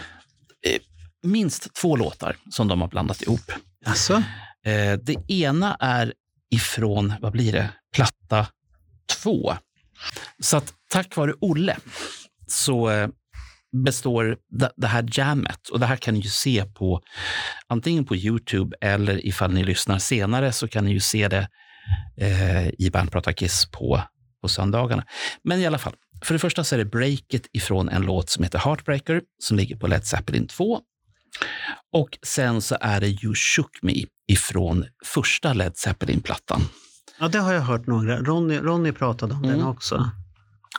eh, 0.67 0.81
minst 1.23 1.75
två 1.75 1.97
låtar 1.97 2.37
som 2.51 2.69
de 2.69 2.81
har 2.81 2.89
blandat 2.89 3.23
ihop. 3.23 3.53
Alltså, 3.87 4.23
Eh, 4.67 4.99
det 5.03 5.31
ena 5.31 5.77
är 5.81 6.13
ifrån, 6.51 7.15
vad 7.21 7.33
blir 7.33 7.53
det, 7.53 7.71
platta 7.95 8.47
två. 9.23 9.55
Så 10.43 10.57
att 10.57 10.75
tack 10.91 11.17
vare 11.17 11.35
Olle 11.41 11.77
så 12.47 12.91
eh, 12.91 13.09
består 13.85 14.37
det, 14.77 14.87
här 14.87 15.09
jammet, 15.13 15.69
och 15.69 15.81
det 15.81 15.87
här 15.87 15.97
kan 15.97 16.15
ni 16.15 16.21
ju 16.21 16.29
se 16.29 16.65
på 16.65 17.01
antingen 17.67 18.05
på 18.05 18.17
Youtube 18.17 18.77
eller 18.81 19.27
ifall 19.27 19.53
ni 19.53 19.65
lyssnar 19.65 19.99
senare 19.99 20.53
så 20.53 20.69
kan 20.69 20.85
ni 20.85 20.93
ju 20.93 21.01
se 21.01 21.29
det 21.29 21.49
eh, 22.17 22.69
i 22.69 22.91
Bandprata 22.93 23.33
Kiss 23.33 23.67
på, 23.71 24.03
på 24.41 24.49
söndagarna. 24.49 25.05
Men 25.43 25.61
i 25.61 25.67
alla 25.67 25.79
fall, 25.79 25.95
för 26.23 26.35
det 26.35 26.39
första 26.39 26.65
så 26.65 26.75
är 26.75 26.79
det 26.79 26.85
breaket 26.85 27.47
ifrån 27.53 27.89
en 27.89 28.03
låt 28.03 28.31
som 28.31 28.45
heter 28.45 28.59
Heartbreaker 28.59 29.23
som 29.39 29.57
ligger 29.57 29.77
på 29.77 29.87
Led 29.87 30.07
Zeppelin 30.07 30.47
2. 30.47 30.81
Och 31.93 32.19
sen 32.27 32.63
så 32.63 32.77
är 32.81 33.01
det 33.01 33.09
You 33.09 33.35
Shook 33.35 33.83
Me 33.83 33.93
ifrån 34.29 34.85
första 35.05 35.53
Led 35.53 35.77
Zeppelin-plattan. 35.77 36.61
ja, 37.21 37.29
det 37.29 37.39
har 37.39 37.53
jag 37.53 37.61
hört 37.61 37.87
några. 37.87 38.19
Ronny, 38.19 38.59
Ronny 38.59 38.93
pratade 38.93 39.35
om 39.35 39.43
den 39.43 39.55
Mm. 39.55 39.67
också. 39.67 40.11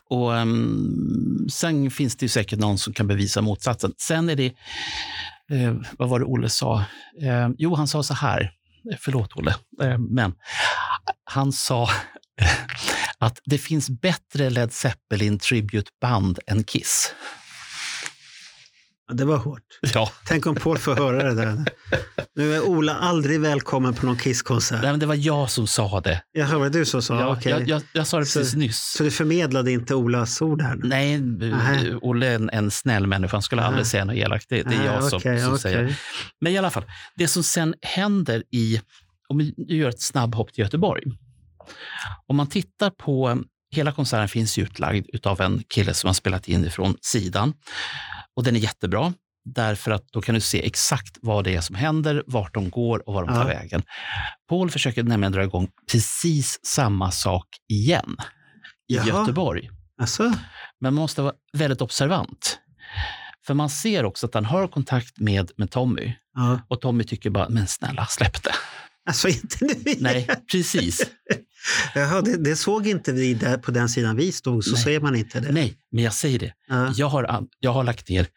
Och 0.09 0.31
um, 0.31 1.47
sen 1.51 1.91
finns 1.91 2.15
det 2.15 2.25
ju 2.25 2.29
säkert 2.29 2.59
någon 2.59 2.77
som 2.77 2.93
kan 2.93 3.07
bevisa 3.07 3.41
motsatsen. 3.41 3.93
Sen 3.97 4.29
är 4.29 4.35
det, 4.35 4.45
eh, 5.51 5.75
vad 5.97 6.09
var 6.09 6.19
det 6.19 6.25
Olle 6.25 6.49
sa? 6.49 6.79
Eh, 7.21 7.49
jo, 7.57 7.75
han 7.75 7.87
sa 7.87 8.03
så 8.03 8.13
här, 8.13 8.51
förlåt 8.99 9.35
Olle, 9.35 9.55
eh, 9.81 9.97
men 9.97 10.33
han 11.23 11.51
sa 11.51 11.89
att 13.17 13.39
det 13.45 13.57
finns 13.57 13.89
bättre 13.89 14.49
Led 14.49 14.73
Zeppelin 14.73 15.39
tributeband 15.39 16.39
än 16.47 16.63
Kiss. 16.63 17.13
Ja, 19.07 19.13
det 19.13 19.25
var 19.25 19.37
hårt. 19.37 19.61
Ja. 19.93 20.11
Tänk 20.25 20.45
om 20.45 20.55
Paul 20.55 20.77
får 20.77 20.95
höra 20.95 21.23
det 21.23 21.33
där. 21.45 21.65
Nu 22.35 22.55
är 22.55 22.61
Ola 22.61 22.95
aldrig 22.95 23.39
välkommen 23.41 23.93
på 23.93 24.05
någon 24.05 24.17
Kisskonsert. 24.17 24.81
Nej, 24.81 24.91
men 24.91 24.99
det 24.99 25.05
var 25.05 25.15
jag 25.15 25.49
som 25.51 25.67
sa 25.67 26.01
det. 26.01 26.21
Jaha, 26.31 26.57
var 26.57 26.69
det 26.69 26.79
du 26.79 26.85
som 26.85 27.01
sa? 27.01 27.19
Ja, 27.19 27.27
Okej. 27.37 27.51
jag, 27.51 27.67
jag, 27.67 27.81
jag 27.93 28.07
sa 28.07 28.19
det 28.19 28.25
Så- 28.25 28.39
precis 28.39 28.55
nyss. 28.55 28.93
Så 28.97 29.03
du 29.03 29.11
förmedlade 29.11 29.71
inte 29.71 29.95
Olas 29.95 30.41
ord 30.41 30.61
här? 30.61 30.75
nu? 30.75 30.87
Nej, 30.87 31.19
Nähä. 31.19 31.95
Olle 32.01 32.27
är 32.27 32.35
en, 32.35 32.49
en 32.49 32.71
snäll 32.71 33.07
människa. 33.07 33.35
Han 33.35 33.41
skulle 33.41 33.61
aldrig 33.61 33.81
Nähä. 33.81 33.89
säga 33.89 34.05
något 34.05 34.15
elakt. 34.15 34.45
Det, 34.49 34.63
det 34.63 34.75
är 34.75 34.85
jag 34.85 35.03
som, 35.03 35.17
okej, 35.17 35.39
som 35.39 35.49
okej. 35.49 35.59
säger. 35.61 35.95
Men 36.41 36.53
i 36.53 36.57
alla 36.57 36.69
fall, 36.71 36.83
det 37.15 37.27
som 37.27 37.43
sen 37.43 37.73
händer 37.81 38.43
i... 38.51 38.81
Om 39.29 39.37
vi 39.37 39.53
gör 39.57 39.89
ett 39.89 40.01
snabbhopp 40.01 40.53
till 40.53 40.63
Göteborg. 40.63 41.03
Om 42.27 42.35
man 42.35 42.47
tittar 42.47 42.89
på... 42.89 43.43
Hela 43.71 43.91
konserten 43.91 44.27
finns 44.27 44.57
utlagd 44.57 45.25
av 45.25 45.41
en 45.41 45.63
kille 45.69 45.93
som 45.93 46.07
har 46.07 46.13
spelat 46.13 46.47
in 46.47 46.65
ifrån 46.65 46.97
sidan. 47.01 47.53
Och 48.35 48.43
den 48.43 48.55
är 48.55 48.59
jättebra. 48.59 49.13
Därför 49.45 49.91
att 49.91 50.07
då 50.11 50.21
kan 50.21 50.35
du 50.35 50.41
se 50.41 50.65
exakt 50.65 51.17
vad 51.21 51.43
det 51.43 51.55
är 51.55 51.61
som 51.61 51.75
händer, 51.75 52.23
vart 52.27 52.53
de 52.53 52.69
går 52.69 53.07
och 53.09 53.13
var 53.13 53.25
de 53.25 53.33
tar 53.33 53.41
Ja. 53.41 53.47
vägen. 53.59 53.83
Paul 54.49 54.71
försöker 54.71 55.03
nämligen 55.03 55.31
dra 55.31 55.43
igång 55.43 55.67
precis 55.91 56.59
samma 56.65 57.11
sak 57.11 57.47
igen 57.69 58.17
i 58.91 58.95
Jaha. 58.95 59.07
Göteborg. 59.07 59.69
Alltså? 60.01 60.23
Men 60.23 60.93
man 60.93 60.93
måste 60.93 61.21
vara 61.21 61.33
väldigt 61.57 61.81
observant. 61.81 62.59
För 63.47 63.53
man 63.53 63.69
ser 63.69 64.05
också 64.05 64.25
att 64.27 64.33
han 64.33 64.45
har 64.45 64.67
kontakt 64.67 65.19
med, 65.19 65.51
med 65.57 65.71
Tommy. 65.71 66.13
Ja. 66.33 66.59
Och 66.67 66.81
Tommy 66.81 67.03
tycker 67.03 67.29
bara, 67.29 67.49
men 67.49 67.67
snälla 67.67 68.05
släpp 68.05 68.43
det. 68.43 68.55
Alltså 69.07 69.27
inte 69.27 69.57
nu 69.61 69.95
Nej, 69.99 70.27
precis. 70.51 71.09
Jaha, 71.95 72.21
det, 72.21 72.37
det 72.37 72.55
såg 72.55 72.87
inte 72.87 73.11
vi 73.13 73.33
där 73.33 73.57
på 73.57 73.71
den 73.71 73.89
sidan 73.89 74.15
vi 74.15 74.31
stod, 74.31 74.63
så 74.63 74.71
Nej. 74.73 74.83
ser 74.83 74.99
man 74.99 75.15
inte 75.15 75.39
det. 75.39 75.51
Nej, 75.51 75.73
men 75.91 76.03
jag 76.03 76.13
säger 76.13 76.39
det. 76.39 76.53
Ja. 76.67 76.93
Jag 76.95 77.07
har, 77.07 77.47
jag 77.59 77.73
har 77.73 77.83
lagt 77.83 78.09
ner 78.09 78.27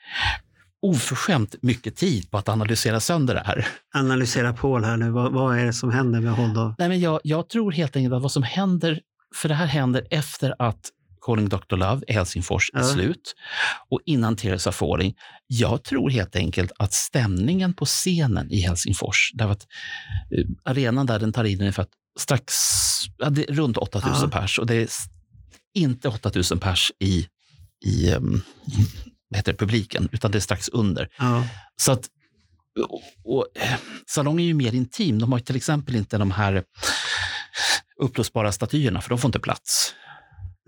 oförskämt 0.82 1.54
mycket 1.62 1.96
tid 1.96 2.30
på 2.30 2.38
att 2.38 2.48
analysera 2.48 3.00
sönder 3.00 3.34
det 3.34 3.42
här. 3.46 3.66
Analysera 3.94 4.52
Paul 4.52 4.84
här 4.84 4.96
nu, 4.96 5.10
vad, 5.10 5.32
vad 5.32 5.58
är 5.58 5.64
det 5.64 5.72
som 5.72 5.90
händer 5.90 6.20
med 6.20 6.32
honom? 6.32 6.74
Nej, 6.78 6.88
men 6.88 7.00
jag, 7.00 7.20
jag 7.24 7.48
tror 7.48 7.72
helt 7.72 7.96
enkelt 7.96 8.14
att 8.14 8.22
vad 8.22 8.32
som 8.32 8.42
händer, 8.42 9.00
för 9.34 9.48
det 9.48 9.54
här 9.54 9.66
händer 9.66 10.06
efter 10.10 10.54
att 10.58 10.80
Calling 11.26 11.48
Dr. 11.48 11.76
Love 11.76 12.00
i 12.08 12.12
Helsingfors 12.12 12.70
är 12.74 12.78
Ja. 12.78 12.84
slut 12.84 13.34
och 13.90 14.00
innan 14.06 14.36
Teresa 14.36 14.72
Falling. 14.72 15.14
Jag 15.46 15.84
tror 15.84 16.10
helt 16.10 16.36
enkelt 16.36 16.72
att 16.78 16.92
stämningen 16.92 17.74
på 17.74 17.84
scenen 17.84 18.50
i 18.50 18.60
Helsingfors, 18.60 19.30
därför 19.34 19.52
att 19.52 19.66
eh, 20.38 20.44
arenan 20.72 21.06
där 21.06 21.18
den 21.18 21.32
tar 21.32 21.44
in 21.44 21.60
ungefär 21.60 21.86
strax, 22.18 22.54
ja, 23.18 23.30
det 23.30 23.50
är 23.50 23.54
runt 23.54 23.76
8000 23.76 24.12
Ja. 24.32 24.40
pers 24.40 24.58
och 24.58 24.66
det 24.66 24.74
är 24.74 24.88
inte 25.74 26.08
8000 26.08 26.58
pers 26.58 26.92
i, 26.98 27.28
i 27.84 28.10
um, 28.12 28.42
heter 29.34 29.52
det, 29.52 29.58
publiken, 29.58 30.08
utan 30.12 30.30
det 30.30 30.38
är 30.38 30.40
strax 30.40 30.68
under. 30.68 31.08
Ja. 31.18 31.44
Så 31.76 31.92
att, 31.92 32.08
och, 32.88 33.02
och, 33.24 33.46
salongen 34.06 34.40
är 34.40 34.44
ju 34.44 34.54
mer 34.54 34.74
intim. 34.74 35.18
De 35.18 35.32
har 35.32 35.38
till 35.38 35.56
exempel 35.56 35.96
inte 35.96 36.18
de 36.18 36.30
här 36.30 36.64
uppblåsbara 38.00 38.52
statyerna, 38.52 39.00
för 39.00 39.08
de 39.10 39.18
får 39.18 39.28
inte 39.28 39.40
plats. 39.40 39.94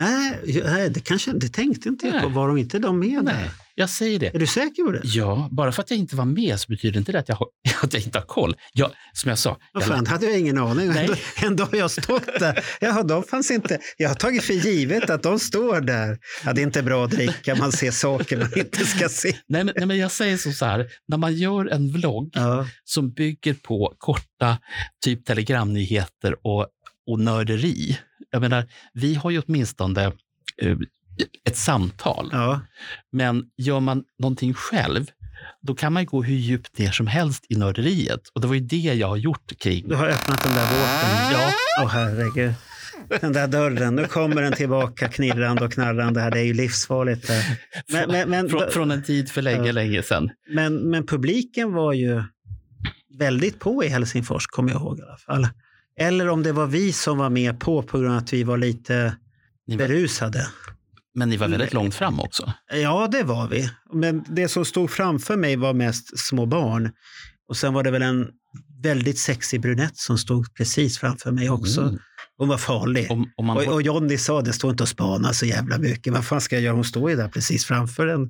Nej, 0.01 0.91
det, 0.91 1.05
kanske, 1.05 1.33
det 1.33 1.49
tänkte 1.49 1.89
inte 1.89 2.07
jag 2.07 2.23
på. 2.23 2.29
Var 2.29 2.49
de 2.49 2.59
inte 2.59 2.79
de 2.79 2.99
med 2.99 3.09
där? 3.09 3.23
Nej, 3.23 3.51
jag 3.75 3.91
säger 3.91 4.19
det. 4.19 4.35
Är 4.35 4.39
du 4.39 4.47
säker 4.47 4.85
på 4.85 4.93
det? 4.93 5.01
Ja, 5.05 5.49
bara 5.53 5.73
för 5.73 5.83
att 5.83 5.91
jag 5.91 5.99
inte 5.99 6.17
var 6.17 6.25
med 6.25 6.61
så 6.61 6.67
betyder 6.69 6.99
inte 6.99 7.13
det 7.13 7.19
att 7.19 7.29
jag, 7.29 7.37
har, 7.37 7.49
att 7.83 7.95
jag 7.95 8.03
inte 8.03 8.19
har 8.19 8.27
koll. 8.27 8.57
Jag, 8.73 8.91
som 9.13 9.29
jag 9.29 9.39
sa, 9.39 9.57
Vad 9.73 9.83
jag, 9.83 9.89
fan, 9.89 10.07
hade 10.07 10.27
jag 10.27 10.39
ingen 10.39 10.59
aning. 10.59 10.89
Nej. 10.89 11.01
Ändå, 11.01 11.15
ändå 11.43 11.65
har 11.65 11.79
jag 11.79 11.91
stått 11.91 12.39
där. 12.39 12.65
Jaha, 12.81 13.03
de 13.03 13.23
fanns 13.23 13.51
inte. 13.51 13.79
Jag 13.97 14.09
har 14.09 14.15
tagit 14.15 14.43
för 14.43 14.55
givet 14.55 15.11
att 15.11 15.23
de 15.23 15.39
står 15.39 15.81
där. 15.81 16.19
Ja, 16.45 16.53
det 16.53 16.61
är 16.61 16.63
inte 16.63 16.83
bra 16.83 17.05
att 17.05 17.11
dricka, 17.11 17.55
man 17.55 17.73
ser 17.73 17.91
saker 17.91 18.37
man 18.37 18.59
inte 18.59 18.87
ska 18.87 19.09
se. 19.09 19.37
nej, 19.49 19.65
men, 19.65 19.75
nej, 19.77 19.87
men 19.87 19.99
jag 19.99 20.11
säger 20.11 20.37
så 20.37 20.65
här, 20.65 20.87
när 21.09 21.17
man 21.17 21.35
gör 21.35 21.67
en 21.67 21.93
vlogg 21.93 22.31
Ja, 22.33 22.67
som 22.85 23.13
bygger 23.13 23.55
på 23.55 23.95
korta 23.99 24.59
typ 25.05 25.25
telegramnyheter 25.25 26.47
och, 26.47 26.67
och 27.07 27.21
nörderi. 27.21 27.99
Jag 28.31 28.41
menar, 28.43 28.64
vi 28.93 29.14
har 29.14 29.31
ju 29.31 29.43
åtminstone 29.47 30.05
eh, 30.62 30.76
ett 31.49 31.57
samtal. 31.57 32.28
ja. 32.33 32.61
Men 33.12 33.45
gör 33.57 33.81
man 33.81 34.05
någonting 34.18 34.55
själv, 34.55 35.07
då 35.62 35.74
kan 35.74 35.93
man 35.93 36.07
gå 36.07 36.22
hur 36.22 36.35
djupt 36.35 36.78
ner 36.78 36.91
som 36.91 37.07
helst 37.07 37.45
i 37.49 37.55
nörderiet. 37.57 38.20
Och 38.35 38.41
det 38.41 38.47
var 38.47 38.55
ju 38.55 38.61
det 38.61 38.76
jag 38.76 39.09
har 39.09 39.16
gjort 39.16 39.59
kring... 39.59 39.89
Du 39.89 39.95
har 39.95 40.09
öppnat 40.09 40.43
den 40.43 40.53
där 40.55 40.66
båten. 40.66 41.33
Ja, 41.33 41.53
Åh 41.83 41.89
herregud. 41.89 42.53
Den 43.20 43.33
där 43.33 43.49
dörren, 43.49 43.95
nu 43.97 44.05
kommer 44.07 44.43
den 44.43 44.53
tillbaka 44.53 45.09
knirrande 45.09 45.64
och 45.64 45.72
knarrande 45.72 46.20
här. 46.20 46.31
Det 46.31 46.39
är 46.41 46.45
ju 46.45 46.55
livsfarligt. 46.55 47.26
Där. 47.26 47.45
Men, 47.93 48.11
men, 48.11 48.31
men, 48.31 48.49
från, 48.49 48.70
från 48.70 48.91
en 48.91 49.03
tid 49.03 49.31
för 49.31 49.43
länge, 49.43 49.66
Ja. 49.66 49.72
länge 49.72 50.03
sedan. 50.03 50.31
men, 50.55 50.74
men 50.91 51.07
publiken 51.07 51.72
var 51.72 51.93
ju 51.93 52.22
väldigt 53.18 53.59
på 53.61 53.85
i 53.85 53.89
Helsingfors, 53.89 54.47
kommer 54.47 54.70
jag 54.72 54.81
ihåg 54.81 54.99
i 54.99 55.03
alla 55.03 55.16
fall. 55.16 55.49
Eller 55.99 56.28
om 56.28 56.43
det 56.43 56.53
var 56.53 56.66
vi 56.66 56.93
som 56.93 57.18
var 57.18 57.30
med 57.30 57.61
på 57.61 57.82
på 57.82 57.99
grund 57.99 58.12
av 58.12 58.18
att 58.18 58.32
vi 58.32 58.43
var 58.45 58.57
lite 58.59 59.16
Ni 59.66 59.76
var, 59.76 59.88
berusade. 59.88 60.47
men 61.14 61.28
ni 61.28 61.36
var 61.36 61.49
väldigt 61.49 61.72
Nej. 61.72 61.82
långt 61.82 61.95
fram 61.95 62.20
också. 62.20 62.53
Ja, 62.72 63.09
det 63.12 63.22
var 63.22 63.49
vi. 63.49 63.70
Men 63.93 64.24
det 64.28 64.49
som 64.49 64.64
stod 64.64 64.91
framför 64.91 65.36
mig 65.36 65.57
var 65.57 65.72
mest 65.74 66.18
små 66.18 66.47
barn. 66.47 66.91
Och 67.49 67.57
sen 67.57 67.74
var 67.74 67.82
det 67.82 67.91
väl 67.91 68.03
en 68.03 68.28
väldigt 68.82 69.18
sexig 69.18 69.61
brunett 69.61 69.97
som 69.97 70.18
stod 70.18 70.55
precis 70.55 70.99
framför 70.99 71.30
mig 71.32 71.51
också. 71.51 71.80
Mm. 71.80 71.99
Hon 72.36 72.49
var 72.49 72.59
farlig. 72.59 73.11
Om, 73.11 73.30
om 73.36 73.47
man, 73.47 73.57
Och, 73.57 73.66
och 73.66 73.82
Johnny 73.82 74.18
sa 74.18 74.43
det, 74.43 74.53
stå 74.53 74.70
inte 74.70 74.82
och 74.82 74.88
spana 74.88 75.32
så 75.32 75.47
jävla 75.47 75.78
mycket. 75.78 76.12
Vad 76.12 76.24
fan 76.24 76.41
ska 76.41 76.57
jag 76.57 76.62
göra? 76.62 76.74
Hon 76.74 76.84
står 76.84 77.11
ju 77.11 77.16
där 77.16 77.28
precis 77.28 77.64
framför 77.64 78.07
en. 78.07 78.22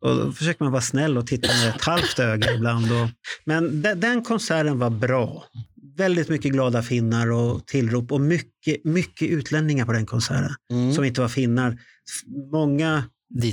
Och 0.00 0.16
då 0.16 0.32
försöker 0.32 0.64
man 0.64 0.72
vara 0.72 0.82
snäll 0.82 1.18
och 1.18 1.26
titta 1.26 1.48
med 1.48 1.68
ett 1.74 1.84
halvt 1.84 2.18
öga 2.18 2.54
ibland. 2.54 2.92
Och, 2.92 3.08
men 3.44 3.82
de, 3.82 3.94
den 3.94 4.22
konserten 4.24 4.78
var 4.78 4.90
bra. 4.90 5.44
Väldigt 6.00 6.28
mycket 6.28 6.52
glada 6.52 6.82
finnar 6.82 7.30
och 7.30 7.66
tillrop 7.66 8.12
och 8.12 8.20
mycket, 8.20 8.84
mycket 8.84 9.28
utlänningar 9.28 9.86
på 9.86 9.92
den 9.92 10.06
konserten 10.06 10.54
mm, 10.72 10.92
som 10.92 11.04
inte 11.04 11.20
var 11.20 11.28
finnar. 11.28 11.78
Många, 12.52 13.04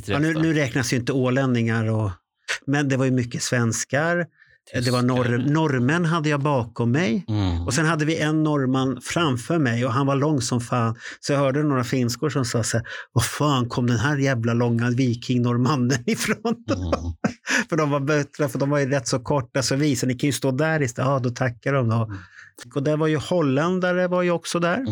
ja, 0.05 0.19
nu, 0.19 0.33
nu 0.33 0.53
räknas 0.53 0.93
ju 0.93 0.97
inte 0.97 1.11
ålänningar, 1.11 1.85
och, 1.85 2.11
men 2.65 2.89
det 2.89 2.97
var 2.97 3.05
ju 3.05 3.11
mycket 3.11 3.43
svenskar. 3.43 4.25
Det 4.73 4.91
var 4.91 5.01
norr, 5.01 5.37
norrmän 5.37 6.05
hade 6.05 6.29
jag 6.29 6.41
bakom 6.41 6.91
mig. 6.91 7.25
Mm. 7.27 7.61
Och 7.61 7.73
sen 7.73 7.85
hade 7.85 8.05
vi 8.05 8.17
en 8.17 8.43
norrman 8.43 9.01
framför 9.01 9.59
mig 9.59 9.85
och 9.85 9.93
han 9.93 10.05
var 10.05 10.15
lång 10.15 10.41
som 10.41 10.61
fan. 10.61 10.95
Så 11.19 11.33
jag 11.33 11.39
hörde 11.39 11.63
några 11.63 11.83
finskor 11.83 12.29
som 12.29 12.45
sa 12.45 12.63
så 12.63 12.77
här, 12.77 12.87
vad 13.13 13.25
fan 13.25 13.69
kom 13.69 13.87
den 13.87 13.97
här 13.97 14.17
jävla 14.17 14.53
långa 14.53 14.89
vikingnorrmannen 14.89 16.03
ifrån? 16.05 16.37
Mm. 16.45 17.13
för 17.69 17.77
de 17.77 17.89
var 17.89 17.99
bättre, 17.99 18.49
för 18.49 18.59
de 18.59 18.69
var 18.69 18.79
ju 18.79 18.89
rätt 18.89 19.07
så 19.07 19.19
korta 19.19 19.63
så 19.63 19.75
vi, 19.75 19.95
så 19.95 20.05
ni 20.05 20.13
kan 20.13 20.27
ju 20.27 20.33
stå 20.33 20.51
där 20.51 20.81
istället. 20.81 21.09
Ja, 21.09 21.19
då 21.19 21.29
tackar 21.29 21.73
de 21.73 21.89
då. 21.89 22.11
Och 22.75 22.83
där 22.83 22.97
var 22.97 23.07
ju 23.07 23.17
holländare 23.17 24.07
var 24.07 24.21
ju 24.21 24.31
också 24.31 24.59
där. 24.59 24.77
Mm. 24.77 24.87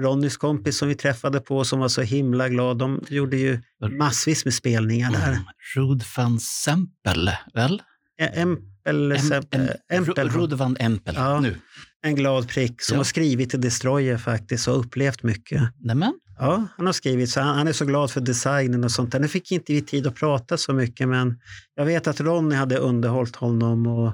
Ronnys 0.00 0.36
kompis 0.36 0.78
som 0.78 0.88
vi 0.88 0.94
träffade 0.94 1.40
på 1.40 1.64
som 1.64 1.78
var 1.78 1.88
så 1.88 2.02
himla 2.02 2.48
glad. 2.48 2.78
De 2.78 3.00
gjorde 3.08 3.36
ju 3.36 3.60
massvis 3.98 4.44
med 4.44 4.54
spelningar 4.54 5.12
där. 5.12 5.28
Mm. 5.32 5.42
Rud 5.76 6.02
van 6.16 6.40
Sempel, 6.40 7.30
väl? 7.54 7.82
Empel, 8.20 9.12
Em, 9.12 9.12
Empel, 9.32 9.52
em, 9.52 9.68
Empel, 9.92 10.28
Ru- 10.28 10.38
Rud 10.38 10.52
van 10.52 10.76
Empel. 10.80 11.14
Ja. 11.18 11.40
Nu. 11.40 11.56
en 12.04 12.14
glad 12.14 12.48
prick 12.48 12.82
som 12.82 12.94
Ja. 12.94 12.98
har 12.98 13.04
skrivit 13.04 13.50
till 13.50 13.60
Destroyer 13.60 14.16
faktiskt 14.18 14.68
och 14.68 14.78
upplevt 14.80 15.22
mycket. 15.22 15.62
Nämen. 15.80 16.14
Ja, 16.38 16.66
han 16.76 16.86
har 16.86 16.92
skrivit 16.92 17.30
så 17.30 17.40
han, 17.40 17.56
han 17.56 17.68
är 17.68 17.72
så 17.72 17.84
glad 17.84 18.10
för 18.10 18.20
designen 18.20 18.84
och 18.84 18.90
sånt. 18.90 19.14
Nu 19.20 19.28
fick 19.28 19.52
inte 19.52 19.72
vi 19.72 19.82
tid 19.82 20.06
att 20.06 20.14
prata 20.14 20.56
så 20.56 20.72
mycket 20.72 21.08
men 21.08 21.38
jag 21.74 21.84
vet 21.84 22.06
att 22.06 22.20
Ronny 22.20 22.54
hade 22.54 22.76
underhållit 22.76 23.36
honom 23.36 23.86
och 23.86 24.12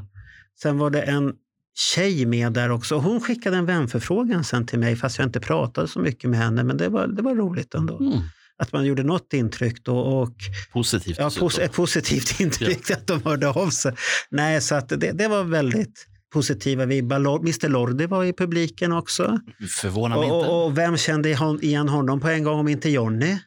sen 0.63 0.79
var 0.79 0.91
det 0.91 1.03
en 1.03 1.33
tjej 1.79 2.27
med 2.27 2.53
där 2.53 2.71
också. 2.71 2.97
Hon 2.97 3.21
skickade 3.21 3.57
en 3.57 3.67
vänförfrågan 3.67 4.45
sen 4.45 4.67
till 4.67 4.79
mig 4.79 4.97
fast 4.97 5.19
jag 5.19 5.27
inte 5.27 5.41
pratade 5.41 5.89
så 5.89 5.99
mycket 5.99 6.31
med 6.31 6.39
henne 6.39 6.65
men 6.65 6.77
det 6.77 6.89
var, 6.89 7.07
det 7.07 7.23
var 7.23 7.35
roligt 7.35 7.75
ändå. 7.75 7.99
Mm. 7.99 8.19
Att 8.61 8.73
man 8.73 8.85
gjorde 8.87 9.03
något 9.03 9.33
intryck 9.33 9.85
då 9.85 9.99
och 9.99 10.35
Positivt. 10.73 11.17
ja, 11.19 11.29
pos- 11.29 11.61
ett 11.61 11.73
positivt 11.73 12.41
intryck 12.41 12.91
att 12.91 13.07
de 13.07 13.23
hörde 13.25 13.49
av 13.49 13.71
sig. 13.71 13.93
Nej, 14.31 14.61
så 14.61 14.75
att 14.75 14.89
det, 14.89 14.97
det 15.13 15.29
var 15.29 15.45
väldigt 15.45 16.07
positiva 16.33 16.87
vibbar. 16.87 17.17
Mr 17.39 17.69
Lordi 17.69 18.07
var 18.07 18.25
i 18.25 18.33
publiken 18.33 18.93
också. 18.93 19.39
Förvånar 19.81 20.17
mig 20.21 20.31
Och, 20.31 20.39
inte. 20.41 20.51
och, 20.51 20.79
vem 20.79 20.97
kände 20.97 21.37
igen 21.63 21.89
honom 21.89 22.21
på 22.21 22.29
en 22.29 22.45
gång 22.45 22.59
om 22.61 22.69
inte 22.69 22.91
Johnny? 22.91 23.39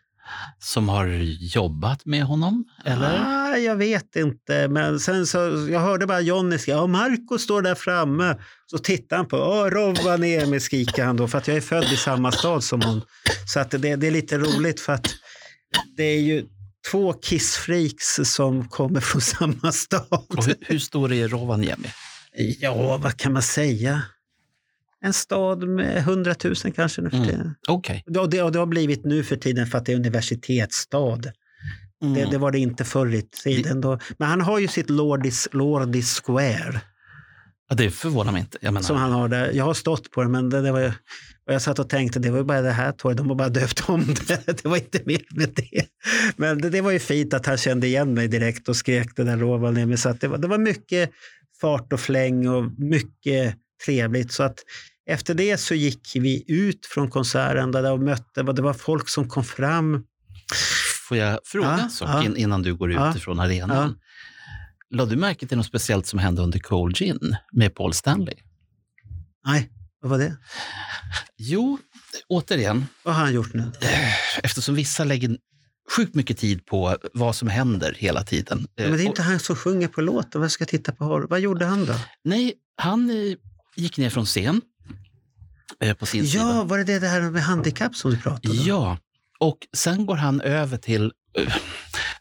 Som 0.59 0.89
har 0.89 1.07
jobbat 1.55 2.05
med 2.05 2.23
honom, 2.23 2.65
eller? 2.85 3.19
Ah, 3.19 3.57
jag 3.57 3.75
vet 3.75 4.15
inte, 4.15 4.67
men 4.67 4.99
sen 4.99 5.27
så, 5.27 5.37
jag 5.71 5.79
hörde 5.79 6.07
bara 6.07 6.21
Johnny 6.21 6.57
skrika, 6.57 6.77
ja 6.77 6.87
Marco 6.87 7.37
står 7.37 7.61
där 7.61 7.75
framme. 7.75 8.37
Så 8.65 8.77
tittar 8.77 9.17
han 9.17 9.27
på, 9.27 9.37
ja 9.37 9.69
Rovaniemi 9.69 10.59
skriker 10.59 11.05
han 11.05 11.17
då, 11.17 11.27
för 11.27 11.37
att 11.37 11.47
jag 11.47 11.57
är 11.57 11.61
född 11.61 11.93
i 11.93 11.97
samma 11.97 12.31
stad 12.31 12.63
som 12.63 12.81
hon. 12.81 13.01
Så 13.53 13.59
att 13.59 13.71
det, 13.71 13.95
det 13.95 14.07
är 14.07 14.11
lite 14.11 14.37
roligt 14.37 14.79
för 14.79 14.93
att 14.93 15.07
det 15.97 16.03
är 16.03 16.21
ju 16.21 16.45
två 16.91 17.13
kissfreaks 17.13 18.19
som 18.23 18.67
kommer 18.67 18.99
från 18.99 19.21
samma 19.21 19.71
stad. 19.71 20.07
Och 20.09 20.45
hur, 20.45 20.55
hur 20.61 20.79
stor 20.79 21.13
är 21.13 21.27
Rovaniemi? 21.27 21.89
Ja, 22.59 22.97
vad 22.97 23.17
kan 23.17 23.33
man 23.33 23.41
säga? 23.41 24.01
En 25.03 25.13
stad 25.13 25.67
med 25.67 25.97
100 25.97 26.35
000 26.43 26.55
kanske 26.75 27.01
nu 27.01 27.09
för 27.09 27.17
Mm. 27.17 27.29
tiden. 27.29 27.55
Okej. 27.67 28.03
Och 28.19 28.29
det, 28.29 28.41
och 28.43 28.51
det 28.51 28.59
har 28.59 28.65
blivit 28.65 29.05
nu 29.05 29.23
för 29.23 29.35
tiden 29.35 29.67
för 29.67 29.77
att 29.77 29.85
det 29.85 29.91
är 29.91 29.95
universitetsstad. 29.95 31.21
Mm. 32.03 32.13
Det, 32.13 32.25
det, 32.31 32.37
var 32.37 32.51
det 32.51 32.59
inte 32.59 32.83
förr 32.85 33.13
i 33.13 33.21
tiden. 33.21 33.81
Då. 33.81 33.99
Men 34.17 34.29
han 34.29 34.41
har 34.41 34.59
ju 34.59 34.67
sitt 34.67 34.89
Lordis, 34.89 35.47
Lordis 35.51 36.21
Square. 36.25 36.81
Ja, 37.69 37.75
det 37.75 37.91
förvånar 37.91 38.31
mig 38.31 38.41
inte. 38.41 38.57
Jag 38.61 38.73
menar... 38.73 38.85
Som 38.87 38.97
han 38.97 39.11
har 39.11 39.27
där. 39.27 39.51
Jag 39.53 39.63
har 39.65 39.73
stått 39.73 40.11
på 40.11 40.23
det, 40.23 40.29
men 40.29 40.49
det, 40.49 40.61
det 40.61 40.71
var 40.71 40.93
och 41.47 41.53
jag 41.53 41.61
satt 41.61 41.79
och 41.79 41.89
tänkte, 41.89 42.19
det 42.19 42.31
var 42.31 42.37
ju 42.37 42.43
bara 42.43 42.61
det 42.61 42.71
här 42.71 42.91
torget, 42.91 43.17
de 43.17 43.29
har 43.29 43.35
bara 43.35 43.49
döpt 43.49 43.89
om 43.89 44.05
det. 44.27 44.45
Det 44.63 44.65
var 44.65 44.77
inte 44.77 44.99
mer 45.05 45.21
med 45.35 45.49
det. 45.55 45.85
Men 46.35 46.61
det, 46.61 46.69
det 46.69 46.81
var 46.81 46.91
ju 46.91 46.99
fint 46.99 47.33
att 47.33 47.45
han 47.45 47.57
kände 47.57 47.87
igen 47.87 48.13
mig 48.13 48.27
direkt 48.27 48.69
och 48.69 48.75
skrek 48.75 49.07
det 49.15 49.23
där 49.23 49.37
Rovaniemi. 49.37 49.97
Så 49.97 50.13
det, 50.13 50.27
var, 50.27 50.37
det 50.37 50.47
var 50.47 50.57
mycket 50.57 51.11
fart 51.61 51.93
och 51.93 51.99
fläng 51.99 52.47
och 52.47 52.79
mycket 52.79 53.55
trevligt. 53.85 54.31
Så 54.31 54.43
att 54.43 54.59
efter 55.09 55.33
det 55.33 55.57
så 55.57 55.75
gick 55.75 56.15
vi 56.15 56.45
ut 56.47 56.85
från 56.85 57.09
konserten 57.09 57.71
där 57.71 57.91
och 57.91 57.99
mötte, 57.99 58.43
det 58.43 58.61
var 58.61 58.73
folk 58.73 59.09
som 59.09 59.29
kom 59.29 59.43
fram. 59.43 60.03
Får 61.07 61.17
jag 61.17 61.39
fråga 61.43 61.67
ja, 61.67 61.79
en 61.79 61.89
sak 61.89 62.09
ja. 62.09 62.35
innan 62.35 62.61
du 62.61 62.75
går 62.75 62.91
ut 62.91 62.97
ja, 62.97 63.15
ifrån 63.15 63.39
arenan? 63.39 63.95
Ja. 64.89 64.97
Lade 64.97 65.11
du 65.11 65.17
märke 65.17 65.47
till 65.47 65.57
något 65.57 65.65
speciellt 65.65 66.07
som 66.07 66.19
hände 66.19 66.41
under 66.41 66.59
Cold 66.59 66.95
Gin 66.95 67.35
med 67.51 67.75
Paul 67.75 67.93
Stanley? 67.93 68.35
Nej, 69.45 69.69
vad 70.01 70.11
var 70.11 70.17
det? 70.17 70.37
Jo, 71.37 71.77
återigen. 72.27 72.85
Vad 73.03 73.15
har 73.15 73.21
han 73.23 73.33
gjort 73.33 73.53
nu? 73.53 73.71
Eftersom 74.43 74.75
vissa 74.75 75.03
lägger 75.03 75.37
sjukt 75.95 76.15
mycket 76.15 76.37
tid 76.37 76.65
på 76.65 76.97
vad 77.13 77.35
som 77.35 77.47
händer 77.47 77.95
hela 77.97 78.23
tiden. 78.23 78.67
Men 78.75 78.91
det 78.91 79.03
är 79.03 79.05
inte 79.05 79.21
han 79.21 79.39
som 79.39 79.55
sjunger 79.55 79.87
på 79.87 80.01
låten. 80.01 80.41
Vad 80.41 80.51
ska 80.51 80.61
jag 80.61 80.69
titta 80.69 80.91
på? 80.91 81.27
Vad 81.29 81.39
gjorde 81.39 81.65
han 81.65 81.85
då? 81.85 81.93
Nej, 82.23 82.53
han 82.77 83.09
eh, 83.09 83.37
gick 83.75 83.97
ner 83.97 84.09
från 84.09 84.25
scen 84.25 84.55
eh, 84.55 84.61
på 85.99 86.05
sin 86.05 86.23
ja, 86.23 86.29
sida. 86.29 86.63
Var 86.63 86.77
det 86.77 86.99
det 86.99 87.07
här 87.07 87.21
med 87.21 87.43
handikapp 87.43 87.95
som 87.95 88.11
du 88.11 88.17
pratade 88.17 88.49
om? 88.49 88.65
Ja, 88.65 88.97
och 89.39 89.57
sen 89.77 90.05
går 90.05 90.15
han 90.15 90.41
över 90.41 90.77
till 90.77 91.03
uh, 91.39 91.55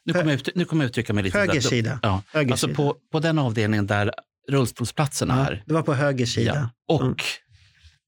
nu 0.04 0.12
kommer, 0.12 0.30
jag, 0.30 0.40
nu 0.54 0.64
kommer 0.64 0.84
jag 0.84 0.88
uttrycka 0.88 1.12
mig 1.12 1.24
lite... 1.24 1.38
Höger 1.38 1.60
sida. 1.60 1.98
Ja, 2.02 2.22
höger 2.32 2.52
alltså 2.52 2.68
På, 2.68 2.96
på 3.12 3.20
den 3.20 3.38
avdelningen 3.38 3.86
där 3.86 4.12
rullstolsplatserna 4.48 5.38
ja, 5.38 5.46
är. 5.46 5.62
Det 5.66 5.74
var 5.74 5.82
på 5.82 5.94
höger 5.94 6.26
sida. 6.26 6.70
Ja, 6.86 6.94
och 6.94 7.02
mm. 7.02 7.16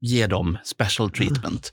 ger 0.00 0.28
dem 0.28 0.58
special 0.64 1.10
treatment. 1.10 1.72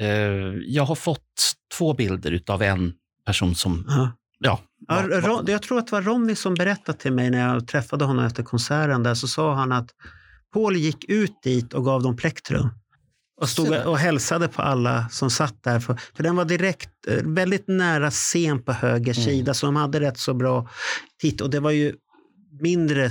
Mm. 0.00 0.62
jag 0.66 0.84
har 0.84 0.94
fått 0.94 1.54
två 1.78 1.94
bilder 1.94 2.42
av 2.46 2.62
en 2.62 2.92
person 3.26 3.54
som 3.54 3.84
ja. 3.88 4.12
Ja, 4.38 4.60
ja, 4.88 5.42
jag 5.46 5.62
tror 5.62 5.78
att 5.78 5.86
det 5.86 5.92
var 5.92 6.02
Ronny 6.02 6.34
som 6.34 6.54
berättade 6.54 6.98
till 6.98 7.12
mig 7.12 7.30
när 7.30 7.38
jag 7.38 7.68
träffade 7.68 8.04
honom 8.04 8.24
efter 8.24 8.42
konserten. 8.42 9.02
Där, 9.02 9.14
så 9.14 9.28
sa 9.28 9.54
han 9.54 9.72
att 9.72 9.90
Paul 10.54 10.76
gick 10.76 11.04
ut 11.08 11.42
dit 11.42 11.74
och 11.74 11.84
gav 11.84 12.02
dem 12.02 12.16
plektrum. 12.16 12.70
Och 13.40 13.48
stod 13.48 13.86
och 13.86 13.98
hälsade 13.98 14.48
på 14.48 14.62
alla 14.62 15.08
som 15.08 15.30
satt 15.30 15.62
där. 15.62 15.80
För, 15.80 16.00
för 16.16 16.22
den 16.22 16.36
var 16.36 16.44
direkt, 16.44 16.90
eh, 17.08 17.22
väldigt 17.24 17.68
nära 17.68 18.10
scen 18.10 18.62
på 18.62 18.72
höger 18.72 19.12
mm. 19.12 19.24
sida, 19.24 19.54
så 19.54 19.66
de 19.66 19.76
hade 19.76 20.00
rätt 20.00 20.18
så 20.18 20.34
bra 20.34 20.68
titt. 21.20 21.40
Och 21.40 21.50
det 21.50 21.60
var 21.60 21.70
ju 21.70 21.94
mindre 22.60 23.10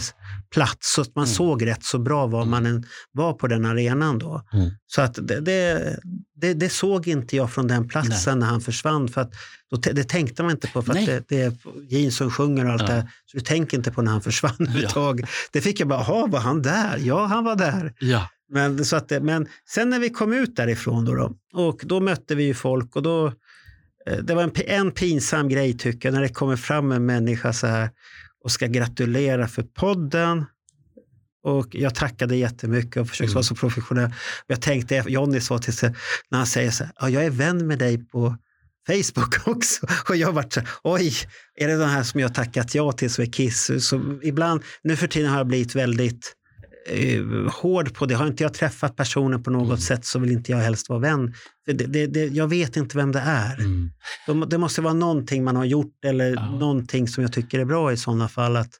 plats 0.53 0.93
så 0.93 1.01
att 1.01 1.15
man 1.15 1.25
mm. 1.25 1.35
såg 1.35 1.67
rätt 1.67 1.83
så 1.83 1.99
bra 1.99 2.27
var 2.27 2.45
man 2.45 2.65
än 2.65 2.85
var 3.11 3.33
på 3.33 3.47
den 3.47 3.65
arenan 3.65 4.19
då. 4.19 4.41
Mm. 4.53 4.71
Så 4.87 5.01
att 5.01 5.13
det, 5.21 5.39
det, 5.39 5.99
det, 6.35 6.53
det, 6.53 6.69
såg 6.69 7.07
inte 7.07 7.35
jag 7.35 7.51
från 7.51 7.67
den 7.67 7.87
platsen 7.87 8.39
Nej. 8.39 8.39
när 8.39 8.47
han 8.47 8.61
försvann. 8.61 9.07
För 9.07 9.21
att, 9.21 9.33
då, 9.71 9.77
det 9.77 10.03
tänkte 10.03 10.43
man 10.43 10.51
inte 10.51 10.67
på 10.67 10.81
för 10.81 10.91
att 10.91 11.27
det, 11.27 11.41
är 11.41 11.53
Jeans 11.89 12.15
som 12.15 12.31
sjunger 12.31 12.65
och 12.65 12.71
allt 12.71 12.89
ja. 12.89 12.95
det 12.95 13.07
Så 13.25 13.37
du 13.37 13.43
tänker 13.43 13.77
inte 13.77 13.91
på 13.91 14.01
när 14.01 14.11
han 14.11 14.21
försvann 14.21 14.69
ja. 14.95 15.15
Det 15.51 15.61
fick 15.61 15.79
jag 15.79 15.87
bara, 15.87 15.99
jaha, 15.99 16.27
var 16.27 16.39
han 16.39 16.61
där? 16.61 16.97
Ja, 16.97 17.25
han 17.25 17.43
var 17.43 17.55
där. 17.55 17.93
Ja. 17.99 18.29
Men, 18.49 18.85
så 18.85 18.95
att, 18.95 19.11
men 19.21 19.47
sen 19.69 19.89
när 19.89 19.99
vi 19.99 20.09
kom 20.09 20.33
ut 20.33 20.55
därifrån 20.55 21.05
då, 21.05 21.15
då 21.15 21.35
och 21.53 21.81
då 21.83 21.99
mötte 21.99 22.35
vi 22.35 22.43
ju 22.43 22.53
folk 22.53 22.95
och 22.95 23.03
då 23.03 23.27
eh, 24.07 24.17
det 24.23 24.35
var 24.35 24.43
en, 24.43 24.51
en 24.55 24.91
pinsam 24.91 25.49
grej 25.49 25.77
tycker 25.77 26.09
jag, 26.09 26.13
när 26.13 26.21
det 26.21 26.29
kommer 26.29 26.55
fram 26.55 26.91
en 26.91 27.05
människa 27.05 27.53
så 27.53 27.67
här 27.67 27.89
och 28.43 28.51
ska 28.51 28.67
gratulera 28.67 29.47
för 29.47 29.63
podden. 29.63 30.45
Och 31.43 31.67
jag 31.75 31.95
tackade 31.95 32.35
jättemycket 32.35 32.97
och 32.97 33.09
försökte 33.09 33.31
mm. 33.31 33.33
vara 33.33 33.43
så 33.43 33.55
professionell. 33.55 34.13
Jag 34.47 34.61
tänkte, 34.61 35.03
Jonny 35.07 35.41
sa 35.41 35.59
till 35.59 35.73
sig, 35.73 35.95
när 36.29 36.37
han 36.37 36.47
säger 36.47 36.71
så 36.71 36.83
här, 36.83 36.93
ja, 36.99 37.09
jag 37.09 37.25
är 37.25 37.29
vän 37.29 37.67
med 37.67 37.79
dig 37.79 38.05
på 38.05 38.37
Facebook 38.87 39.47
också. 39.47 39.87
Och 40.09 40.15
jag 40.15 40.31
varit 40.31 40.53
så 40.53 40.59
här, 40.59 40.69
oj, 40.83 41.13
är 41.55 41.67
det 41.67 41.77
den 41.77 41.89
här 41.89 42.03
som 42.03 42.19
jag 42.19 42.33
tackat 42.33 42.75
ja 42.75 42.91
till 42.91 43.09
som 43.09 43.21
är 43.21 43.31
Kiss? 43.31 43.71
Så 43.79 44.19
ibland, 44.23 44.63
nu 44.83 44.95
för 44.95 45.07
tiden 45.07 45.29
har 45.29 45.37
jag 45.37 45.47
blivit 45.47 45.75
väldigt 45.75 46.35
eh, 46.85 47.51
hård 47.51 47.93
på 47.93 48.05
det. 48.05 48.15
Har 48.15 48.27
inte 48.27 48.43
jag 48.43 48.53
träffat 48.53 48.95
personen 48.95 49.43
på 49.43 49.51
något 49.51 49.67
mm. 49.67 49.77
sätt 49.77 50.05
så 50.05 50.19
vill 50.19 50.31
inte 50.31 50.51
jag 50.51 50.59
helst 50.59 50.89
vara 50.89 50.99
vän. 50.99 51.33
Det, 51.65 51.73
det, 51.73 52.07
det, 52.07 52.25
jag 52.25 52.47
vet 52.47 52.77
inte 52.77 52.97
vem 52.97 53.11
det 53.11 53.19
är. 53.19 53.59
Mm. 53.59 53.91
Det 54.49 54.57
måste 54.57 54.81
vara 54.81 54.93
någonting 54.93 55.43
man 55.43 55.55
har 55.55 55.65
gjort 55.65 56.05
eller 56.05 56.33
ja. 56.33 56.51
någonting 56.51 57.07
som 57.07 57.23
jag 57.23 57.33
tycker 57.33 57.59
är 57.59 57.65
bra 57.65 57.91
i 57.91 57.97
sådana 57.97 58.27
fall. 58.27 58.55
Att 58.55 58.71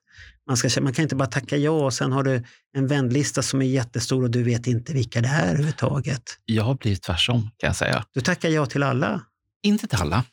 man, 0.48 0.57
ska, 0.57 0.82
man 0.82 0.94
kan 0.94 1.03
inte 1.03 1.15
bara 1.15 1.30
tacka 1.30 1.57
ja 1.57 1.72
och 1.72 1.94
sen 1.94 2.11
har 2.11 2.23
du 2.23 2.44
en 2.77 2.88
vänlista 2.88 3.41
som 3.41 3.61
är 3.61 3.65
jättestor 3.65 4.23
och 4.23 4.32
du 4.32 4.44
vet 4.44 4.68
inte 4.68 4.94
vilka 4.94 5.22
det 5.22 5.27
är 5.27 5.48
överhuvudtaget. 5.48 6.23
Jag 6.45 6.64
har 6.64 6.76
blivit 6.76 7.03
tvärsom 7.03 7.41
kan 7.41 7.68
jag 7.68 7.76
säga. 7.76 8.06
Du 8.14 8.22
tackar 8.22 8.49
ja 8.49 8.65
till 8.65 8.84
alla? 8.84 9.22
Inte 9.64 9.88
till 9.88 9.99
alla. 10.02 10.23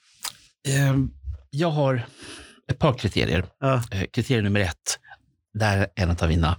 Ehm, 0.68 1.10
jag 1.50 1.70
har 1.70 2.06
ett 2.70 2.78
par 2.78 2.94
kriterier. 2.98 3.44
Ja. 3.60 3.82
Eh, 3.90 4.02
kriterium 4.12 4.44
nummer 4.44 4.60
ett, 4.60 4.98
där 5.54 5.78
är 5.78 5.88
en 5.94 6.10
av 6.10 6.28
mina 6.28 6.56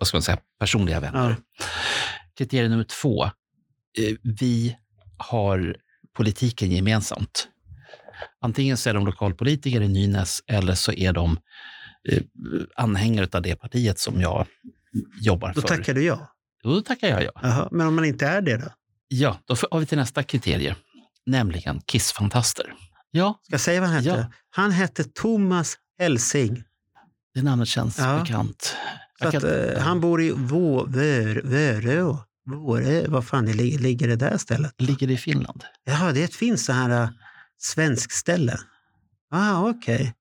vad 0.00 0.06
ska 0.06 0.16
man 0.16 0.22
säga, 0.22 0.38
personliga 0.60 1.00
vänner. 1.00 1.36
Ja. 1.58 1.64
Kriterium 2.38 2.70
nummer 2.70 2.84
två, 2.84 3.24
eh, 3.24 3.30
vi 4.22 4.76
har 5.16 5.76
politiken 6.16 6.70
gemensamt. 6.70 7.48
Antingen 8.40 8.76
så 8.76 8.90
är 8.90 8.94
de 8.94 9.06
lokalpolitiker 9.06 9.80
i 9.80 9.88
Nynäs 9.88 10.42
eller 10.46 10.74
så 10.74 10.92
är 10.92 11.12
de 11.12 11.38
eh, 12.08 12.22
anhängare 12.76 13.28
av 13.32 13.42
det 13.42 13.56
partiet 13.56 13.98
som 13.98 14.20
jag 14.20 14.46
jobbar 15.20 15.48
då 15.48 15.54
för. 15.54 15.60
Då 15.60 15.68
tackar 15.68 15.94
du 15.94 16.04
ja? 16.04 16.36
Då 16.62 16.80
tackar 16.80 17.08
jag 17.08 17.24
ja. 17.24 17.30
Aha, 17.34 17.68
men 17.72 17.86
om 17.86 17.94
man 17.94 18.04
inte 18.04 18.26
är 18.26 18.42
det 18.42 18.56
då? 18.56 18.72
Ja, 19.08 19.38
då 19.44 19.56
har 19.70 19.80
vi 19.80 19.86
till 19.86 19.98
nästa 19.98 20.22
kriterie, 20.22 20.76
nämligen 21.26 21.80
Kissfantaster. 21.80 22.74
Ja. 23.10 23.40
Ska 23.42 23.54
jag 23.54 23.60
säga 23.60 23.80
vad 23.80 23.90
han 23.90 24.04
hette? 24.04 24.18
Ja. 24.18 24.32
Han 24.50 24.70
hette 24.70 25.04
Thomas 25.04 25.76
Helsing. 25.98 26.62
Det 27.34 27.42
namnet 27.42 27.68
känns 27.68 27.98
ja. 27.98 28.20
bekant. 28.20 28.76
Så 29.22 29.28
att, 29.28 29.44
eh, 29.44 29.78
han 29.78 30.00
bor 30.00 30.22
i 30.22 30.30
Vörö. 30.30 32.16
Vårö, 32.46 33.04
vad 33.08 33.26
fan 33.26 33.46
det 33.46 33.52
ligger, 33.52 33.78
ligger 33.78 34.08
det 34.08 34.16
där 34.16 34.38
stället? 34.38 34.72
Ligger 34.78 35.06
det 35.06 35.12
i 35.12 35.18
Finland? 35.18 35.64
Ja, 35.84 36.12
det 36.12 36.34
finns 36.34 36.64
så 36.64 36.72
här 36.72 37.02
uh, 37.02 37.08
svensk 37.58 38.12
ställe. 38.12 38.58
Ah, 39.30 39.68
okej. 39.68 39.94
Okay. 39.94 40.12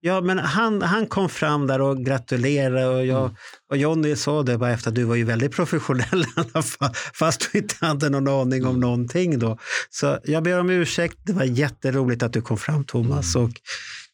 Ja, 0.00 0.20
men 0.20 0.38
han, 0.38 0.82
han 0.82 1.06
kom 1.06 1.28
fram 1.28 1.66
där 1.66 1.80
och 1.80 2.04
gratulerade 2.04 2.86
och, 2.86 3.06
jag, 3.06 3.24
mm. 3.24 3.36
och 3.70 3.76
Jonny 3.76 4.16
sa 4.16 4.42
det 4.42 4.58
bara 4.58 4.70
efter 4.70 4.88
att 4.88 4.94
du 4.94 5.04
var 5.04 5.14
ju 5.14 5.24
väldigt 5.24 5.52
professionell 5.52 6.24
fast 7.14 7.52
du 7.52 7.58
inte 7.58 7.86
hade 7.86 8.10
någon 8.10 8.28
aning 8.28 8.64
om 8.64 8.68
mm. 8.68 8.80
någonting 8.80 9.38
då. 9.38 9.58
Så 9.90 10.18
jag 10.24 10.42
ber 10.42 10.60
om 10.60 10.70
ursäkt. 10.70 11.18
Det 11.22 11.32
var 11.32 11.44
jätteroligt 11.44 12.22
att 12.22 12.32
du 12.32 12.42
kom 12.42 12.58
fram 12.58 12.84
Thomas 12.84 13.34
mm. 13.34 13.46
och 13.46 13.54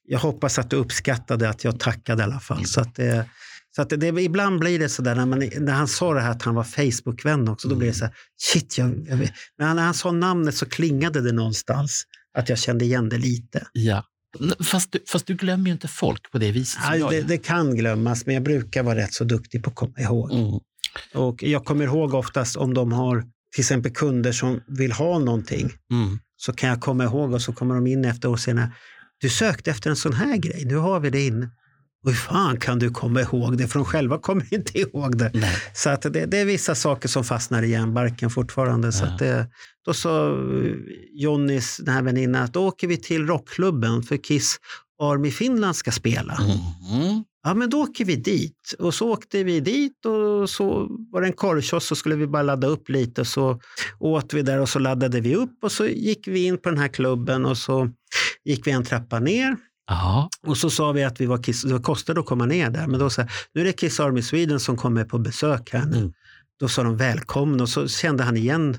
jag 0.07 0.19
hoppas 0.19 0.59
att 0.59 0.71
du 0.71 0.77
uppskattade 0.77 1.49
att 1.49 1.65
jag 1.65 1.81
tackade 1.81 2.23
i 2.23 2.25
alla 2.25 2.41
fall. 2.41 2.57
Mm. 2.57 2.67
Så 2.67 2.81
att 2.81 2.95
det, 2.95 3.27
så 3.77 3.83
att 3.83 3.89
det, 3.89 4.23
ibland 4.23 4.61
blir 4.61 4.79
det 4.79 4.89
så 4.89 5.03
där, 5.03 5.15
när, 5.15 5.27
man, 5.27 5.39
när 5.39 5.73
han 5.73 5.89
sa 5.89 6.15
det 6.15 6.21
här 6.21 6.31
att 6.31 6.43
han 6.43 6.55
var 6.55 6.65
Facebook-vän 6.65 7.49
också, 7.49 7.69
då 7.69 7.75
blir 7.75 7.89
det 7.89 7.95
så 7.95 8.05
här, 8.05 8.15
shit, 8.37 8.79
jag, 8.79 9.07
jag 9.09 9.19
men 9.59 9.77
när 9.77 9.83
han 9.83 9.95
sa 9.95 10.13
namnet 10.13 10.55
så 10.55 10.67
klingade 10.67 11.21
det 11.21 11.33
någonstans 11.33 12.05
att 12.39 12.49
jag 12.49 12.59
kände 12.59 12.85
igen 12.85 13.09
det 13.09 13.19
lite. 13.19 13.67
Ja. 13.73 14.05
Fast 14.65 14.93
du, 14.93 14.99
fast 15.09 15.27
du 15.27 15.35
glömmer 15.35 15.67
ju 15.67 15.73
inte 15.73 15.89
folk 15.89 16.31
på 16.33 16.39
det 16.39 16.53
viset. 16.53 16.83
Ja, 16.93 17.11
det, 17.11 17.23
det, 17.23 17.39
kan 17.39 17.77
glömmas, 17.77 18.27
men 18.27 18.35
jag 18.35 18.45
brukar 18.45 18.83
vara 18.83 18.97
rätt 18.97 19.15
så 19.15 19.25
duktig 19.25 19.63
på 19.63 19.71
att 19.71 19.77
komma 19.77 20.01
ihåg. 20.01 20.33
Mm. 20.33 20.61
Och 21.15 21.43
jag 21.43 21.65
kommer 21.65 21.85
ihåg 21.85 22.15
oftast 22.15 22.57
om 22.57 22.75
de 22.75 22.93
har 22.93 23.21
till 23.55 23.61
exempel 23.61 23.93
kunder 23.93 24.33
som 24.33 24.61
vill 24.67 24.93
ha 24.93 25.19
någonting. 25.19 25.71
Mm. 25.91 26.19
Så 26.37 26.53
kan 26.53 26.69
jag 26.69 26.81
komma 26.81 27.05
ihåg 27.05 27.33
och 27.33 27.43
så 27.43 27.53
kommer 27.53 27.75
de 27.75 27.87
in 27.87 28.05
efter 28.05 28.29
och 28.29 28.41
säger 28.41 28.73
du 29.19 29.29
sökte 29.29 29.71
efter 29.71 29.91
en 29.91 29.97
sån 29.97 30.13
här 30.13 30.37
grej, 30.37 30.65
nu 30.65 30.77
har 30.77 31.01
vi 31.01 31.11
det 31.11 31.27
in. 31.27 31.51
Hur 32.05 32.13
fan 32.13 32.61
kan 32.61 32.79
du 32.79 32.91
komma 32.91 33.21
ihåg 33.21 33.59
det? 33.59 33.69
För 33.69 33.79
de 33.79 33.85
själva 33.85 34.19
kommer 34.19 34.55
inte 34.55 34.79
ihåg 34.79 35.19
det. 35.19 35.31
Nej. 35.35 35.57
Så 35.75 35.91
att 35.91 36.03
det, 36.03 36.27
det, 36.27 36.39
är 36.39 36.45
vissa 36.45 36.75
saker 36.75 37.09
som 37.09 37.25
fastnar 37.25 37.63
i 37.63 37.71
hjärnbarken 37.71 38.31
fortfarande. 38.31 38.89
Ja. 38.89 38.93
Så 38.93 39.07
det, 39.19 39.47
då 39.85 39.95
sa 39.95 40.31
eh, 40.31 40.37
Jonnys, 41.13 41.77
den 41.77 41.95
här 41.95 42.03
väninnan, 42.03 42.43
att 42.43 42.53
då 42.53 42.67
åker 42.67 42.87
vi 42.87 42.97
till 42.97 43.27
rockklubben 43.27 44.03
för 44.03 44.17
Kiss 44.17 44.57
Army 45.03 45.31
Finland 45.31 45.77
ska 45.77 45.91
spela. 45.91 46.35
Mm. 46.35 47.25
Ja, 47.43 47.55
men 47.55 47.71
då 47.71 47.83
åker 47.83 48.05
vi 48.05 48.17
dit. 48.17 48.75
Och 48.79 48.95
så 48.95 49.13
åkte 49.13 49.45
vi 49.45 49.61
dit 49.61 50.07
och 50.07 50.51
så 50.51 50.89
var 51.11 51.21
det 51.21 51.27
en 51.27 51.33
korvkiosk 51.33 51.87
så 51.87 51.95
skulle 51.95 52.17
vi 52.17 52.27
bara 52.27 52.43
ladda 52.43 52.67
upp 52.67 52.89
lite. 52.89 53.21
Och 53.21 53.27
så 53.27 53.61
åt 53.99 54.35
vi 54.35 54.43
där 54.43 54.61
och 54.61 54.69
så 54.69 54.79
laddade 54.79 55.21
vi 55.21 55.37
upp 55.37 55.59
och 55.63 55.73
så 55.73 55.87
gick 55.87 56.29
vi 56.29 56.45
in 56.45 56.59
på 56.59 56.69
den 56.69 56.79
här 56.79 56.89
klubben 56.89 57.47
och 57.47 57.59
så 57.59 57.91
gick 58.45 58.67
vi 58.67 58.71
en 58.71 58.85
trappa 58.85 59.21
ner. 59.21 59.57
Aha. 59.91 60.29
Och 60.47 60.57
så 60.57 60.71
sa 60.71 60.93
vi 60.93 61.05
att 61.05 61.21
vi 61.21 61.27
var 61.27 61.43
Kiss, 61.43 61.63
det 61.63 61.79
kostade 61.79 62.21
att 62.21 62.27
komma 62.27 62.47
ner 62.47 62.71
där, 62.71 62.87
men 62.87 63.01
då 63.01 63.11
sa 63.11 63.27
nu 63.53 63.61
är 63.61 63.65
det 63.65 63.73
Kiss 63.73 64.01
Army 64.01 64.23
Sweden 64.23 64.61
som 64.61 64.77
kommer 64.77 65.05
på 65.05 65.19
besök 65.19 65.73
här 65.73 65.85
nu. 65.85 65.99
Mm. 65.99 66.13
Då 66.61 66.69
sa 66.69 66.83
de 66.83 66.97
välkomna 66.97 67.63
och 67.63 67.69
så 67.69 67.89
kände 67.89 68.23
han 68.23 68.37
igen 68.37 68.79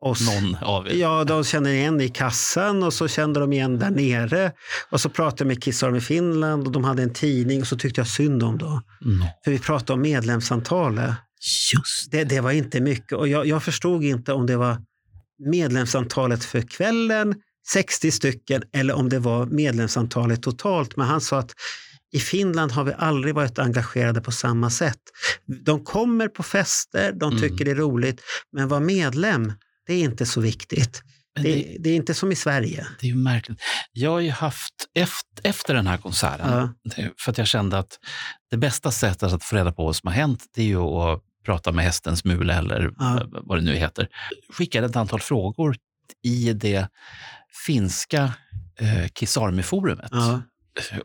oss. 0.00 0.34
Någon 0.34 0.56
av 0.62 0.88
er. 0.88 0.94
Ja, 0.94 1.24
de 1.24 1.44
känner 1.44 1.70
igen 1.70 2.00
i 2.00 2.08
kassan 2.08 2.82
och 2.82 2.94
så 2.94 3.08
kände 3.08 3.40
de 3.40 3.52
igen 3.52 3.78
där 3.78 3.90
nere. 3.90 4.52
Och 4.90 5.00
så 5.00 5.08
pratade 5.08 5.40
jag 5.40 5.46
med 5.46 5.62
Kiss 5.62 5.82
Army 5.82 6.00
Finland 6.00 6.66
och 6.66 6.72
de 6.72 6.84
hade 6.84 7.02
en 7.02 7.12
tidning 7.12 7.60
och 7.60 7.66
så 7.66 7.76
tyckte 7.76 8.00
jag 8.00 8.08
synd 8.08 8.42
om 8.42 8.58
dem. 8.58 8.82
No. 9.00 9.24
För 9.44 9.50
vi 9.50 9.58
pratade 9.58 9.92
om 9.92 10.00
medlemsantalet. 10.00 11.14
Just 11.74 12.10
Det, 12.10 12.24
det 12.24 12.40
var 12.40 12.50
inte 12.50 12.80
mycket 12.80 13.12
och 13.12 13.28
jag, 13.28 13.46
jag 13.46 13.62
förstod 13.62 14.04
inte 14.04 14.32
om 14.32 14.46
det 14.46 14.56
var 14.56 14.76
medlemsantalet 15.50 16.44
för 16.44 16.60
kvällen, 16.60 17.34
60 17.68 18.10
stycken, 18.10 18.62
eller 18.72 18.94
om 18.94 19.08
det 19.08 19.18
var 19.18 19.46
medlemsantalet 19.46 20.42
totalt. 20.42 20.96
Men 20.96 21.06
han 21.06 21.20
sa 21.20 21.38
att 21.38 21.52
i 22.14 22.18
Finland 22.18 22.72
har 22.72 22.84
vi 22.84 22.92
aldrig 22.98 23.34
varit 23.34 23.58
engagerade 23.58 24.20
på 24.20 24.32
samma 24.32 24.70
sätt. 24.70 24.98
De 25.64 25.84
kommer 25.84 26.28
på 26.28 26.42
fester, 26.42 27.12
de 27.12 27.32
Mm. 27.32 27.40
tycker 27.42 27.64
det 27.64 27.70
är 27.70 27.74
roligt, 27.74 28.20
men 28.52 28.68
vara 28.68 28.80
medlem, 28.80 29.52
det 29.86 29.94
är 29.94 29.98
inte 30.04 30.26
så 30.26 30.40
viktigt. 30.40 31.02
Det, 31.34 31.42
det, 31.42 31.76
det 31.80 31.90
är 31.90 31.96
inte 31.96 32.14
som 32.14 32.32
i 32.32 32.36
Sverige. 32.36 32.86
det 33.00 33.06
är 33.06 33.10
ju 33.10 33.16
märkligt. 33.16 33.58
Jag 33.92 34.10
har 34.10 34.20
ju 34.20 34.30
haft, 34.30 34.74
efter, 34.94 35.48
efter 35.48 35.74
den 35.74 35.86
här 35.86 35.96
konserten, 35.98 36.72
Ja. 36.96 37.08
för 37.24 37.30
att 37.32 37.38
jag 37.38 37.46
kände 37.46 37.78
att 37.78 37.98
det 38.50 38.56
bästa 38.56 38.90
sättet 38.90 39.32
att 39.32 39.44
få 39.44 39.56
reda 39.56 39.72
på 39.72 39.84
vad 39.84 39.96
som 39.96 40.06
har 40.06 40.14
hänt, 40.14 40.44
det 40.54 40.62
är 40.62 40.66
ju 40.66 40.78
att 40.82 41.20
prata 41.46 41.72
med 41.72 41.84
hästens 41.84 42.24
mule 42.24 42.54
eller 42.54 42.90
Ja. 42.98 43.22
vad 43.30 43.58
det 43.58 43.62
nu 43.64 43.74
heter. 43.74 44.08
Skickade 44.52 44.86
ett 44.86 44.96
antal 44.96 45.20
frågor 45.20 45.76
i 46.22 46.52
det 46.52 46.88
finska 47.66 48.32
eh, 48.80 49.08
Kiss 49.12 49.36
Army-forumet. 49.36 50.08
Ja. 50.12 50.42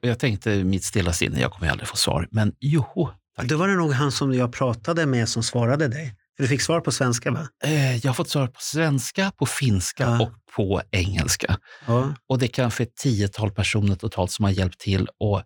Och 0.01 0.07
jag 0.07 0.19
tänkte 0.19 0.63
mitt 0.63 0.83
stilla 0.83 1.13
sinne, 1.13 1.39
jag 1.39 1.51
kommer 1.51 1.69
aldrig 1.71 1.87
få 1.87 1.97
svar. 1.97 2.27
Men 2.31 2.53
joho, 2.59 3.09
tack. 3.35 3.45
Då 3.47 3.57
var 3.57 3.67
det 3.67 3.75
nog 3.75 3.91
han 3.93 4.11
som 4.11 4.33
jag 4.33 4.53
pratade 4.53 5.05
med 5.05 5.29
som 5.29 5.43
svarade 5.43 5.87
dig. 5.87 6.15
För 6.37 6.43
du 6.43 6.47
fick 6.49 6.61
svar 6.61 6.81
på 6.81 6.91
svenska 6.91 7.31
va? 7.31 7.47
Eh, 7.63 7.95
jag 7.97 8.09
har 8.09 8.13
fått 8.13 8.29
svar 8.29 8.47
på 8.47 8.59
svenska, 8.61 9.31
på 9.37 9.45
finska 9.45 10.03
Ja. 10.03 10.21
och 10.21 10.31
på 10.55 10.81
engelska. 10.91 11.57
Ja. 11.85 12.13
Och 12.29 12.39
det 12.39 12.45
är 12.45 12.47
kanske 12.47 12.83
ett 12.83 12.95
tiotal 12.95 13.51
personer 13.51 13.95
totalt 13.95 14.31
som 14.31 14.45
har 14.45 14.51
hjälpt 14.51 14.79
till 14.79 15.07
och 15.19 15.41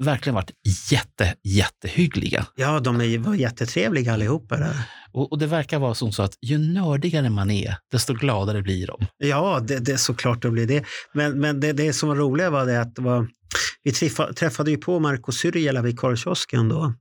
verkligen 0.00 0.34
varit 0.34 0.50
jätte, 0.90 1.34
jättehyggliga. 1.44 2.46
Ja, 2.56 2.80
de 2.80 3.22
var 3.22 3.34
jättetrevliga 3.34 4.12
allihopa 4.12 4.56
där. 4.56 4.76
Och, 5.12 5.32
och 5.32 5.38
det 5.38 5.46
verkar 5.46 5.78
vara 5.78 5.94
som 5.94 6.12
så 6.12 6.22
att 6.22 6.34
ju 6.42 6.58
nördigare 6.58 7.30
man 7.30 7.50
är, 7.50 7.76
desto 7.92 8.14
gladare 8.14 8.62
blir 8.62 8.86
de. 8.86 9.06
Ja, 9.18 9.60
det, 9.60 9.78
det 9.78 9.92
är 9.92 9.96
såklart 9.96 10.42
det 10.42 10.50
blir 10.50 10.66
det. 10.66 10.84
Men, 11.14 11.40
men 11.40 11.60
det, 11.60 11.72
det 11.72 11.92
som 11.92 12.08
var 12.08 12.16
roliga 12.16 12.50
var 12.50 12.66
det 12.66 12.80
att 12.80 12.96
det 12.96 13.02
var, 13.02 13.28
vi 13.82 13.92
träffa, 13.92 14.32
träffade 14.32 14.70
ju 14.70 14.76
på 14.76 15.00
Marco 15.00 15.32
Syrjala 15.32 15.82
vid 15.82 15.98
korvkiosken 15.98 16.68
då. 16.68 16.94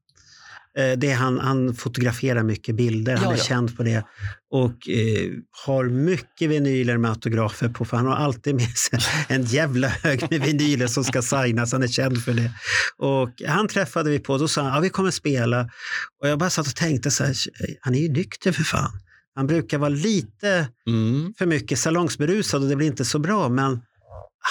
Eh, 0.80 0.98
Det 0.98 1.12
han, 1.12 1.40
han 1.40 1.76
fotograferar 1.76 2.44
mycket 2.44 2.76
bilder, 2.76 3.16
han 3.16 3.24
Ja, 3.26 3.34
är 3.34 3.38
ja. 3.38 3.44
känd 3.44 3.78
på 3.78 3.84
det. 3.84 4.04
Och 4.52 4.90
eh, 4.90 5.30
har 5.66 5.86
mycket 5.86 6.50
vinyler 6.50 6.98
med 6.98 7.12
autografer 7.12 7.70
på, 7.70 7.86
för 7.86 7.98
han 7.98 8.06
har 8.06 8.16
alltid 8.16 8.56
med 8.56 8.70
sig 8.78 9.00
en 9.28 9.44
jävla 9.44 9.88
hög 9.88 10.28
med 10.32 10.42
vinyler 10.42 10.88
som 10.88 11.04
ska 11.04 11.22
signas, 11.22 11.72
han 11.72 11.84
är 11.84 11.88
känd 11.88 12.24
för 12.24 12.34
det. 12.34 12.52
Och 12.98 13.30
han 13.48 13.68
träffade 13.68 14.10
vi 14.10 14.20
på, 14.20 14.38
då 14.38 14.48
sa 14.48 14.62
han, 14.62 14.74
ja 14.74 14.80
vi 14.80 14.90
kommer 14.90 15.12
spela. 15.12 15.70
Och 16.22 16.28
jag 16.30 16.40
bara 16.40 16.50
satt 16.50 16.68
och 16.68 16.76
tänkte 16.76 17.12
så 17.12 17.24
här, 17.24 17.36
han 17.82 17.96
är 17.96 18.00
ju 18.00 18.10
nykter 18.10 18.52
för 18.52 18.64
fan. 18.64 18.92
Han 19.36 19.48
brukar 19.48 19.78
vara 19.78 19.90
lite 19.90 20.68
Mm. 20.88 21.34
för 21.38 21.46
mycket 21.46 21.80
salongsberusad 21.80 22.64
och 22.64 22.70
det 22.70 22.76
blir 22.76 22.88
inte 22.88 23.06
så 23.06 23.20
bra. 23.20 23.50
Men 23.50 23.82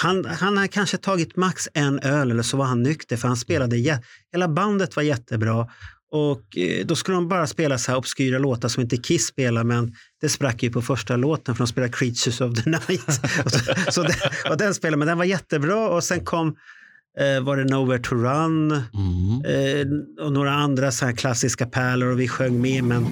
han, 0.01 0.25
han 0.25 0.57
har 0.57 0.67
kanske 0.67 0.97
tagit 0.97 1.35
max 1.35 1.67
en 1.73 1.99
öl 1.99 2.31
eller 2.31 2.43
så 2.43 2.57
var 2.57 2.65
han 2.65 2.83
nykter 2.83 3.17
för 3.17 3.27
han 3.27 3.37
spelade, 3.37 3.99
hela 4.33 4.47
bandet 4.47 4.95
var 4.95 5.03
jättebra. 5.03 5.67
Och 6.11 6.57
eh, 6.57 6.85
då 6.85 6.95
skulle 6.95 7.17
de 7.17 7.27
bara 7.27 7.47
spela 7.47 7.77
så 7.77 7.91
här 7.91 7.97
obskyra 7.97 8.39
låtar 8.39 8.69
som 8.69 8.81
inte 8.83 8.97
Kiss 8.97 9.27
spelar 9.27 9.63
men 9.63 9.93
det 10.21 10.29
sprack 10.29 10.63
ju 10.63 10.71
på 10.71 10.81
första 10.81 11.15
låten 11.15 11.55
för 11.55 11.63
de 11.63 11.67
spelade 11.67 11.93
Creatures 11.93 12.41
of 12.41 12.63
the 12.63 12.69
Night. 12.69 13.07
och, 13.45 13.51
så, 13.51 13.91
så 13.91 14.03
det, 14.03 14.15
och 14.49 14.57
den 14.57 14.73
spelade, 14.73 14.97
men 14.97 15.07
den 15.07 15.17
var 15.17 15.25
jättebra 15.25 15.89
och 15.89 16.03
sen 16.03 16.25
kom 16.25 16.47
eh, 17.19 17.43
var 17.43 17.57
det 17.57 17.63
Nowhere 17.63 17.99
to 17.99 18.15
Run 18.15 18.71
Mm. 18.71 19.45
eh, 19.45 20.25
och 20.25 20.31
några 20.33 20.51
andra 20.53 20.91
så 20.91 21.05
här 21.05 21.13
klassiska 21.13 21.65
pärlor 21.65 22.11
och 22.11 22.19
vi 22.19 22.27
sjöng 22.27 22.61
med 22.61 22.83
men 22.83 23.05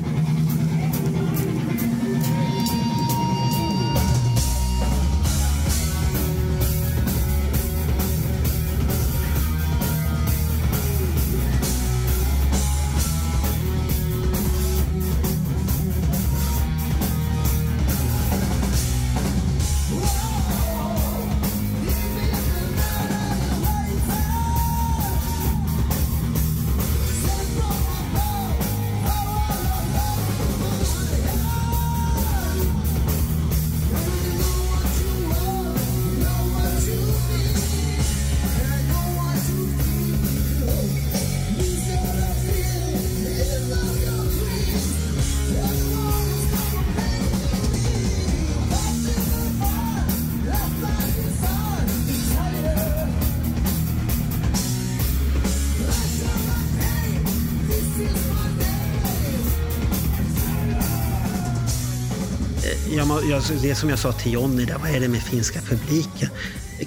det 63.67 63.75
som 63.75 63.89
jag 63.89 63.99
sa 63.99 64.11
till 64.11 64.33
Jonny, 64.33 64.65
där, 64.65 64.77
vad 64.77 64.89
är 64.89 64.99
det 64.99 65.07
med 65.07 65.21
finska 65.21 65.61
publiken? 65.61 66.29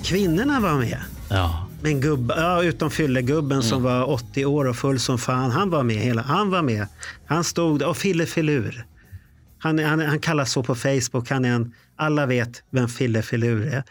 Kvinnorna 0.03 0.61
var 0.61 0.75
med. 0.75 0.99
Ja. 1.29 1.67
Men 1.83 2.01
gubba, 2.01 2.41
ja, 2.41 2.63
utom 2.63 2.91
fyllegubben 2.91 3.63
som 3.63 3.83
var 3.83 4.11
80 4.11 4.45
år 4.45 4.65
och 4.65 4.77
full 4.77 5.01
som 5.01 5.19
fan, 5.19 5.51
han 5.51 5.71
var 5.71 5.83
med. 5.83 5.97
Hela, 5.97 6.23
han 6.23 6.51
var 6.51 6.63
med. 6.63 6.87
Han 7.27 7.45
stod 7.45 7.83
och 7.83 7.97
Fille 7.97 8.27
Filur. 8.27 8.85
Han, 9.61 9.79
han, 9.79 10.01
han 10.01 10.19
kallas 10.19 10.53
så 10.53 10.63
på 10.63 10.75
Facebook. 10.75 11.31
Han 11.31 11.45
är 11.45 11.51
en, 11.53 11.75
alla 11.97 12.27
vet 12.27 12.63
vem 12.71 12.89
Fille 12.89 13.23
Filur 13.23 13.67
är. 13.67 13.85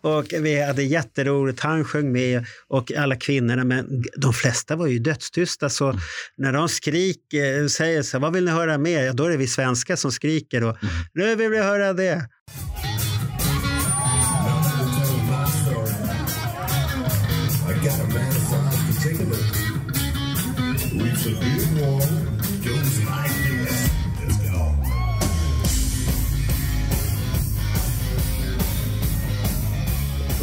Och 0.00 0.24
vi 0.32 0.62
hade 0.62 0.82
jätteroligt. 0.82 1.60
Han 1.60 1.84
sjöng 1.84 2.12
med 2.12 2.44
och 2.68 2.92
alla 2.92 3.16
kvinnorna. 3.16 3.64
Men 3.64 4.04
de 4.16 4.32
flesta 4.32 4.76
var 4.76 4.86
ju 4.86 4.98
dödstysta. 4.98 5.68
Så 5.68 5.94
när 6.36 6.52
de 6.52 6.68
skriker, 6.68 7.68
säger 7.68 8.02
så 8.02 8.18
vad 8.18 8.32
vill 8.32 8.44
ni 8.44 8.50
höra 8.50 8.78
mer? 8.78 9.02
Ja, 9.02 9.12
då 9.12 9.24
är 9.24 9.30
det 9.30 9.36
vi 9.36 9.46
svenskar 9.46 9.96
som 9.96 10.12
skriker. 10.12 10.64
Och, 10.64 10.76
Nu 11.12 11.36
vill 11.36 11.50
vi 11.50 11.58
höra 11.58 11.92
det. 11.92 12.28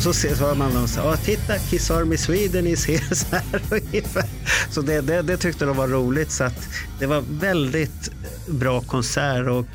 Så 0.05 0.13
ser 0.13 0.35
så 0.35 0.45
hör 0.45 0.55
man 0.55 0.73
dem 0.73 0.87
säga, 0.87 1.17
titta 1.17 1.57
Kiss 1.57 1.91
Army 1.91 2.17
Sweden 2.17 2.65
here. 2.65 2.75
Så, 3.15 3.35
här, 3.35 3.61
ungefär. 3.71 4.23
så 4.69 4.81
det, 4.81 5.01
det, 5.01 5.21
det 5.21 5.37
tyckte 5.37 5.65
de 5.65 5.77
var 5.77 5.87
roligt. 5.87 6.31
Så 6.31 6.43
att 6.43 6.67
det 6.99 7.05
var 7.05 7.23
väldigt 7.29 8.11
bra 8.47 8.81
konsert. 8.81 9.47
Och 9.47 9.65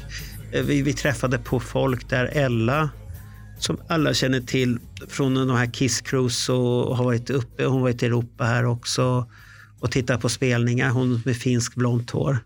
eh, 0.53 0.63
vi, 0.63 0.83
vi 0.83 0.93
träffade 0.93 1.39
på 1.39 1.61
folk 1.61 2.09
där. 2.11 2.27
Ella, 2.27 2.91
som 3.59 3.81
alla 3.89 4.15
känner 4.15 4.41
till 4.41 4.79
från 5.09 5.35
de 5.35 5.51
här 5.51 5.67
Kiss 5.67 6.01
Cruise 6.01 6.53
och 6.53 6.97
har 6.97 7.05
varit 7.05 7.31
uppe. 7.31 7.65
Hon 7.65 7.73
har 7.73 7.81
varit 7.81 8.03
i 8.03 8.07
Europa 8.07 8.45
här 8.45 8.65
också 8.65 9.27
och 9.81 9.91
tittat 9.91 10.21
på 10.21 10.29
spelningar. 10.29 10.91
Hon 10.91 11.23
med 11.25 11.37
finsk 11.37 11.75
blont 11.75 12.11
hår. 12.11 12.39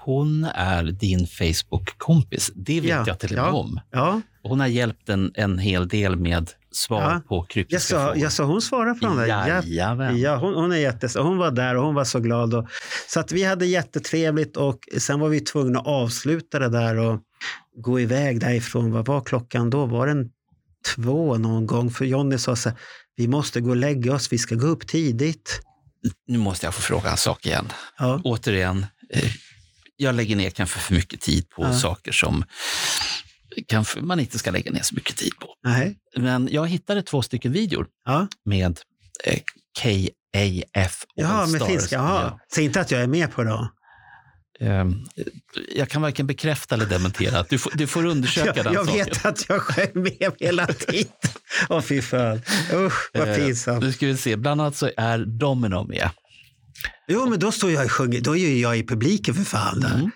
Hon 0.00 0.44
är 0.44 0.84
din 0.84 1.26
Facebook-kompis. 1.26 2.50
Det 2.54 2.80
vet 2.80 2.90
Ja, 2.90 3.04
jag 3.06 3.18
till 3.18 3.38
och 3.38 3.44
med 3.44 3.44
ja. 3.44 3.52
om. 3.52 3.80
Ja, 3.90 4.20
Hon 4.42 4.60
har 4.60 4.66
hjälpt 4.66 5.08
en, 5.08 5.32
en 5.34 5.58
hel 5.58 5.88
del 5.88 6.16
med 6.16 6.50
svar 6.72 7.00
Ja. 7.12 7.20
på 7.28 7.42
kryptiska 7.42 7.74
jag 7.74 7.82
sa, 8.02 8.06
frågor. 8.06 8.22
jag 8.22 8.32
sa 8.32 8.44
hon 8.44 8.62
svarade 8.62 8.94
på 9.00 9.06
de 9.06 9.16
där. 9.16 9.26
Ja, 9.26 9.48
Jajamän. 9.48 10.20
Ja, 10.20 10.36
hon, 10.36 10.54
hon, 10.54 10.72
är 10.72 10.76
jättes, 10.76 11.16
hon 11.16 11.38
var 11.38 11.50
där 11.50 11.74
och 11.76 11.84
hon 11.84 11.94
var 11.94 12.04
så 12.04 12.20
glad. 12.20 12.54
Och, 12.54 12.68
så 13.08 13.20
att 13.20 13.32
vi 13.32 13.44
hade 13.44 13.66
jättetrevligt 13.66 14.56
och 14.56 14.78
sen 14.98 15.20
var 15.20 15.28
vi 15.28 15.40
tvungna 15.40 15.78
att 15.80 15.86
avsluta 15.86 16.58
det 16.58 16.68
där 16.68 16.96
och 16.96 17.20
gå 17.76 18.00
iväg 18.00 18.40
därifrån. 18.40 18.92
Vad 18.92 19.06
var 19.06 19.20
klockan 19.20 19.70
då? 19.70 19.86
Var 19.86 20.06
den 20.06 20.30
två 20.94 21.38
någon 21.38 21.66
gång? 21.66 21.90
För 21.90 22.04
Jonny 22.04 22.38
sa 22.38 22.56
så 22.56 22.68
här, 22.68 22.78
vi 23.16 23.28
måste 23.28 23.60
gå 23.60 23.70
och 23.70 23.76
lägga 23.76 24.14
oss, 24.14 24.32
vi 24.32 24.38
ska 24.38 24.54
gå 24.54 24.66
upp 24.66 24.86
tidigt. 24.86 25.60
Nu 26.26 26.38
måste 26.38 26.66
jag 26.66 26.74
få 26.74 26.80
fråga 26.82 27.10
en 27.10 27.16
sak 27.16 27.46
igen. 27.46 27.72
Ja, 27.98 28.20
Återigen, 28.24 28.86
eh, 29.12 29.30
jag 29.96 30.14
lägger 30.14 30.36
ner 30.36 30.50
kanske 30.50 30.78
för 30.78 30.94
mycket 30.94 31.20
tid 31.20 31.48
på 31.50 31.62
Ja. 31.62 31.72
saker 31.72 32.12
som 32.12 32.44
kanske 33.66 34.00
man 34.00 34.20
inte 34.20 34.38
ska 34.38 34.50
lägga 34.50 34.70
ner 34.72 34.82
så 34.82 34.94
mycket 34.94 35.16
tid 35.16 35.32
på. 35.40 35.46
Nej. 35.64 35.96
Men 36.16 36.48
jag 36.52 36.66
hittade 36.68 37.02
två 37.02 37.22
stycken 37.22 37.52
videor 37.52 37.86
Ja. 38.04 38.28
med 38.44 38.80
eh, 39.24 39.38
KAF 39.80 41.04
Jaha, 41.14 41.46
med 41.46 41.62
finska. 41.62 41.96
Jaha. 41.96 42.40
Säg 42.54 42.64
inte 42.64 42.80
att 42.80 42.90
jag 42.90 43.02
är 43.02 43.06
med 43.06 43.32
på 43.32 43.42
det. 43.44 43.68
Ehm, 44.60 44.94
jag 45.74 45.88
kan 45.88 46.02
varken 46.02 46.26
bekräfta 46.26 46.74
eller 46.74 46.86
dementera. 46.86 47.44
Du 47.48 47.58
får, 47.58 47.72
du 47.74 47.86
får 47.86 48.06
undersöka 48.06 48.52
Jag, 48.56 48.64
den 48.64 48.72
jag 48.72 48.86
saken. 48.86 49.04
vet 49.04 49.24
att 49.26 49.48
jag 49.48 49.62
sjöng 49.62 50.02
med 50.02 50.32
hela 50.40 50.66
tiden. 50.66 51.12
Åh 51.68 51.80
fy 51.80 52.02
fan. 52.02 52.40
Usch, 52.72 53.10
vad 53.14 53.28
Eh, 53.28 53.36
pinsamt. 53.36 53.82
Nu 53.84 53.92
ska 53.92 54.06
vi 54.06 54.16
se, 54.16 54.36
bland 54.36 54.60
annat 54.60 54.76
så 54.76 54.90
är 54.96 55.18
Domino 55.18 55.84
med. 55.88 56.10
Jo, 57.08 57.26
men 57.30 57.38
då 57.38 57.52
står 57.52 57.70
jag 57.70 57.84
och 57.84 57.92
sjunger. 57.92 58.20
Då 58.20 58.36
är 58.36 58.56
jag 58.60 58.78
i 58.78 58.86
publiken 58.86 59.34
för 59.34 59.44
fan. 59.44 59.82
Mm. 59.84 60.10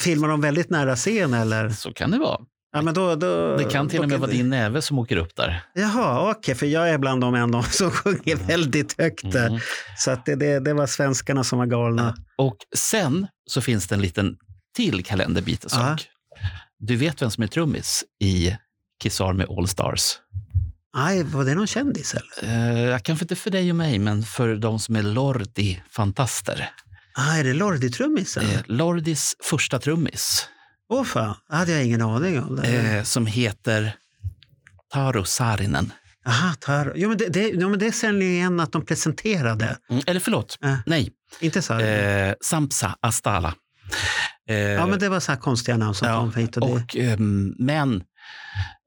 Filmar 0.00 0.28
de 0.28 0.40
väldigt 0.40 0.70
nära 0.70 0.96
scen 0.96 1.34
eller? 1.34 1.68
Så 1.68 1.92
kan 1.92 2.10
det 2.10 2.18
vara. 2.18 2.40
Ja, 2.72 2.82
men 2.82 2.94
då, 2.94 3.14
då, 3.14 3.56
Det 3.56 3.64
kan 3.64 3.88
till 3.88 4.00
och 4.00 4.08
med 4.08 4.20
vara 4.20 4.30
din 4.30 4.50
näve 4.50 4.82
som 4.82 4.98
åker 4.98 5.16
upp 5.16 5.36
där. 5.36 5.62
Jaha, 5.74 6.30
okej, 6.30 6.54
för 6.54 6.66
jag 6.66 6.90
är 6.90 6.98
bland 6.98 7.20
de 7.20 7.34
ändå 7.34 7.62
som 7.70 7.90
sjunger 7.90 8.36
väldigt 8.36 8.98
högt 8.98 9.32
där. 9.32 9.46
Mm. 9.46 9.60
Så 9.98 10.10
att 10.10 10.26
det, 10.26 10.34
det, 10.34 10.60
det 10.60 10.74
var 10.74 10.86
svenskarna 10.86 11.44
som 11.44 11.58
var 11.58 11.66
galna. 11.66 12.16
Och 12.36 12.56
sen 12.76 13.26
så 13.46 13.60
finns 13.60 13.86
det 13.86 13.94
en 13.94 14.00
liten 14.00 14.36
till 14.76 15.04
kalenderbitesak. 15.04 16.08
Du 16.78 16.96
vet 16.96 17.22
vem 17.22 17.30
som 17.30 17.42
är 17.42 17.48
trummis 17.48 18.04
i 18.20 18.56
Kiss 19.02 19.20
Army 19.20 19.44
All 19.58 19.68
Stars? 19.68 20.18
Aj, 20.96 21.22
var 21.22 21.44
det 21.44 21.54
någon 21.54 21.66
kändis 21.66 22.14
eller? 22.14 22.54
Eh, 22.54 22.80
jag 22.80 23.02
kanske 23.02 23.24
inte 23.24 23.36
för 23.36 23.50
dig 23.50 23.70
och 23.70 23.76
mig, 23.76 23.98
men 23.98 24.22
för 24.22 24.56
de 24.56 24.78
som 24.78 24.96
är 24.96 25.02
Lordi-fantaster. 25.02 26.68
Ah, 27.16 27.36
är 27.36 27.44
det 27.44 27.52
Lordi-trummisen? 27.52 28.44
Eh, 28.44 28.60
Lordis 28.66 29.34
första 29.42 29.78
trummis, 29.78 30.48
Åh 30.88 31.04
fan, 31.04 31.34
det 31.48 31.56
hade 31.56 31.72
jag 31.72 31.84
ingen 31.84 32.02
aning 32.02 32.42
om. 32.42 32.58
Eh, 32.58 33.02
som 33.02 33.26
heter 33.26 33.96
Taro 34.92 35.24
Saarinen. 35.24 35.92
Aha, 36.26 36.54
tar... 36.60 36.92
jo, 36.96 37.08
men 37.08 37.18
det, 37.18 37.28
det, 37.28 37.48
jo, 37.54 37.68
men 37.68 37.78
det 37.78 37.92
jag 38.26 38.34
igen 38.34 38.60
att 38.60 38.72
de 38.72 38.84
presenterade. 38.86 39.76
Mm, 39.90 40.02
eller 40.06 40.20
förlåt, 40.20 40.58
Eh. 40.64 40.76
nej. 40.86 41.10
Inte 41.40 41.62
så? 41.62 41.78
Eh, 41.78 42.34
Sampsa 42.44 42.96
Astala. 43.00 43.54
Eh, 44.48 44.56
ja, 44.56 44.86
men 44.86 44.98
det 44.98 45.08
var 45.08 45.20
så 45.20 45.32
här 45.32 45.38
konstiga 45.38 45.76
namn 45.76 45.94
som 45.94 46.08
ja, 46.08 46.18
kom 46.20 46.34
hit. 46.34 46.56
Och 46.56 46.66
det... 46.68 46.72
och, 46.74 46.96
ehm, 46.96 47.54
men 47.58 48.02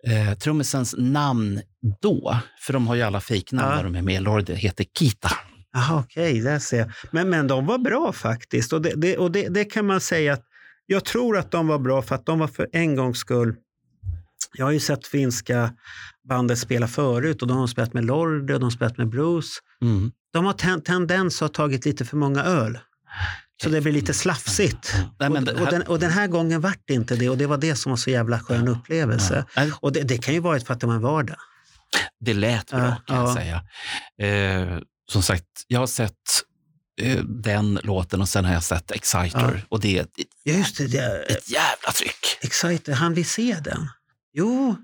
eh, 0.08 0.38
trummisens 0.38 0.96
namn 0.98 1.62
då, 2.02 2.38
för 2.62 2.74
de 2.74 2.88
har 2.88 2.96
ju 2.96 3.02
alla 3.02 3.22
fejknamn 3.22 3.70
Ja. 3.70 3.76
när 3.76 3.84
de 3.84 3.96
är 3.96 4.02
med 4.02 4.16
i 4.16 4.20
Lordi, 4.20 4.56
heter 4.56 4.86
Kita. 5.00 5.32
Jaha, 5.78 6.00
okej, 6.00 6.42
där 6.42 6.60
ser 6.60 6.78
jag. 6.78 6.92
Men, 7.12 7.30
men 7.30 7.48
de 7.48 7.66
var 7.66 7.78
bra 7.78 8.14
faktiskt. 8.14 8.74
Och, 8.74 8.82
det, 8.82 8.94
det, 8.96 9.18
och 9.18 9.32
det, 9.32 9.48
det 9.50 9.66
kan 9.66 9.86
man 9.88 10.02
säga 10.02 10.34
att 10.34 10.44
jag 10.86 11.06
tror 11.06 11.38
att 11.38 11.52
de 11.52 11.68
var 11.68 11.80
bra 11.80 12.02
för 12.02 12.16
att 12.16 12.26
de 12.26 12.40
var 12.40 12.48
för 12.48 12.68
en 12.74 12.96
gångs 12.96 13.18
skull. 13.18 13.56
Jag 14.54 14.66
har 14.66 14.72
ju 14.72 14.80
sett 14.80 15.08
finska 15.08 15.74
bandet 16.30 16.60
spela 16.60 16.88
förut 16.88 17.42
och 17.42 17.48
de 17.48 17.58
har 17.58 17.68
spelat 17.68 17.94
med 17.94 18.06
Lordi 18.06 18.54
och 18.54 18.60
de 18.60 18.64
har 18.64 18.70
spelat 18.72 18.98
med 18.98 19.10
Bruce. 19.10 19.48
Mm. 19.82 20.12
De 20.34 20.46
har 20.46 20.54
ten, 20.54 20.82
tendens 20.82 21.42
att 21.42 21.58
ha 21.58 21.64
tagit 21.64 21.86
lite 21.86 22.06
för 22.06 22.18
många 22.18 22.44
öl. 22.44 22.80
Så 23.64 23.70
det 23.70 23.82
blir 23.82 23.92
lite 23.94 24.14
slafsigt. 24.14 24.96
Nej, 25.20 25.30
det 25.30 25.52
och, 25.52 25.58
här- 25.58 25.62
och, 25.66 25.72
den, 25.72 25.82
och 25.82 26.00
den 26.00 26.12
här 26.12 26.28
gången 26.28 26.62
vart 26.62 26.82
det 26.86 26.94
inte 26.94 27.16
det 27.16 27.30
och 27.30 27.38
det 27.38 27.46
var 27.46 27.58
det 27.58 27.76
som 27.76 27.90
var 27.90 27.98
så 27.98 28.10
jävla 28.10 28.40
skön 28.40 28.68
upplevelse. 28.68 29.46
Nej, 29.56 29.72
Och 29.80 29.92
det, 29.94 30.02
det 30.02 30.18
kan 30.18 30.34
ju 30.34 30.40
vara 30.40 30.60
för 30.60 30.74
att 30.74 30.80
det 30.80 30.88
var 30.88 30.94
en 30.96 31.02
vardag. 31.02 31.38
Det 32.20 32.34
lät 32.34 32.72
bra 32.72 32.80
Ja, 32.80 32.96
kan 33.08 33.16
jag 33.18 33.28
ja. 33.30 33.36
säga. 33.36 33.62
Eh, 34.72 34.78
som 35.12 35.22
sagt, 35.24 35.46
jag 35.68 35.80
har 35.80 35.88
sett 35.88 36.14
eh, 37.02 37.24
den 37.24 37.80
låten 37.84 38.22
och 38.22 38.30
sen 38.30 38.46
har 38.46 38.54
jag 38.54 38.64
sett 38.64 38.92
Exciter. 38.92 39.54
Ja. 39.56 39.62
Och 39.70 39.80
det 39.80 39.98
är 39.98 40.02
ett, 40.02 40.10
Ja, 40.44 40.54
just 40.54 40.78
det. 40.78 40.88
det 40.88 41.24
ett 41.24 41.50
jävla 41.50 41.92
tryck. 41.96 42.38
Exciter, 42.42 42.94
han 42.94 43.14
vi 43.14 43.24
se 43.24 43.58
den? 43.64 43.90
Jo, 44.34 44.76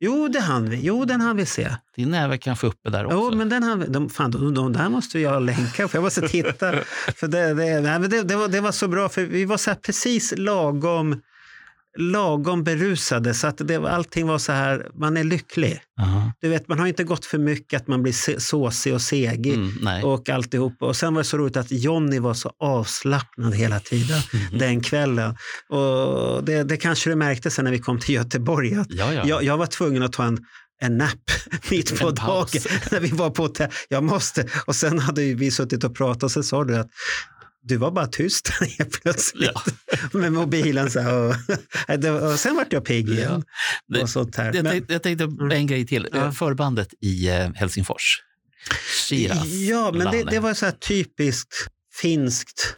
jo, 0.00 0.28
det 0.28 0.40
han 0.40 0.70
vi. 0.70 0.80
Jo, 0.82 1.04
den 1.04 1.20
han 1.20 1.36
vi 1.36 1.46
se. 1.46 1.76
Din 1.96 2.10
näve 2.10 2.38
kanske 2.38 2.66
uppe 2.66 2.90
där 2.90 3.04
också. 3.04 3.16
Jo, 3.16 3.36
men 3.36 3.48
den 3.48 3.62
han. 3.62 3.92
De, 3.92 4.10
fan, 4.10 4.30
de, 4.30 4.54
de 4.54 4.72
där 4.72 4.88
måste 4.88 5.18
jag 5.18 5.42
länka, 5.42 5.88
för 5.88 5.98
jag 5.98 6.02
måste 6.02 6.28
titta. 6.28 6.72
för 7.16 7.28
det, 7.28 7.54
det, 7.54 7.80
nej, 7.80 7.98
men 7.98 8.10
det, 8.10 8.22
det, 8.22 8.36
var, 8.36 8.48
det 8.48 8.60
var 8.60 8.72
så 8.72 8.88
bra, 8.88 9.08
för 9.08 9.22
vi 9.22 9.44
var 9.44 9.56
så 9.56 9.74
precis 9.74 10.34
lagom, 10.36 11.22
lagom 11.98 12.64
berusade. 12.64 13.34
Så 13.34 13.46
att 13.46 13.58
det, 13.58 13.76
allting 13.76 14.26
var 14.26 14.38
så 14.38 14.52
här, 14.52 14.88
man 14.94 15.16
är 15.16 15.24
lycklig. 15.24 15.80
Aha. 16.00 16.32
Du 16.40 16.48
vet, 16.48 16.68
man 16.68 16.78
har 16.78 16.86
inte 16.86 17.04
gått 17.04 17.24
för 17.24 17.38
mycket 17.38 17.80
att 17.82 17.88
man 17.88 18.02
blir 18.02 18.12
se- 18.12 18.40
såsig 18.40 18.94
och 18.94 19.02
segig. 19.02 19.54
Mm, 19.54 20.04
och 20.04 20.28
alltihop. 20.28 20.76
Och 20.80 20.96
sen 20.96 21.14
var 21.14 21.20
det 21.20 21.24
så 21.28 21.36
roligt 21.38 21.56
att 21.56 21.70
Jonny 21.72 22.18
var 22.18 22.34
så 22.34 22.52
avslappnad 22.60 23.54
hela 23.54 23.80
tiden 23.80 24.20
Mhm. 24.32 24.58
den 24.58 24.80
kvällen. 24.80 25.36
Och 25.68 26.44
det, 26.44 26.62
det 26.62 26.76
kanske 26.76 27.10
du 27.10 27.16
märkte 27.16 27.50
sen 27.50 27.64
när 27.64 27.72
vi 27.72 27.78
kom 27.78 27.98
till 28.00 28.14
Göteborg. 28.14 28.74
Att 28.74 28.86
ja, 28.90 29.12
ja. 29.12 29.22
jag, 29.26 29.42
jag 29.44 29.56
var 29.56 29.66
tvungen 29.66 30.02
att 30.02 30.12
ta 30.12 30.24
en, 30.24 30.38
en 30.82 30.98
nap 30.98 31.10
mitt 31.70 32.00
på 32.00 32.10
dagen 32.10 32.46
när 32.90 33.00
vi 33.00 33.08
var 33.08 33.30
på 33.30 33.42
hotell. 33.42 33.68
Jag 33.88 34.04
måste. 34.04 34.46
Och 34.66 34.76
sen 34.76 34.98
hade 34.98 35.34
vi 35.34 35.50
suttit 35.50 35.84
och 35.84 35.96
pratat 35.96 36.22
och 36.22 36.30
så 36.30 36.42
sa 36.42 36.64
du 36.64 36.76
att 36.76 36.88
du 37.68 37.76
var 37.76 37.90
bara 37.90 38.06
tyst 38.06 38.48
helt 38.78 39.02
plötsligt 39.02 39.50
Ja. 39.54 39.62
med 40.18 40.32
mobilen. 40.32 40.90
Så 40.90 41.00
här, 41.00 41.14
och, 41.14 41.34
och 42.32 42.38
sen 42.38 42.56
vart 42.56 42.72
jag 42.72 42.84
pigg 42.84 43.08
igen. 43.08 43.44
Det- 43.88 44.02
och 44.02 44.10
sånt 44.10 44.36
här. 44.36 44.44
Jag, 44.54 44.54
Men- 44.62 44.72
tänkte, 44.72 44.92
jag 44.92 45.02
tänkte 45.02 45.24
en 45.56 45.66
grej 45.66 45.86
till. 45.86 46.08
Ja. 46.12 46.32
Förbandet 46.32 46.88
i 47.00 47.28
eh, 47.28 47.52
Helsingfors. 47.54 48.22
Shiraz. 49.08 49.46
Ja, 49.46 49.92
men 49.94 50.10
det, 50.12 50.22
det 50.24 50.38
var 50.38 50.54
så 50.54 50.64
här 50.66 50.72
typiskt 50.72 51.54
finskt 52.00 52.76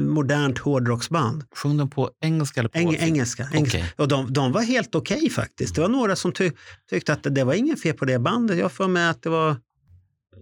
modernt 0.00 0.58
hårdrocksband. 0.58 1.44
Sjöng 1.54 1.76
de 1.76 1.90
på 1.90 2.10
engelska 2.20 2.60
eller 2.60 2.68
på 2.70 2.78
Eng, 2.78 2.94
engelska. 2.94 3.48
engelska. 3.54 3.78
Okej. 3.78 3.92
Och 3.96 4.08
de, 4.08 4.32
de 4.32 4.52
var 4.52 4.62
helt 4.62 4.94
okej 4.94 5.30
faktiskt. 5.30 5.74
Det 5.74 5.80
var 5.80 5.88
några 5.88 6.16
som 6.16 6.32
ty, 6.32 6.50
tyckte 6.90 7.12
att 7.12 7.22
det, 7.22 7.30
det 7.30 7.44
var 7.44 7.54
ingen 7.54 7.76
fel 7.76 7.94
på 7.96 8.04
det 8.04 8.18
bandet. 8.18 8.58
Jag 8.58 8.72
får 8.72 8.88
med 8.88 9.10
att 9.10 9.22
det 9.22 9.28
var... 9.30 9.56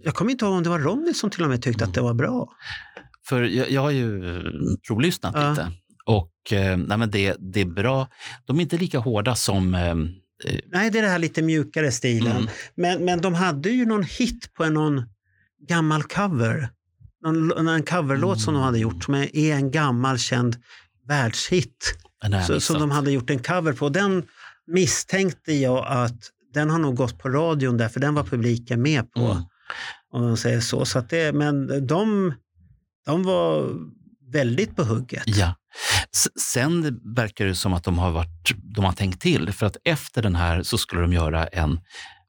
Jag 0.03 0.13
kommer 0.15 0.31
inte 0.31 0.45
ihåg 0.45 0.53
om 0.53 0.63
det 0.63 0.69
var 0.69 0.79
Ronny 0.79 1.13
som 1.13 1.29
till 1.29 1.43
och 1.43 1.49
med 1.49 1.61
tyckte 1.61 1.83
att 1.83 1.93
det 1.93 2.01
var 2.01 2.13
bra. 2.13 2.49
För 3.29 3.41
jag, 3.41 3.71
jag 3.71 3.81
har 3.81 3.91
ju 3.91 4.21
provlyssnat 4.87 5.33
Ja. 5.35 5.49
lite. 5.49 5.71
Och 6.05 6.53
eh, 6.53 6.77
nej, 6.77 6.97
men 6.97 7.11
det, 7.11 7.35
det 7.39 7.61
är 7.61 7.65
bra. 7.65 8.07
De 8.45 8.57
är 8.57 8.61
inte 8.61 8.77
lika 8.77 8.99
hårda 8.99 9.35
som... 9.35 9.73
Eh, 9.73 9.89
eh, 9.89 10.59
Nej, 10.71 10.89
det 10.91 10.99
är 10.99 11.01
det 11.01 11.09
här 11.09 11.19
lite 11.19 11.41
mjukare 11.41 11.91
stilen. 11.91 12.37
Mm. 12.37 12.49
Men, 12.75 13.05
men 13.05 13.21
de 13.21 13.33
hade 13.33 13.69
ju 13.69 13.85
någon 13.85 14.03
hit 14.03 14.53
på 14.53 14.63
en, 14.63 14.73
någon 14.73 15.03
gammal 15.67 16.03
cover. 16.03 16.69
Någon, 17.25 17.67
en 17.67 17.83
coverlåt 17.83 18.41
som 18.41 18.53
de 18.53 18.63
hade 18.63 18.79
gjort 18.79 19.03
som 19.03 19.13
är, 19.15 19.53
en 19.53 19.71
gammal 19.71 20.17
känd 20.17 20.55
världshit. 21.07 21.95
Så, 22.47 22.59
som 22.59 22.79
de 22.79 22.91
hade 22.91 23.11
gjort 23.11 23.29
en 23.29 23.39
cover 23.39 23.73
på. 23.73 23.89
Den 23.89 24.23
misstänkte 24.67 25.53
jag 25.53 25.85
att 25.87 26.19
den 26.53 26.69
har 26.69 26.79
nog 26.79 26.95
gått 26.95 27.19
på 27.19 27.29
radion 27.29 27.77
där, 27.77 27.89
för 27.89 27.99
den 27.99 28.15
var 28.15 28.23
publiken 28.23 28.81
med 28.81 29.11
på. 29.11 29.19
Mm. 29.19 29.43
Om 30.11 30.21
man 30.21 30.37
säger 30.37 30.59
så. 30.59 30.85
så 30.85 30.99
att 30.99 31.09
det, 31.09 31.35
men 31.35 31.87
de, 31.87 32.33
de 33.09 33.23
var 33.23 33.75
väldigt 34.31 34.75
på 34.75 34.83
hugget. 34.83 35.23
Ja. 35.25 35.55
Sen 36.53 36.99
verkar 37.15 37.45
det 37.45 37.55
som 37.55 37.73
att 37.73 37.83
de 37.83 37.97
har, 37.97 38.11
varit, 38.11 38.51
de 38.75 38.85
har 38.85 38.93
tänkt 38.93 39.21
till. 39.21 39.53
För 39.53 39.65
att 39.65 39.77
efter 39.83 40.21
den 40.21 40.35
här 40.35 40.63
så 40.63 40.77
skulle 40.77 41.01
de 41.01 41.13
göra 41.13 41.47
en 41.47 41.79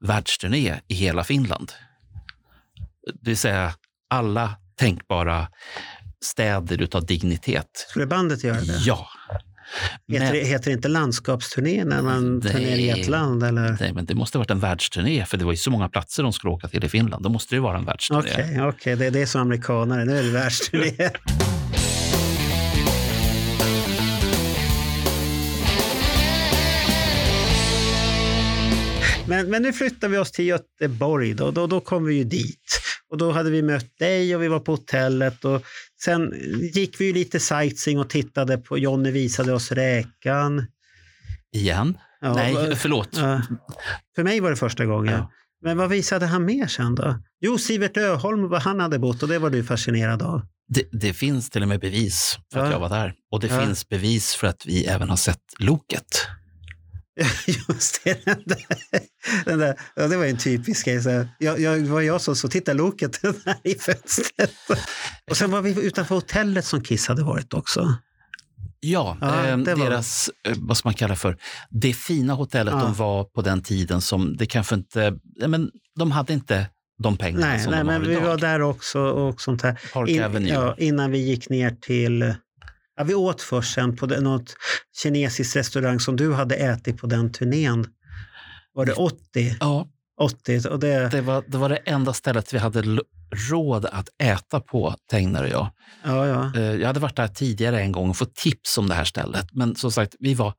världsturné 0.01 0.81
i 0.89 0.94
hela 0.94 1.24
Finland. 1.24 1.73
Det 3.07 3.31
vill 3.31 3.36
säga 3.36 3.74
alla 4.11 4.57
tänkbara 4.77 5.48
städer 6.24 6.82
utav 6.82 7.07
dignitet. 7.07 7.86
Skulle 7.89 8.07
bandet 8.07 8.44
göra 8.44 8.61
det? 8.61 8.78
Ja. 8.78 9.09
Heter, 10.09 10.25
Men, 10.25 10.35
det, 10.35 10.41
heter 10.41 10.65
det 10.65 10.73
inte 10.73 10.89
landskapsturné 10.89 11.85
när 11.85 12.03
man 12.03 12.39
Nej. 12.39 12.53
turnerar 12.53 12.77
i 12.77 12.91
ett 12.91 13.09
land? 13.09 13.43
Eller? 13.43 13.77
nej, 13.81 13.93
men 13.93 14.05
det 14.05 14.15
måste 14.15 14.39
ha 14.39 14.41
varit 14.41 14.51
en 14.51 14.61
världsturné, 14.61 15.27
för 15.27 15.37
det 15.37 15.45
var 15.45 15.53
ju 15.53 15.57
så 15.57 15.71
många 15.71 15.89
platser 15.89 16.23
de 16.23 16.33
skulle 16.33 16.53
åka 16.53 16.69
till 16.69 16.85
i 16.85 16.89
Finland. 16.89 17.25
Då 17.25 17.31
måste 17.31 17.55
det 17.55 17.57
ju 17.57 17.63
vara 17.63 17.79
en 17.79 17.85
världsturné. 17.85 18.21
Okej, 18.21 18.63
okej, 18.63 18.97
det, 18.97 19.11
det 19.11 19.23
är 19.23 19.27
som 19.27 19.41
amerikanare. 19.41 20.05
Nu 20.05 20.19
är 20.19 20.23
det 20.23 20.31
världsturné. 20.31 21.11
Men, 29.31 29.51
men 29.51 29.63
nu 29.63 29.73
flyttar 29.73 30.09
vi 30.09 30.19
oss 30.19 30.33
till 30.33 30.47
Göteborg. 30.47 31.35
Då, 31.35 31.51
då, 31.51 31.67
då 31.67 31.81
kom 31.81 32.05
vi 32.05 32.15
ju 32.15 32.25
dit. 32.25 32.81
Och 33.11 33.19
då 33.19 33.31
hade 33.31 33.51
vi 33.51 33.63
mött 33.63 33.99
dig 33.99 34.37
och 34.37 34.43
vi 34.43 34.49
var 34.49 34.61
på 34.61 34.73
hotellet. 34.73 35.45
Och 35.45 35.63
sen 36.05 36.32
gick 36.74 37.01
vi 37.01 37.05
ju 37.05 37.12
lite 37.12 37.40
sightseeing 37.40 37.98
och 37.98 38.10
tittade 38.10 38.59
på, 38.59 38.78
Jonny 38.78 39.10
visade 39.10 39.52
oss 39.52 39.72
räkan. 39.72 40.66
Igen? 41.55 41.98
Ja, 42.20 42.35
nej, 42.35 42.77
förlåt. 42.77 43.16
För 44.16 44.22
mig 44.24 44.40
var 44.40 44.51
det 44.51 44.56
första 44.56 44.86
gången. 44.86 45.12
Ja. 45.12 45.31
Men 45.62 45.77
vad 45.78 45.89
visade 45.90 46.27
han 46.27 46.44
mer 46.44 46.66
sen 46.66 46.94
då? 46.94 47.18
Jo, 47.40 47.59
Sivert 47.59 47.97
Öholm, 47.97 48.48
var 48.48 48.60
han 48.60 48.81
hade 48.81 48.98
bott 48.98 49.22
och 49.22 49.28
det 49.28 49.39
var 49.39 49.51
du 49.51 49.64
fascinerad 49.64 50.22
av. 50.22 50.43
Det, 50.68 50.85
det 50.93 51.12
finns 51.12 51.51
till 51.51 51.62
och 51.62 51.68
med 51.68 51.81
bevis 51.81 52.39
för 52.52 52.60
att 52.60 52.66
Ja. 52.66 52.72
jag 52.72 52.81
var 52.81 52.89
där. 52.89 53.14
Och 53.32 53.40
det 53.40 53.48
finns 53.48 53.89
bevis 53.89 54.35
för 54.35 54.47
att 54.47 54.66
vi 54.66 54.85
även 54.86 55.09
har 55.09 55.16
sett 55.16 55.40
Loket. 55.59 56.27
Just 57.69 58.05
det, 58.05 58.25
den 58.25 58.43
där, 58.47 58.65
den 59.45 59.59
där, 59.59 59.75
ja, 59.97 60.09
det 60.09 60.17
var 60.17 60.25
en 60.25 60.37
typisk 60.39 60.85
grej. 60.87 61.03
Så 61.03 61.11
här, 61.11 61.29
jag, 61.39 61.61
jag, 61.61 61.83
det 61.85 61.91
var 61.91 62.01
jag 62.01 62.21
som 62.21 62.37
så 62.37 62.49
titta 62.49 62.73
loket 62.73 63.19
den 63.23 63.35
här 63.47 63.57
i 63.65 63.75
fönstret. 63.75 64.53
Och 65.31 65.37
sen 65.37 65.51
var 65.51 65.63
vi 65.63 65.87
utanför 65.87 66.15
hotellet 66.15 66.65
som 66.65 66.81
Kiss 66.85 67.09
hade 67.09 67.23
varit 67.23 67.55
också. 67.55 67.95
Ja, 68.81 69.17
Ja, 69.21 69.47
eh, 69.47 69.59
det 69.59 69.75
var- 69.75 69.85
deras, 69.91 70.31
eh, 70.49 70.55
vad 70.59 70.77
ska 70.77 70.87
man 70.89 70.95
kalla 70.95 71.17
för, 71.17 71.37
det 71.71 71.93
fina 71.93 72.35
hotellet 72.35 72.75
Ja. 72.75 72.81
de 72.83 72.95
var 72.95 73.25
på 73.25 73.43
den 73.43 73.63
tiden 73.63 74.01
som 74.01 74.37
det 74.37 74.47
kanske 74.47 74.75
inte, 74.75 75.15
men 75.47 75.71
de 75.99 76.11
hade 76.11 76.33
inte 76.33 76.67
de 77.03 77.17
pengarna 77.17 77.47
Nej, 77.47 77.61
som 77.61 77.71
nej 77.71 77.81
de 77.81 77.87
men 77.87 78.01
har 78.01 78.09
vi 78.09 78.13
idag. 78.13 78.25
var 78.27 78.39
där 78.39 78.63
också 78.63 79.01
och 79.01 79.41
sånt 79.41 79.63
här. 79.63 79.79
In, 80.09 80.47
ja, 80.47 80.75
innan 80.79 81.11
vi 81.11 81.19
gick 81.19 81.49
ner 81.49 81.71
till... 81.81 82.35
Ja, 83.01 83.05
vi 83.05 83.14
åt 83.14 83.43
först 83.43 83.74
sen 83.74 83.97
på 83.97 84.06
något 84.06 84.56
kinesisk 85.02 85.56
restaurang 85.56 86.01
som 86.01 86.16
du 86.16 86.32
hade 86.35 86.55
ätit 86.55 86.98
på 87.01 87.06
den 87.06 87.32
turnén. 87.32 87.86
Var 88.74 88.86
det 88.86 88.93
80? 88.93 89.56
Ja, 89.60 89.89
80 90.20 90.68
och 90.68 90.78
det, 90.81 91.09
det 91.09 91.20
var, 91.20 91.44
det 91.47 91.59
var 91.59 91.68
det 91.68 91.77
enda 91.77 92.12
stället 92.12 92.55
vi 92.55 92.59
hade 92.59 92.98
råd 93.51 93.86
att 93.86 94.09
äta 94.22 94.60
på, 94.60 94.94
Tegner 95.10 95.43
och 95.43 95.48
jag. 95.48 95.70
ja, 96.05 96.27
ja. 96.27 96.52
Eh, 96.60 96.62
Jag 96.74 96.86
hade 96.86 97.01
varit 97.01 97.16
där 97.16 97.28
tidigare 97.28 97.81
en 97.81 97.93
gång 97.93 98.10
och 98.10 98.16
fått 98.16 98.35
tips 98.35 98.78
om 98.78 98.89
det 98.89 98.94
här 98.94 99.05
stället. 99.05 99.47
Men 99.52 99.77
som 99.77 99.93
sagt, 99.93 100.14
vi 100.18 100.35
var... 100.35 100.55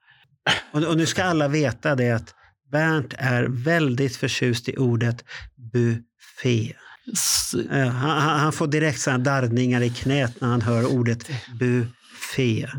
Och, 0.72 0.84
och 0.84 0.98
nu 0.98 1.06
ska 1.06 1.24
alla 1.24 1.48
veta 1.48 1.96
det 1.96 2.12
att 2.12 2.34
Bernt 2.72 3.14
är 3.18 3.44
väldigt 3.50 4.16
förtjust 4.16 4.70
i 4.70 4.78
ordet 4.78 5.24
buffé. 5.74 6.74
s- 7.14 7.56
Eh, 7.72 7.88
Han, 7.88 8.40
han 8.40 8.52
får 8.52 8.68
direkt 8.68 9.00
såna 9.02 9.18
darrningar 9.18 9.82
i 9.82 9.90
knät 9.90 10.42
när 10.42 10.48
han 10.48 10.62
hör 10.62 10.86
ordet 10.86 11.30
buffé. 11.60 11.88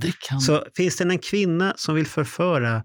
Det 0.01 0.13
kan... 0.29 0.41
Så 0.41 0.65
finns 0.77 0.97
det 0.97 1.05
en 1.05 1.19
kvinna 1.19 1.75
som 1.77 1.95
vill 1.95 2.07
förföra 2.07 2.83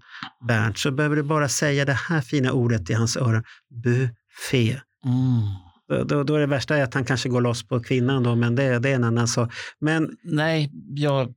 Bernt 0.48 0.78
så 0.78 0.90
behöver 0.90 1.16
du 1.16 1.22
bara 1.22 1.48
säga 1.48 1.84
det 1.84 1.98
här 2.08 2.20
fina 2.20 2.52
ordet 2.52 2.90
i 2.90 2.92
hans 2.92 3.16
öron. 3.16 3.42
Buffé. 3.84 4.80
Mm. 5.04 5.67
Då, 5.88 6.22
då, 6.22 6.34
är 6.34 6.40
det 6.40 6.46
värsta 6.46 6.76
är 6.76 6.82
att 6.82 6.94
han 6.94 7.04
kanske 7.04 7.28
går 7.28 7.40
loss 7.40 7.68
på 7.68 7.80
kvinnan 7.80 8.22
då, 8.22 8.34
men 8.34 8.54
det, 8.54 8.78
det 8.78 8.88
är 8.88 8.94
en 8.94 9.04
annan 9.04 9.28
sak. 9.28 9.52
Men, 9.80 10.16
Nej, 10.22 10.70
jag, 10.94 11.34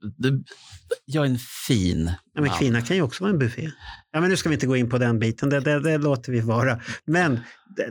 jag 1.06 1.26
är 1.26 1.30
en 1.30 1.40
fin 1.68 2.11
ja, 2.34 2.41
men 2.41 2.49
kvinna 2.49 2.82
kan 2.82 2.95
ju 2.98 3.03
också 3.03 3.23
vara 3.23 3.34
en 3.34 3.40
buffé. 3.40 3.72
Ja, 4.11 4.22
men 4.22 4.30
nu 4.30 4.38
ska 4.38 4.49
vi 4.49 4.56
inte 4.56 4.68
gå 4.68 4.76
in 4.76 4.90
på 4.90 4.98
den 4.98 5.19
biten, 5.19 5.49
det, 5.49 5.60
det, 5.60 5.80
det 5.80 5.98
låter 5.98 6.32
vi 6.32 6.40
vara. 6.40 6.80
Men 7.06 7.40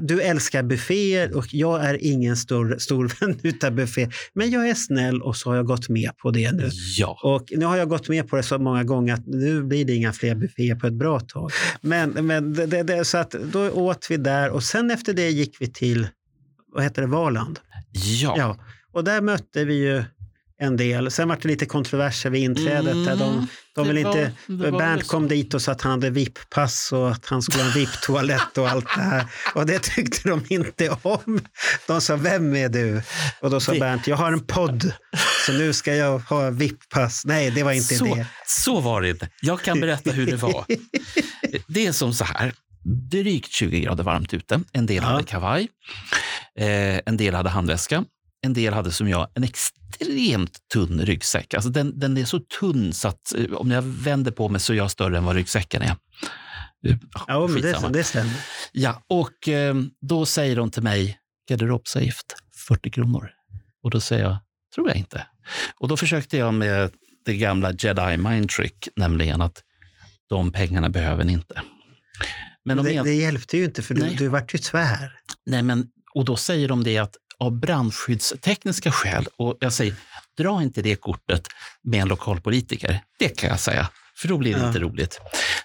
du 0.00 0.22
älskar 0.22 0.62
bufféer 0.62 1.36
och 1.36 1.46
jag 1.54 1.84
är 1.84 2.04
ingen 2.04 2.36
stor, 2.36 2.76
stor 2.78 3.12
vän 3.20 3.40
utav 3.42 3.72
buffé. 3.72 4.08
Men 4.34 4.50
jag 4.50 4.68
är 4.68 4.74
snäll 4.74 5.22
och 5.22 5.36
så 5.36 5.50
har 5.50 5.56
jag 5.56 5.66
gått 5.66 5.88
med 5.88 6.10
på 6.22 6.30
det 6.30 6.52
nu. 6.52 6.70
Ja. 6.98 7.18
Och 7.22 7.44
nu 7.50 7.64
har 7.64 7.76
jag 7.76 7.88
gått 7.88 8.08
med 8.08 8.28
på 8.28 8.36
det 8.36 8.42
så 8.42 8.58
många 8.58 8.84
gånger 8.84 9.14
att 9.14 9.26
nu 9.26 9.62
blir 9.62 9.84
det 9.84 9.92
inga 9.92 10.12
fler 10.12 10.34
bufféer 10.34 10.74
på 10.74 10.86
ett 10.86 10.92
bra 10.92 11.20
tag. 11.20 11.50
Men, 11.80 12.10
men 12.10 12.52
det, 12.52 12.82
det, 12.82 13.04
så 13.04 13.18
att 13.18 13.30
då 13.30 13.70
åt 13.70 14.06
vi 14.10 14.16
där 14.16 14.50
och 14.50 14.62
sen 14.62 14.90
efter 14.90 15.12
det 15.12 15.30
gick 15.30 15.56
vi 15.60 15.72
till, 15.72 16.08
vad 16.72 16.82
heter 16.84 17.02
det, 17.02 17.08
Valand. 17.08 17.58
Ja. 17.92 18.34
Ja, 18.38 18.58
och 18.92 19.04
där 19.04 19.20
mötte 19.20 19.64
vi 19.64 19.74
ju 19.74 20.04
en 20.62 20.76
del. 20.76 21.10
Sen 21.10 21.28
var 21.28 21.38
det 21.42 21.48
lite 21.48 21.66
kontroverser 21.66 22.30
vid 22.30 22.42
inträdet. 22.42 22.94
Där 23.06 23.16
de, 23.16 23.46
de 23.74 23.86
det 23.88 23.92
vill 23.94 24.04
var- 24.04 24.18
inte, 24.18 24.32
Bernt 24.70 25.08
kom 25.08 25.28
dit 25.28 25.54
och 25.54 25.62
sa 25.62 25.72
att 25.72 25.82
han 25.82 25.90
hade 25.92 26.10
VIP-pass 26.10 26.92
och 26.92 27.10
att 27.10 27.26
han 27.26 27.42
skulle 27.42 27.62
ha 27.62 27.70
en 27.70 27.74
VIP-toalett 27.76 28.58
och 28.58 28.68
allt 28.70 28.86
det 28.96 29.02
här. 29.02 29.26
Och 29.54 29.66
det 29.66 29.78
tyckte 29.82 30.28
de 30.28 30.44
inte 30.48 30.96
om. 31.02 31.40
De 31.86 32.00
sa, 32.00 32.16
vem 32.16 32.56
är 32.56 32.68
du? 32.68 33.02
Och 33.40 33.50
då 33.50 33.60
sa 33.60 33.72
Det- 33.72 33.78
Bernt, 33.80 34.06
jag 34.06 34.16
har 34.16 34.32
en 34.32 34.40
podd, 34.46 34.92
så 35.46 35.52
nu 35.52 35.72
ska 35.72 35.94
jag 35.94 36.18
ha 36.18 36.50
VIP-pass. 36.50 37.22
Nej, 37.24 37.50
det 37.50 37.62
var 37.62 37.72
inte 37.72 37.94
så, 37.94 38.14
det. 38.14 38.26
så 38.46 38.80
var 38.80 39.02
det 39.02 39.10
inte. 39.10 39.28
Jag 39.42 39.60
kan 39.62 39.80
berätta 39.80 40.10
hur 40.10 40.26
det 40.26 40.36
var. 40.36 40.64
Det 41.68 41.86
är 41.86 41.92
som 41.92 42.14
så 42.14 42.24
här. 42.24 42.52
Drygt 42.84 43.52
20 43.52 43.80
grader 43.80 44.04
varmt 44.04 44.34
ute. 44.34 44.60
En 44.72 44.86
del 44.86 45.02
hade 45.02 45.24
kavaj. 45.24 45.68
Eh, 46.58 47.00
en 47.06 47.16
del 47.16 47.34
hade 47.34 47.50
handväska. 47.50 48.04
En 48.42 48.52
del 48.54 48.74
hade 48.74 48.92
som 48.92 49.08
jag 49.08 49.28
en 49.34 49.44
extremt 49.44 50.58
tunn 50.72 51.00
ryggsäck. 51.00 51.54
Alltså 51.54 51.70
den, 51.70 51.98
den 52.00 52.16
är 52.16 52.24
så 52.24 52.40
tunn 52.60 52.92
så 52.92 53.08
att 53.08 53.34
eh, 53.34 53.52
om 53.52 53.70
jag 53.70 53.82
vänder 53.82 54.30
på 54.30 54.48
mig 54.48 54.60
så 54.60 54.72
är 54.72 54.76
jag 54.76 54.90
större 54.90 55.18
än 55.18 55.24
vad 55.24 55.36
ryggsäcken 55.36 55.82
är. 55.82 55.96
Eh, 56.86 56.96
Ja, 57.26 57.46
men 57.46 57.62
det, 57.62 57.72
det 57.92 58.04
stämmer. 58.04 58.32
Ja, 58.72 59.02
och 59.08 59.48
eh, 59.48 59.74
då 60.00 60.26
säger 60.26 60.56
de 60.56 60.70
till 60.70 60.82
mig, 60.82 61.18
garderobsavgift 61.48 62.34
40 62.68 62.90
kronor. 62.90 63.30
Och 63.82 63.90
då 63.90 64.00
säger 64.00 64.24
jag, 64.24 64.36
tror 64.74 64.88
jag 64.88 64.96
inte. 64.96 65.26
Och 65.80 65.88
då 65.88 65.96
försökte 65.96 66.36
jag 66.36 66.54
med 66.54 66.90
det 67.24 67.36
gamla 67.36 67.72
jedi 67.72 68.16
mind 68.16 68.48
trick, 68.48 68.88
nämligen 68.96 69.40
att 69.40 69.62
de 70.28 70.52
pengarna 70.52 70.88
behöver 70.88 71.24
ni 71.24 71.32
inte. 71.32 71.62
Men 72.64 72.76
de 72.76 72.86
det, 72.86 72.94
men, 72.94 73.04
det 73.04 73.14
hjälpte 73.14 73.56
ju 73.56 73.64
inte 73.64 73.82
för 73.82 73.94
du, 73.94 74.00
Nej. 74.00 74.16
du 74.18 74.28
vart 74.28 74.54
ju 74.54 74.58
tvär. 74.58 75.12
nej, 75.46 75.62
men, 75.62 75.86
och 76.14 76.24
då 76.24 76.36
säger 76.36 76.68
de 76.68 76.84
det 76.84 76.98
att 76.98 77.16
av 77.38 77.52
brandskyddstekniska 77.60 78.92
skäl, 78.92 79.26
och 79.36 79.56
jag 79.60 79.72
säger, 79.72 79.94
dra 80.36 80.62
inte 80.62 80.82
det 80.82 80.96
kortet 80.96 81.46
med 81.82 82.02
en 82.02 82.08
lokalpolitiker. 82.08 83.00
Det 83.18 83.28
kan 83.28 83.50
jag 83.50 83.60
säga, 83.60 83.88
för 84.20 84.28
då 84.28 84.38
blir 84.38 84.54
det 84.54 84.60
Ja. 84.60 84.66
inte 84.66 84.78
roligt. 84.78 85.20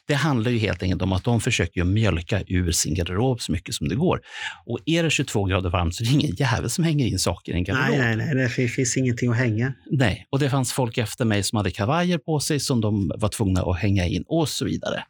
Det 0.08 0.14
handlar 0.14 0.52
ju 0.52 0.58
helt 0.58 0.84
enkelt 0.84 1.02
om 1.02 1.14
att 1.14 1.24
de 1.24 1.42
försöker 1.42 1.84
mjölka 1.84 2.42
ur 2.48 2.72
sin 2.72 2.96
garderob 2.96 3.42
så 3.42 3.52
mycket 3.52 3.76
som 3.76 3.88
det 3.88 3.96
går. 3.96 4.22
Och 4.66 4.80
är 4.86 5.04
det 5.04 5.10
22 5.10 5.46
grader 5.46 5.70
varmt 5.70 5.96
så 5.96 6.04
är 6.04 6.06
det 6.08 6.14
ingen 6.14 6.36
jävel 6.36 6.70
som 6.70 6.84
hänger 6.84 7.06
in 7.06 7.20
saker 7.20 7.52
i 7.52 7.56
en 7.56 7.64
garderob. 7.64 7.98
Nej, 7.98 8.16
nej, 8.16 8.36
nej, 8.36 8.44
det 8.58 8.68
finns- 8.68 8.98
ingenting 8.98 9.32
att 9.32 9.38
hänga. 9.38 9.74
Nej, 9.92 10.28
och 10.30 10.40
det 10.40 10.50
fanns 10.50 10.74
folk 10.74 10.98
efter 10.98 11.26
mig 11.26 11.44
som 11.44 11.58
hade 11.58 11.72
kavajer 11.72 12.18
på 12.18 12.40
sig 12.40 12.60
som 12.60 12.82
de 12.82 13.12
var 13.18 13.30
tvungna 13.30 13.62
att 13.62 13.78
hänga 13.80 14.06
in 14.06 14.24
och 14.28 14.50
så 14.50 14.66
vidare. 14.66 15.04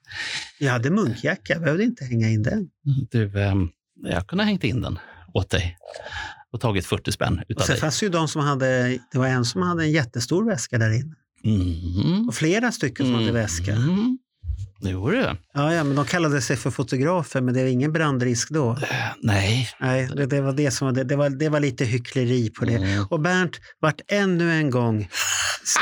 Jag 0.59 0.71
hade 0.71 0.89
munkjacka, 0.89 1.53
jag 1.53 1.61
behövde 1.61 1.83
inte 1.83 2.05
hänga 2.05 2.29
in 2.29 2.43
den. 2.43 2.67
Du, 3.11 3.41
ehm, 3.41 3.69
jag 4.03 4.27
kunde 4.27 4.43
ha 4.43 4.49
hängt 4.49 4.63
in 4.63 4.81
den 4.81 4.99
åt 5.33 5.49
dig 5.49 5.77
och 6.51 6.61
tagit 6.61 6.85
40 6.85 7.11
spänn 7.11 7.37
Och 7.39 7.45
utav 7.47 7.63
sen 7.63 7.73
dig. 7.73 7.81
fanns 7.81 8.03
ju 8.03 8.09
de 8.09 8.27
som 8.27 8.41
hade, 8.41 8.87
det 9.11 9.17
var 9.17 9.27
en 9.27 9.45
som 9.45 9.61
hade 9.61 9.83
en 9.83 9.91
jättestor 9.91 10.45
väska 10.49 10.77
där 10.77 10.91
inne. 10.99 11.15
Mm. 11.45 12.27
Och 12.27 12.35
flera 12.35 12.71
stycken 12.71 13.05
som 13.05 13.15
hade 13.15 13.31
väska. 13.31 13.71
Mm. 13.71 14.17
Jo, 14.81 15.09
du. 15.09 15.35
Ja, 15.53 15.73
ja, 15.73 15.83
men 15.83 15.95
de 15.95 16.05
kallade 16.05 16.41
sig 16.41 16.55
för 16.57 16.71
fotografer, 16.71 17.41
men 17.41 17.53
det 17.53 17.63
var 17.63 17.69
ingen 17.69 17.93
brandrisk 17.93 18.49
då. 18.49 18.71
Eh, 18.71 18.77
Nej. 19.21 19.69
Nej, 19.79 20.09
det, 20.15 20.25
det 20.25 20.41
var 20.41 20.53
det 20.53 20.71
som 20.71 20.85
var 20.85 20.93
det. 20.93 21.03
Det 21.03 21.15
var, 21.15 21.29
det 21.29 21.49
var 21.49 21.59
lite 21.59 21.85
hyckleri 21.85 22.49
på 22.49 22.65
det. 22.65 22.75
Mm. 22.75 23.05
Och 23.09 23.19
Bernt 23.19 23.59
vart 23.79 24.01
ännu 24.07 24.51
en 24.51 24.69
gång 24.69 25.07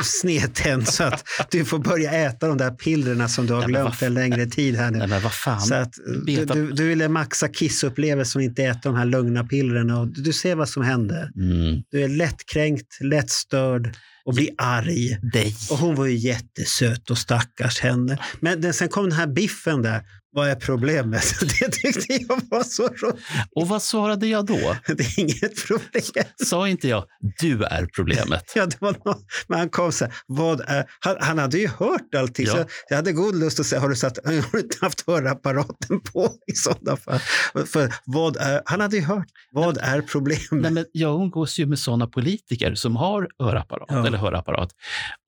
snedtänd 0.03 0.87
så 0.87 1.03
att 1.03 1.23
du 1.51 1.65
får 1.65 1.79
börja 1.79 2.11
äta 2.11 2.47
de 2.47 2.57
där 2.57 2.71
pillerna 2.71 3.27
som 3.27 3.47
du 3.47 3.53
har 3.53 3.61
Nej, 3.61 3.69
glömt 3.69 4.01
en 4.01 4.13
längre 4.13 4.45
tid 4.45 4.75
här 4.75 4.91
nu. 4.91 4.97
Nej, 4.97 5.07
men 5.07 5.21
vad 5.21 5.33
fan. 5.33 5.61
Så 5.61 5.75
att 5.75 5.93
du, 6.25 6.45
du, 6.45 6.71
du 6.71 6.87
ville 6.87 7.09
maxa 7.09 7.47
kissupplevelsen 7.47 8.39
och 8.39 8.43
inte 8.43 8.63
äta 8.63 8.79
de 8.89 8.95
här 8.95 9.05
lugna 9.05 9.43
pillerna. 9.43 9.99
Och 9.99 10.07
du 10.07 10.33
ser 10.33 10.55
vad 10.55 10.69
som 10.69 10.83
händer. 10.83 11.31
Mm. 11.35 11.83
Du 11.91 12.03
är 12.03 12.07
lättkränkt, 12.07 12.97
lättstörd 13.01 13.95
och 14.25 14.33
blir 14.33 14.49
arg. 14.57 15.19
Dig. 15.33 15.55
Och 15.69 15.77
hon 15.77 15.95
var 15.95 16.05
ju 16.05 16.15
jättesöt 16.15 17.09
och 17.09 17.17
stackars 17.17 17.79
henne. 17.79 18.19
Men 18.39 18.61
den, 18.61 18.73
sen 18.73 18.89
kom 18.89 19.03
den 19.03 19.17
här 19.17 19.27
biffen 19.27 19.81
där. 19.81 20.01
Vad 20.33 20.49
är 20.49 20.55
problemet? 20.55 21.23
Det 21.41 21.71
tyckte 21.71 22.13
jag 22.13 22.41
var 22.49 22.63
så 22.63 22.87
roligt. 22.87 23.23
Och 23.55 23.67
vad 23.67 23.81
svarade 23.81 24.27
jag 24.27 24.45
då? 24.45 24.75
Det 24.87 25.03
är 25.03 25.19
inget 25.19 25.67
problem. 25.67 26.25
Sa 26.43 26.67
inte 26.67 26.87
jag, 26.87 27.05
du 27.39 27.63
är 27.63 27.85
problemet? 27.85 28.43
Ja, 28.55 28.65
det 28.65 28.81
var 28.81 28.95
någon, 29.05 29.23
men 29.47 29.59
han 29.59 29.69
kom 29.69 29.91
så 29.91 30.05
här, 30.05 30.13
vad 30.27 30.61
är, 30.61 30.85
han, 30.99 31.15
han 31.19 31.37
hade 31.37 31.57
ju 31.57 31.67
hört 31.67 32.15
allting. 32.17 32.45
Ja. 32.45 32.51
Så 32.53 32.65
jag 32.89 32.95
hade 32.95 33.11
god 33.11 33.35
lust 33.35 33.59
att 33.59 33.65
säga, 33.65 33.81
har 33.81 33.89
du, 33.89 33.95
satt, 33.95 34.19
har 34.25 34.51
du 34.51 34.59
inte 34.59 34.77
haft 34.81 35.07
hörapparaten 35.07 35.99
på 36.13 36.29
i 36.47 36.55
sådana 36.55 36.97
fall? 36.97 37.19
För 37.65 37.93
vad 38.05 38.37
är, 38.37 38.61
han 38.65 38.81
hade 38.81 38.95
ju 38.97 39.03
hört, 39.03 39.27
vad 39.51 39.77
är 39.77 40.01
problemet? 40.01 40.51
Nej, 40.51 40.71
men 40.71 40.85
jag 40.91 41.21
umgås 41.21 41.59
ju 41.59 41.65
med 41.65 41.79
sådana 41.79 42.07
politiker 42.07 42.75
som 42.75 42.95
har 42.95 43.27
örapparat, 43.43 43.85
Ja. 43.89 44.07
eller 44.07 44.17
hörapparat. 44.17 44.69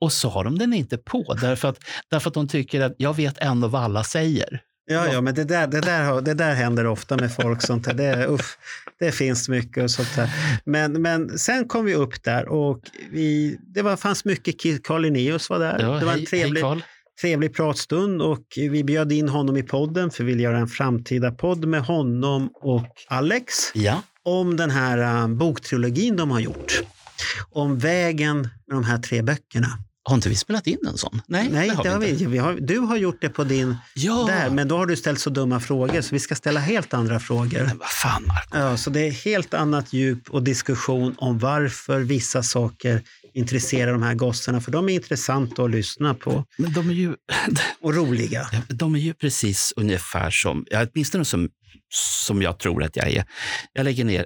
Och 0.02 0.12
så 0.14 0.30
har 0.30 0.44
de 0.44 0.58
den 0.60 0.74
inte 0.74 0.98
på, 0.98 1.38
därför 1.42 1.68
att, 1.68 1.78
därför 2.10 2.30
att 2.30 2.34
de 2.34 2.48
tycker 2.48 2.82
att 2.82 2.96
jag 2.98 3.14
vet 3.16 3.38
ändå 3.38 3.68
vad 3.68 3.84
alla 3.84 4.04
säger. 4.04 4.62
Ja, 4.88 5.14
ja, 5.14 5.22
men 5.22 5.36
det 5.36 5.44
där, 5.44 5.68
det, 5.68 5.82
där, 5.82 6.22
det 6.22 6.34
där 6.34 6.54
händer 6.54 6.88
ofta 6.88 7.18
med 7.18 7.36
folk. 7.36 7.62
Sånt 7.62 7.86
där. 7.86 7.94
Det, 7.94 8.26
uff, 8.28 8.58
det 9.00 9.12
finns 9.12 9.50
mycket 9.50 9.84
och 9.84 9.92
sånt 9.92 10.16
där. 10.16 10.30
Men, 10.64 11.02
men 11.02 11.40
sen 11.40 11.68
kom 11.68 11.86
vi 11.86 11.96
upp 11.96 12.24
där 12.24 12.48
och 12.48 12.80
vi, 13.12 13.58
det 13.62 13.82
var, 13.82 13.96
fanns 13.96 14.26
mycket. 14.26 14.84
Carl 14.84 15.02
Linnaeus 15.02 15.50
var 15.50 15.60
där. 15.60 15.80
Ja, 15.80 16.00
det 16.00 16.06
var 16.06 16.14
en 16.14 16.26
trevlig, 16.26 16.64
hej 16.64 16.82
trevlig 17.22 17.56
pratstund 17.56 18.22
och 18.22 18.46
vi 18.56 18.84
bjöd 18.84 19.12
in 19.12 19.30
honom 19.30 19.58
i 19.58 19.64
podden 19.64 20.12
för 20.12 20.24
vi 20.24 20.32
vill 20.32 20.42
göra 20.42 20.58
en 20.58 20.68
framtida 20.68 21.32
podd 21.32 21.66
med 21.66 21.82
honom 21.82 22.50
och 22.54 22.88
Alex 23.08 23.54
Ja. 23.74 24.02
om 24.24 24.58
den 24.58 24.72
här 24.72 25.24
uh, 25.24 25.36
boktrilogin 25.36 26.16
de 26.16 26.32
har 26.32 26.40
gjort. 26.40 26.82
Om 27.52 27.80
vägen 27.80 28.38
med 28.42 28.78
de 28.78 28.84
här 28.84 28.98
tre 28.98 29.22
böckerna. 29.22 29.68
Har 30.08 30.16
inte 30.16 30.30
vi 30.30 30.36
spelat 30.36 30.68
in 30.68 30.78
en 30.88 30.98
sån? 30.98 31.22
Nej, 31.28 31.50
Nej, 31.52 31.70
det 31.70 31.76
har 31.76 31.84
det 31.84 31.90
har 31.90 32.00
vi 32.00 32.10
inte. 32.10 32.24
vi, 32.26 32.32
vi 32.32 32.38
har, 32.38 32.54
du 32.54 32.80
har 32.80 32.98
gjort 32.98 33.22
det 33.22 33.30
på 33.30 33.44
din 33.44 33.76
Ja, 33.94 34.26
där, 34.28 34.50
men 34.50 34.68
då 34.68 34.78
har 34.78 34.86
du 34.86 34.96
ställt 34.96 35.20
så 35.20 35.30
dumma 35.30 35.60
frågor 35.60 36.02
så 36.02 36.10
vi 36.16 36.20
ska 36.20 36.36
ställa 36.36 36.60
helt 36.60 36.94
andra 36.94 37.20
frågor. 37.20 37.64
men 37.68 37.78
vad 37.78 37.88
fan 37.90 38.24
Marco. 38.28 38.58
Ja, 38.58 38.78
så 38.78 38.90
det 38.90 39.08
är 39.08 39.12
helt 39.12 39.54
annat 39.54 39.94
djup 39.94 40.30
och 40.30 40.44
diskussion 40.44 41.16
om 41.18 41.40
varför 41.40 42.00
vissa 42.00 42.44
saker 42.44 43.02
intresserar 43.34 43.92
de 43.92 44.04
här 44.04 44.14
gossarna, 44.14 44.62
för 44.62 44.72
de 44.72 44.90
är 44.90 44.94
intressanta 44.94 45.64
att 45.64 45.72
lyssna 45.72 46.14
på 46.14 46.46
Men 46.58 46.74
de 46.74 46.90
är 46.90 46.94
ju, 46.94 47.16
och 47.82 47.96
roliga. 47.96 48.48
de 48.70 48.96
är 48.96 49.00
ju 49.00 49.14
precis 49.14 49.74
ungefär 49.76 50.30
som, 50.30 50.66
ja, 50.70 50.86
åtminstone 50.94 51.26
som, 51.26 51.50
som 52.26 52.42
jag 52.42 52.60
tror 52.60 52.84
att 52.84 52.96
jag 52.96 53.08
är. 53.10 53.26
Jag 53.74 53.84
lägger 53.84 54.06
ner 54.06 54.26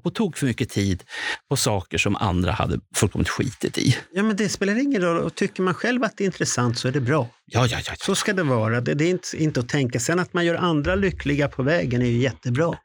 på 0.00 0.10
tok 0.10 0.36
för 0.36 0.46
mycket 0.46 0.68
tid 0.68 1.04
på 1.48 1.56
saker 1.56 1.98
som 1.98 2.16
andra 2.16 2.52
hade 2.52 2.80
fullkomligt 2.94 3.28
skitit 3.28 3.78
i. 3.78 3.96
Ja, 4.12 4.22
men 4.22 4.36
det 4.36 4.48
spelar 4.48 4.82
ingen 4.82 5.02
roll. 5.02 5.18
Och 5.18 5.34
tycker 5.34 5.62
man 5.62 5.74
själv 5.74 6.04
att 6.04 6.16
det 6.16 6.24
är 6.24 6.26
intressant 6.26 6.78
så 6.78 6.88
är 6.88 6.92
det 6.92 7.00
bra. 7.00 7.28
Ja, 7.46 7.66
ja, 7.66 7.76
ja. 7.76 7.82
ja. 7.86 7.94
Så 7.98 8.14
ska 8.14 8.32
det 8.32 8.42
vara. 8.42 8.80
Det, 8.80 8.94
det 8.94 9.04
är 9.04 9.10
inte, 9.10 9.42
inte 9.42 9.60
att 9.60 9.68
tänka. 9.68 10.00
Sen 10.00 10.18
att 10.18 10.34
man 10.34 10.44
gör 10.44 10.54
andra 10.54 10.94
lyckliga 10.94 11.48
på 11.48 11.62
vägen 11.62 12.02
är 12.02 12.06
ju 12.06 12.18
jättebra. 12.18 12.78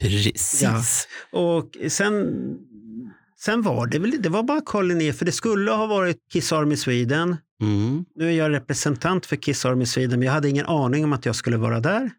Precis. 0.00 0.62
Ja. 0.62 0.82
Och 1.40 1.76
sen, 1.88 2.34
sen 3.40 3.62
var 3.62 3.86
det 3.86 3.98
väl, 3.98 4.22
det 4.22 4.28
var 4.28 4.42
bara 4.42 4.60
Colin 4.60 4.98
ner, 4.98 5.12
för 5.12 5.24
det 5.24 5.32
skulle 5.32 5.70
ha 5.70 5.86
varit 5.86 6.16
Kiss 6.32 6.52
Army 6.52 6.76
Sweden. 6.76 7.36
Mm. 7.62 8.04
Nu 8.14 8.28
är 8.28 8.32
jag 8.32 8.52
representant 8.52 9.26
för 9.26 9.36
Kiss 9.36 9.64
Army 9.64 9.86
Sweden, 9.86 10.18
men 10.18 10.26
jag 10.26 10.32
hade 10.32 10.48
ingen 10.48 10.66
aning 10.66 11.04
om 11.04 11.12
att 11.12 11.26
jag 11.26 11.36
skulle 11.36 11.56
vara 11.56 11.80
där 11.80 12.10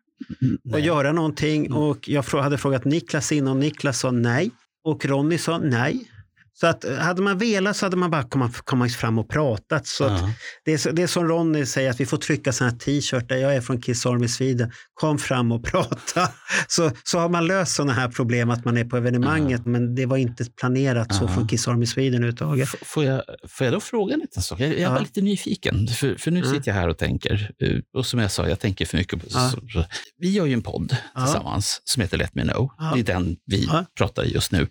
och 0.63 0.71
Nej. 0.71 0.85
göra 0.85 1.11
någonting. 1.11 1.73
Och 1.73 2.09
jag 2.09 2.23
hade 2.23 2.57
frågat 2.57 2.85
Niklas 2.85 3.31
innan 3.31 3.51
och 3.53 3.59
Niklas 3.59 3.99
sa 3.99 4.11
nej. 4.11 4.51
Och 4.83 5.05
Ronny 5.05 5.37
sa 5.37 5.57
nej. 5.57 6.11
Så 6.59 6.67
att 6.67 6.83
eh, 6.83 6.95
hade 6.95 7.21
man 7.21 7.37
velat 7.37 7.77
så 7.77 7.85
hade 7.85 7.97
man 7.97 8.11
bara 8.11 8.23
kommit, 8.23 8.61
kommit 8.61 8.95
fram 8.95 9.19
och 9.19 9.29
pratat. 9.29 9.87
Så 9.87 10.03
Ja. 10.03 10.31
det, 10.65 10.73
är, 10.73 10.77
så- 10.77 10.91
det 10.91 11.03
är 11.03 11.07
som 11.07 11.27
Ronny 11.27 11.65
säger, 11.65 11.89
att 11.89 11.99
vi 11.99 12.05
får 12.05 12.17
trycka 12.17 12.53
sådana 12.53 12.71
här 12.71 12.79
t-shirtar. 12.79 13.35
Jag 13.35 13.55
är 13.55 13.61
från 13.61 13.81
Kiss 13.81 14.05
Army 14.05 14.27
Sweden. 14.27 14.71
Kom 14.93 15.17
fram 15.17 15.51
och 15.51 15.63
prata. 15.71 16.29
Så, 16.67 16.91
så 17.03 17.19
har 17.19 17.29
man 17.29 17.47
löst 17.47 17.75
sådana 17.75 17.93
här 17.93 18.09
problem 18.09 18.49
att 18.49 18.65
man 18.65 18.77
är 18.77 18.85
på 18.85 18.97
evenemanget. 18.97 19.65
Men 19.65 19.95
det 19.95 20.05
var 20.05 20.17
inte 20.17 20.45
planerat 20.59 21.15
så 21.15 21.23
Ja. 21.23 21.27
från 21.27 21.47
Kiss 21.47 21.67
Army 21.67 21.85
Sweden 21.85 22.13
överhuvudtaget. 22.15 22.69
F- 22.73 22.79
Får 22.87 23.03
jag, 23.03 23.21
får 23.49 23.65
jag 23.65 23.73
då 23.73 23.79
fråga 23.79 24.13
en 24.13 24.19
liten 24.19 24.43
sak? 24.43 24.59
Jag, 24.59 24.69
jag 24.69 24.79
Ja. 24.79 24.91
var 24.91 24.99
lite 24.99 25.21
nyfiken, 25.21 25.87
för, 25.87 26.15
för 26.15 26.31
nu 26.31 26.39
Mm. 26.39 26.51
sitter 26.53 26.71
jag 26.71 26.75
här 26.75 26.87
och 26.89 26.97
tänker. 26.97 27.51
eh, 27.61 27.77
Och 27.93 28.05
som 28.05 28.19
jag 28.19 28.31
sa, 28.31 28.47
jag 28.49 28.59
tänker 28.59 28.85
för 28.85 28.97
mycket. 28.97 29.19
På, 29.21 29.25
Ja. 29.29 29.49
så, 29.49 29.61
så. 29.73 29.85
Vi 30.17 30.29
gör 30.31 30.45
ju 30.45 30.53
en 30.53 30.61
podd 30.61 30.97
Ja. 31.15 31.23
tillsammans 31.25 31.81
som 31.83 32.01
heter 32.01 32.17
Let 32.17 32.35
Me 32.35 32.43
Know. 32.43 32.69
Ja. 32.77 32.91
Det 32.95 32.99
är 32.99 33.03
den 33.03 33.35
vi 33.45 33.65
Ja. 33.65 33.85
pratar 33.97 34.23
i 34.25 34.33
just 34.33 34.51
nu. 34.51 34.67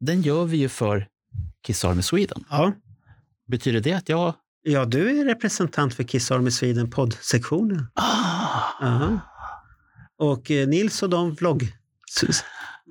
Den 0.00 0.22
gör 0.22 0.44
vi 0.44 0.56
ju 0.56 0.68
för 0.68 1.06
Kiss 1.66 1.84
Army 1.84 2.02
Sweden. 2.02 2.44
Ja. 2.50 2.72
Betyder 3.48 3.80
det 3.80 3.92
att 3.92 4.08
jag... 4.08 4.34
ja, 4.62 4.84
du 4.84 5.20
är 5.20 5.24
representant 5.24 5.94
för 5.94 6.02
Kiss 6.04 6.30
Army 6.30 6.50
Sweden 6.50 6.90
poddsektionen. 6.90 7.86
Ah, 7.94 8.86
Aha. 8.86 9.18
Och 10.18 10.50
eh, 10.50 10.68
Nils 10.68 11.02
och 11.02 11.10
de 11.10 11.34
vlogg, 11.34 11.72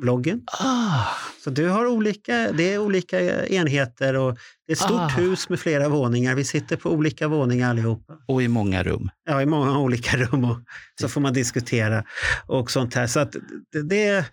vloggen. 0.01 0.41
ah, 0.59 1.05
Så 1.43 1.49
du 1.49 1.69
har 1.69 1.85
olika, 1.85 2.51
det 2.51 2.73
är 2.73 2.77
olika 2.77 3.45
enheter 3.47 4.13
och 4.13 4.37
det 4.67 4.71
är 4.71 4.75
ett 4.75 4.79
stort 4.81 5.01
Ah. 5.01 5.07
hus 5.07 5.49
med 5.49 5.59
flera 5.59 5.89
våningar. 5.89 6.35
Vi 6.35 6.43
sitter 6.43 6.75
på 6.77 6.89
olika 6.91 7.27
våningar 7.27 7.69
allihopa. 7.69 8.13
och 8.27 8.43
i 8.43 8.47
många 8.47 8.83
rum. 8.83 9.09
Ja, 9.25 9.41
i 9.41 9.45
många 9.45 9.79
olika 9.79 10.17
rum 10.17 10.43
och 10.45 10.57
så 11.01 11.09
får 11.09 11.21
man 11.21 11.33
diskutera 11.33 12.03
och 12.47 12.71
sånt 12.71 12.93
här. 12.93 13.07
Så 13.07 13.19
att 13.19 13.35
det, 13.89 14.25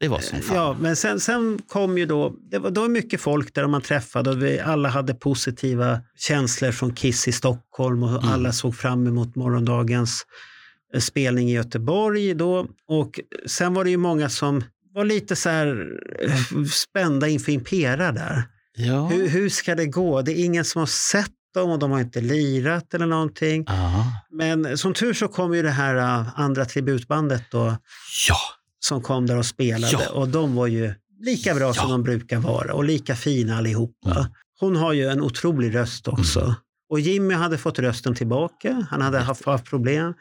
det 0.00 0.04
Det 0.06 0.08
var 0.08 0.20
som 0.20 0.40
fan. 0.40 0.56
ja, 0.56 0.76
men 0.80 0.96
sen, 0.96 1.20
sen 1.20 1.58
kom 1.68 1.98
ju 1.98 2.06
då, 2.06 2.34
det 2.50 2.58
var, 2.58 2.70
då 2.70 2.80
var 2.80 2.88
mycket 2.88 3.20
folk 3.20 3.54
där 3.54 3.66
man 3.66 3.82
träffade 3.82 4.30
och 4.30 4.42
vi 4.42 4.60
alla 4.60 4.88
hade 4.88 5.14
positiva 5.14 6.00
känslor 6.18 6.72
från 6.72 6.94
Kiss 6.94 7.28
i 7.28 7.32
Stockholm 7.32 8.02
och 8.02 8.08
Mm. 8.10 8.28
alla 8.28 8.52
såg 8.52 8.76
fram 8.76 9.06
emot 9.06 9.34
morgondagens 9.36 10.26
eh, 10.94 11.00
spelning 11.00 11.50
i 11.50 11.54
Göteborg 11.54 12.34
då. 12.34 12.66
Och 12.88 13.20
sen 13.46 13.74
var 13.74 13.84
det 13.84 13.90
ju 13.90 13.96
många 13.96 14.28
som 14.28 14.64
var 14.94 15.04
lite 15.04 15.36
så 15.36 15.48
här 15.48 15.86
eh, 16.22 16.64
spända 16.64 17.28
inför 17.28 17.52
Impera 17.52 18.12
där. 18.12 18.42
Ja. 18.76 19.06
Hur, 19.06 19.28
hur 19.28 19.48
ska 19.48 19.74
det 19.74 19.86
gå? 19.86 20.22
Det 20.22 20.32
är 20.32 20.44
ingen 20.44 20.64
som 20.64 20.78
har 20.78 20.86
sett 20.86 21.30
dem 21.54 21.70
och 21.70 21.78
de 21.78 21.90
har 21.90 22.00
inte 22.00 22.20
lirat 22.20 22.94
eller 22.94 23.06
någonting. 23.06 23.64
Ja. 23.66 24.04
Men 24.30 24.78
som 24.78 24.94
tur 24.94 25.14
så 25.14 25.28
kom 25.28 25.54
ju 25.54 25.62
det 25.62 25.70
här 25.70 26.24
andra 26.36 26.64
tributbandet 26.64 27.42
då, 27.50 27.76
ja. 28.28 28.36
Som 28.80 29.02
kom 29.02 29.26
där 29.26 29.36
och 29.38 29.46
spelade 29.46 29.92
Ja. 29.92 30.10
och 30.12 30.28
de 30.28 30.54
var 30.54 30.66
ju 30.66 30.94
lika 31.20 31.54
bra 31.54 31.74
som 31.74 31.84
Ja. 31.86 31.92
de 31.92 32.02
brukar 32.02 32.38
vara 32.38 32.74
och 32.74 32.84
lika 32.84 33.16
fina 33.16 33.56
allihopa. 33.58 34.10
Mm. 34.10 34.24
Hon 34.60 34.76
har 34.76 34.92
ju 34.92 35.08
en 35.08 35.20
otrolig 35.22 35.74
röst 35.74 36.08
också. 36.08 36.54
Och 36.90 37.00
Jimmy 37.00 37.34
hade 37.34 37.58
fått 37.58 37.78
rösten 37.78 38.14
tillbaka. 38.14 38.86
Han 38.90 39.00
hade 39.00 39.18
haft, 39.18 39.44
haft 39.44 39.64
problem. 39.64 40.14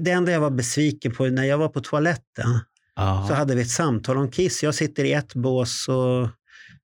Det 0.00 0.10
enda 0.10 0.32
jag 0.32 0.40
var 0.40 0.50
besviken 0.50 1.14
på, 1.14 1.26
när 1.26 1.44
jag 1.44 1.58
var 1.58 1.68
på 1.68 1.80
toaletten 1.80 2.58
Ja. 2.96 3.24
så 3.28 3.34
hade 3.34 3.54
vi 3.54 3.62
ett 3.62 3.70
samtal 3.70 4.16
om 4.16 4.30
Kiss. 4.30 4.62
Jag 4.62 4.74
sitter 4.74 5.04
i 5.04 5.12
ett 5.12 5.34
bås 5.34 5.88
och 5.88 6.28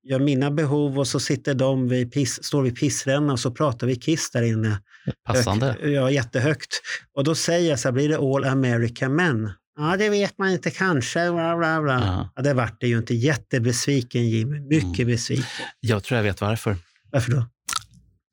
gör 0.09 0.19
mina 0.19 0.51
behov 0.51 0.99
och 0.99 1.07
så 1.09 1.21
sitter 1.21 1.55
de 1.55 1.89
vid 1.89 2.13
piss, 2.13 2.45
står 2.45 2.63
vid 2.63 2.77
pissrännan 2.77 3.31
och 3.31 3.41
så 3.41 3.51
pratar 3.51 3.87
vi 3.87 3.97
Kiss 3.97 4.31
där 4.31 4.43
inne. 4.43 4.81
Passande. 5.27 5.67
Högt, 5.67 5.81
ja, 5.85 6.11
jättehögt. 6.11 6.81
Och 7.17 7.25
då 7.25 7.35
säger 7.35 7.71
jag 7.71 7.79
så 7.79 7.89
här, 7.89 7.93
blir 7.93 8.09
det 8.09 8.17
All 8.19 8.45
America 8.45 9.09
Men? 9.09 9.51
Ja, 9.77 9.97
det 9.97 10.09
vet 10.09 10.39
man 10.39 10.51
inte, 10.51 10.71
kanske. 10.71 11.31
Bla, 11.33 11.57
bla, 11.57 11.83
bla. 11.83 11.93
Ja. 12.07 12.29
Ja, 12.37 12.43
det 12.43 12.55
vart 12.55 12.81
det 12.81 12.87
ju 12.89 12.99
inte. 12.99 13.15
Jättebesviken 13.15 14.29
Jimmy, 14.29 14.61
mycket 14.61 14.99
Mm. 15.01 15.07
besviken. 15.13 15.45
Jag 15.81 16.05
tror 16.05 16.17
jag 16.17 16.23
vet 16.25 16.41
varför. 16.41 16.77
Varför 17.11 17.33
då? 17.33 17.47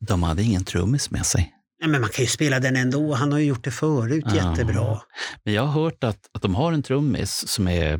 De 0.07 0.23
hade 0.23 0.43
ingen 0.43 0.63
trummis 0.63 1.11
med 1.11 1.25
sig. 1.25 1.53
Ja, 1.81 1.87
men 1.87 2.01
man 2.01 2.09
kan 2.09 2.23
ju 2.25 2.29
spela 2.29 2.59
den 2.59 2.75
ändå, 2.75 3.13
han 3.13 3.31
har 3.31 3.39
ju 3.39 3.45
gjort 3.45 3.63
det 3.63 3.71
förut 3.71 4.23
Ja. 4.27 4.35
jättebra. 4.35 5.01
Men 5.43 5.53
jag 5.53 5.65
har 5.65 5.83
hört 5.83 6.03
att, 6.03 6.29
att 6.33 6.41
de 6.41 6.55
har 6.55 6.73
en 6.73 6.83
trummis 6.83 7.47
som 7.47 7.67
är 7.67 7.99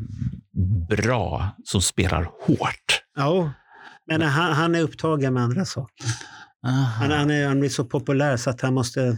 bra, 0.89 1.49
som 1.65 1.81
spelar 1.81 2.23
hårt. 2.47 3.01
Ja, 3.15 3.51
men 4.07 4.21
han, 4.21 4.53
han 4.53 4.75
är 4.75 4.81
upptagen 4.81 5.33
med 5.33 5.43
andra 5.43 5.65
saker. 5.65 6.05
Han, 6.63 7.11
han, 7.11 7.31
är, 7.31 7.47
han 7.47 7.59
blir 7.59 7.69
så 7.69 7.85
populär 7.85 8.37
så 8.37 8.49
att 8.49 8.61
han 8.61 8.73
måste 8.73 9.17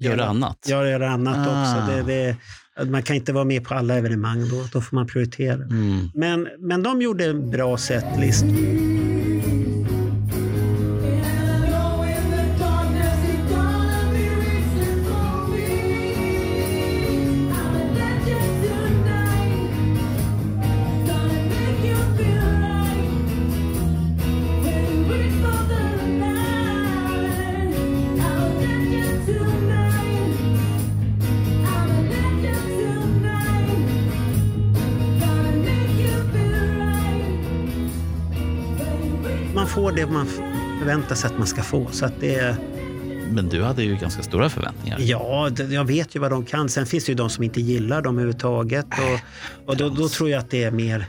Gör 0.00 0.18
annat. 0.18 0.66
Ja, 0.68 0.86
göra 0.86 1.10
annat 1.10 1.48
Ah. 1.48 1.60
också. 1.62 1.92
Det, 1.96 2.02
det, 2.02 2.36
man 2.90 3.02
kan 3.02 3.16
inte 3.16 3.32
vara 3.32 3.44
med 3.44 3.64
på 3.64 3.74
alla 3.74 3.94
evenemang, 3.94 4.48
då, 4.48 4.64
då 4.72 4.80
får 4.80 4.94
man 4.96 5.06
prioritera. 5.06 5.54
Mm. 5.54 6.08
Men, 6.14 6.48
men 6.58 6.82
de 6.82 7.02
gjorde 7.02 7.24
en 7.24 7.50
bra 7.50 7.76
setlist. 7.76 8.44
Får 39.70 39.92
det 39.92 40.06
man 40.06 40.26
förväntar 40.78 41.14
sig 41.14 41.30
att 41.30 41.38
man 41.38 41.46
ska 41.46 41.62
få. 41.62 41.88
Så 41.92 42.04
att 42.06 42.20
det, 42.20 42.56
Men 43.30 43.48
du 43.48 43.62
hade 43.62 43.82
ju 43.82 43.96
ganska 43.96 44.22
stora 44.22 44.50
förväntningar. 44.50 44.98
ja, 45.00 45.50
jag 45.70 45.84
vet 45.84 46.16
ju 46.16 46.20
vad 46.20 46.30
de 46.30 46.44
kan. 46.44 46.68
Sen 46.68 46.86
finns 46.86 47.04
det 47.04 47.12
ju 47.12 47.16
de 47.16 47.30
som 47.30 47.44
inte 47.44 47.60
gillar 47.60 48.02
dem 48.02 48.14
överhuvudtaget. 48.14 48.86
Och, 48.86 49.68
och 49.70 49.76
då, 49.76 49.88
då 49.88 50.08
tror 50.08 50.30
jag 50.30 50.38
att 50.38 50.50
det 50.50 50.64
är 50.64 50.70
mer 50.70 51.04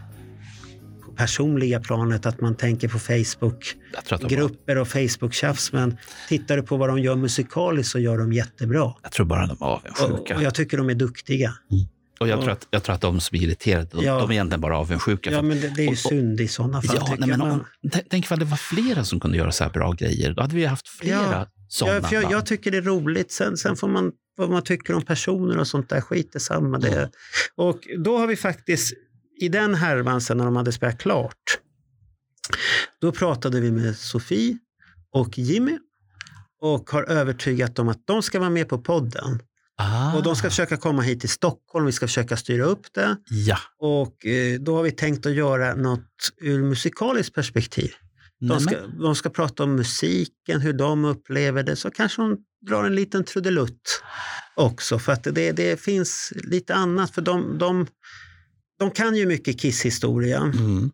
på 1.06 1.12
personliga 1.12 1.80
planet, 1.80 2.26
att 2.26 2.42
man 2.42 2.56
tänker 2.56 2.88
på 2.88 3.00
Facebook. 3.00 3.76
Jag 3.94 4.06
tror, 4.06 4.16
att 4.16 4.30
de 4.30 4.36
var, 4.36 4.42
grupper 4.42 4.78
och 4.78 4.88
Facebook-tjafs. 4.88 5.74
Men 5.74 5.98
tittar 6.30 6.58
du 6.58 6.64
på 6.64 6.78
vad 6.78 6.90
de 6.90 7.00
gör 7.00 7.16
musikaliskt 7.16 7.92
så 7.92 8.00
gör 8.00 8.18
de 8.18 8.34
jättebra. 8.34 8.94
jag 9.04 9.12
tror 9.12 9.26
bara 9.26 9.48
de 9.48 9.54
Och, 9.58 9.68
avundsjuka. 10.02 10.36
och 10.36 10.44
jag 10.44 10.56
tycker 10.56 10.78
de 10.78 10.90
är 10.90 10.96
duktiga. 10.96 11.54
Och 12.22 12.28
jag, 12.28 12.42
tror 12.42 12.52
att, 12.52 12.68
jag 12.72 12.84
tror 12.84 12.96
att 12.96 13.02
de 13.02 13.20
som 13.22 13.38
är 13.38 13.42
irriterade, 13.44 13.88
de, 13.92 14.04
Ja. 14.06 14.20
de 14.20 14.30
är 14.30 14.34
egentligen 14.34 14.62
bara 14.62 14.78
avundsjuka. 14.78 15.32
Ja, 15.32 15.42
men 15.42 15.62
det, 15.62 15.68
det 15.76 15.82
är 15.82 15.84
ju 15.84 15.88
och- 15.88 15.92
och- 15.92 15.98
synd 15.98 16.42
i 16.42 16.48
sådana 16.48 16.82
fall. 16.82 16.96
Ja, 17.00 17.16
nej, 17.20 17.38
men 17.38 17.60
t- 17.92 18.04
tänk 18.10 18.26
ifall 18.26 18.40
det 18.40 18.46
var 18.46 18.58
flera 18.58 19.04
som 19.04 19.20
kunde 19.20 19.38
göra 19.38 19.52
så 19.52 19.64
här 19.64 19.72
bra 19.72 19.92
grejer. 19.92 20.34
Då 20.34 20.42
hade 20.42 20.56
vi 20.56 20.66
haft 20.66 20.88
flera 20.88 21.16
Ja. 21.32 21.48
sådana 21.68 21.96
Ja, 21.98 22.02
för 22.08 22.16
jag, 22.16 22.32
jag 22.32 22.46
tycker 22.46 22.72
det 22.72 22.78
är 22.78 22.82
roligt. 22.82 23.32
Sen, 23.32 23.58
sen 23.58 23.76
får 23.76 23.88
man 23.88 24.12
vad 24.38 24.50
man 24.50 24.62
tycker 24.64 24.94
om 24.94 25.02
personer 25.02 25.58
och 25.58 25.68
sånt 25.68 25.90
där. 25.90 26.02
Skit 26.02 26.36
i 26.36 26.40
samma. 26.40 26.78
Det. 26.80 26.88
Mm. 26.98 27.10
Och 27.56 27.80
då 27.98 28.18
har 28.18 28.28
vi 28.28 28.36
faktiskt, 28.36 28.94
i 29.42 29.50
den 29.50 29.76
härvan 29.76 30.22
sen 30.22 30.38
när 30.38 30.46
de 30.46 30.56
hade 30.56 30.72
spelat 30.72 30.98
klart, 31.00 31.58
då 33.02 33.12
pratade 33.12 33.62
vi 33.62 33.72
med 33.72 33.96
Sofie 33.98 34.58
och 35.14 35.38
Jimmy 35.38 35.78
och 36.62 36.90
har 36.90 37.04
övertygat 37.04 37.76
dem 37.76 37.88
att 37.90 38.08
de 38.08 38.24
ska 38.24 38.40
vara 38.40 38.50
med 38.50 38.70
på 38.70 38.78
podden. 38.78 39.40
Ah, 39.82 40.16
Och 40.18 40.24
de 40.24 40.36
ska 40.36 40.50
försöka 40.50 40.78
komma 40.78 41.02
hit 41.02 41.20
till 41.20 41.30
Stockholm, 41.30 41.86
vi 41.86 41.92
ska 41.92 42.08
försöka 42.08 42.38
styra 42.38 42.64
upp 42.64 42.94
det. 42.94 43.18
Ja. 43.30 43.58
Och 43.80 44.26
eh, 44.26 44.60
då 44.60 44.76
har 44.76 44.84
vi 44.84 44.92
tänkt 44.92 45.26
att 45.26 45.34
göra 45.34 45.76
något 45.76 46.08
ur 46.42 46.64
musikaliskt 46.64 47.36
perspektiv. 47.36 47.92
De 48.40 48.60
ska, 48.60 48.76
de 48.88 49.16
ska 49.16 49.30
prata 49.30 49.64
om 49.64 49.76
musiken, 49.76 50.62
hur 50.62 50.74
de 50.74 51.06
upplever 51.06 51.64
det. 51.64 51.76
Så 51.76 51.92
kanske 51.92 52.22
de 52.22 52.38
drar 52.68 52.84
en 52.84 52.96
liten 52.96 53.24
trudelutt 53.24 54.04
också. 54.56 55.00
För 55.00 55.12
att 55.12 55.24
det, 55.24 55.52
det 55.52 55.82
finns 55.82 56.34
lite 56.36 56.76
annat. 56.76 57.12
För 57.12 57.22
de, 57.22 57.58
de, 57.58 57.88
de 58.80 58.92
kan 58.92 59.16
ju 59.16 59.26
mycket 59.26 59.60
Kiss-historia. 59.60 60.38
Mm. 60.38 60.92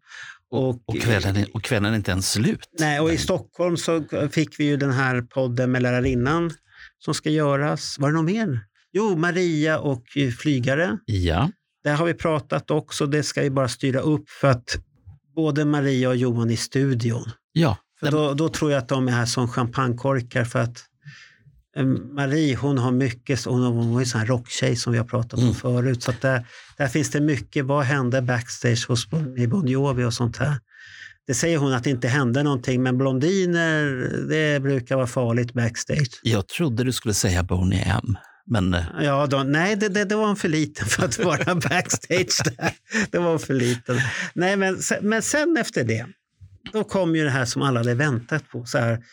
Och, 0.50 0.90
Och, 0.90 1.02
kvällen 1.02 1.36
är, 1.36 1.56
och 1.56 1.64
kvällen 1.64 1.94
är 1.94 1.98
inte 1.98 2.12
ens 2.12 2.32
slut. 2.32 2.70
nej, 2.80 3.00
och 3.00 3.14
i 3.14 3.18
Stockholm 3.18 3.78
så 3.78 4.04
fick 4.32 4.60
vi 4.60 4.64
ju 4.64 4.78
den 4.78 4.92
här 4.92 5.22
podden 5.22 5.72
med 5.72 5.82
lärarinnan 5.82 6.52
som 7.00 7.14
ska 7.14 7.30
göras. 7.30 8.00
Var 8.00 8.10
det 8.10 8.16
något 8.16 8.26
mer? 8.26 8.60
Jo, 8.94 9.16
Maria 9.18 9.80
och 9.80 10.04
eh, 10.18 10.30
Flygare. 10.32 10.98
Ja. 11.06 11.52
Där 11.84 11.96
har 11.96 12.06
vi 12.06 12.14
pratat 12.14 12.72
också. 12.72 13.06
Det 13.06 13.24
ska 13.24 13.42
vi 13.42 13.50
bara 13.50 13.68
styra 13.68 14.00
upp 14.00 14.30
för 14.30 14.48
att 14.48 14.76
både 15.36 15.66
Maria 15.66 16.10
och 16.10 16.16
Johan 16.16 16.50
i 16.50 16.58
studion. 16.58 17.24
Ja, 17.52 17.78
För 18.00 18.12
då, 18.12 18.34
då 18.34 18.50
tror 18.50 18.72
jag 18.72 18.78
att 18.78 18.90
de 18.90 19.08
är 19.08 19.26
som 19.26 19.48
champagnekorkar 19.48 20.44
för 20.46 20.60
att 20.60 20.84
eh, 21.78 21.86
Marie 21.86 22.56
hon 22.56 22.78
har 22.78 22.92
mycket, 22.92 23.46
hon 23.46 23.64
hon 23.64 23.96
är 23.96 24.00
en 24.00 24.06
sån 24.06 24.20
här 24.20 24.28
rocktjej 24.28 24.76
som 24.76 24.92
vi 24.94 24.98
har 25.00 25.06
pratat 25.06 25.34
om 25.34 25.40
Mm. 25.44 25.54
förut. 25.56 26.04
Så 26.04 26.14
där, 26.22 26.48
där 26.78 26.88
finns 26.88 27.12
det 27.12 27.22
mycket, 27.22 27.66
vad 27.66 27.84
hände 27.84 28.22
backstage 28.22 28.86
hos 28.88 29.08
i 29.38 29.48
Bon 29.48 29.68
Jovi 29.68 30.04
och 30.04 30.14
sånt 30.14 30.38
här. 30.38 30.60
Det 31.28 31.34
säger 31.34 31.58
hon 31.58 31.74
att 31.74 31.84
det 31.84 31.90
inte 31.90 32.08
hände 32.08 32.44
någonting, 32.44 32.84
men 32.84 32.98
blondiner, 32.98 33.84
det 34.30 34.60
brukar 34.62 34.96
vara 34.96 35.08
farligt 35.08 35.54
backstage. 35.54 36.20
jag 36.24 36.48
trodde 36.48 36.84
du 36.84 36.92
skulle 36.94 37.14
säga 37.14 37.44
Boney 37.44 37.80
M. 37.86 38.18
Men 38.48 38.74
eh, 38.74 38.86
Ja, 39.02 39.28
då, 39.28 39.44
nej, 39.44 39.76
det, 39.76 39.90
det, 39.90 40.06
det 40.06 40.16
var 40.16 40.30
en 40.30 40.36
för 40.36 40.48
liten 40.50 40.88
för 40.88 41.06
att 41.06 41.20
vara 41.20 41.56
backstage 41.70 42.42
där. 42.58 42.74
Det 43.12 43.18
var 43.18 43.38
för 43.38 43.54
liten. 43.54 44.00
Nej, 44.34 44.56
men, 44.56 44.78
men 45.02 45.22
sen 45.22 45.58
efter 45.58 45.84
det, 45.84 46.06
då 46.74 46.84
kom 46.84 47.16
ju 47.16 47.24
det 47.24 47.30
här 47.30 47.46
som 47.46 47.62
alla 47.62 47.80
hade 47.80 47.94
väntat 47.94 48.50
på. 48.50 48.66
Så 48.66 48.78
här, 48.78 49.04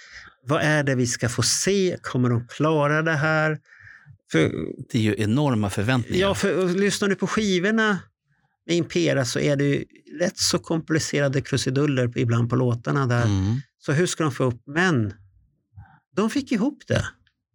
vad 0.46 0.62
är 0.62 0.82
det 0.82 0.94
vi 0.94 1.06
ska 1.06 1.28
få 1.28 1.42
se? 1.42 1.96
Kommer 2.02 2.28
de 2.28 2.46
klara 2.48 3.02
det 3.02 3.12
här? 3.12 3.58
För, 4.32 4.52
det 4.90 4.98
är 4.98 5.02
ju 5.02 5.14
enorma 5.18 5.70
förväntningar. 5.70 6.20
ja, 6.26 6.34
för 6.34 6.68
lyssnar 6.68 7.08
du 7.08 7.14
på 7.14 7.26
skivorna 7.26 7.98
med 8.66 8.76
Impera 8.76 9.24
så 9.24 9.38
är 9.38 9.56
det 9.56 9.64
ju 9.64 9.84
rätt 10.20 10.38
så 10.38 10.58
komplicerade 10.58 11.40
krusiduller 11.40 12.18
ibland 12.18 12.50
på 12.50 12.56
låtarna 12.56 13.06
där. 13.06 13.24
Mm. 13.24 13.60
Så 13.78 13.92
hur 13.92 14.06
ska 14.06 14.22
de 14.24 14.32
få 14.32 14.44
upp? 14.44 14.62
Men 14.66 15.14
de 16.16 16.30
fick 16.30 16.52
ihop 16.52 16.82
det. 16.88 17.04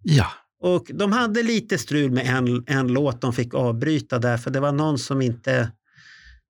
ja. 0.04 0.32
Och 0.62 0.92
de 0.94 1.12
hade 1.12 1.44
lite 1.44 1.78
strul 1.78 2.12
med 2.12 2.26
en, 2.38 2.64
en 2.68 2.88
låt 2.88 3.22
de 3.22 3.34
fick 3.34 3.54
avbryta 3.54 4.20
där, 4.20 4.38
för 4.38 4.52
det 4.52 4.60
var 4.60 4.72
någon 4.72 5.00
som 5.00 5.22
inte 5.22 5.72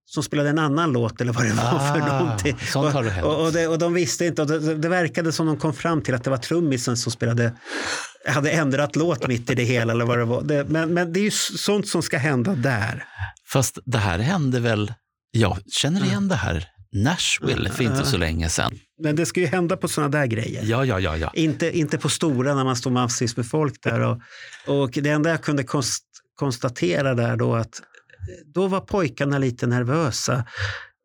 som 0.06 0.22
spelade 0.22 0.48
en 0.48 0.58
annan 0.58 0.92
låt 0.92 1.20
eller 1.20 1.32
vad 1.32 1.44
det 1.44 1.52
var 1.52 1.78
för 1.94 2.00
Ah, 2.00 2.18
någonting. 2.22 2.56
sånt 2.72 2.92
har 2.92 3.02
det 3.04 3.10
hänt. 3.10 3.26
och, 3.26 3.46
och, 3.46 3.52
det, 3.52 3.66
och 3.68 3.78
de 3.78 3.94
visste 3.94 4.26
inte, 4.26 4.42
och 4.42 4.48
det, 4.48 4.74
det 4.74 4.88
verkade 4.88 5.32
som 5.32 5.46
de 5.46 5.56
kom 5.56 5.74
fram 5.74 6.02
till 6.02 6.14
att 6.14 6.24
det 6.24 6.30
var 6.30 6.36
trummisen 6.36 6.96
som 6.96 7.12
spelade, 7.12 7.52
hade 8.28 8.50
ändrat 8.50 8.96
låt 8.96 9.28
mitt 9.28 9.50
i 9.50 9.54
det 9.54 9.62
hela 9.64 9.92
eller 9.92 10.04
vad 10.04 10.18
det 10.18 10.24
var. 10.24 10.42
Det, 10.42 10.64
men, 10.68 10.94
men 10.94 11.12
det 11.12 11.20
är 11.20 11.24
ju 11.24 11.30
sånt 11.30 11.88
som 11.88 12.02
ska 12.02 12.18
hända 12.18 12.54
där. 12.54 13.04
Fast 13.52 13.78
det 13.84 13.98
här 13.98 14.18
hände 14.18 14.60
väl, 14.60 14.92
jag 15.30 15.58
känner 15.72 16.04
igen 16.04 16.28
det 16.28 16.34
här, 16.36 16.68
Nashville 16.92 17.70
för 17.70 17.84
inte 17.84 18.04
så 18.06 18.16
länge 18.16 18.48
sedan. 18.48 18.78
Men 19.02 19.16
det 19.16 19.26
ska 19.26 19.40
ju 19.40 19.46
hända 19.46 19.76
på 19.76 19.88
sådana 19.88 20.08
där 20.18 20.26
grejer. 20.26 20.62
Ja, 20.64 20.84
ja, 20.84 21.00
ja, 21.00 21.16
ja. 21.16 21.30
Inte, 21.34 21.78
inte 21.78 21.98
på 21.98 22.08
stora 22.08 22.54
när 22.54 22.64
man 22.64 22.76
står 22.76 22.90
massvis 22.90 23.36
med 23.36 23.46
folk 23.46 23.82
där. 23.82 24.00
Och, 24.00 24.20
och 24.66 24.90
det 24.90 25.10
enda 25.10 25.30
jag 25.30 25.42
kunde 25.42 25.64
konst, 25.64 26.04
konstatera 26.34 27.14
där 27.14 27.36
då 27.36 27.54
att 27.54 27.82
då 28.54 28.66
var 28.68 28.80
pojkarna 28.80 29.38
lite 29.38 29.66
nervösa. 29.66 30.44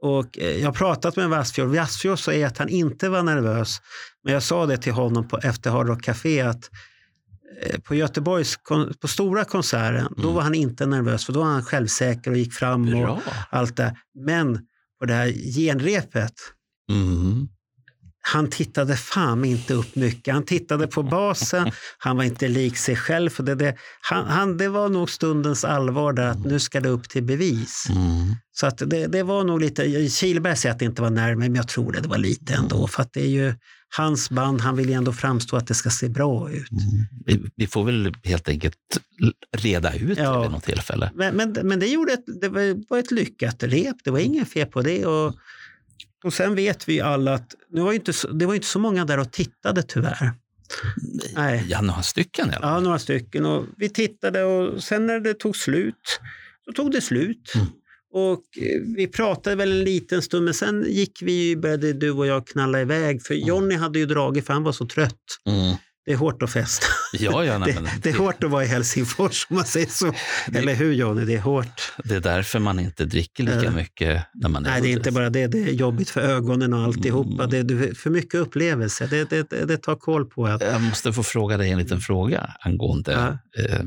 Och 0.01 0.39
eh, 0.39 0.57
jag 0.57 0.67
har 0.67 0.73
pratat 0.73 1.15
med 1.15 1.29
Vassfjord. 1.29 1.67
Vassfjord 1.67 2.19
säger 2.19 2.47
att 2.47 2.57
han 2.57 2.69
inte 2.69 3.09
var 3.09 3.23
nervös. 3.23 3.81
Men 4.23 4.33
jag 4.33 4.43
sa 4.43 4.65
det 4.65 4.77
till 4.77 4.93
honom 4.93 5.27
på, 5.27 5.37
efter 5.37 5.69
Hard 5.69 5.87
Rock 5.87 6.01
Café 6.03 6.41
att 6.41 6.69
eh, 7.63 7.79
på 7.79 7.95
Göteborgs, 7.95 8.57
på 9.01 9.07
stora 9.07 9.45
konserten, 9.45 10.13
då 10.17 10.31
var 10.31 10.41
han 10.41 10.55
inte 10.55 10.85
nervös 10.85 11.25
för 11.25 11.33
då 11.33 11.39
var 11.39 11.47
han 11.47 11.63
självsäker 11.63 12.31
och 12.31 12.37
gick 12.37 12.53
fram 12.53 12.93
och 12.93 13.01
Bra. 13.01 13.21
allt 13.49 13.75
det. 13.77 13.95
Men 14.25 14.59
på 14.99 15.05
det 15.05 15.13
här 15.13 15.27
genrepet, 15.55 16.33
Mm. 16.91 17.47
Han 18.27 18.49
tittade 18.49 18.97
fan 18.97 19.45
inte 19.45 19.73
upp 19.73 19.95
mycket. 19.95 20.33
Han 20.33 20.45
tittade 20.45 20.87
på 20.87 21.03
basen, 21.03 21.71
han 21.97 22.17
var 22.17 22.23
inte 22.23 22.47
lik 22.47 22.77
sig 22.77 22.95
själv. 22.95 23.29
För 23.29 23.43
det, 23.43 23.55
det, 23.55 23.75
han, 24.01 24.25
han, 24.25 24.57
det 24.57 24.67
var 24.67 24.89
nog 24.89 25.09
stundens 25.09 25.65
allvar 25.65 26.13
där 26.13 26.27
att 26.27 26.45
nu 26.45 26.59
ska 26.59 26.79
det 26.79 26.89
upp 26.89 27.09
till 27.09 27.23
bevis. 27.23 27.85
Mm. 27.89 28.35
Så 28.51 28.67
att 28.67 28.77
det, 28.77 29.07
det 29.07 29.23
var 29.23 29.43
nog 29.43 29.61
lite, 29.61 30.09
Kihlberg 30.09 30.57
säger 30.57 30.73
att 30.73 30.79
det 30.79 30.85
inte 30.85 31.01
var 31.01 31.09
närmare, 31.09 31.49
men 31.49 31.55
jag 31.55 31.67
tror 31.67 31.91
det, 31.91 32.01
det 32.01 32.07
var 32.07 32.17
lite 32.17 32.53
ändå. 32.53 32.87
För 32.87 33.01
att 33.01 33.13
det 33.13 33.21
är 33.21 33.29
ju 33.29 33.53
hans 33.97 34.29
band, 34.29 34.61
han 34.61 34.75
vill 34.75 34.89
ju 34.89 34.93
ändå 34.93 35.13
framstå 35.13 35.57
att 35.57 35.67
det 35.67 35.73
ska 35.73 35.89
se 35.89 36.09
bra 36.09 36.51
ut. 36.51 36.67
Vi, 37.25 37.41
vi 37.55 37.67
får 37.67 37.83
väl 37.83 38.15
helt 38.23 38.49
enkelt 38.49 38.75
reda 39.57 39.93
ut 39.93 40.17
Ja. 40.17 40.33
det 40.33 40.41
vid 40.41 40.51
något 40.51 40.63
tillfälle. 40.63 41.11
Men, 41.15 41.35
men, 41.35 41.51
men 41.63 41.79
det, 41.79 41.87
gjorde 41.87 42.13
ett, 42.13 42.25
det 42.41 42.49
var, 42.89 42.97
ett 42.99 43.11
lyckat 43.11 43.63
rep, 43.63 43.95
det 44.03 44.11
var 44.11 44.19
ingen 44.19 44.45
fel 44.45 44.67
på 44.67 44.81
det. 44.81 45.05
Och, 45.05 45.35
och 46.25 46.33
sen 46.33 46.55
vet 46.55 46.89
vi 46.89 47.01
alla 47.01 47.33
att 47.33 47.55
nu 47.71 47.81
var 47.81 47.93
inte, 47.93 48.13
det 48.33 48.45
var 48.45 48.55
inte 48.55 48.67
så 48.67 48.79
många 48.79 49.05
där 49.05 49.19
och 49.19 49.31
tittade 49.31 49.83
tyvärr. 49.83 50.31
Nej. 51.35 51.65
Ja, 51.69 51.81
några 51.81 52.01
stycken 52.01 52.51
fall. 52.51 52.59
Ja, 52.61 52.79
några 52.79 52.99
stycken. 52.99 53.45
Och 53.45 53.65
vi 53.77 53.89
tittade 53.89 54.43
och 54.43 54.83
sen 54.83 55.07
när 55.07 55.19
det 55.19 55.33
tog 55.33 55.55
slut, 55.55 56.19
så 56.65 56.71
tog 56.71 56.91
det 56.91 57.01
slut. 57.01 57.51
Mm. 57.55 57.67
Och 58.13 58.43
eh, 58.57 58.81
vi 58.95 59.07
pratade 59.07 59.55
väl 59.55 59.71
en 59.71 59.83
liten 59.83 60.21
stund, 60.21 60.45
men 60.45 60.53
sen 60.53 60.85
gick 60.87 61.21
vi, 61.21 61.57
började 61.57 61.93
du 61.93 62.11
och 62.11 62.27
jag 62.27 62.47
knalla 62.47 62.81
iväg. 62.81 63.21
För 63.23 63.33
Jonny 63.33 63.75
hade 63.75 63.99
ju 63.99 64.05
dragit, 64.05 64.45
för 64.45 64.53
han 64.53 64.63
var 64.63 64.71
så 64.71 64.85
trött. 64.85 65.39
Mm. 65.45 65.75
Det 66.05 66.11
är 66.11 66.15
hårt 66.17 66.43
att 66.43 66.51
festa. 66.51 66.85
Ja, 67.13 67.43
ja, 67.45 67.57
nej, 67.57 67.73
Det, 67.81 67.89
det 68.03 68.09
är 68.09 68.13
hårt 68.17 68.43
att 68.43 68.51
vara 68.51 68.63
i 68.63 68.67
Helsingfors 68.67 69.47
om 69.49 69.55
man 69.55 69.65
säger 69.65 69.87
så. 69.87 70.13
Det- 70.47 70.59
Eller 70.59 70.73
hur 70.75 70.93
Jonny? 70.93 71.25
Det 71.25 71.33
är 71.35 71.39
hårt. 71.39 71.93
det 72.03 72.15
är 72.15 72.19
därför 72.19 72.59
man 72.59 72.79
inte 72.79 73.05
dricker 73.05 73.43
lika 73.43 73.63
Ja. 73.63 73.71
mycket 73.71 74.23
när 74.33 74.49
man 74.49 74.65
är 74.65 74.69
Nej, 74.69 74.81
det 74.81 74.87
är 74.87 74.91
inte 74.91 75.11
bara 75.11 75.29
det. 75.29 75.47
Det 75.47 75.57
är 75.63 75.71
jobbigt 75.73 76.09
för 76.09 76.21
ögonen 76.21 76.73
och 76.73 76.79
alltihopa. 76.83 77.43
Mm. 77.43 77.67
Det 77.67 77.73
är 77.75 77.93
för 77.93 78.09
mycket 78.09 78.35
upplevelser. 78.35 79.07
Det, 79.07 79.29
det, 79.29 79.49
det, 79.49 79.65
det 79.65 79.77
tar 79.77 79.95
koll 79.95 80.25
på 80.25 80.45
att... 80.45 80.61
Jag 80.61 80.81
måste 80.81 81.13
få 81.13 81.23
fråga 81.23 81.57
dig 81.57 81.69
en 81.71 81.77
liten 81.77 81.99
fråga 81.99 82.53
angående 82.59 83.11
Ja. 83.11 83.63
eh, 83.63 83.83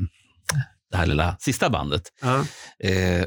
det 0.90 0.96
här 0.96 1.06
lilla 1.06 1.36
sista 1.40 1.70
bandet. 1.70 2.02
Ja, 2.22 2.44
Eh, 2.84 3.24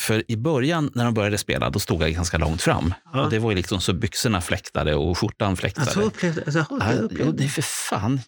för 0.00 0.30
i 0.30 0.36
början 0.36 0.90
när 0.94 1.04
de 1.04 1.14
började 1.14 1.38
spela, 1.38 1.70
då 1.70 1.78
stod 1.78 2.02
jag 2.02 2.12
ganska 2.12 2.38
långt 2.38 2.62
fram. 2.62 2.94
Ja. 3.12 3.24
Och 3.24 3.30
det 3.30 3.38
var 3.38 3.50
ju 3.50 3.56
liksom 3.56 3.80
så 3.80 3.92
byxorna 3.92 4.40
fläktade 4.40 4.94
och 4.94 5.18
skjortan 5.18 5.56
fläktade. 5.56 5.86
alltså, 5.86 6.00
upplevde, 6.00 6.42
alltså, 6.46 6.66
Ja, 6.70 6.76
det 6.78 6.96
jo, 6.98 7.04
upplevde. 7.04 7.32
det 7.32 7.44
är 7.44 7.48
för 7.48 7.62
fan. 7.62 8.20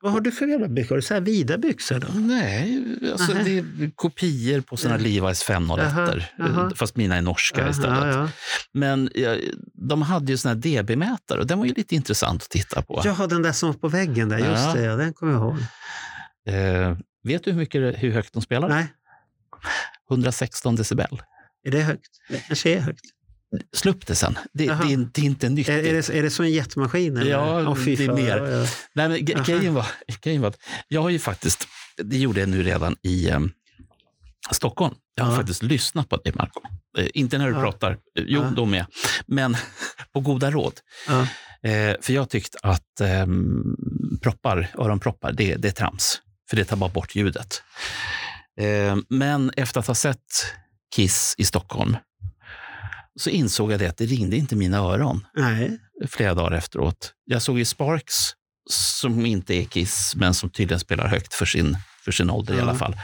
Vad 0.00 0.12
har 0.12 0.20
du 0.20 0.32
för 0.32 0.46
jävla 0.46 0.68
byxor? 0.68 0.88
Har 0.94 0.96
du 0.96 1.02
så 1.02 1.14
här 1.14 1.20
vida 1.20 1.58
byxor 1.58 1.98
då? 1.98 2.08
Nej, 2.14 2.84
alltså 3.12 3.32
det 3.34 3.58
är 3.58 3.90
kopior 3.94 4.60
på 4.60 4.76
såna 4.76 4.94
Ja. 4.98 5.00
Levi's 5.04 5.44
501 5.44 5.92
Jaha, 5.96 6.20
jaha. 6.38 6.70
fast 6.76 6.96
mina 6.96 7.16
är 7.16 7.22
norska 7.22 7.68
istället. 7.70 7.98
Jaha, 7.98 8.08
ja. 8.08 8.28
Men 8.72 9.10
ja, 9.14 9.36
de 9.88 10.02
hade 10.02 10.32
ju 10.32 10.38
såna 10.38 10.54
DB-mätare 10.54 11.38
och 11.38 11.46
den 11.46 11.58
var 11.58 11.66
ju 11.66 11.72
lite 11.74 11.94
intressant 11.94 12.42
att 12.42 12.50
titta 12.50 12.82
på. 12.82 13.02
Jaha, 13.04 13.26
den 13.26 13.42
där 13.42 13.52
som 13.52 13.68
var 13.68 13.74
på 13.78 13.88
väggen 13.88 14.28
där. 14.28 14.38
Just 14.38 14.50
Ja. 14.50 14.72
det, 14.74 14.82
ja, 14.82 14.96
den 14.96 15.12
kommer 15.14 15.32
jag 15.32 15.42
ihåg. 15.42 15.56
Eh, 16.48 16.96
vet 17.24 17.44
du 17.44 17.50
hur, 17.50 17.58
mycket, 17.58 18.02
hur 18.02 18.12
högt 18.12 18.32
de 18.32 18.42
spelar? 18.42 18.68
Nej, 18.68 18.86
116 20.10 20.76
decibel. 20.76 21.22
är 21.66 21.70
det 21.70 21.80
högt? 21.82 22.08
Det 22.28 22.40
kanske 22.46 22.74
är 22.76 22.80
högt. 22.80 23.04
Slå 23.72 23.90
upp 23.92 24.06
det 24.06 24.14
sen. 24.14 24.38
Det, 24.52 24.66
det, 24.66 24.72
är, 24.72 25.10
det 25.12 25.20
är 25.20 25.24
inte 25.24 25.48
nyttigt. 25.48 25.68
Är, 25.68 25.78
är, 25.78 25.92
det, 25.92 26.08
är 26.10 26.22
det 26.22 26.30
som 26.30 26.44
en 26.44 26.50
jetmaskin? 26.50 27.16
Eller? 27.16 27.30
Ja, 27.30 27.74
fy 27.74 27.96
det 27.96 28.04
är 28.04 28.12
mer. 28.12 28.36
Ja, 28.36 28.48
ja. 28.48 28.66
Nej, 28.94 29.08
men 29.08 29.24
grejen, 29.24 29.74
var, 29.74 29.86
grejen 30.22 30.42
var 30.42 30.48
att 30.48 30.58
jag 30.88 31.02
har 31.02 31.10
ju 31.10 31.18
faktiskt, 31.18 31.68
det 31.96 32.18
gjorde 32.18 32.40
jag 32.40 32.48
nu 32.48 32.62
redan 32.62 32.96
i 33.02 33.28
eh, 33.30 33.40
Stockholm. 34.50 34.94
Jag 35.14 35.24
har 35.24 35.32
Ja. 35.32 35.36
faktiskt 35.38 35.62
lyssnat 35.62 36.08
på 36.08 36.16
dig, 36.16 36.32
Marco. 36.36 36.60
Eh, 36.98 37.06
inte 37.14 37.38
när 37.38 37.46
du 37.48 37.52
Ja. 37.54 37.60
pratar, 37.62 37.98
jo, 38.14 38.40
Ja. 38.42 38.52
då 38.56 38.64
med. 38.66 38.86
Men 39.26 39.56
på 40.12 40.20
goda 40.20 40.50
råd. 40.50 40.80
Ja. 41.08 41.20
Eh, 41.70 41.96
för 42.00 42.12
jag 42.12 42.28
tyckte 42.30 42.58
att 42.62 43.00
eh, 43.00 43.26
proppar, 44.22 44.68
öronproppar, 44.78 45.32
det, 45.32 45.54
det 45.56 45.68
är 45.68 45.72
trams. 45.72 46.20
För 46.50 46.56
det 46.56 46.64
tar 46.64 46.76
bara 46.76 46.90
bort 46.90 47.14
ljudet. 47.16 47.62
Eh, 48.60 48.96
men 49.08 49.50
efter 49.56 49.80
att 49.80 49.86
ha 49.86 49.94
sett 49.94 50.18
Kiss 50.94 51.34
i 51.38 51.44
Stockholm 51.44 51.96
så 53.20 53.30
insåg 53.30 53.72
jag 53.72 53.78
det 53.80 53.86
att 53.86 53.96
det 53.96 54.06
ringde 54.06 54.36
inte 54.36 54.56
mina 54.56 54.78
öron 54.78 55.26
Nej, 55.36 55.78
flera 56.08 56.34
dagar 56.34 56.56
efteråt. 56.56 57.12
Jag 57.24 57.42
såg 57.42 57.58
ju 57.58 57.64
Sparks, 57.64 58.14
som 58.70 59.26
inte 59.26 59.54
är 59.54 59.64
Kiss, 59.64 60.12
men 60.16 60.34
som 60.34 60.50
tydligen 60.50 60.80
spelar 60.80 61.08
högt 61.08 61.34
för 61.34 61.46
sin, 61.46 61.76
för 62.04 62.12
sin 62.12 62.30
ålder 62.30 62.54
i 62.54 62.56
Ja. 62.56 62.62
alla 62.62 62.74
fall. 62.74 62.96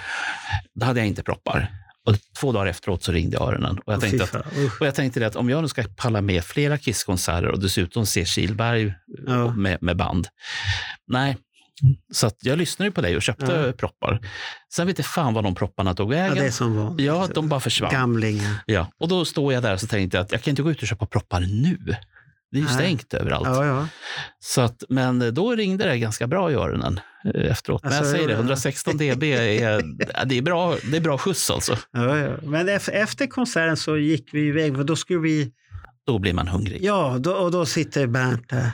Då 0.74 0.86
hade 0.86 1.00
jag 1.00 1.06
inte 1.06 1.22
proppar. 1.22 1.72
Och 2.06 2.16
två 2.40 2.52
dagar 2.52 2.66
efteråt 2.66 3.02
så 3.02 3.12
ringde 3.12 3.38
öronen. 3.38 3.78
Och 3.78 3.92
jag, 3.92 4.00
tänkte 4.00 4.24
att, 4.24 4.46
och 4.80 4.86
jag 4.86 4.94
tänkte 4.94 5.26
att 5.26 5.36
om 5.36 5.50
jag 5.50 5.62
nu 5.62 5.68
ska 5.68 5.84
palla 5.96 6.20
med 6.20 6.44
flera 6.44 6.78
Kiss-konserter 6.78 7.48
och 7.48 7.60
dessutom 7.60 8.06
se 8.06 8.24
Kihlberg 8.24 8.94
Ja. 9.26 9.54
med, 9.54 9.78
med 9.82 9.96
band. 9.96 10.28
Nej, 11.06 11.36
så 12.12 12.30
jag 12.40 12.58
lyssnade 12.58 12.90
på 12.90 13.00
dig 13.00 13.16
och 13.16 13.22
köpte 13.22 13.52
Ja. 13.66 13.72
proppar. 13.72 14.20
Sen 14.74 14.86
vet 14.86 14.98
jag 14.98 15.06
fan 15.06 15.34
var 15.34 15.42
de 15.42 15.54
propparna 15.54 15.94
tog 15.94 16.06
Ja, 16.14 16.16
vägen. 16.18 16.36
det 16.36 16.46
är 16.46 16.50
som 16.50 16.76
vanligt. 16.76 17.06
Ja, 17.06 17.28
de 17.34 17.48
bara 17.48 17.60
försvann. 17.60 17.92
Gamlingar. 17.92 18.52
Ja, 18.66 18.90
och 18.98 19.08
då 19.08 19.24
står 19.24 19.52
jag 19.52 19.62
där 19.62 19.72
och 19.72 19.80
så 19.80 19.86
tänkte 19.86 20.16
jag 20.16 20.24
att 20.24 20.32
jag 20.32 20.42
kan 20.42 20.50
inte 20.50 20.62
gå 20.62 20.70
ut 20.70 20.82
och 20.82 20.88
köpa 20.88 21.06
proppar 21.06 21.40
nu. 21.40 21.78
Det 22.50 22.58
är 22.58 22.60
ju 22.60 22.64
Nej. 22.66 22.74
stängt 22.74 23.14
överallt. 23.14 23.46
Ja, 23.46 23.66
ja. 23.66 23.88
Så 24.38 24.60
att, 24.60 24.82
men 24.88 25.34
då 25.34 25.54
ringde 25.54 25.84
det 25.88 25.98
ganska 25.98 26.26
bra 26.26 26.50
i 26.50 26.54
öronen 26.54 27.00
eh, 27.34 27.50
efteråt. 27.50 27.82
Men 27.84 27.92
Alltså, 27.92 28.04
jag 28.04 28.12
säger 28.12 28.26
det, 28.28 28.32
ja. 28.32 28.38
116 28.38 28.96
dB 28.96 29.22
är, 29.22 29.42
ja, 29.70 29.80
det 30.24 30.38
är, 30.38 30.42
bra, 30.42 30.76
det 30.90 30.96
är 30.96 31.00
bra 31.00 31.18
skjuts 31.18 31.50
alltså. 31.50 31.78
ja, 31.92 32.18
ja. 32.18 32.36
Men 32.42 32.68
ef- 32.68 32.90
efter 32.90 33.26
konserten 33.26 33.76
så 33.76 33.96
gick 33.98 34.28
vi 34.34 34.46
iväg. 34.48 34.76
För 34.76 34.84
då 34.84 34.96
skulle 34.96 35.18
vi... 35.20 35.52
Då 36.06 36.18
blir 36.18 36.32
man 36.32 36.48
hungrig. 36.48 36.84
Ja, 36.84 37.16
då, 37.20 37.32
och 37.32 37.50
då 37.50 37.66
sitter 37.66 38.06
Bernt 38.06 38.48
där. 38.48 38.70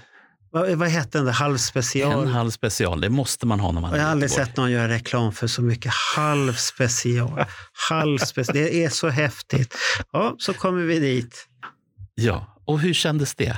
Vad, 0.53 0.71
vad 0.71 0.89
hette 0.89 1.19
den 1.19 1.25
där? 1.25 1.33
Halvspecial? 1.33 2.23
En 2.23 2.29
halv 2.33 2.51
special, 2.51 3.01
det 3.01 3.09
måste 3.11 3.47
man 3.47 3.61
ha 3.61 3.73
när 3.73 3.81
man 3.81 3.95
jag 3.95 4.03
har 4.05 4.11
aldrig 4.11 4.31
Göteborg. 4.31 4.47
sett 4.49 4.57
någon 4.57 4.71
göra 4.71 4.89
reklam 4.89 5.33
för 5.33 5.47
så 5.47 5.63
mycket 5.63 5.93
halvspecial. 6.17 7.45
halvspecial. 7.91 8.57
Det 8.57 8.85
är 8.85 8.89
så 8.89 9.09
häftigt. 9.09 9.75
Ja, 10.13 10.35
så 10.39 10.55
kommer 10.55 10.83
vi 10.83 10.99
dit. 10.99 11.49
Ja, 12.15 12.57
och 12.67 12.81
hur 12.81 12.95
kändes 12.95 13.35
det? 13.35 13.57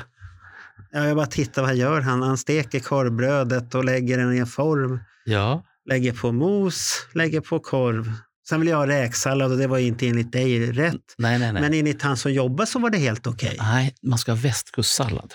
Ja, 0.92 1.04
jag 1.04 1.16
bara 1.16 1.26
tittar, 1.26 1.62
vad 1.62 1.74
gör 1.76 2.00
han? 2.00 2.22
Han 2.22 2.38
steker 2.38 2.80
korvbrödet 2.80 3.74
och 3.74 3.84
lägger 3.84 4.18
den 4.18 4.34
i 4.34 4.38
en 4.38 4.46
form. 4.46 4.98
Ja, 5.24 5.64
Lägger 5.90 6.12
på 6.12 6.32
mos, 6.32 7.06
lägger 7.14 7.40
på 7.40 7.58
korv. 7.60 8.12
Sen 8.48 8.60
vill 8.60 8.68
jag 8.68 8.76
ha 8.76 8.86
räksallad 8.86 9.52
och 9.52 9.58
det 9.58 9.66
var 9.66 9.78
inte 9.78 10.08
enligt 10.08 10.32
dig 10.32 10.72
rätt. 10.72 10.94
nej, 11.18 11.38
nej, 11.38 11.52
nej. 11.52 11.62
Men 11.62 11.74
enligt 11.74 12.02
han 12.02 12.16
som 12.16 12.32
jobbar 12.32 12.64
så 12.66 12.78
var 12.78 12.90
det 12.90 12.98
helt 12.98 13.26
okej. 13.26 13.56
Nej, 13.60 13.94
man 14.02 14.18
ska 14.18 14.32
ha 14.32 14.36
västkustsallad. 14.36 15.34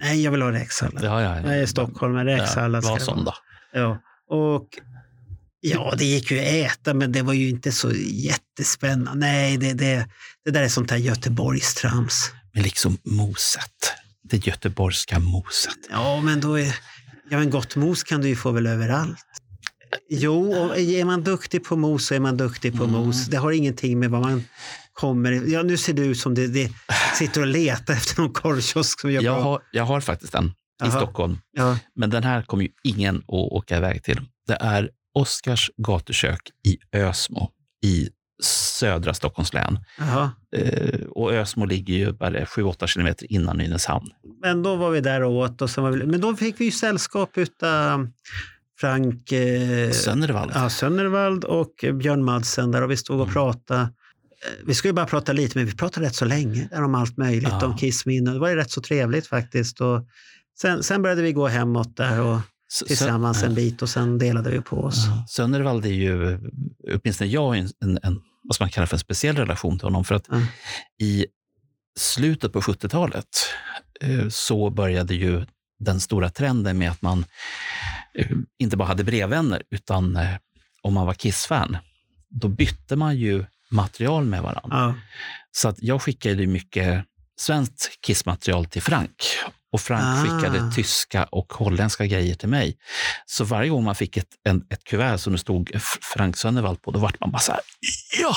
Nej, 0.00 0.22
jag 0.22 0.30
vill 0.30 0.42
ha 0.42 0.52
räksallad. 0.52 1.04
Ja, 1.04 1.22
ja, 1.22 1.36
ja. 1.36 1.42
Jag 1.46 1.58
är 1.58 1.62
i 1.62 1.66
Stockholm, 1.66 2.14
men 2.14 2.26
Ja, 2.26 2.36
räksallad 2.36 2.84
Var 2.84 2.98
sån 2.98 3.24
då. 3.24 3.34
Ja, 3.72 3.98
och 4.30 4.68
ja, 5.60 5.94
det 5.98 6.04
gick 6.04 6.30
ju 6.30 6.38
att 6.38 6.44
äta, 6.44 6.94
men 6.94 7.12
det 7.12 7.22
var 7.22 7.32
ju 7.32 7.48
inte 7.48 7.72
så 7.72 7.92
jättespännande. 8.06 9.26
Nej, 9.26 9.56
det, 9.56 9.72
det, 9.72 10.08
det 10.44 10.50
där 10.50 10.62
är 10.62 10.68
sånt 10.68 10.90
här 10.90 10.98
Göteborgstrams. 10.98 12.30
Men 12.54 12.62
liksom 12.62 12.98
moset. 13.04 13.94
Det 14.22 14.46
göteborgska 14.46 15.18
moset. 15.18 15.78
Ja, 15.90 16.20
men 16.20 16.40
då 16.40 16.58
är... 16.58 16.76
Ja, 17.30 17.38
men 17.38 17.50
gott 17.50 17.76
mos 17.76 18.02
kan 18.02 18.20
du 18.20 18.28
ju 18.28 18.36
få 18.36 18.50
väl 18.50 18.66
överallt. 18.66 19.18
Jo, 20.10 20.52
är 20.72 21.04
man 21.04 21.22
duktig 21.22 21.64
på 21.64 21.76
mos 21.76 22.06
så 22.06 22.14
är 22.14 22.20
man 22.20 22.36
duktig 22.36 22.76
på 22.76 22.84
Mm. 22.84 22.96
mos. 22.96 23.26
Det 23.26 23.36
har 23.36 23.52
ingenting 23.52 23.98
med 23.98 24.10
vad 24.10 24.20
man 24.20 24.44
kommer... 24.94 25.32
Ja, 25.32 25.62
nu 25.62 25.76
ser 25.76 25.92
du 25.92 26.04
ut 26.04 26.18
som 26.18 26.34
det, 26.34 26.46
det 26.46 26.70
sitter 27.14 27.40
och 27.40 27.46
letar 27.46 27.94
efter 27.94 28.20
någon 28.22 28.32
korvkiosk 28.32 29.00
som 29.00 29.12
gör 29.12 29.22
Jag 29.22 29.34
bra. 29.34 29.42
har, 29.42 29.60
jag 29.70 29.84
har 29.84 30.00
faktiskt 30.00 30.34
en 30.34 30.46
i 30.46 30.52
Jaha. 30.78 30.90
Stockholm, 30.90 31.38
Ja, 31.52 31.78
men 31.94 32.10
den 32.10 32.22
här 32.24 32.42
kommer 32.42 32.62
ju 32.64 32.70
ingen 32.84 33.16
att 33.16 33.28
åka 33.28 33.76
iväg 33.76 34.02
till. 34.04 34.20
Det 34.46 34.54
är 34.60 34.90
Oskars 35.14 35.70
gatukök 35.76 36.40
i 36.66 36.98
Ösmo 36.98 37.50
i 37.84 38.08
södra 38.42 39.14
Stockholms 39.14 39.52
län. 39.54 39.78
Eh, 40.56 41.00
och 41.10 41.32
Ösmo 41.32 41.64
ligger 41.64 41.94
ju 41.94 42.12
bara 42.12 42.44
7-8 42.44 42.86
kilometer 42.86 43.32
innan 43.32 43.56
Nynäshamn. 43.56 44.06
Men 44.42 44.62
då 44.62 44.76
var 44.76 44.90
vi 44.90 45.00
där 45.00 45.22
och 45.22 45.32
åt. 45.32 45.62
Och 45.62 45.70
sen 45.70 45.84
var 45.84 45.90
vi, 45.90 46.06
men 46.06 46.20
då 46.20 46.36
fick 46.36 46.60
vi 46.60 46.64
ju 46.64 46.70
sällskap 46.70 47.38
utav 47.38 48.08
Frank 48.80 49.32
eh, 49.32 49.90
Sönnervall. 49.90 50.52
ja, 50.54 50.70
Sönnervald 50.70 51.44
och 51.44 51.84
Björn 51.94 52.24
Madsen 52.24 52.70
där 52.70 52.82
och 52.82 52.90
vi 52.90 52.96
stod 52.96 53.16
och 53.20 53.22
Mm. 53.26 53.32
pratade. 53.34 53.88
Vi 54.66 54.74
skulle 54.74 54.92
bara 54.92 55.06
prata 55.06 55.32
lite, 55.32 55.58
men 55.58 55.66
vi 55.66 55.72
pratade 55.74 56.06
rätt 56.06 56.14
så 56.14 56.24
länge 56.24 56.68
om 56.72 56.94
allt 56.94 57.16
möjligt, 57.16 57.48
Ja. 57.60 57.66
om 57.66 57.76
Kissminnen. 57.76 58.34
Det 58.34 58.40
var 58.40 58.48
ju 58.48 58.56
rätt 58.56 58.70
så 58.70 58.80
trevligt 58.80 59.26
faktiskt. 59.26 59.80
Och 59.80 60.06
sen, 60.60 60.82
sen 60.82 61.02
började 61.02 61.22
vi 61.22 61.32
gå 61.32 61.46
hemåt 61.46 61.96
där 61.96 62.20
och 62.20 62.40
tillsammans 62.86 63.42
en 63.42 63.54
bit 63.54 63.82
och 63.82 63.88
sen 63.88 64.18
delade 64.18 64.50
vi 64.50 64.60
på 64.60 64.76
oss. 64.76 65.04
Ja. 65.06 65.26
Sönnervall 65.28 65.84
är 65.84 65.88
ju, 65.88 66.38
åtminstone 66.94 67.30
jag, 67.30 67.58
en, 67.58 67.68
en, 67.84 67.98
en, 68.02 68.20
vad 68.42 68.56
man 68.60 68.68
kalla 68.70 68.86
för 68.86 68.96
en 68.96 69.00
speciell 69.00 69.36
relation 69.36 69.78
till 69.78 69.86
honom. 69.86 70.04
För 70.04 70.14
att 70.14 70.28
Mm. 70.28 70.44
i 71.00 71.26
slutet 71.98 72.52
på 72.52 72.60
70-talet 72.60 73.26
eh, 74.00 74.28
så 74.28 74.70
började 74.70 75.14
ju 75.14 75.46
den 75.78 76.00
stora 76.00 76.30
trenden 76.30 76.78
med 76.78 76.90
att 76.90 77.02
man 77.02 77.24
eh, 78.18 78.30
inte 78.58 78.76
bara 78.76 78.88
hade 78.88 79.04
brevvänner, 79.04 79.62
utan 79.70 80.16
eh, 80.16 80.28
om 80.82 80.94
man 80.94 81.06
var 81.06 81.14
Kiss-fan, 81.14 81.76
då 82.28 82.48
bytte 82.48 82.96
man 82.96 83.16
ju 83.16 83.44
material 83.74 84.24
med 84.24 84.42
varandra. 84.42 84.68
Ja. 84.70 84.94
Så 85.52 85.68
att 85.68 85.76
jag 85.78 86.02
skickade 86.02 86.46
mycket 86.46 87.04
svenskt 87.40 87.90
Kiss-material 88.06 88.66
till 88.66 88.82
Frank 88.82 89.10
och 89.72 89.80
Frank 89.80 90.02
Ah. 90.04 90.22
skickade 90.24 90.72
tyska 90.74 91.24
och 91.24 91.52
holländska 91.52 92.06
grejer 92.06 92.34
till 92.34 92.48
mig. 92.48 92.76
Så 93.26 93.44
varje 93.44 93.68
gång 93.70 93.84
man 93.84 93.94
fick 93.94 94.16
ett, 94.16 94.28
en, 94.44 94.64
ett 94.70 94.84
kuvert 94.84 95.18
som 95.18 95.32
det 95.32 95.38
stod 95.38 95.70
Frank 96.14 96.36
Sönnervall 96.36 96.76
på, 96.76 96.90
då 96.90 96.98
vart 96.98 97.20
man 97.20 97.30
bara 97.30 97.38
så 97.38 97.52
här, 97.52 97.60
ja, 98.20 98.34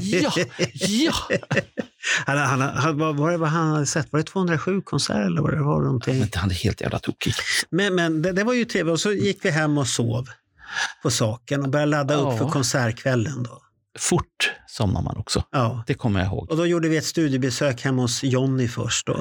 ja, 0.00 0.32
ja. 0.74 1.12
Han, 2.26 2.38
han, 2.38 2.60
han, 2.60 2.98
vad 2.98 3.16
var 3.16 3.30
det 3.30 3.36
vad 3.36 3.48
han 3.48 3.72
hade 3.72 3.86
sett? 3.86 4.12
Var 4.12 4.18
det 4.20 4.24
207 4.26 4.80
konserter 4.82 5.20
eller 5.20 5.42
vad 5.42 5.52
det 5.52 5.62
var? 5.62 5.82
Någonting? 5.82 6.18
Men 6.18 6.28
han 6.34 6.50
är 6.50 6.54
helt 6.54 6.80
jävla 6.80 6.98
tokig. 6.98 7.34
Men, 7.70 7.94
men 7.94 8.22
det, 8.22 8.32
det 8.32 8.44
var 8.44 8.52
ju 8.54 8.64
trevligt. 8.64 8.92
Och 8.92 9.00
så 9.00 9.12
gick 9.12 9.44
vi 9.44 9.50
hem 9.50 9.78
och 9.78 9.88
sov 9.88 10.28
på 11.02 11.10
saken 11.10 11.62
och 11.62 11.68
började 11.68 11.90
ladda 11.90 12.14
upp 12.14 12.28
Ja. 12.32 12.38
för 12.38 12.48
konsertkvällen. 12.48 13.42
Då. 13.42 13.62
Fort 13.98 14.52
somnar 14.66 15.02
man 15.02 15.16
också. 15.16 15.44
Ja. 15.52 15.84
Det 15.86 15.94
kommer 15.94 16.20
jag 16.20 16.26
ihåg. 16.28 16.50
Och 16.50 16.56
då 16.56 16.66
gjorde 16.66 16.88
vi 16.88 16.96
ett 16.96 17.04
studiebesök 17.04 17.82
hemma 17.82 18.02
hos 18.02 18.24
Jonny 18.24 18.68
först. 18.68 19.06
Då. 19.06 19.20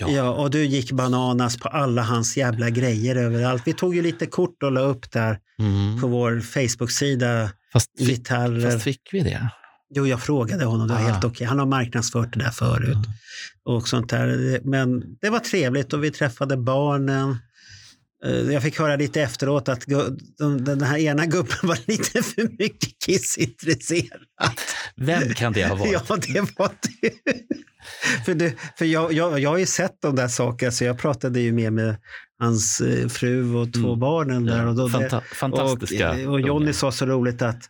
Ja, 0.00 0.08
Ja, 0.10 0.30
och 0.30 0.50
du 0.50 0.64
gick 0.64 0.92
bananas 0.92 1.56
på 1.56 1.68
alla 1.68 2.02
hans 2.02 2.36
jävla 2.36 2.70
grejer 2.70 3.16
överallt. 3.16 3.62
Vi 3.66 3.72
tog 3.72 3.94
ju 3.96 4.02
lite 4.02 4.26
kort 4.26 4.62
och 4.62 4.72
la 4.72 4.80
upp 4.80 5.12
där 5.12 5.38
mm. 5.58 6.00
på 6.00 6.06
vår 6.06 6.40
Facebook-sida. 6.40 7.50
fast, 7.72 7.90
Gitarrer. 7.98 8.70
fast 8.70 8.84
fick 8.84 9.08
vi 9.12 9.20
det? 9.20 9.50
Jo, 9.94 10.06
jag 10.06 10.22
frågade 10.22 10.64
honom. 10.64 10.88
Det 10.88 10.94
var 10.94 11.00
Ah. 11.00 11.04
helt 11.04 11.24
okej. 11.24 11.46
Han 11.46 11.58
har 11.58 11.66
marknadsfört 11.66 12.32
det 12.32 12.38
där 12.38 12.50
förut. 12.50 12.94
Mm. 12.94 13.10
och 13.64 13.88
sånt 13.88 14.10
där. 14.10 14.60
Men 14.64 15.16
det 15.20 15.30
var 15.30 15.38
trevligt 15.38 15.92
och 15.92 16.04
vi 16.04 16.10
träffade 16.10 16.56
barnen. 16.56 17.36
Eh, 18.24 18.30
Jag 18.52 18.62
fick 18.62 18.78
höra 18.78 18.96
lite 18.96 19.22
efteråt 19.22 19.68
att 19.68 19.84
den 20.60 20.80
här 20.82 20.98
ena 20.98 21.26
gubben 21.26 21.56
var 21.62 21.78
lite 21.86 22.22
för 22.22 22.48
mycket 22.58 22.98
Kiss-intresserad. 23.06 24.20
Vem 24.96 25.34
kan 25.34 25.52
det 25.52 25.64
ha 25.66 25.74
varit? 25.74 25.92
Ja, 26.08 26.16
det 26.16 26.58
var 26.58 26.70
du. 27.00 27.10
för 28.24 28.34
det, 28.34 28.54
för 28.78 28.84
jag, 28.84 29.12
jag, 29.12 29.40
jag 29.40 29.50
har 29.50 29.58
ju 29.58 29.66
sett 29.66 29.96
de 30.02 30.16
där 30.16 30.28
sakerna, 30.28 30.72
så 30.72 30.84
jag 30.84 30.98
pratade 30.98 31.40
ju 31.40 31.52
mer 31.52 31.70
med 31.70 31.96
hans 32.38 32.80
eh, 32.80 33.08
fru 33.08 33.54
och 33.54 33.72
två 33.72 33.86
Mm. 33.88 34.00
barnen 34.00 34.44
där. 34.44 34.66
Och, 34.66 34.74
då, 34.74 34.88
Fanta- 34.88 35.20
fantastiska. 35.34 36.10
och, 36.12 36.32
och 36.32 36.40
Jonny 36.40 36.72
sa 36.72 36.92
så 36.92 37.06
roligt 37.06 37.42
att 37.42 37.60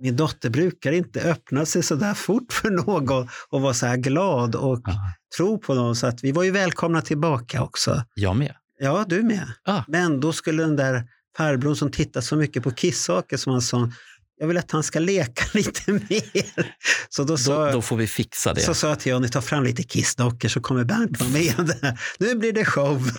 min 0.00 0.16
dotter 0.16 0.50
brukar 0.50 0.92
inte 0.92 1.20
öppna 1.20 1.66
sig 1.66 1.82
så 1.82 1.94
där 1.94 2.14
fort 2.14 2.52
för 2.52 2.70
någon 2.70 3.28
och 3.48 3.60
vara 3.62 3.74
så 3.74 3.86
här 3.86 3.96
glad 3.96 4.54
och 4.54 4.80
Ja, 4.84 4.92
tro 5.36 5.58
på 5.58 5.74
någon. 5.74 5.96
Så 5.96 6.06
att 6.06 6.24
vi 6.24 6.32
var 6.32 6.42
ju 6.42 6.50
välkomna 6.50 7.02
tillbaka 7.02 7.62
också. 7.62 8.02
jag 8.14 8.36
med. 8.36 8.54
Ja, 8.78 9.04
du 9.08 9.22
med. 9.22 9.48
Ah. 9.64 9.82
Men 9.88 10.20
då 10.20 10.32
skulle 10.32 10.62
den 10.62 10.76
där 10.76 11.04
farbrorn 11.36 11.76
som 11.76 11.90
tittar 11.90 12.20
så 12.20 12.36
mycket 12.36 12.62
på 12.62 12.70
kissaker 12.70 13.36
som 13.36 13.52
han 13.52 13.62
sa, 13.62 13.90
jag 14.38 14.46
vill 14.46 14.56
att 14.56 14.70
han 14.70 14.82
ska 14.82 14.98
leka 14.98 15.44
lite 15.58 15.92
mer. 15.92 16.74
Så 17.08 17.24
då 17.24 17.36
sa, 17.36 17.66
Då, 17.66 17.72
då 17.72 17.82
får 17.82 17.96
vi 17.96 18.06
fixa 18.06 18.54
det. 18.54 18.60
så 18.60 18.74
sa 18.74 18.88
jag 18.88 19.00
till 19.00 19.12
Johnny, 19.12 19.28
ta 19.28 19.40
fram 19.42 19.64
lite 19.64 19.82
kissdockor 19.82 20.48
så 20.48 20.60
kommer 20.60 20.84
Bernt 20.84 21.20
vara 21.20 21.30
med. 21.30 21.96
Nu 22.18 22.34
blir 22.34 22.52
det 22.52 22.64
show. 22.64 23.10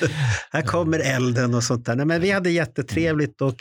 Här 0.50 0.62
kommer 0.62 0.98
elden 0.98 1.54
och 1.54 1.64
sånt 1.64 1.86
där. 1.86 1.96
Nej, 1.96 2.06
men 2.06 2.20
vi 2.20 2.30
hade 2.30 2.50
jättetrevligt 2.50 3.40
och 3.40 3.56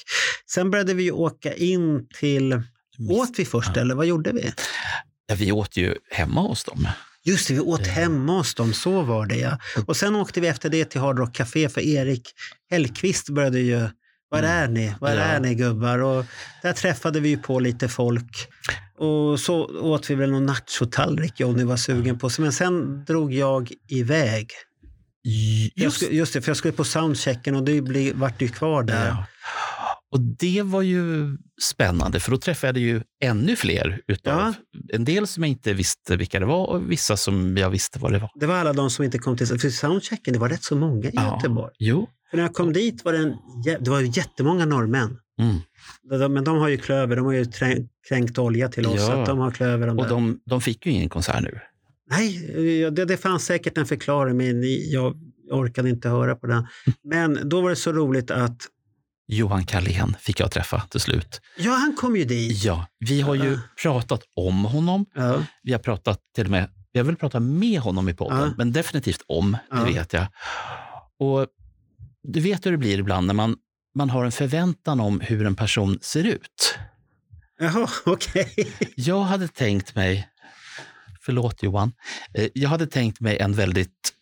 sen 0.53 0.71
började 0.71 0.93
vi 0.93 1.11
åka 1.11 1.53
in 1.53 2.07
till, 2.19 2.61
åt 3.09 3.31
vi 3.37 3.45
först 3.45 3.77
eller 3.77 3.95
vad 3.95 4.05
gjorde 4.05 4.31
vi? 4.31 4.53
Ja, 5.27 5.35
vi 5.35 5.51
åt 5.51 5.77
ju 5.77 5.95
hemma 6.11 6.41
hos 6.41 6.63
dem. 6.63 6.87
Just 7.23 7.47
det, 7.47 7.53
vi 7.53 7.59
åt 7.59 7.87
hemma 7.87 8.37
hos 8.37 8.55
dem, 8.55 8.73
så 8.73 9.01
var 9.01 9.25
det 9.25 9.35
ja. 9.37 9.57
Och 9.87 9.97
sen 9.97 10.15
åkte 10.15 10.41
vi 10.41 10.47
efter 10.47 10.69
det 10.69 10.85
till 10.85 11.01
Hard 11.01 11.19
Rock 11.19 11.35
Café 11.35 11.69
för 11.69 11.81
Erik 11.81 12.29
Hellqvist 12.69 13.29
började 13.29 13.59
ju, 13.59 13.79
var 14.29 14.39
Mm. 14.39 14.51
är 14.51 14.67
ni? 14.67 14.95
Var 14.99 15.09
Ja. 15.09 15.15
är 15.15 15.39
ni 15.39 15.55
gubbar? 15.55 15.99
Och 15.99 16.25
där 16.61 16.73
träffade 16.73 17.19
vi 17.19 17.29
ju 17.29 17.37
på 17.37 17.59
lite 17.59 17.87
folk. 17.87 18.47
Och 18.97 19.39
så 19.39 19.65
åt 19.65 20.09
vi 20.09 20.15
väl 20.15 20.31
någon 20.31 20.45
nachotallrik 20.45 21.39
Johnny 21.39 21.63
var 21.63 21.77
sugen 21.77 22.19
på. 22.19 22.29
Men 22.39 22.51
sen 22.53 23.05
drog 23.05 23.33
jag 23.33 23.71
iväg. 23.87 24.47
Jag 25.23 25.83
Just 25.85 25.95
skulle, 25.97 26.11
just 26.15 26.33
det, 26.33 26.41
för 26.41 26.49
jag 26.49 26.57
skulle 26.57 26.73
på 26.73 26.83
soundchecken 26.83 27.55
och 27.55 27.63
det 27.63 27.81
bli, 27.81 28.11
vart 28.11 28.41
ju 28.41 28.47
kvar 28.47 28.83
där. 28.83 29.07
Ja. 29.07 29.25
Och 30.11 30.19
det 30.21 30.61
var 30.61 30.81
ju 30.81 31.37
spännande, 31.61 32.19
för 32.19 32.31
då 32.31 32.37
träffade 32.37 32.79
jag 32.79 32.87
ju 32.89 33.01
ännu 33.23 33.55
fler. 33.55 34.01
Utav, 34.07 34.33
Ja. 34.39 34.53
En 34.93 35.05
del 35.05 35.27
som 35.27 35.43
jag 35.43 35.49
inte 35.49 35.73
visste 35.73 36.17
vilka 36.17 36.39
det 36.39 36.45
var 36.45 36.65
och 36.67 36.91
vissa 36.91 37.17
som 37.17 37.57
jag 37.57 37.69
visste 37.69 37.99
vad 37.99 38.11
det 38.11 38.19
var. 38.19 38.29
Det 38.35 38.45
var 38.45 38.55
alla 38.55 38.73
de 38.73 38.89
som 38.89 39.05
inte 39.05 39.17
kom 39.17 39.37
till... 39.37 39.47
För 39.47 39.69
soundchecken, 39.69 40.33
det 40.33 40.39
var 40.39 40.49
rätt 40.49 40.63
så 40.63 40.75
många 40.75 41.07
i 41.07 41.11
Ja. 41.13 41.35
Göteborg. 41.35 41.73
Jo. 41.79 42.09
För 42.29 42.37
när 42.37 42.43
jag 42.43 42.53
kom 42.53 42.73
dit 42.73 43.05
var 43.05 43.13
det, 43.13 43.19
en, 43.19 43.35
det 43.83 43.89
var 43.91 43.99
ju 43.99 44.07
jättemånga 44.07 44.65
norrmän. 44.65 45.17
Mm. 45.39 46.33
Men 46.33 46.43
de 46.43 46.57
har 46.57 46.69
ju 46.69 46.77
klöver, 46.77 47.15
de 47.15 47.25
har 47.25 47.33
ju 47.33 47.45
kränkt 48.09 48.37
olja 48.37 48.69
till 48.69 48.85
oss. 48.87 48.95
Ja. 48.99 49.25
De 49.25 49.39
har 49.39 49.51
klöver. 49.51 49.87
De 49.87 49.99
Och 49.99 50.07
de, 50.07 50.39
de 50.45 50.61
fick 50.61 50.85
ju 50.85 50.91
ingen 50.91 51.09
konsert 51.09 51.41
nu. 51.41 51.59
Nej, 52.09 52.51
det, 52.91 53.05
det 53.05 53.17
fanns 53.17 53.45
säkert 53.45 53.77
en 53.77 53.85
förklaring, 53.85 54.37
men 54.37 54.63
jag 54.91 55.15
orkade 55.51 55.89
inte 55.89 56.09
höra 56.09 56.35
på 56.35 56.47
den. 56.47 56.67
Men 57.03 57.49
då 57.49 57.61
var 57.61 57.69
det 57.69 57.75
så 57.75 57.93
roligt 57.93 58.31
att, 58.31 58.57
Johan 59.33 59.65
Carlén 59.65 60.15
fick 60.19 60.39
jag 60.39 60.51
träffa 60.51 60.81
till 60.81 60.99
slut. 60.99 61.41
ja 61.57 61.71
han 61.71 61.95
kom 61.95 62.15
ju 62.15 62.25
dit. 62.25 62.63
Ja, 62.63 62.87
vi 62.99 63.21
har 63.21 63.35
ju 63.35 63.59
pratat 63.81 64.21
om 64.35 64.65
honom. 64.65 65.05
Ja, 65.15 65.43
Vi 65.63 65.71
har 65.71 65.79
pratat 65.79 66.19
till 66.35 66.45
och 66.45 66.51
med, 66.51 66.69
vi 66.93 66.99
har 66.99 67.05
väl 67.05 67.15
pratat 67.15 67.41
med 67.41 67.79
honom 67.79 68.09
i 68.09 68.13
podden, 68.13 68.39
Ja. 68.39 68.53
men 68.57 68.71
definitivt 68.71 69.21
om, 69.27 69.51
det 69.51 69.77
Ja. 69.77 69.83
vet 69.83 70.13
jag. 70.13 70.27
Och 71.19 71.47
du 72.23 72.39
vet 72.39 72.65
hur 72.65 72.71
det 72.71 72.77
blir 72.77 72.99
ibland 72.99 73.27
när 73.27 73.33
man, 73.33 73.55
man 73.95 74.09
har 74.09 74.25
en 74.25 74.31
förväntan 74.31 74.99
om 74.99 75.19
hur 75.19 75.45
en 75.45 75.55
person 75.55 75.99
ser 76.01 76.23
ut. 76.23 76.77
Jaha, 77.59 77.87
okej. 78.05 78.73
Jag 78.95 79.21
hade 79.21 79.47
tänkt 79.47 79.95
mig, 79.95 80.27
förlåt 81.21 81.63
Johan, 81.63 81.91
Eh, 82.33 82.47
jag 82.53 82.69
hade 82.69 82.87
tänkt 82.87 83.19
mig 83.19 83.37
en 83.37 83.53
väldigt, 83.53 84.13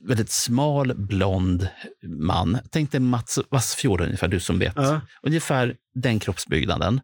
väldigt 0.00 0.30
smal, 0.30 0.94
blond 0.96 1.68
man. 2.06 2.58
Tänk 2.70 2.90
dig 2.92 3.00
Mats 3.00 3.38
Wassfjord 3.50 4.00
ungefär, 4.00 4.28
du 4.28 4.40
som 4.40 4.58
vet. 4.58 4.72
Ja, 4.76 5.00
Ungefär 5.22 5.74
den 5.94 6.18
kroppsbyggnaden. 6.20 7.00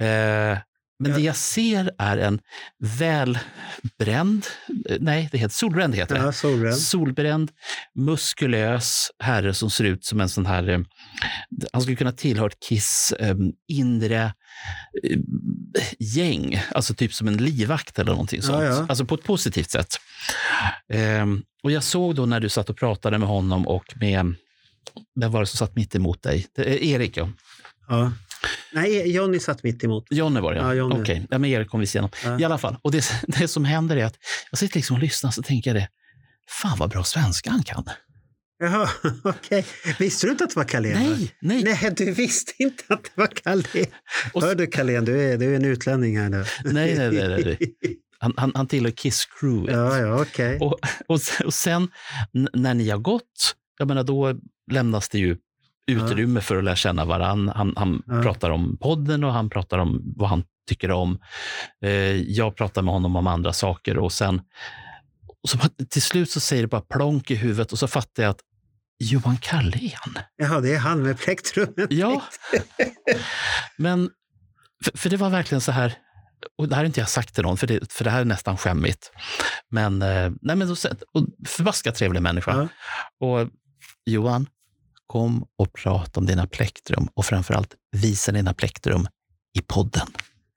Eh, 0.00 0.58
Men 0.98 1.12
det 1.14 1.20
jag 1.20 1.36
ser 1.36 1.90
är 1.98 2.18
en 2.18 2.38
välbränd, 2.78 4.46
eh, 4.88 4.96
nej, 5.00 5.28
det 5.32 5.38
heter 5.38 5.54
solbränd 5.54 5.94
heter 5.94 6.14
det. 6.14 6.20
Ja, 6.20 6.32
solbränd. 6.32 6.78
Solbränd, 6.78 7.50
muskulös 7.94 9.10
herre 9.18 9.54
som 9.54 9.70
ser 9.70 9.84
ut 9.84 10.04
som 10.04 10.20
en 10.20 10.28
sån 10.28 10.46
här... 10.46 10.68
eh, 10.68 10.80
Han 11.72 11.82
skulle 11.82 11.96
kunna 11.96 12.12
tillhöra 12.12 12.46
ett 12.46 12.60
Kiss 12.68 13.12
eh, 13.18 13.34
inre 13.68 14.34
gäng, 15.98 16.62
alltså 16.70 16.94
typ 16.94 17.14
som 17.14 17.28
en 17.28 17.36
livvakt 17.36 17.98
eller 17.98 18.12
någonting 18.12 18.42
sånt. 18.42 18.62
ja. 18.64 18.86
Alltså 18.88 19.04
på 19.04 19.14
ett 19.14 19.24
positivt 19.24 19.70
sätt. 19.70 19.96
Ehm, 20.92 21.42
och 21.62 21.70
jag 21.72 21.82
såg 21.82 22.14
då 22.14 22.26
när 22.26 22.40
du 22.40 22.48
satt 22.48 22.70
och 22.70 22.76
pratade 22.76 23.18
med 23.18 23.28
honom 23.28 23.66
och 23.66 23.84
med, 24.00 24.34
vem 25.20 25.32
var 25.32 25.40
det 25.40 25.46
som 25.46 25.58
satt 25.58 25.76
mitt 25.76 25.94
emot 25.94 26.22
dig? 26.22 26.46
Erik, 26.56 27.16
ja. 27.16 27.28
Ja. 27.88 28.12
Nej, 28.72 29.10
Johnny 29.12 29.40
satt 29.40 29.62
mitt 29.62 29.84
emot. 29.84 30.06
Jonny 30.10 30.40
var 30.40 30.54
det, 30.54 30.60
Ja, 30.60 30.74
ja. 30.74 30.84
Okej, 30.84 31.26
ja, 31.30 31.38
men 31.38 31.50
Erik 31.50 31.68
kom 31.68 31.80
vi 31.80 31.86
igenom. 31.86 32.10
Ja. 32.24 32.40
I 32.40 32.44
alla 32.44 32.58
fall, 32.58 32.76
och 32.82 32.92
det, 32.92 33.04
det 33.26 33.48
som 33.48 33.64
händer 33.64 33.96
är 33.96 34.04
att 34.04 34.16
jag 34.50 34.58
sitter 34.58 34.76
liksom 34.76 34.96
och 34.96 35.02
lyssnar 35.02 35.30
så 35.30 35.42
tänker 35.42 35.74
jag 35.74 35.82
det, 35.82 35.88
fan 36.48 36.78
vad 36.78 36.90
bra 36.90 37.04
svenska 37.04 37.50
han 37.50 37.62
kan. 37.62 37.84
Jaha, 38.62 38.88
okej. 39.24 39.66
Visste 39.98 40.26
du 40.26 40.30
inte 40.32 40.44
att 40.44 40.50
det 40.50 40.56
var 40.56 40.64
Carlén? 40.64 40.92
Nej, 40.98 41.34
nej. 41.40 41.62
Nej, 41.64 41.92
du 41.96 42.12
visste 42.12 42.52
inte 42.58 42.84
att 42.88 43.04
det 43.04 43.10
var 43.14 43.26
Carlén. 43.26 43.86
Och- 44.32 44.42
Hör 44.42 44.54
du 44.54 44.66
Carlén, 44.66 45.04
du 45.04 45.20
är, 45.32 45.38
du 45.38 45.52
är 45.52 45.56
en 45.56 45.64
utlänning 45.64 46.18
här 46.18 46.28
nu. 46.28 46.44
Nej, 46.64 46.94
nej, 46.98 47.10
nej, 47.28 47.44
nej. 47.44 47.74
Han, 48.18 48.34
han, 48.36 48.52
han 48.54 48.66
tillhör 48.66 48.90
Kiss 48.92 49.26
Crew. 49.40 49.72
Ja, 49.72 49.98
ja, 49.98 50.22
okej. 50.22 50.58
Och, 50.60 50.78
och, 51.06 51.20
sen- 51.20 51.46
och 51.46 51.54
sen 51.54 51.88
när 52.52 52.74
ni 52.74 52.90
har 52.90 52.98
gått, 52.98 53.54
jag 53.78 53.88
menar, 53.88 54.04
då 54.04 54.34
lämnas 54.70 55.08
det 55.08 55.18
ju 55.18 55.36
utrymme 55.86 56.40
för 56.40 56.56
att 56.56 56.64
lära 56.64 56.76
känna 56.76 57.04
varann. 57.04 57.48
Han, 57.48 57.72
han 57.76 58.02
Ja. 58.06 58.22
pratar 58.22 58.50
om 58.50 58.78
podden 58.80 59.24
och 59.24 59.32
han 59.32 59.50
pratar 59.50 59.78
om 59.78 60.02
vad 60.16 60.28
han 60.28 60.44
tycker 60.68 60.90
om. 60.90 61.18
Eh, 61.84 61.90
jag 62.16 62.56
pratar 62.56 62.82
med 62.82 62.94
honom 62.94 63.16
om 63.16 63.26
andra 63.26 63.52
saker 63.52 63.98
och 63.98 64.12
sen 64.12 64.40
och 65.42 65.48
så, 65.48 65.58
till 65.90 66.02
slut 66.02 66.30
så 66.30 66.40
säger 66.40 66.62
det 66.62 66.68
bara 66.68 66.80
plonk 66.80 67.30
i 67.30 67.34
huvudet 67.34 67.72
och 67.72 67.78
så 67.78 67.86
fattar 67.88 68.22
jag 68.22 68.30
att 68.30 68.40
Johan 69.02 69.36
Carlén. 69.36 70.18
Jaha, 70.36 70.60
det 70.60 70.74
är 70.74 70.78
han 70.78 71.02
med 71.02 71.18
plektrumet. 71.18 71.92
Ja, 71.92 72.22
men 73.76 74.10
för, 74.84 74.98
för 74.98 75.10
det 75.10 75.16
var 75.16 75.30
verkligen 75.30 75.60
så 75.60 75.72
här, 75.72 75.94
och 76.58 76.68
det 76.68 76.74
här 76.74 76.82
har 76.82 76.86
inte 76.86 77.00
jag 77.00 77.08
sagt 77.08 77.34
till 77.34 77.42
någon, 77.42 77.56
för 77.56 77.66
det, 77.66 77.92
för 77.92 78.04
det 78.04 78.10
här 78.10 78.20
är 78.20 78.24
nästan 78.24 78.56
skämmigt. 78.56 79.12
Men, 79.70 80.02
eh, 80.02 80.32
nej, 80.42 80.56
men 80.56 80.70
och 80.70 81.26
förbaskat 81.46 81.94
trevlig 81.94 82.22
människa. 82.22 82.68
Ja. 83.20 83.26
Och 83.26 83.48
Johan, 84.06 84.46
kom 85.06 85.46
och 85.58 85.72
prata 85.72 86.20
om 86.20 86.26
dina 86.26 86.46
plektrum 86.46 87.08
och 87.14 87.24
framförallt 87.24 87.74
visa 87.92 88.32
dina 88.32 88.54
plektrum 88.54 89.06
i 89.58 89.60
podden. 89.60 90.06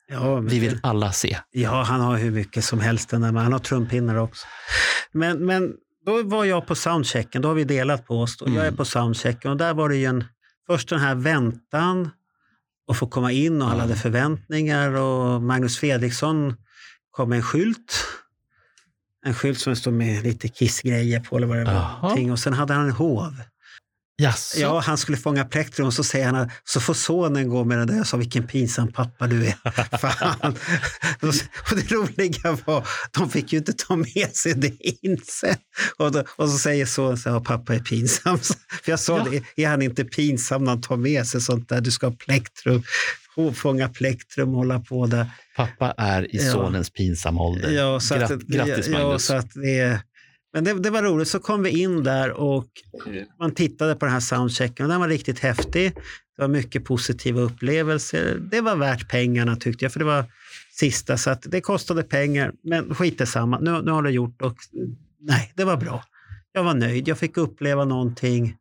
Ja, 0.08 0.40
Vi 0.40 0.60
vill 0.60 0.80
alla 0.84 1.12
se. 1.12 1.38
Ja, 1.52 1.84
han 1.84 2.02
har 2.02 2.18
hur 2.18 2.32
mycket 2.32 2.66
som 2.66 2.80
helst 2.80 3.10
den 3.10 3.22
där, 3.22 3.32
men 3.32 3.44
han 3.44 3.54
har 3.54 3.60
trumpinnar 3.60 4.16
också. 4.16 4.48
Men, 5.12 5.46
men 5.46 5.74
då 6.06 6.24
var 6.24 6.46
jag 6.46 6.68
på 6.68 6.76
soundchecken, 6.76 7.42
då 7.42 7.48
har 7.48 7.56
vi 7.56 7.64
delat 7.64 8.06
på 8.08 8.22
oss. 8.22 8.42
Och 8.42 8.50
Jag 8.50 8.58
är 8.58 8.62
Mm. 8.62 8.76
på 8.78 8.86
soundchecken 8.86 9.52
och 9.52 9.58
där 9.58 9.74
var 9.74 9.90
det 9.90 9.96
ju 9.96 10.06
en, 10.06 10.24
först 10.68 10.90
den 10.90 11.00
här 11.00 11.16
väntan 11.16 12.10
och 12.88 12.98
få 12.98 13.08
komma 13.08 13.32
in 13.32 13.62
och 13.62 13.70
alla 13.72 13.82
hade 13.82 13.96
förväntningar 13.96 14.92
och 14.92 15.42
Magnus 15.42 15.78
Fredriksson 15.78 16.56
kom 17.12 17.30
med 17.30 17.36
en 17.36 17.44
skylt. 17.44 18.06
En 19.26 19.34
skylt 19.34 19.60
som 19.60 19.76
stod 19.76 19.94
med 19.94 20.24
lite 20.24 20.48
kissgrejer 20.48 21.20
på 21.20 21.38
eller 21.38 21.48
vad 21.48 21.58
det 21.58 21.64
var. 21.64 22.32
Och 22.32 22.40
sen 22.40 22.54
hade 22.54 22.74
han 22.74 22.86
en 22.86 22.92
hov. 22.92 23.34
Jaså? 24.18 24.60
Ja, 24.60 24.80
han 24.80 24.98
skulle 24.98 25.18
fånga 25.18 25.46
plektrum 25.46 25.88
och 25.88 25.94
så 25.94 26.04
säger 26.04 26.26
han 26.26 26.36
att 26.36 26.50
så 26.64 26.80
får 26.80 26.94
sonen 26.94 27.50
gå 27.50 27.64
med 27.64 27.78
den 27.78 27.88
där. 27.88 27.96
Jag 27.96 28.08
sa 28.08 28.18
vilken 28.18 28.48
pinsam 28.48 28.92
pappa 28.92 29.28
du 29.28 29.46
är. 29.48 29.98
Fan. 29.98 30.56
och 31.22 31.76
det 31.76 31.92
roliga 31.92 32.58
var, 32.66 32.88
de 33.12 33.30
fick 33.30 33.54
ju 33.54 33.60
inte 33.60 33.74
ta 33.74 33.96
med 33.96 34.30
sig 34.36 34.54
det 34.54 34.72
in 35.06 35.18
sen. 35.28 35.56
Och, 35.98 36.12
då, 36.12 36.24
och 36.36 36.50
så 36.50 36.58
säger 36.58 36.86
sonen 36.86 37.18
så 37.18 37.30
här, 37.30 37.36
"Ja, 37.36 37.44
pappa 37.44 37.76
är 37.76 37.80
pinsam. 37.80 38.38
För 38.84 38.92
jag 38.92 39.00
sa 39.00 39.18
Ja. 39.18 39.28
det, 39.56 39.64
är 39.64 39.68
han 39.70 39.82
inte 39.82 40.06
pinsam 40.06 40.64
när 40.64 40.72
han 40.72 40.82
tar 40.82 40.98
med 40.98 41.28
sig 41.28 41.42
sånt 41.42 41.70
där? 41.70 41.82
Du 41.82 41.92
ska 41.92 42.08
ha 42.08 42.16
plektrum, 42.16 42.84
fånga 43.56 43.90
plektrum 43.90 44.50
och 44.50 44.56
hålla 44.56 44.80
på 44.80 45.06
där. 45.06 45.32
Pappa 45.56 45.94
är 45.98 46.36
i 46.36 46.46
Ja. 46.46 46.52
sonens 46.52 46.90
pinsamma 46.90 47.42
ålder. 47.44 47.72
Ja, 47.72 48.00
så 48.00 48.16
Grat- 48.16 48.32
att, 48.32 48.42
grattis 48.42 48.88
ja, 48.88 49.04
Magnus. 49.04 49.26
så 49.26 49.34
att 49.34 49.52
det, 49.54 50.00
men 50.56 50.64
det, 50.64 50.74
det 50.74 50.90
var 50.90 51.04
roligt. 51.04 51.28
Så 51.28 51.40
kom 51.40 51.64
vi 51.64 51.70
in 51.70 52.04
där 52.04 52.32
och 52.32 52.68
man 53.40 53.52
tittade 53.52 53.96
på 53.96 54.06
den 54.06 54.14
här 54.14 54.20
soundchecken 54.20 54.86
och 54.86 54.92
den 54.92 55.00
var 55.00 55.08
riktigt 55.08 55.40
häftig. 55.40 55.94
Det 56.36 56.42
var 56.42 56.48
mycket 56.48 56.86
positiva 56.86 57.42
upplevelser. 57.42 58.38
Det 58.52 58.62
var 58.62 58.76
värt 58.76 59.10
pengarna 59.10 59.56
tyckte 59.56 59.86
jag, 59.86 59.92
för 59.92 60.00
det 60.00 60.06
var 60.06 60.26
sista 60.80 61.18
så 61.18 61.30
att 61.30 61.42
det 61.46 61.62
kostade 61.62 62.04
pengar. 62.04 62.54
Men 62.64 62.96
skit 62.96 63.22
i 63.22 63.26
samma. 63.26 63.60
Nu, 63.60 63.82
nu 63.82 63.92
har 63.92 64.04
det 64.04 64.12
gjort 64.12 64.42
och 64.42 64.56
nej, 65.20 65.52
det 65.56 65.64
var 65.64 65.78
bra. 65.78 66.04
Jag 66.54 66.64
var 66.64 66.74
nöjd. 66.74 67.08
Jag 67.08 67.18
fick 67.18 67.38
uppleva 67.38 67.86
någonting 67.86 68.56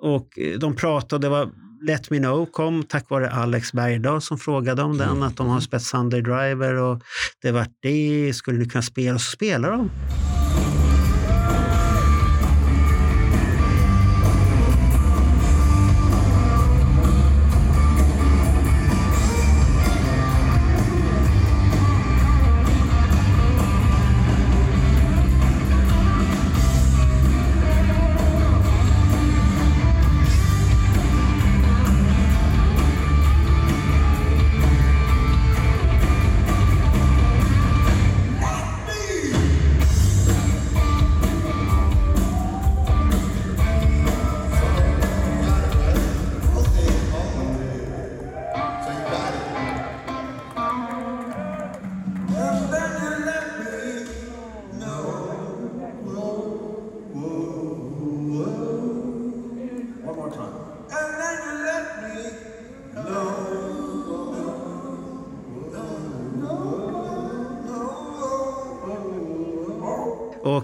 och 0.00 0.38
eh, 0.38 0.58
de 0.58 0.76
pratade. 0.76 1.26
Det 1.26 1.30
var 1.30 1.50
Let 1.86 2.10
Me 2.10 2.18
Know 2.18 2.46
kom 2.46 2.82
tack 2.82 3.10
vare 3.10 3.30
Alex 3.30 3.72
Bergdahl 3.72 4.20
som 4.20 4.38
frågade 4.38 4.82
om 4.82 4.98
den, 4.98 5.22
att 5.22 5.36
de 5.36 5.46
har 5.46 5.60
spelat 5.60 5.82
Sunday 5.82 6.22
Driver 6.22 6.74
och 6.74 7.02
det 7.42 7.52
var 7.52 7.66
det, 7.82 8.32
skulle 8.34 8.58
ni 8.58 8.68
kunna 8.68 8.82
spela? 8.82 9.14
Och 9.14 9.20
så 9.20 9.30
spelade 9.30 9.76
de. 9.76 9.90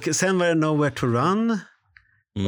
Och 0.09 0.17
sen 0.17 0.39
var 0.39 0.47
det 0.47 0.55
Nowhere 0.55 0.91
to 0.91 1.07
Run. 1.07 1.59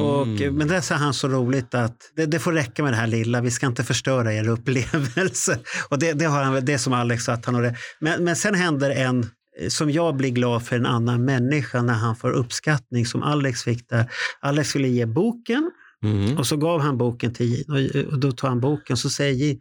Och, 0.01 0.27
Mm. 0.27 0.55
men 0.55 0.69
det 0.69 0.83
sa 0.83 0.95
han 0.95 1.15
så 1.15 1.29
roligt 1.29 1.75
att 1.75 1.97
det, 2.17 2.27
det 2.27 2.39
får 2.39 2.53
räcka 2.53 2.83
med 2.83 2.93
det 2.93 2.97
här 2.97 3.07
lilla, 3.07 3.41
vi 3.41 3.51
ska 3.51 3.67
inte 3.67 3.85
förstöra 3.85 4.33
er 4.35 4.49
upplevelse. 4.49 5.59
Och 5.89 5.99
det, 5.99 6.13
det 6.13 6.25
har 6.25 6.43
han 6.43 6.65
det 6.65 6.73
är 6.73 6.79
som 6.79 6.93
Alex 6.93 7.25
sa, 7.25 7.33
att 7.33 7.47
han 7.47 7.55
har 7.55 7.63
det. 7.63 7.77
Men, 8.01 8.25
men 8.25 8.37
sen 8.37 8.55
händer 8.55 8.91
en 8.91 9.21
eh, 9.61 9.69
som 9.69 9.91
jag 9.91 10.17
blir 10.17 10.31
glad 10.31 10.63
för 10.67 10.77
en 10.77 10.87
annan 10.87 11.25
människa 11.25 11.83
när 11.83 11.95
han 11.95 12.17
får 12.17 12.31
uppskattning 12.31 13.07
som 13.07 13.23
Alex 13.23 13.63
fick 13.63 13.89
där. 13.89 14.11
Alex 14.41 14.69
skulle 14.69 14.89
ge 14.89 15.07
boken 15.07 15.71
Mm. 16.05 16.39
och 16.39 16.47
så 16.47 16.57
gav 16.57 16.81
han 16.81 16.99
boken 16.99 17.35
till 17.35 17.47
Jean 17.53 17.65
och, 18.07 18.13
och 18.13 18.19
då 18.19 18.33
tar 18.33 18.49
han 18.49 18.61
boken 18.61 18.97
så 18.97 19.11
säger 19.11 19.35
Jean, 19.35 19.59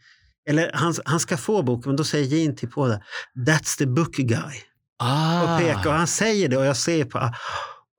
eller 0.49 0.71
han, 0.73 0.93
han 1.05 1.19
ska 1.19 1.37
få 1.37 1.61
boken 1.63 1.89
men 1.89 1.95
då 1.95 2.03
säger 2.03 2.25
Jean 2.25 2.55
till 2.55 2.69
på 2.69 2.87
det, 2.87 3.01
That's 3.47 3.77
the 3.77 3.85
book 3.85 4.15
guy 4.15 4.55
Ah. 4.99 5.41
och 5.55 5.59
pekar 5.59 5.87
och 5.87 5.93
han 5.93 6.07
säger 6.07 6.49
det 6.49 6.57
och 6.57 6.65
jag 6.65 6.77
ser 6.77 7.05
på 7.05 7.19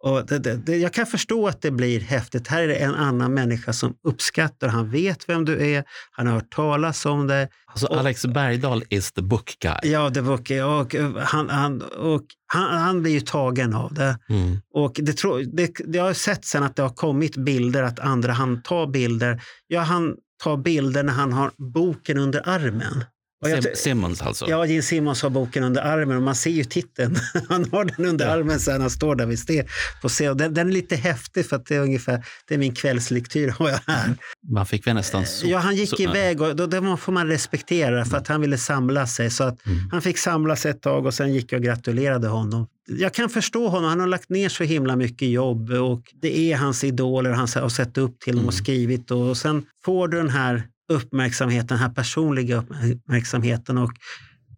och 0.03 0.27
det, 0.27 0.39
det, 0.39 0.57
det, 0.57 0.77
jag 0.77 0.93
kan 0.93 1.07
förstå 1.07 1.49
att 1.49 1.63
det 1.63 1.71
blir 1.71 2.01
häftigt. 2.01 2.49
Här 2.49 2.63
är 2.63 2.69
det 2.69 2.75
en 2.75 2.95
annan 2.95 3.35
människa 3.35 3.73
som 3.73 3.95
uppskattar, 4.09 4.69
han 4.69 4.91
vet 4.91 5.29
vem 5.29 5.45
du 5.45 5.67
är, 5.67 5.85
han 6.11 6.27
har 6.27 6.35
hört 6.35 6.51
talas 6.51 7.07
om 7.07 7.27
det. 7.27 7.49
Alltså, 7.67 7.87
Alex 7.87 8.27
Bergdahl 8.27 8.85
is 8.89 9.13
the 9.13 9.23
book 9.23 9.57
guy. 9.61 9.93
Ja, 9.93 10.11
det 10.11 10.21
var 10.21 10.35
okej. 10.35 10.65
Och, 10.65 10.95
han, 11.19 11.49
han, 11.49 11.83
och 11.83 12.23
han, 12.47 12.79
han 12.79 13.03
blir 13.03 13.13
ju 13.13 13.21
tagen 13.21 13.75
av 13.75 13.95
det. 13.95 14.19
Mm. 14.29 14.61
Och 14.75 14.93
det, 14.95 15.13
tro, 15.13 15.39
det, 15.39 15.71
det 15.87 15.99
har 15.99 16.07
jag 16.07 16.17
sett 16.17 16.45
sen 16.45 16.63
att 16.63 16.77
det 16.77 16.83
har 16.83 16.95
kommit 16.95 17.37
bilder, 17.37 17.83
att 17.83 18.01
andra 18.01 18.33
han 18.33 18.63
tar 18.63 18.87
bilder. 18.87 19.43
Ja, 19.67 19.81
han 19.81 20.15
tar 20.45 20.57
bilder 20.57 21.03
när 21.03 21.13
han 21.13 21.33
har 21.33 21.51
boken 21.73 22.19
under 22.19 22.49
armen. 22.49 23.05
Sim- 23.47 23.75
Simmons 23.75 24.23
alltså. 24.23 24.47
Ja, 24.49 24.67
Gene 24.67 24.83
Simmons 24.83 25.23
har 25.23 25.31
boken 25.31 25.65
under 25.65 25.83
armen 25.83 26.17
och 26.17 26.23
man 26.23 26.35
ser 26.35 26.51
ju 26.51 26.65
titeln. 26.65 27.17
Han 27.49 27.71
har 27.73 27.85
den 27.85 28.07
under 28.07 28.27
Ja. 28.27 28.33
armen 28.33 28.61
så 28.61 28.71
han 28.73 28.91
står 28.91 29.15
där 29.17 29.27
vid 29.27 29.39
ste 29.39 29.65
på 30.03 30.09
scen. 30.09 30.37
Den, 30.37 30.55
den 30.55 30.69
är 30.69 30.73
lite 30.73 30.97
häftig 30.97 31.47
för 31.47 31.57
att 31.57 31.67
det 31.67 31.77
är 31.77 31.81
ungefär, 31.81 32.25
det 32.49 32.55
är 32.55 32.59
min 32.59 32.75
kvällslektyr 32.75 33.49
har 33.49 33.69
jag 33.71 33.81
här. 33.87 34.15
Man 34.53 34.67
fick 34.67 34.87
väl 34.87 34.95
nästan 34.95 35.27
så. 35.27 35.47
Ja, 35.49 35.59
han 35.59 35.77
gick 35.77 35.89
så, 35.89 36.03
iväg 36.03 36.41
och 36.43 36.57
då, 36.57 36.67
det 36.67 36.97
får 36.97 37.13
man 37.13 37.27
respektera 37.29 38.05
för 38.05 38.17
att 38.17 38.29
han 38.29 38.41
ville 38.41 38.59
samla 38.59 39.07
sig. 39.07 39.31
Så 39.31 39.45
att 39.45 39.67
Mm. 39.67 39.79
han 39.91 40.03
fick 40.03 40.19
samla 40.19 40.57
sig 40.57 40.71
ett 40.71 40.83
tag 40.83 41.07
och 41.07 41.15
sen 41.15 41.33
gick 41.35 41.53
jag 41.53 41.59
och 41.59 41.65
gratulerade 41.65 42.29
honom. 42.29 42.67
Jag 42.89 43.15
kan 43.15 43.29
förstå 43.29 43.69
honom, 43.69 43.89
han 43.91 44.01
har 44.01 44.07
lagt 44.07 44.29
ner 44.31 44.49
så 44.49 44.65
himla 44.65 44.97
mycket 44.97 45.29
jobb 45.29 45.71
och 45.71 46.03
det 46.23 46.39
är 46.39 46.57
hans 46.57 46.85
idoler 46.85 47.31
han 47.31 47.49
har 47.55 47.69
sett 47.69 47.99
upp 47.99 48.21
till 48.21 48.37
dem 48.37 48.45
och 48.45 48.53
Mm. 48.53 48.65
skrivit. 48.65 49.11
Och 49.11 49.37
sen 49.37 49.65
får 49.85 50.09
du 50.09 50.17
den 50.17 50.31
här 50.31 50.63
uppmärksamheten, 50.89 51.67
den 51.67 51.79
här 51.79 51.89
personliga 51.89 52.57
uppmärksamheten 52.93 53.79
och 53.79 53.93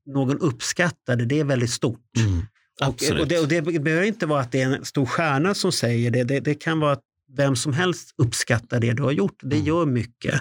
någon 0.06 0.38
uppskattar 0.38 1.16
det, 1.16 1.40
är 1.40 1.44
väldigt 1.44 1.70
stort. 1.70 2.00
Mm. 2.18 2.42
Och, 2.82 3.20
och, 3.20 3.28
det, 3.28 3.38
och 3.38 3.48
det 3.48 3.62
behöver 3.80 4.06
inte 4.06 4.26
vara 4.26 4.40
att 4.40 4.52
det 4.52 4.60
är 4.60 4.66
en 4.66 4.84
stor 4.84 5.06
stjärna 5.06 5.54
som 5.54 5.72
säger 5.72 6.10
det. 6.10 6.24
Det, 6.24 6.40
det 6.40 6.54
kan 6.54 6.80
vara 6.80 6.92
att 6.92 7.02
vem 7.36 7.56
som 7.56 7.72
helst 7.72 8.14
uppskattar 8.18 8.80
det 8.80 8.92
du 8.92 9.02
har 9.02 9.12
gjort. 9.12 9.38
Det 9.42 9.56
Mm. 9.56 9.66
gör 9.66 9.86
mycket 9.86 10.40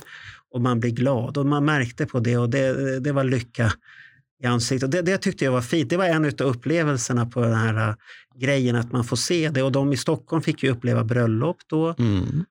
och 0.53 0.61
man 0.61 0.79
blir 0.79 0.91
glad. 0.91 1.37
Och 1.37 1.45
man 1.45 1.65
märkte 1.65 2.05
på 2.05 2.19
det 2.19 2.37
och 2.37 2.49
det, 2.49 2.99
det 2.99 3.11
var 3.11 3.23
lycka 3.23 3.73
i 4.43 4.45
ansiktet. 4.45 4.91
Det, 4.91 5.01
det 5.01 5.17
tyckte 5.17 5.45
jag 5.45 5.51
var 5.51 5.61
fint. 5.61 5.89
Det 5.89 5.97
var 5.97 6.05
en 6.05 6.25
av 6.25 6.41
upplevelserna 6.41 7.25
på 7.25 7.41
den 7.41 7.53
här 7.53 7.89
äh, 7.89 7.95
grejen 8.39 8.75
att 8.75 8.91
man 8.91 9.03
får 9.03 9.15
se 9.15 9.49
det. 9.49 9.63
Och 9.63 9.71
de 9.71 9.93
i 9.93 9.97
Stockholm 9.97 10.41
fick 10.41 10.63
ju 10.63 10.69
uppleva 10.69 11.03
bröllop 11.03 11.57
då. 11.67 11.95
Mm. 11.99 12.45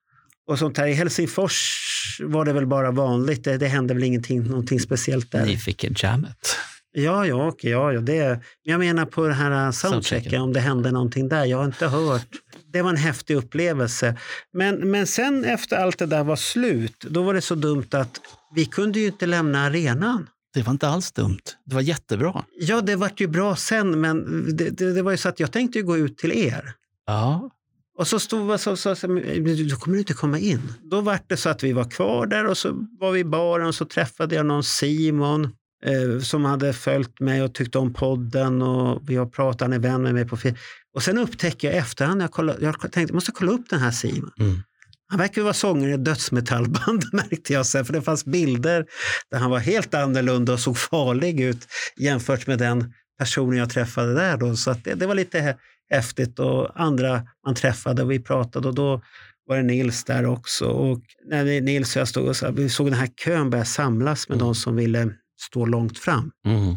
Och 0.47 0.59
sånt 0.59 0.79
här. 0.79 0.87
I 0.87 0.93
Helsingfors 0.93 1.79
var 2.25 2.45
det 2.45 2.53
väl 2.53 2.67
bara 2.67 2.91
vanligt. 2.91 3.45
Det, 3.45 3.59
det 3.59 3.69
hände 3.69 3.95
väl 3.95 4.03
ingenting, 4.03 4.45
någonting 4.45 4.81
speciellt 4.81 5.31
där. 5.33 5.47
Ni 5.47 5.57
fick 5.57 5.85
en 5.85 5.95
jammet. 5.97 6.57
Ja, 6.95 7.27
ja, 7.27 7.47
okej, 7.49 7.71
ja, 7.71 7.93
ja, 7.93 8.01
det. 8.01 8.29
Men 8.29 8.41
jag 8.63 8.79
menar 8.79 9.05
på 9.07 9.23
den 9.27 9.37
här 9.37 9.73
soundchecken, 9.73 10.03
Soundchecken. 10.03 10.43
om 10.43 10.53
det 10.53 10.61
hände 10.61 10.91
någonting 10.91 11.29
där. 11.29 11.45
Jag 11.45 11.59
har 11.59 11.65
inte 11.65 11.87
hört. 11.87 12.27
Det 12.73 12.83
var 12.83 12.91
en 12.91 12.97
häftig 12.97 13.35
upplevelse. 13.37 14.17
Men, 14.53 14.91
men 14.91 15.07
sen 15.07 15.45
efter 15.45 15.77
allt 15.77 15.99
det 15.99 16.07
där 16.07 16.25
var 16.25 16.37
slut, 16.37 17.05
då 17.11 17.23
var 17.23 17.35
det 17.35 17.41
så 17.41 17.55
dumt 17.55 17.87
att 17.91 18.21
vi 18.55 18.65
kunde 18.65 19.01
ju 19.01 19.07
inte 19.07 19.27
lämna 19.27 19.61
arenan. 19.67 20.29
Det 20.55 20.63
var 20.63 20.73
inte 20.73 20.89
alls 20.89 21.13
dumt. 21.13 21.41
Det 21.65 21.75
var 21.75 21.83
jättebra. 21.83 22.45
Ja, 22.61 22.81
det 22.81 22.97
vart 22.97 23.21
ju 23.21 23.27
bra 23.27 23.57
sen, 23.57 24.01
men 24.01 24.47
det, 24.57 24.71
det, 24.71 24.93
det 24.93 25.03
var 25.03 25.11
ju 25.11 25.17
så 25.17 25.29
att 25.29 25.41
jag 25.41 25.53
tänkte 25.53 25.79
ju 25.79 25.85
gå 25.85 25.97
ut 25.97 26.19
till 26.19 26.33
er. 26.33 26.73
Ja. 27.07 27.51
Och 27.99 28.09
så 28.09 28.19
stod 28.19 28.53
vi 28.53 28.59
så, 28.59 28.77
så, 28.77 28.95
så, 28.95 29.09
men 29.09 29.45
du 29.45 29.77
kommer 29.77 29.99
inte 29.99 30.15
komma 30.15 30.39
in. 30.39 30.73
Då 30.91 31.01
var 31.01 31.19
det 31.27 31.37
så 31.37 31.49
att 31.49 31.63
vi 31.63 31.73
var 31.73 31.91
kvar 31.91 32.27
där 32.27 32.47
och 32.47 32.59
så 32.59 32.87
var 33.01 33.13
vi 33.13 33.21
i 33.21 33.25
baren 33.25 33.67
och 33.67 33.75
så 33.75 33.85
träffade 33.85 34.35
jag 34.35 34.47
någon 34.47 34.65
Simon 34.65 35.45
eh, 35.85 36.21
som 36.23 36.45
hade 36.45 36.73
följt 36.73 37.21
mig 37.21 37.43
och 37.43 37.55
tyckte 37.55 37.79
om 37.79 37.93
podden 37.93 38.63
och 38.63 39.03
vi 39.11 39.17
har 39.17 39.27
pratat, 39.27 39.61
han 39.61 39.73
är 39.73 39.79
vän 39.79 40.03
med 40.03 40.15
mig 40.15 40.29
på 40.29 40.37
film. 40.37 40.57
Och 40.95 41.03
sen 41.03 41.19
upptäcker 41.19 41.69
jag 41.69 41.77
efterhand, 41.77 42.23
jag, 42.23 42.31
kollade, 42.31 42.65
jag 42.65 42.81
tänkte 42.81 43.01
jag 43.01 43.15
måste 43.15 43.33
kolla 43.33 43.53
upp 43.53 43.71
den 43.71 43.81
här 43.81 43.91
Simon. 43.91 44.31
Mm. 44.41 44.63
Han 45.09 45.19
verkar 45.19 45.41
ju 45.41 45.43
vara 45.43 45.55
sångare 45.55 45.93
i 45.93 45.97
dödsmetallband 45.97 47.05
märkte 47.13 47.53
jag 47.53 47.67
sen, 47.67 47.85
för 47.85 47.93
det 47.93 48.03
fanns 48.03 48.25
bilder 48.25 48.87
där 49.31 49.39
han 49.39 49.51
var 49.51 49.59
helt 49.59 49.95
annorlunda 49.95 50.53
och 50.53 50.61
såg 50.61 50.79
farlig 50.79 51.41
ut 51.41 51.69
jämfört 51.97 52.47
med 52.47 52.59
den 52.59 52.93
personen 53.19 53.59
jag 53.59 53.71
träffade 53.71 54.15
där. 54.15 54.37
Då. 54.37 54.57
Så 54.57 54.71
att 54.71 54.85
det, 54.85 54.95
det 54.95 55.07
var 55.07 55.15
lite 55.15 55.57
häftigt 55.93 56.39
och 56.39 56.81
andra 56.81 57.23
man 57.47 57.55
träffade 57.55 58.03
och 58.03 58.11
vi 58.11 58.21
pratade 58.21 58.69
och 58.69 58.75
då 58.75 59.03
var 59.47 59.57
det 59.57 59.63
Nils 59.63 60.05
där 60.05 60.27
också. 60.27 60.65
Och 60.67 61.03
när 61.29 61.61
Nils 61.61 61.97
och 61.97 62.01
jag 62.01 62.09
stod 62.09 62.29
och 62.29 62.37
så, 62.37 62.51
vi 62.51 62.69
såg 62.69 62.87
den 62.87 62.95
här 62.95 63.07
kön 63.25 63.51
börja 63.51 63.65
samlas 63.65 64.29
med 64.29 64.37
Mm. 64.37 64.47
de 64.47 64.55
som 64.55 64.77
ville 64.77 65.11
stå 65.41 65.67
långt 65.67 65.99
fram. 65.99 66.31
Mm. 66.47 66.77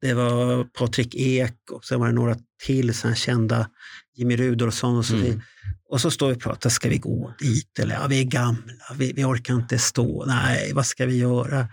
Det 0.00 0.14
var 0.14 0.64
Patrik 0.64 1.14
Ek 1.14 1.54
och 1.72 1.84
sen 1.84 2.00
var 2.00 2.06
det 2.06 2.12
några 2.12 2.36
till 2.66 2.94
så 2.94 3.08
här 3.08 3.14
kända, 3.14 3.68
Jimmy 4.16 4.36
Rudolfsson 4.36 4.98
och 4.98 5.04
så 5.04 5.14
Mm. 5.14 5.40
Och 5.88 6.00
så 6.00 6.10
står 6.10 6.28
vi 6.28 6.34
och 6.34 6.40
pratar, 6.40 6.70
ska 6.70 6.88
vi 6.88 6.98
gå 6.98 7.34
dit? 7.38 7.78
Eller 7.78 7.94
ja, 7.94 8.06
vi 8.06 8.20
är 8.20 8.24
gamla, 8.24 8.72
vi, 8.96 9.12
vi 9.12 9.24
orkar 9.24 9.54
inte 9.54 9.78
stå. 9.78 10.24
Nej, 10.26 10.72
vad 10.72 10.86
ska 10.86 11.06
vi 11.06 11.18
göra? 11.18 11.68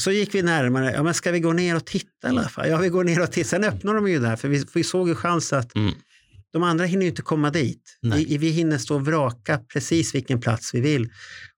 Så 0.00 0.10
gick 0.12 0.34
vi 0.34 0.42
närmare, 0.42 0.92
ja 0.92 1.02
men 1.02 1.14
ska 1.14 1.30
vi 1.32 1.40
gå 1.40 1.52
ner 1.52 1.76
och 1.76 1.84
titta 1.86 2.26
i 2.26 2.30
alla 2.30 2.48
fall? 2.48 2.68
Ja, 2.68 2.78
vi 2.78 2.88
går 2.88 3.04
ner 3.04 3.22
och 3.22 3.32
tittar. 3.32 3.48
Sen 3.48 3.64
öppnar 3.64 3.94
de 3.94 4.08
ju 4.08 4.18
där, 4.18 4.36
för 4.36 4.48
vi, 4.48 4.64
vi 4.74 4.84
såg 4.84 5.08
ju 5.08 5.14
chans 5.14 5.52
att 5.52 5.76
Mm. 5.76 5.94
de 6.52 6.62
andra 6.62 6.84
hinner 6.84 7.02
ju 7.02 7.08
inte 7.08 7.22
komma 7.22 7.50
dit. 7.50 7.98
Vi, 8.16 8.38
vi 8.38 8.48
hinner 8.50 8.78
stå 8.78 8.94
och 8.94 9.06
vraka 9.06 9.58
precis 9.72 10.14
vilken 10.14 10.40
plats 10.40 10.74
vi 10.74 10.80
vill. 10.80 11.08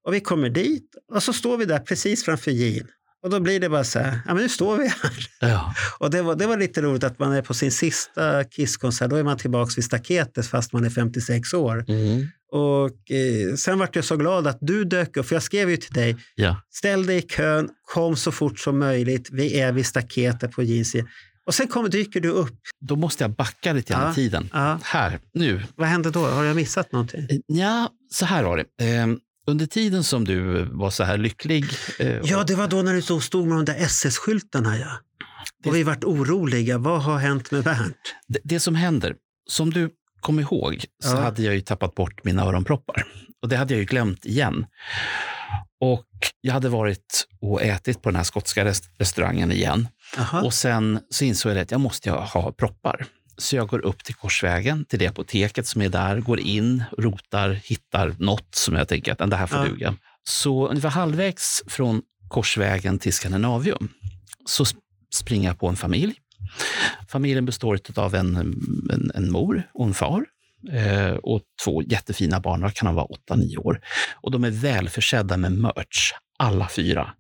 Och 0.07 0.15
vi 0.15 0.21
kommer 0.21 0.49
dit 0.51 0.91
och 1.13 1.23
så 1.23 1.33
står 1.33 1.57
vi 1.59 1.65
där 1.65 1.79
precis 1.79 2.25
framför 2.25 2.51
Gin. 2.51 2.87
Och 3.23 3.31
då 3.31 3.41
blir 3.41 3.61
det 3.61 3.69
bara 3.69 3.85
så 3.85 3.99
här, 3.99 4.21
ja 4.27 4.35
men 4.35 4.43
nu 4.43 4.49
står 4.49 4.77
vi 4.79 4.89
här. 4.89 5.27
Ja. 5.41 5.75
Och 5.99 6.11
det 6.11 6.23
var, 6.23 6.35
det 6.35 6.47
var 6.47 6.57
lite 6.57 6.83
roligt 6.83 7.05
att 7.05 7.19
man 7.19 7.33
är 7.33 7.43
på 7.43 7.55
sin 7.55 7.73
sista 7.73 8.45
Kisskonsert, 8.45 9.11
då 9.11 9.17
är 9.17 9.23
man 9.23 9.39
tillbaka 9.39 9.73
vid 9.77 9.85
staketet 9.85 10.47
fast 10.47 10.73
man 10.73 10.85
är 10.85 10.91
56 10.91 11.55
år. 11.55 11.85
Mm. 11.89 12.27
Och 12.53 13.11
eh, 13.11 13.55
sen 13.57 13.79
vart 13.79 13.97
jag 13.97 14.05
så 14.05 14.17
glad 14.17 14.47
att 14.47 14.59
du 14.61 14.85
dök 14.85 15.17
upp, 15.17 15.27
för 15.27 15.35
jag 15.35 15.43
skrev 15.43 15.71
ju 15.71 15.77
till 15.77 15.93
dig, 15.95 16.17
ja. 16.35 16.57
ställ 16.71 17.07
dig 17.07 17.17
i 17.19 17.23
kön, 17.23 17.69
kom 17.85 18.17
så 18.17 18.33
fort 18.33 18.59
som 18.59 18.79
möjligt, 18.79 19.29
vi 19.33 19.61
är 19.61 19.73
vid 19.73 19.87
staketet 19.87 20.53
på 20.53 20.63
Jeans. 20.63 20.95
Och 21.47 21.55
sen 21.55 21.67
kommer, 21.69 21.89
dyker 21.89 22.21
du 22.21 22.29
upp. 22.29 22.59
Då 22.81 22.97
måste 22.97 23.25
jag 23.25 23.31
backa 23.31 23.73
lite 23.73 23.93
grann 23.93 24.03
Ja. 24.05 24.13
i 24.13 24.15
tiden. 24.15 24.49
Ja. 24.53 24.79
Här, 24.83 25.19
nu. 25.35 25.63
Vad 25.77 25.89
hände 25.89 26.11
då? 26.11 26.27
Har 26.27 26.45
jag 26.45 26.57
missat 26.57 26.93
någonting? 26.93 27.27
Ja, 27.47 27.89
så 28.11 28.25
här 28.27 28.43
var 28.43 28.57
det. 28.57 28.65
Under 29.47 29.67
tiden 29.67 30.05
som 30.05 30.25
du 30.25 30.65
var 30.65 30.91
så 30.91 31.05
här 31.05 31.19
lycklig. 31.19 31.65
Eh, 31.99 32.17
Ja, 32.25 32.45
det 32.47 32.55
var 32.55 32.69
då 32.69 32.83
när 32.83 32.95
du 32.95 33.03
stod- 33.03 33.23
stod 33.23 33.47
med 33.49 33.57
de 33.59 33.65
där 33.65 33.75
SS-skyltarna. 33.79 34.79
Ja. 34.79 34.91
Och 35.67 35.77
vi 35.77 35.83
vart 35.83 36.05
oroliga. 36.05 36.79
Vad 36.79 37.03
har 37.03 37.19
hänt 37.19 37.51
med 37.51 37.65
Bernt? 37.65 37.97
det, 38.29 38.39
det 38.45 38.61
som 38.61 38.75
händer, 38.75 39.15
som 39.51 39.71
du 39.71 39.91
kom 40.21 40.41
ihåg, 40.41 40.85
så 41.05 41.17
Ja. 41.17 41.21
hade 41.21 41.43
jag 41.43 41.55
ju 41.55 41.61
tappat 41.61 41.95
bort 41.95 42.25
mina 42.25 42.43
öronproppar. 42.43 43.05
Och 43.43 43.49
det 43.49 43.57
hade 43.57 43.75
jag 43.75 43.79
ju 43.79 43.85
glömt 43.87 44.25
igen. 44.25 44.67
Och 45.81 46.07
jag 46.41 46.53
hade 46.53 46.69
varit 46.69 47.27
och 47.41 47.63
ätit 47.63 48.03
på 48.03 48.09
den 48.09 48.17
här 48.17 48.25
skotska 48.25 48.65
rest- 48.65 48.91
restaurangen 48.99 49.53
igen. 49.53 49.89
Jaha. 50.17 50.43
Och 50.43 50.55
sen 50.55 51.01
så 51.11 51.25
insåg 51.25 51.53
jag 51.53 51.59
att 51.59 51.71
jag 51.71 51.81
måste 51.81 52.11
ha 52.11 52.53
proppar. 52.53 53.07
Så 53.43 53.57
jag 53.57 53.69
går 53.69 53.79
upp 53.85 54.05
till 54.05 54.15
Korsvägen, 54.15 54.85
till 54.85 54.99
det 54.99 55.07
apoteket 55.07 55.67
som 55.67 55.83
är 55.83 55.89
där, 55.89 56.21
går 56.21 56.41
in, 56.41 56.85
rotar, 56.99 57.51
hittar 57.65 58.15
något 58.19 58.55
som 58.55 58.75
jag 58.75 58.89
tänker 58.89 59.13
att 59.23 59.31
det 59.31 59.37
här 59.37 59.47
får 59.47 59.59
Ja. 59.59 59.65
duga. 59.69 59.95
Så 60.25 60.69
ungefär 60.69 60.89
halvvägs 60.89 61.63
från 61.67 62.03
Korsvägen 62.29 62.99
till 62.99 63.13
Skandinavium 63.13 63.89
så 64.47 64.65
sp- 64.65 64.77
springer 65.15 65.49
jag 65.49 65.59
på 65.59 65.69
en 65.69 65.77
familj. 65.77 66.15
Familjen 67.09 67.45
består 67.47 67.79
av 67.97 68.15
en, 68.15 68.37
en, 68.93 69.11
en 69.15 69.31
mor 69.33 69.63
och 69.75 69.87
en 69.87 69.95
far 69.95 70.25
eh, 70.73 71.11
och 71.15 71.41
två 71.65 71.83
jättefina 71.83 72.41
barn, 72.41 72.61
de 72.61 72.71
kan 72.71 72.95
vara 72.95 73.07
8-9 73.31 73.57
år. 73.59 73.81
Och 74.23 74.31
de 74.31 74.45
är 74.45 74.51
välförsedda 74.51 75.37
med 75.37 75.53
merch, 75.53 76.13
alla 76.39 76.69
fyra. 76.69 77.13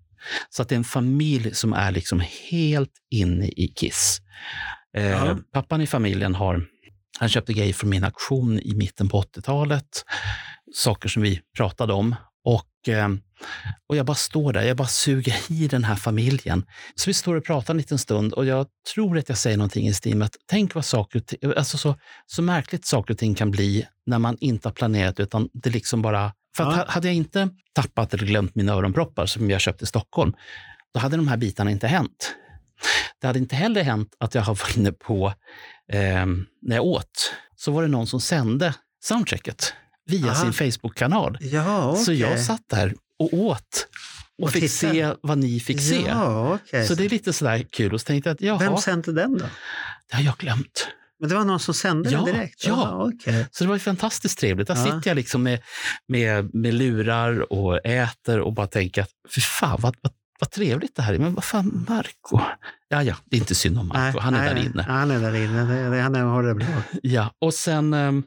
Så 0.50 0.62
att 0.62 0.68
det 0.68 0.74
är 0.74 0.76
en 0.76 0.84
familj 0.84 1.54
som 1.54 1.72
är 1.72 1.92
liksom 1.92 2.22
helt 2.50 2.92
inne 3.10 3.46
i 3.48 3.68
Kiss. 3.76 4.18
Eh. 4.96 5.36
Pappan 5.52 5.80
i 5.80 5.86
familjen 5.86 6.34
har 6.34 6.66
han 7.18 7.28
köpte 7.28 7.52
grejer 7.52 7.72
från 7.72 7.90
min 7.90 8.04
auktion 8.04 8.58
i 8.58 8.74
mitten 8.74 9.08
på 9.08 9.22
80-talet. 9.22 10.04
Saker 10.74 11.08
som 11.08 11.22
vi 11.22 11.40
pratade 11.56 11.92
om. 11.92 12.14
Och, 12.44 12.88
eh, 12.88 13.08
och 13.88 13.96
jag 13.96 14.06
bara 14.06 14.14
står 14.14 14.52
där, 14.52 14.62
jag 14.62 14.76
bara 14.76 14.88
suger 14.88 15.36
i 15.52 15.68
den 15.68 15.84
här 15.84 15.96
familjen. 15.96 16.64
Så 16.94 17.10
vi 17.10 17.14
står 17.14 17.34
och 17.34 17.44
pratar 17.44 17.74
en 17.74 17.78
liten 17.78 17.98
stund 17.98 18.32
och 18.32 18.46
jag 18.46 18.66
tror 18.94 19.18
att 19.18 19.28
jag 19.28 19.38
säger 19.38 19.56
någonting 19.56 19.86
i 19.88 19.94
stil 19.94 20.16
med 20.16 20.26
att 20.26 20.36
tänk 20.46 20.74
vad 20.74 20.84
saker 20.84 21.22
alltså 21.56 21.78
så, 21.78 21.94
så 22.26 22.42
märkligt 22.42 22.84
saker 22.86 23.14
och 23.14 23.18
ting 23.18 23.34
kan 23.34 23.50
bli 23.50 23.86
när 24.06 24.18
man 24.18 24.36
inte 24.40 24.68
har 24.68 24.72
planerat 24.72 25.20
utan 25.20 25.48
det 25.52 25.70
liksom 25.70 26.02
bara... 26.02 26.32
För 26.56 26.64
att 26.64 26.76
Ja. 26.76 26.84
hade 26.88 27.08
jag 27.08 27.14
inte 27.14 27.48
tappat 27.72 28.14
eller 28.14 28.26
glömt 28.26 28.54
mina 28.54 28.72
öronproppar 28.72 29.26
som 29.26 29.50
jag 29.50 29.60
köpte 29.60 29.84
i 29.84 29.86
Stockholm, 29.86 30.32
då 30.94 31.00
hade 31.00 31.16
de 31.16 31.28
här 31.28 31.36
bitarna 31.36 31.70
inte 31.70 31.86
hänt. 31.86 32.34
Det 33.20 33.26
hade 33.26 33.38
inte 33.38 33.56
heller 33.56 33.82
hänt 33.82 34.14
att 34.20 34.34
jag 34.34 34.42
har 34.42 34.54
varit 34.54 34.76
inne 34.76 34.92
på, 34.92 35.34
eh, 35.92 36.26
när 36.62 36.76
jag 36.76 36.84
åt, 36.84 37.32
så 37.56 37.72
var 37.72 37.82
det 37.82 37.88
någon 37.88 38.06
som 38.06 38.20
sände 38.20 38.74
soundchecket 39.04 39.74
via 40.06 40.30
Aha. 40.32 40.34
sin 40.42 40.52
Facebook-kanal. 40.52 41.38
Ja, 41.40 41.90
okej. 41.90 42.04
Så 42.04 42.12
jag 42.12 42.40
satt 42.40 42.62
där 42.70 42.94
och 43.18 43.34
åt 43.34 43.88
och, 44.38 44.44
Och 44.44 44.52
fick 44.52 44.62
tittade. 44.62 44.92
se 44.94 45.14
vad 45.22 45.38
ni 45.38 45.60
fick 45.60 45.80
se. 45.80 46.02
Ja, 46.08 46.54
okej. 46.54 46.86
Så 46.86 46.94
det 46.94 47.04
är 47.04 47.08
lite 47.08 47.32
sådär 47.32 47.66
kul. 47.70 47.94
Och 47.94 48.00
så 48.00 48.04
tänkte 48.04 48.28
jag 48.30 48.34
att 48.34 48.40
jaha, 48.40 48.58
Vem 48.58 48.76
sände 48.76 49.12
den 49.12 49.38
då? 49.38 49.44
det 50.10 50.16
har 50.16 50.22
jag 50.22 50.36
glömt. 50.36 50.88
Men 51.20 51.28
det 51.28 51.34
var 51.34 51.44
någon 51.44 51.60
som 51.60 51.74
sände 51.74 52.10
Ja, 52.10 52.18
den 52.24 52.34
direkt? 52.34 52.66
ja. 52.66 53.10
okej. 53.14 53.46
Så 53.50 53.64
det 53.64 53.70
var 53.70 53.78
fantastiskt 53.78 54.38
trevligt. 54.38 54.68
Där 54.68 54.74
Ja. 54.76 54.84
sitter 54.84 55.10
jag 55.10 55.14
liksom 55.16 55.42
med, 55.42 55.62
med, 56.08 56.54
med 56.54 56.74
lurar 56.74 57.52
och 57.52 57.86
äter 57.86 58.40
och 58.40 58.52
bara 58.52 58.66
tänker 58.66 59.02
att 59.02 59.10
fy 59.34 59.40
fan 59.40 59.78
vad, 59.80 59.96
vad, 60.02 60.12
vad 60.40 60.50
trevligt 60.50 60.96
det 60.96 61.02
här 61.02 61.14
är. 61.14 61.18
Men 61.18 61.34
vad 61.34 61.44
fan, 61.44 61.86
Marco? 61.88 62.40
Ja, 62.88 63.02
ja, 63.02 63.14
det 63.24 63.36
är 63.36 63.40
inte 63.40 63.54
synd 63.54 63.78
om 63.78 63.88
Marco. 63.88 64.18
Han 64.18 64.34
är 64.34 64.38
nej, 64.38 64.48
där 64.48 64.54
nej. 64.54 64.66
inne. 64.66 64.82
Han 64.82 65.10
är 65.10 65.20
där 65.20 65.34
inne. 65.34 65.64
Det, 65.64 65.90
det, 65.90 66.00
han 66.00 66.14
är, 66.14 66.22
har 66.22 66.42
det 66.42 66.54
bra. 66.54 66.66
Ja, 67.02 67.34
och 67.38 67.54
sen, 67.54 67.94
ehm, 67.94 68.22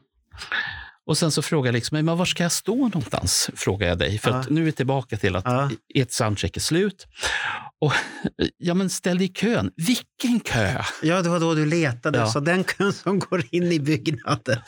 och 1.06 1.18
sen 1.18 1.30
så 1.30 1.42
frågar 1.42 1.68
jag 1.68 1.72
liksom, 1.74 2.04
men 2.04 2.16
var 2.18 2.24
ska 2.24 2.42
jag 2.42 2.52
stå 2.52 2.74
någonstans? 2.76 3.50
Frågar 3.56 3.88
jag 3.88 3.98
dig. 3.98 4.18
För 4.18 4.30
Ja. 4.30 4.44
nu 4.50 4.60
är 4.60 4.64
vi 4.64 4.72
tillbaka 4.72 5.16
till 5.16 5.36
att 5.36 5.44
Ja. 5.44 5.70
ert 5.94 6.10
soundcheck 6.10 6.56
är 6.56 6.60
slut. 6.60 7.06
Och, 7.80 7.92
ja, 8.58 8.74
men 8.74 8.90
ställ 8.90 9.18
dig 9.18 9.26
i 9.26 9.32
kön. 9.32 9.70
Vilken 9.76 10.40
kö! 10.40 10.82
Ja, 11.02 11.22
det 11.22 11.28
var 11.28 11.40
då 11.40 11.54
du 11.54 11.66
letade. 11.66 12.18
Ja. 12.18 12.26
Så 12.26 12.40
den 12.40 12.64
kön 12.64 12.92
som 12.92 13.18
går 13.18 13.44
in 13.50 13.72
i 13.72 13.80
byggnaden. 13.80 14.58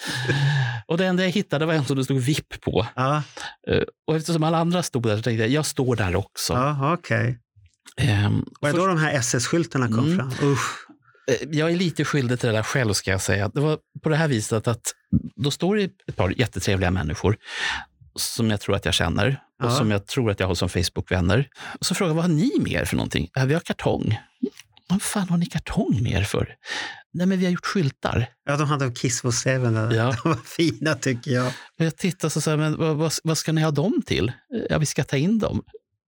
Och 0.87 0.99
det 0.99 1.07
enda 1.07 1.23
jag 1.23 1.31
hittade 1.31 1.67
var 1.67 1.75
en 1.75 1.85
som 1.85 1.97
det 1.97 2.05
stod 2.05 2.21
VIP 2.21 2.61
på. 2.61 2.87
Ja, 2.97 3.23
Eh, 3.71 3.83
Och 4.07 4.17
eftersom 4.17 4.43
alla 4.45 4.59
andra 4.59 4.83
stod 4.83 5.03
där 5.03 5.17
så 5.17 5.23
tänkte 5.23 5.43
jag, 5.43 5.51
jag 5.51 5.67
står 5.67 5.97
där 5.97 6.17
också. 6.17 6.53
ja 6.53 6.95
okej. 6.95 7.39
Ehm, 7.97 8.45
Var 8.61 8.73
det 8.73 8.79
då 8.79 8.87
de 8.87 8.99
här 8.99 9.13
SS-skyltarna 9.15 9.87
kom 9.89 9.99
Mm. 10.13 10.17
fram? 10.17 10.49
Usch. 10.53 10.87
Eh, 11.31 11.49
Jag 11.51 11.71
är 11.71 11.77
lite 11.77 12.05
skyldig 12.05 12.41
till 12.41 12.47
det 12.49 12.53
där 12.55 12.63
själv 12.63 12.93
ska 12.93 13.11
jag 13.11 13.21
säga. 13.23 13.49
Det 13.55 13.61
var 13.61 13.79
på 14.03 14.09
det 14.09 14.17
här 14.17 14.29
viset 14.29 14.69
att 14.69 14.93
då 15.37 15.51
står 15.51 15.77
det 15.77 15.83
ett 16.09 16.17
par 16.17 16.41
jättetrevliga 16.41 16.91
människor 16.91 17.37
som 18.17 18.51
jag 18.51 18.61
tror 18.61 18.77
att 18.77 18.85
jag 18.85 18.95
känner 18.95 19.29
och 19.63 19.69
Ja. 19.71 19.77
som 19.77 19.91
jag 19.91 20.07
tror 20.07 20.31
att 20.31 20.41
jag 20.41 20.47
har 20.47 20.55
som 20.55 20.69
Facebook-vänner. 20.69 21.49
Och 21.81 21.87
så 21.87 21.95
frågar 21.95 22.11
jag, 22.11 22.15
vad 22.15 22.25
har 22.25 22.33
ni 22.33 22.53
med 22.61 22.73
er 22.73 22.85
för 22.85 22.97
någonting? 22.97 23.31
"Ja, 23.35 23.45
vi 23.45 23.55
har 23.55 23.61
kartong. 23.61 24.19
Vad 24.89 25.03
fan 25.03 25.29
har 25.29 25.37
ni 25.37 25.47
kartong 25.47 26.03
med 26.03 26.13
er 26.13 26.23
för? 26.25 26.55
Nej, 27.13 27.27
men 27.27 27.39
vi 27.39 27.45
har 27.45 27.53
gjort 27.53 27.67
skyltar. 27.67 28.27
Ja, 28.49 28.57
de 28.57 28.69
hade 28.69 28.91
Kiss 28.93 29.21
for 29.21 29.31
Seven. 29.31 29.75
där. 29.75 29.93
Ja. 29.95 30.17
De 30.23 30.29
var 30.29 30.37
fina 30.45 30.95
tycker 30.95 31.31
jag. 31.31 31.47
Och 31.47 31.85
jag 31.85 31.97
tittar 31.97 32.29
så 32.29 32.51
jag, 32.51 32.59
men 32.59 32.77
vad, 32.77 32.97
vad, 32.97 33.13
vad 33.25 33.39
ska 33.39 33.53
ni 33.53 33.63
ha 33.63 33.71
dem 33.71 34.03
till? 34.07 34.33
Ja, 34.71 34.79
vi 34.79 34.87
ska 34.87 35.05
ta 35.05 35.17
in 35.17 35.39
dem. 35.39 35.63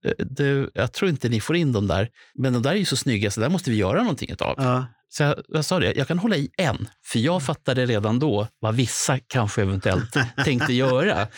Eh, 0.04 0.12
Du, 0.26 0.70
jag 0.74 0.92
tror 0.92 1.10
inte 1.10 1.28
ni 1.28 1.40
får 1.40 1.56
in 1.56 1.72
dem 1.72 1.86
där. 1.86 2.08
Men 2.34 2.52
de 2.52 2.62
där 2.62 2.70
är 2.70 2.74
ju 2.76 2.84
så 2.84 2.96
snygga 2.96 3.30
så 3.30 3.40
där 3.40 3.48
måste 3.48 3.70
vi 3.70 3.76
göra 3.76 4.02
någonting 4.02 4.34
av. 4.38 4.54
Ja. 4.58 4.86
Så 5.12 5.22
jag, 5.22 5.34
jag 5.48 5.64
sa 5.64 5.78
det, 5.78 5.92
jag 5.96 6.08
kan 6.08 6.18
hålla 6.18 6.36
i 6.36 6.50
en, 6.56 6.88
för 7.06 7.18
jag 7.18 7.42
fattade 7.42 7.86
redan 7.86 8.18
då 8.18 8.48
vad 8.60 8.74
vissa 8.74 9.18
kanske 9.18 9.62
eventuellt 9.62 10.16
tänkte 10.44 10.72
göra. 10.72 11.28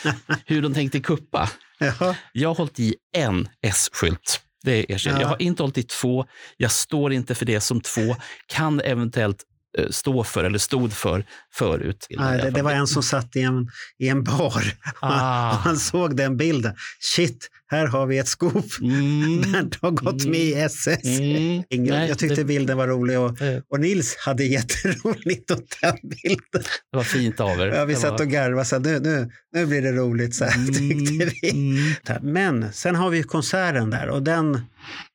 Hur 0.46 0.62
de 0.62 0.74
tänkte 0.74 1.00
kuppa. 1.00 1.50
Ja. 1.78 2.14
Jag 2.32 2.48
har 2.48 2.54
hållit 2.54 2.80
i 2.80 2.94
en 3.16 3.48
S-skylt. 3.62 4.40
Det 4.64 4.92
erkänner 4.92 5.16
jag. 5.16 5.20
Ja. 5.20 5.24
Jag 5.24 5.28
har 5.28 5.42
inte 5.42 5.62
hållit 5.62 5.78
i 5.78 5.82
två. 5.82 6.26
Jag 6.56 6.70
står 6.70 7.12
inte 7.12 7.34
för 7.34 7.46
det 7.46 7.60
som 7.60 7.80
två 7.80 8.16
kan 8.46 8.80
eventuellt 8.80 9.42
eh, 9.78 9.88
stå 9.90 10.24
för 10.24 10.44
eller 10.44 10.58
stod 10.58 10.92
för 10.92 11.24
förut. 11.54 12.06
Nej, 12.10 12.38
det, 12.42 12.50
det 12.50 12.62
var 12.62 12.72
en 12.72 12.86
som 12.86 13.02
satt 13.02 13.36
i 13.36 13.40
en, 13.40 13.68
i 13.98 14.08
en 14.08 14.24
bar. 14.24 14.64
Ah. 15.00 15.52
Han 15.52 15.76
såg 15.76 16.16
den 16.16 16.36
bilden. 16.36 16.74
Shit, 17.00 17.48
här 17.72 17.86
har 17.86 18.06
vi 18.06 18.18
ett 18.18 18.28
skop. 18.28 18.64
Mm. 18.82 19.40
Bernt 19.52 19.78
har 19.82 19.90
gått 19.90 20.24
med 20.26 20.40
i 20.40 20.54
SS. 20.54 21.04
Mm. 21.18 21.62
Ingen, 21.70 21.94
Nej, 21.94 22.08
jag 22.08 22.18
tyckte 22.18 22.34
det- 22.34 22.44
bilden 22.44 22.76
var 22.76 22.88
rolig 22.88 23.18
och, 23.18 23.42
Eh, 23.42 23.60
och 23.70 23.80
Nils 23.80 24.16
hade 24.16 24.44
jätteroligt 24.44 25.50
åt 25.50 25.64
den 25.82 25.96
bilden. 26.02 26.62
Det 26.90 26.96
var 26.96 27.04
fint 27.04 27.40
av 27.40 27.60
er. 27.60 27.66
Ja, 27.66 27.84
vi 27.84 27.94
Det 27.94 28.00
satt 28.00 28.10
var- 28.10 28.20
och 28.20 28.28
garvade, 28.30 28.64
så 28.64 28.78
nu, 28.78 29.00
nu, 29.00 29.30
nu 29.54 29.66
blir 29.66 29.82
det 29.82 29.92
roligt. 29.92 30.34
Så 30.34 30.44
här, 30.44 30.66
tyckte 30.66 31.30
vi. 31.42 31.50
Mm. 31.50 32.32
Men 32.32 32.72
sen 32.72 32.94
har 32.96 33.10
vi 33.10 33.22
konserten 33.22 33.90
där 33.90 34.08
och 34.08 34.22
den, 34.22 34.60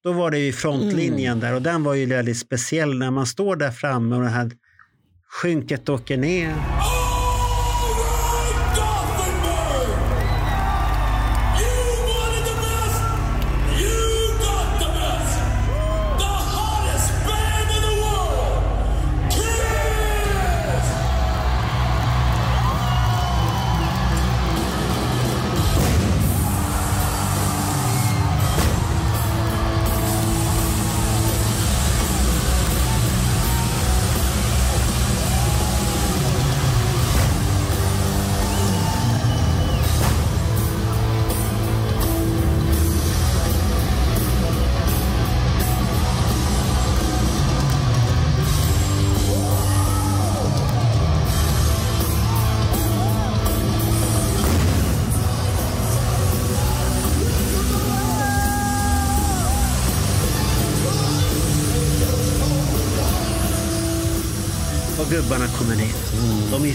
då 0.04 0.12
var 0.12 0.32
det 0.32 0.40
ju 0.40 0.54
frontlinjen 0.54 1.32
Mm. 1.34 1.40
där 1.40 1.54
och 1.54 1.62
den 1.62 1.84
var 1.84 1.94
ju 1.94 2.06
väldigt 2.06 2.38
speciell 2.38 2.98
när 2.98 3.12
man 3.12 3.26
står 3.28 3.56
där 3.56 3.72
framme 3.72 4.16
och 4.16 4.22
det 4.22 4.30
här 4.30 4.52
skynket 5.30 5.90
åker 5.90 6.18
ner. 6.18 6.54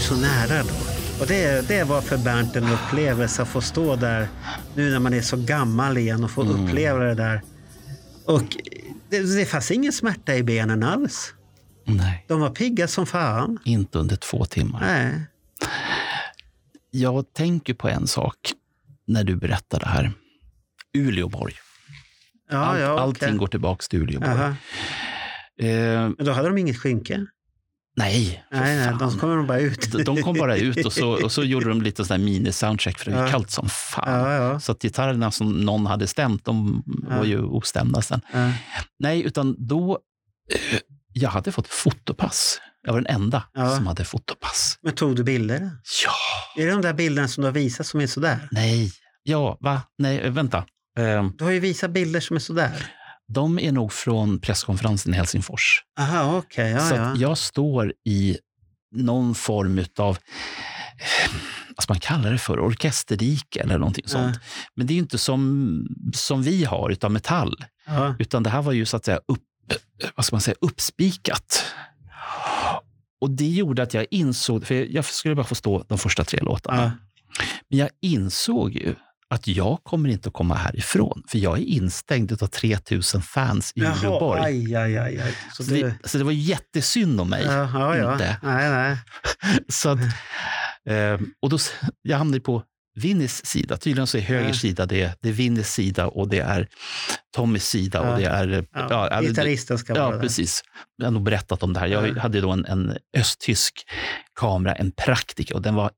Så 0.03 0.15
nära 0.15 0.63
då. 0.63 0.73
Och 1.21 1.27
det, 1.27 1.67
det 1.67 1.83
var 1.83 2.01
för 2.01 2.17
Bernt 2.17 2.55
en 2.55 2.63
upplevelse 2.69 3.41
att 3.41 3.47
få 3.47 3.61
stå 3.61 3.95
där 3.95 4.27
nu 4.75 4.91
när 4.91 4.99
man 4.99 5.13
är 5.13 5.21
så 5.21 5.37
gammal 5.37 5.97
igen 5.97 6.23
och 6.23 6.31
få 6.31 6.43
uppleva 6.43 6.99
det 6.99 7.13
där. 7.15 7.41
Och 8.25 8.41
det, 9.09 9.19
det 9.37 9.45
fanns 9.45 9.71
ingen 9.71 9.93
smärta 9.93 10.35
i 10.35 10.43
benen 10.43 10.83
alls. 10.83 11.33
Nej, 11.85 12.25
De 12.27 12.39
var 12.39 12.49
pigga 12.49 12.87
som 12.87 13.05
fan. 13.05 13.59
inte 13.65 13.99
under 13.99 14.15
två 14.15 14.45
timmar. 14.45 14.79
Nej. 14.81 15.21
Jag 16.91 17.33
tänker 17.33 17.73
på 17.73 17.89
en 17.89 18.07
sak 18.07 18.37
när 19.07 19.23
du 19.23 19.35
berättar 19.35 19.79
det 19.79 19.87
här. 19.87 20.11
Uleåborg. 20.97 21.53
Ja, 22.51 22.57
Allt, 22.57 22.79
ja, 22.79 22.93
okej. 22.93 23.03
Allting 23.03 23.37
går 23.37 23.47
tillbaka 23.47 23.83
till 23.89 24.01
Uleåborg. 24.01 24.31
Eh, 25.59 26.09
Men 26.17 26.25
då 26.25 26.31
hade 26.31 26.47
de 26.49 26.57
inget 26.57 26.77
skynke. 26.77 27.25
Nej, 27.95 28.43
Nej, 28.51 28.75
nej, 28.77 28.93
de 28.99 29.19
kommer 29.19 29.43
bara 29.43 29.59
ut. 29.59 29.91
De- 29.91 30.03
De 30.03 30.21
kom 30.23 30.37
bara 30.37 30.57
ut 30.57 30.85
och 30.85 30.93
så, 30.93 31.23
och 31.23 31.31
så 31.31 31.43
gjorde 31.43 31.69
de 31.69 31.81
lite 31.81 32.05
sån 32.05 32.19
här 32.21 32.27
mini-soundcheck 32.27 32.97
för 32.97 33.11
det 33.11 33.17
var 33.17 33.23
Ja. 33.23 33.31
kallt 33.31 33.49
som 33.51 33.69
fan. 33.69 34.19
Ja, 34.23 34.33
ja. 34.33 34.59
Så 34.59 34.71
att 34.71 34.81
gitarrerna 34.81 35.31
som 35.31 35.51
någon 35.65 35.85
hade 35.85 36.07
stämt, 36.07 36.45
de 36.45 36.83
var 37.09 37.23
ju 37.23 37.39
ostämda 37.43 38.01
sen. 38.01 38.21
Nej, 38.99 39.21
utan 39.23 39.55
då... 39.67 39.99
Jag 41.13 41.29
hade 41.29 41.51
fått 41.51 41.67
fotopass. 41.67 42.61
Jag 42.85 42.93
var 42.93 43.01
den 43.01 43.15
enda 43.15 43.43
som 43.77 43.87
hade 43.87 44.05
fotopass. 44.05 44.79
Men 44.81 44.95
tog 44.95 45.15
du 45.15 45.23
bilder? 45.23 45.69
Ja, 46.05 46.61
Är 46.61 46.65
det 46.65 46.71
de 46.71 46.81
där 46.81 46.93
bilderna 46.93 47.27
som 47.27 47.41
du 47.41 47.47
har 47.47 47.53
visat 47.53 47.87
som 47.87 47.99
är 48.01 48.07
sådär? 48.07 48.47
nej, 48.51 48.91
ja, 49.23 49.57
va? 49.61 49.81
Nej, 49.97 50.29
vänta. 50.29 50.57
Eh, 50.97 51.29
Du 51.37 51.43
har 51.43 51.51
ju 51.51 51.59
visat 51.59 51.91
bilder 51.91 52.19
som 52.19 52.35
är 52.35 52.39
sådär. 52.39 52.71
De 53.27 53.59
är 53.59 53.71
nog 53.71 53.93
från 53.93 54.39
presskonferensen 54.39 55.13
i 55.13 55.17
Helsingfors. 55.17 55.83
Aha, 55.99 56.37
okej. 56.37 56.71
Ja, 56.71 56.79
så 56.79 56.95
ja. 56.95 57.15
jag 57.15 57.37
står 57.37 57.93
i 58.05 58.37
någon 58.95 59.35
form 59.35 59.85
av 59.97 60.17
vad 61.75 61.83
ska 61.83 61.93
man 61.93 61.99
kalla 61.99 62.29
det 62.29 62.37
för, 62.37 62.59
orkesterdike 62.59 63.59
eller 63.59 63.77
någonting 63.77 64.07
sånt. 64.07 64.39
Men 64.75 64.87
det 64.87 64.93
är 64.93 64.95
ju 64.95 65.01
inte 65.01 65.17
som, 65.17 65.87
som 66.13 66.43
vi 66.43 66.63
har 66.63 66.89
utav 66.89 67.11
metall, 67.11 67.65
ja. 67.85 68.15
utan 68.19 68.43
det 68.43 68.49
här 68.49 68.61
var 68.61 68.71
ju 68.71 68.85
så 68.85 68.97
att 68.97 69.05
säga 69.05 69.19
upp, 69.27 69.43
vad 70.15 70.25
ska 70.25 70.35
man 70.35 70.41
säga, 70.41 70.55
uppspikat. 70.61 71.65
Och 73.21 73.31
det 73.31 73.47
gjorde 73.47 73.83
att 73.83 73.93
jag 73.93 74.05
insåg, 74.11 74.65
för 74.65 74.75
jag 74.75 75.05
skulle 75.05 75.35
bara 75.35 75.45
få 75.45 75.55
stå 75.55 75.83
de 75.87 75.97
första 75.97 76.23
tre 76.23 76.39
låtarna, 76.41 76.83
ja. 76.83 76.91
men 77.69 77.79
jag 77.79 77.89
insåg 78.01 78.71
ju 78.73 78.95
att 79.27 79.47
jag 79.47 79.79
kommer 79.83 80.09
inte 80.09 80.27
att 80.29 80.33
komma 80.33 80.55
härifrån, 80.55 81.23
för 81.27 81.37
jag 81.37 81.57
är 81.57 81.63
instängd 81.63 82.43
av 82.43 82.47
3000 82.47 83.21
fans 83.21 83.71
i 83.75 83.79
Jaha, 83.81 83.95
Uleåborg. 83.99 84.41
aj, 84.41 84.75
aj, 84.75 84.97
aj, 84.97 85.19
aj. 85.21 85.33
Så 85.53 85.63
Så, 85.63 85.71
det, 85.73 85.95
så 86.03 86.17
det 86.17 86.23
var 86.23 86.31
jättesynd 86.31 87.21
om 87.21 87.29
mig. 87.29 87.43
Ja, 87.45 87.69
ja, 87.73 87.97
ja. 87.97 88.13
inte. 88.13 88.37
Nej, 88.43 88.69
nej. 88.69 88.97
Så 89.69 89.89
att, 89.89 89.99
eh, 90.89 91.19
och 91.41 91.49
då, 91.49 91.57
jag 92.01 92.17
hamnade 92.17 92.39
på 92.41 92.63
Vinnys 92.95 93.45
sida. 93.45 93.77
Tydligen 93.77 94.07
så 94.07 94.17
är 94.17 94.21
höger 94.21 94.47
Ja. 94.47 94.53
sida 94.53 94.85
det, 94.85 95.17
det 95.21 95.29
är 95.29 95.33
Vinnys 95.33 95.73
sida 95.73 96.07
och 96.07 96.29
det 96.29 96.39
är 96.39 96.67
Tommys 97.35 97.67
sida. 97.69 97.99
Ja. 98.03 98.11
Och 98.13 98.19
det 98.19 98.25
är, 98.25 98.47
eh, 98.51 98.63
Ja, 98.73 99.07
ja, 99.11 99.21
Gitarristen 99.21 99.77
ska 99.77 99.95
Ja, 99.95 100.03
vara 100.05 100.15
där. 100.15 100.21
precis. 100.21 100.63
Jag 100.97 101.05
har 101.05 101.11
nog 101.11 101.23
berättat 101.23 101.63
om 101.63 101.73
det 101.73 101.79
här. 101.79 101.87
Jag 101.87 102.07
Ja. 102.07 102.21
hade 102.21 102.41
då 102.41 102.51
en, 102.51 102.65
en 102.65 102.97
östtysk 103.17 103.73
kamera, 104.39 104.75
en 104.75 104.91
praktiker, 104.91 105.55
och 105.55 105.61
den 105.61 105.75
var 105.75 105.91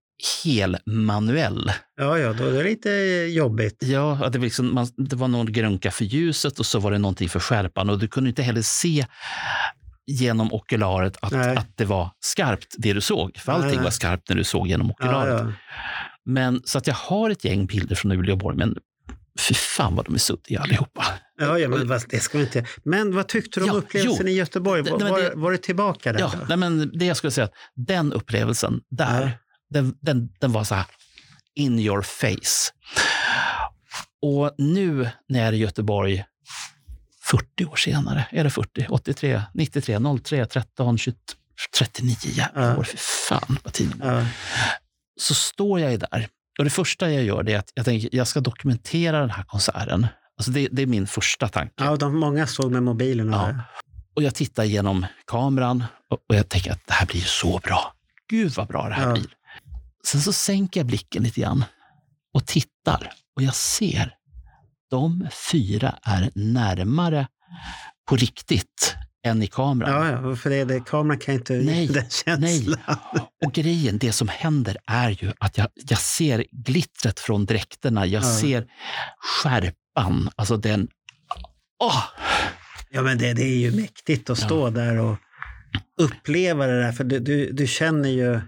helmanuell. 0.43 1.71
Ja, 1.97 2.17
ja, 2.19 2.33
då 2.33 2.43
är 2.43 2.51
det 2.51 2.63
lite 2.63 2.89
jobbigt. 3.35 3.77
Ja, 3.83 4.29
det 4.31 4.37
var, 4.37 4.45
liksom, 4.45 4.73
man, 4.75 4.87
det 4.97 5.15
var 5.15 5.27
någon 5.27 5.51
grunka 5.53 5.91
för 5.91 6.05
ljuset 6.05 6.59
och 6.59 6.65
så 6.65 6.79
var 6.79 6.91
det 6.91 6.97
någonting 6.97 7.29
för 7.29 7.39
skärpan. 7.39 7.89
Och 7.89 7.99
du 7.99 8.07
kunde 8.07 8.29
inte 8.29 8.41
heller 8.43 8.61
se 8.61 9.05
genom 10.07 10.53
okularet 10.53 11.17
att, 11.21 11.31
Nej. 11.31 11.55
att 11.57 11.77
det 11.77 11.85
var 11.85 12.09
skarpt, 12.19 12.75
det 12.77 12.93
du 12.93 13.01
såg. 13.01 13.37
För 13.37 13.51
allting 13.51 13.67
Nej, 13.67 13.75
nej. 13.75 13.83
var 13.83 13.91
skarpt 13.91 14.29
när 14.29 14.35
du 14.35 14.43
såg 14.43 14.67
genom 14.67 14.87
Ja, 14.87 14.93
okularet. 14.93 15.41
ja. 15.45 15.51
Men, 16.25 16.61
så 16.65 16.77
att 16.77 16.87
jag 16.87 16.93
har 16.95 17.29
ett 17.29 17.45
gäng 17.45 17.65
bilder 17.65 17.95
från 17.95 18.11
Uleåborg, 18.11 18.57
men 18.57 18.77
fy 19.39 19.53
fan 19.53 19.95
vad 19.95 20.05
de 20.05 20.13
är 20.15 20.19
suddiga 20.19 20.59
allihopa. 20.61 21.05
Ja, 21.39 21.59
ja, 21.59 21.69
men 21.69 21.87
det 22.09 22.19
ska 22.19 22.39
inte... 22.39 22.65
Men 22.83 23.15
vad 23.15 23.27
tyckte 23.27 23.59
du 23.59 23.63
om 23.63 23.67
Ja, 23.69 23.73
upplevelsen 23.75 24.25
jo. 24.27 24.33
i 24.33 24.35
Göteborg? 24.37 24.83
Det- 24.83 24.91
Var, 24.91 25.21
det- 25.21 25.31
var 25.35 25.51
du 25.51 25.57
tillbaka 25.57 26.13
där? 26.13 26.19
Ja, 26.19 26.31
nej, 26.49 26.57
men 26.57 26.91
det 26.99 27.05
jag 27.05 27.17
skulle 27.17 27.31
säga, 27.31 27.45
att 27.45 27.53
den 27.75 28.13
upplevelsen 28.13 28.81
där, 28.89 29.21
Ja. 29.21 29.29
Den, 29.69 29.97
den, 30.01 30.29
den 30.39 30.51
var 30.51 30.63
så 30.63 30.75
här 30.75 30.85
in 31.55 31.79
your 31.79 32.01
face. 32.01 32.71
Och 34.21 34.55
nu 34.57 35.09
när 35.29 35.39
jag 35.39 35.47
är 35.47 35.53
i 35.53 35.57
Göteborg 35.57 36.25
40 37.23 37.65
år 37.65 37.75
senare, 37.75 38.25
är 38.31 38.43
det 38.43 38.49
40? 38.49 38.87
83, 38.89 39.41
93, 39.53 39.99
03, 40.23 40.45
13, 40.45 40.97
20, 40.97 41.15
39 41.77 42.15
jävla 42.23 42.77
år. 42.77 42.83
Fy 42.83 42.97
fan 42.97 43.57
vad 43.63 43.73
tiden. 43.73 44.01
Ja. 44.03 44.25
Så 45.19 45.33
står 45.35 45.79
jag 45.79 45.91
ju 45.91 45.97
där. 45.97 46.27
Och 46.57 46.63
det 46.63 46.69
första 46.69 47.11
jag 47.11 47.23
gör 47.23 47.49
är 47.49 47.57
att 47.59 47.71
jag 47.73 47.85
tänker 47.85 48.09
jag 48.11 48.27
ska 48.27 48.39
dokumentera 48.39 49.19
den 49.19 49.29
här 49.29 49.43
konserten. 49.43 50.07
Alltså 50.37 50.51
det, 50.51 50.67
det 50.71 50.81
är 50.81 50.85
min 50.87 51.07
första 51.07 51.47
tanke. 51.47 51.73
Ja, 51.77 51.95
de, 51.95 52.19
många 52.19 52.47
stod 52.47 52.71
med 52.71 52.83
mobilen. 52.83 53.33
Och 53.33 53.39
Ja. 53.39 53.59
Och 54.15 54.23
jag 54.23 54.35
tittar 54.35 54.63
genom 54.63 55.05
kameran 55.27 55.83
och, 56.09 56.19
och 56.29 56.35
jag 56.35 56.49
tänker 56.49 56.71
att 56.71 56.87
det 56.87 56.93
här 56.93 57.05
blir 57.05 57.21
så 57.21 57.59
bra. 57.63 57.93
Gud 58.29 58.51
vad 58.51 58.67
bra 58.67 58.89
det 58.89 58.95
här 58.95 59.07
Ja. 59.07 59.13
blir. 59.13 59.25
Sen 60.05 60.21
så 60.21 60.33
sänker 60.33 60.79
jag 60.79 60.87
blicken 60.87 61.23
lite 61.23 61.41
grann 61.41 61.63
och 62.33 62.45
tittar 62.45 63.11
och 63.35 63.41
jag 63.43 63.55
ser 63.55 64.13
de 64.89 65.27
fyra 65.51 65.95
är 66.03 66.29
närmare 66.35 67.27
på 68.09 68.15
riktigt 68.15 68.95
än 69.25 69.43
i 69.43 69.47
kameran. 69.47 70.07
Ja, 70.07 70.29
ja, 70.29 70.35
för 70.35 70.49
det, 70.49 70.65
det, 70.65 70.79
kameran 70.79 71.19
kan 71.19 71.35
inte 71.35 71.53
Nej, 71.53 71.87
den 71.87 72.09
känslan. 72.09 72.97
Och 73.45 73.53
grejen, 73.53 73.97
det 73.97 74.11
som 74.11 74.27
händer 74.27 74.77
är 74.87 75.09
ju 75.09 75.31
att 75.39 75.57
jag, 75.57 75.67
jag 75.75 75.99
ser 75.99 76.45
glittret 76.51 77.19
från 77.19 77.45
dräkterna. 77.45 78.05
Jag 78.05 78.23
Ja. 78.23 78.37
ser 78.41 78.65
skärpan. 79.17 80.29
Alltså 80.35 80.57
den... 80.57 80.87
Åh! 81.83 82.03
Ja, 82.89 83.01
men 83.01 83.17
det, 83.17 83.33
det 83.33 83.43
är 83.43 83.57
ju 83.57 83.71
mäktigt 83.71 84.29
att 84.29 84.37
stå 84.37 84.69
där 84.69 84.97
och 84.97 85.17
uppleva 86.01 86.67
det 86.67 86.81
där. 86.81 86.91
För 86.91 87.03
du, 87.03 87.19
du, 87.19 87.51
du 87.51 87.67
känner 87.67 88.09
ju... 88.09 88.41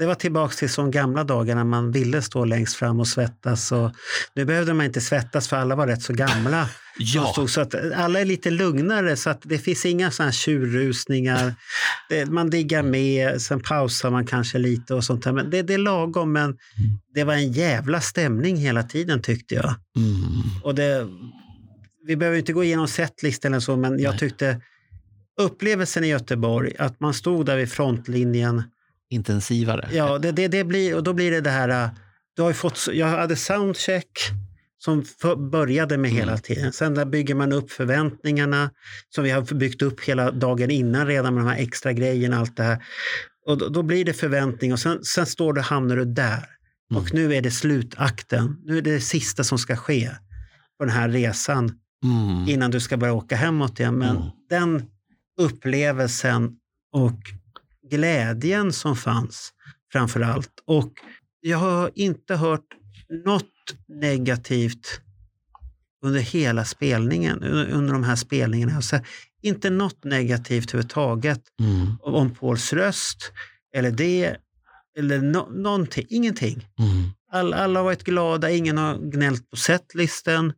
Det 0.00 0.06
var 0.06 0.14
tillbaks 0.14 0.56
till 0.56 0.68
som 0.68 0.90
gamla 0.90 1.24
dagar 1.24 1.54
när 1.54 1.64
man 1.64 1.92
ville 1.92 2.22
stå 2.22 2.44
längst 2.44 2.76
fram 2.76 3.00
och 3.00 3.08
svettas. 3.08 3.72
Och 3.72 3.92
nu 4.34 4.44
behövde 4.44 4.74
man 4.74 4.86
inte 4.86 5.00
svettas 5.00 5.48
för 5.48 5.56
alla 5.56 5.76
var 5.76 5.86
rätt 5.86 6.02
så 6.02 6.12
gamla. 6.12 6.68
Ja, 6.98 7.26
stod, 7.32 7.50
så 7.50 7.60
att 7.60 7.74
alla 7.96 8.20
är 8.20 8.24
lite 8.24 8.50
lugnare 8.50 9.16
så 9.16 9.30
att 9.30 9.40
det 9.44 9.58
finns 9.58 9.86
inga 9.86 10.10
sådana 10.10 10.30
här 10.30 10.32
tjurrusningar. 10.32 11.54
Det, 12.08 12.26
man 12.26 12.50
diggar 12.50 12.82
med, 12.82 13.42
sen 13.42 13.60
pausar 13.60 14.10
man 14.10 14.26
kanske 14.26 14.58
lite 14.58 14.94
och 14.94 15.04
sånt 15.04 15.24
där. 15.24 15.32
Men 15.32 15.50
det, 15.50 15.62
det 15.62 15.74
är 15.74 15.78
lagom. 15.78 16.32
Men 16.32 16.56
det 17.14 17.24
var 17.24 17.34
en 17.34 17.52
jävla 17.52 18.00
stämning 18.00 18.56
hela 18.56 18.82
tiden 18.82 19.22
tyckte 19.22 19.54
jag. 19.54 19.74
mm, 19.96 20.42
Och 20.62 20.74
det, 20.74 21.06
vi 22.06 22.16
behöver 22.16 22.38
inte 22.38 22.52
gå 22.52 22.64
igenom 22.64 22.88
setlistan 22.88 23.52
eller 23.52 23.60
så, 23.60 23.76
men 23.76 23.98
jag 23.98 24.10
Nej. 24.10 24.18
tyckte 24.18 24.60
upplevelsen 25.40 26.04
i 26.04 26.08
Göteborg, 26.08 26.72
att 26.78 27.00
man 27.00 27.14
stod 27.14 27.46
där 27.46 27.56
vid 27.56 27.72
frontlinjen. 27.72 28.62
Intensivare. 29.10 29.88
Ja, 29.92 30.18
det, 30.18 30.32
det, 30.32 30.48
det 30.48 30.64
blir, 30.64 30.96
och 30.96 31.02
då 31.02 31.12
blir 31.12 31.30
det 31.30 31.40
det 31.40 31.50
här, 31.50 31.68
äh, 31.84 31.90
du 32.36 32.42
har 32.42 32.52
fått, 32.52 32.88
jag 32.92 33.06
hade 33.06 33.36
soundcheck 33.36 34.10
som 34.78 35.04
för, 35.04 35.36
började 35.36 35.98
med 35.98 36.10
hela 36.10 36.38
tiden. 36.38 36.72
Sen 36.72 36.94
där 36.94 37.04
bygger 37.04 37.34
man 37.34 37.52
upp 37.52 37.70
förväntningarna 37.70 38.70
som 39.14 39.24
vi 39.24 39.30
har 39.30 39.54
byggt 39.54 39.82
upp 39.82 40.00
hela 40.00 40.30
dagen 40.30 40.70
innan 40.70 41.06
redan 41.06 41.34
med 41.34 41.44
de 41.44 41.48
här 41.50 41.58
extra 41.58 41.92
grejerna, 41.92 42.38
allt 42.38 42.56
det 42.56 42.62
här. 42.62 42.82
Och 43.46 43.58
då, 43.58 43.68
då 43.68 43.82
blir 43.82 44.04
det 44.04 44.12
förväntning 44.12 44.72
och 44.72 44.78
sen, 44.80 45.04
sen 45.04 45.26
står 45.26 45.52
du, 45.52 45.60
hamnar 45.60 45.96
du 45.96 46.04
där. 46.04 46.44
Och 46.94 47.14
nu 47.14 47.34
är 47.34 47.42
det 47.42 47.50
slutakten. 47.50 48.56
Nu 48.64 48.78
är 48.78 48.82
det 48.82 48.92
det 48.92 49.00
sista 49.00 49.44
som 49.44 49.58
ska 49.58 49.76
ske 49.76 50.10
på 50.78 50.84
den 50.84 50.94
här 50.94 51.08
resan 51.08 51.72
Mm. 52.04 52.48
innan 52.48 52.70
du 52.70 52.80
ska 52.80 52.96
börja 52.96 53.12
åka 53.12 53.36
hemåt 53.36 53.80
igen. 53.80 53.94
Men 53.98 54.16
Mm. 54.16 54.28
den 54.50 54.82
upplevelsen 55.40 56.50
och 56.92 57.18
glädjen 57.90 58.72
som 58.72 58.96
fanns 58.96 59.52
framför 59.92 60.20
allt. 60.20 60.50
Och 60.66 60.92
jag 61.40 61.58
har 61.58 61.90
inte 61.94 62.36
hört 62.36 62.66
något 63.24 63.46
negativt 63.88 65.00
under 66.04 66.20
hela 66.20 66.64
spelningen, 66.64 67.42
under 67.42 67.92
de 67.92 68.04
här 68.04 68.16
spelningarna. 68.16 68.76
Alltså, 68.76 69.00
inte 69.42 69.70
något 69.70 70.04
negativt 70.04 70.68
överhuvudtaget 70.70 71.40
Mm. 71.60 71.96
om 72.00 72.34
Pauls 72.34 72.72
röst 72.72 73.32
eller 73.76 73.90
det, 73.90 74.36
eller 74.98 75.18
no, 75.20 75.48
någonting, 75.50 76.06
ingenting. 76.08 76.66
Mm. 76.78 77.10
Alla, 77.32 77.56
alla 77.56 77.78
har 77.78 77.84
varit 77.84 78.04
glada, 78.04 78.50
ingen 78.50 78.78
har 78.78 78.98
gnällt 78.98 79.50
på 79.50 79.56
setlisten. 79.56 80.52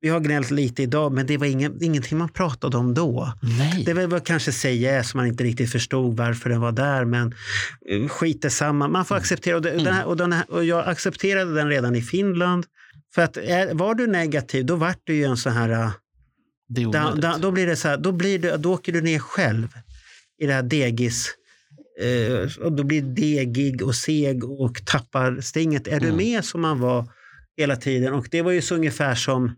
Vi 0.00 0.08
har 0.08 0.20
gnällt 0.20 0.50
lite 0.50 0.82
idag, 0.82 1.12
men 1.12 1.26
det 1.26 1.36
var 1.36 1.46
ingen, 1.46 1.82
ingenting 1.82 2.18
man 2.18 2.28
pratade 2.28 2.76
om 2.76 2.94
då. 2.94 3.32
Nej. 3.58 3.82
Det 3.84 4.06
var 4.06 4.20
kanske 4.20 4.52
säga 4.52 5.04
som 5.04 5.18
man 5.18 5.26
inte 5.26 5.44
riktigt 5.44 5.72
förstod 5.72 6.16
varför 6.16 6.50
den 6.50 6.60
var 6.60 6.72
där, 6.72 7.04
men 7.04 7.34
eh, 7.90 8.08
skit 8.08 8.52
samma. 8.52 8.88
Man 8.88 9.04
får 9.04 9.14
acceptera. 9.14 9.56
Och, 9.56 9.62
den 9.62 9.86
här, 9.86 10.04
och, 10.04 10.16
den 10.16 10.32
här, 10.32 10.50
och 10.50 10.64
jag 10.64 10.88
accepterade 10.88 11.54
den 11.54 11.68
redan 11.68 11.96
i 11.96 12.02
Finland. 12.02 12.66
För 13.14 13.22
att 13.22 13.36
är, 13.36 13.74
var 13.74 13.94
du 13.94 14.06
negativ, 14.06 14.66
då 14.66 14.76
vart 14.76 15.00
du 15.04 15.14
ju 15.14 15.24
en 15.24 15.36
sån 15.36 15.52
här... 15.52 15.68
eh, 15.70 15.90
det 16.68 16.82
är 16.82 16.92
Da, 16.92 17.14
da, 17.14 17.38
då 17.38 17.50
blir 17.50 17.66
det 17.66 17.76
så 17.76 17.88
här, 17.88 17.96
då, 17.96 18.12
blir 18.12 18.38
det, 18.38 18.56
då 18.56 18.72
åker 18.74 18.92
du 18.92 19.00
ner 19.00 19.18
själv 19.18 19.68
i 20.42 20.46
det 20.46 20.52
här 20.52 20.62
degis. 20.62 21.34
Eh, 22.00 22.64
och 22.64 22.72
då 22.72 22.84
blir 22.84 23.02
degig 23.02 23.82
och 23.82 23.94
seg 23.94 24.44
och 24.44 24.86
tappar 24.86 25.40
stinget. 25.40 25.86
Är 25.88 26.00
du 26.00 26.06
Mm. 26.06 26.16
med 26.16 26.44
som 26.44 26.60
man 26.60 26.80
var 26.80 27.08
hela 27.56 27.76
tiden? 27.76 28.14
Och 28.14 28.28
det 28.30 28.42
var 28.42 28.52
ju 28.52 28.62
så 28.62 28.74
ungefär 28.74 29.14
som 29.14 29.54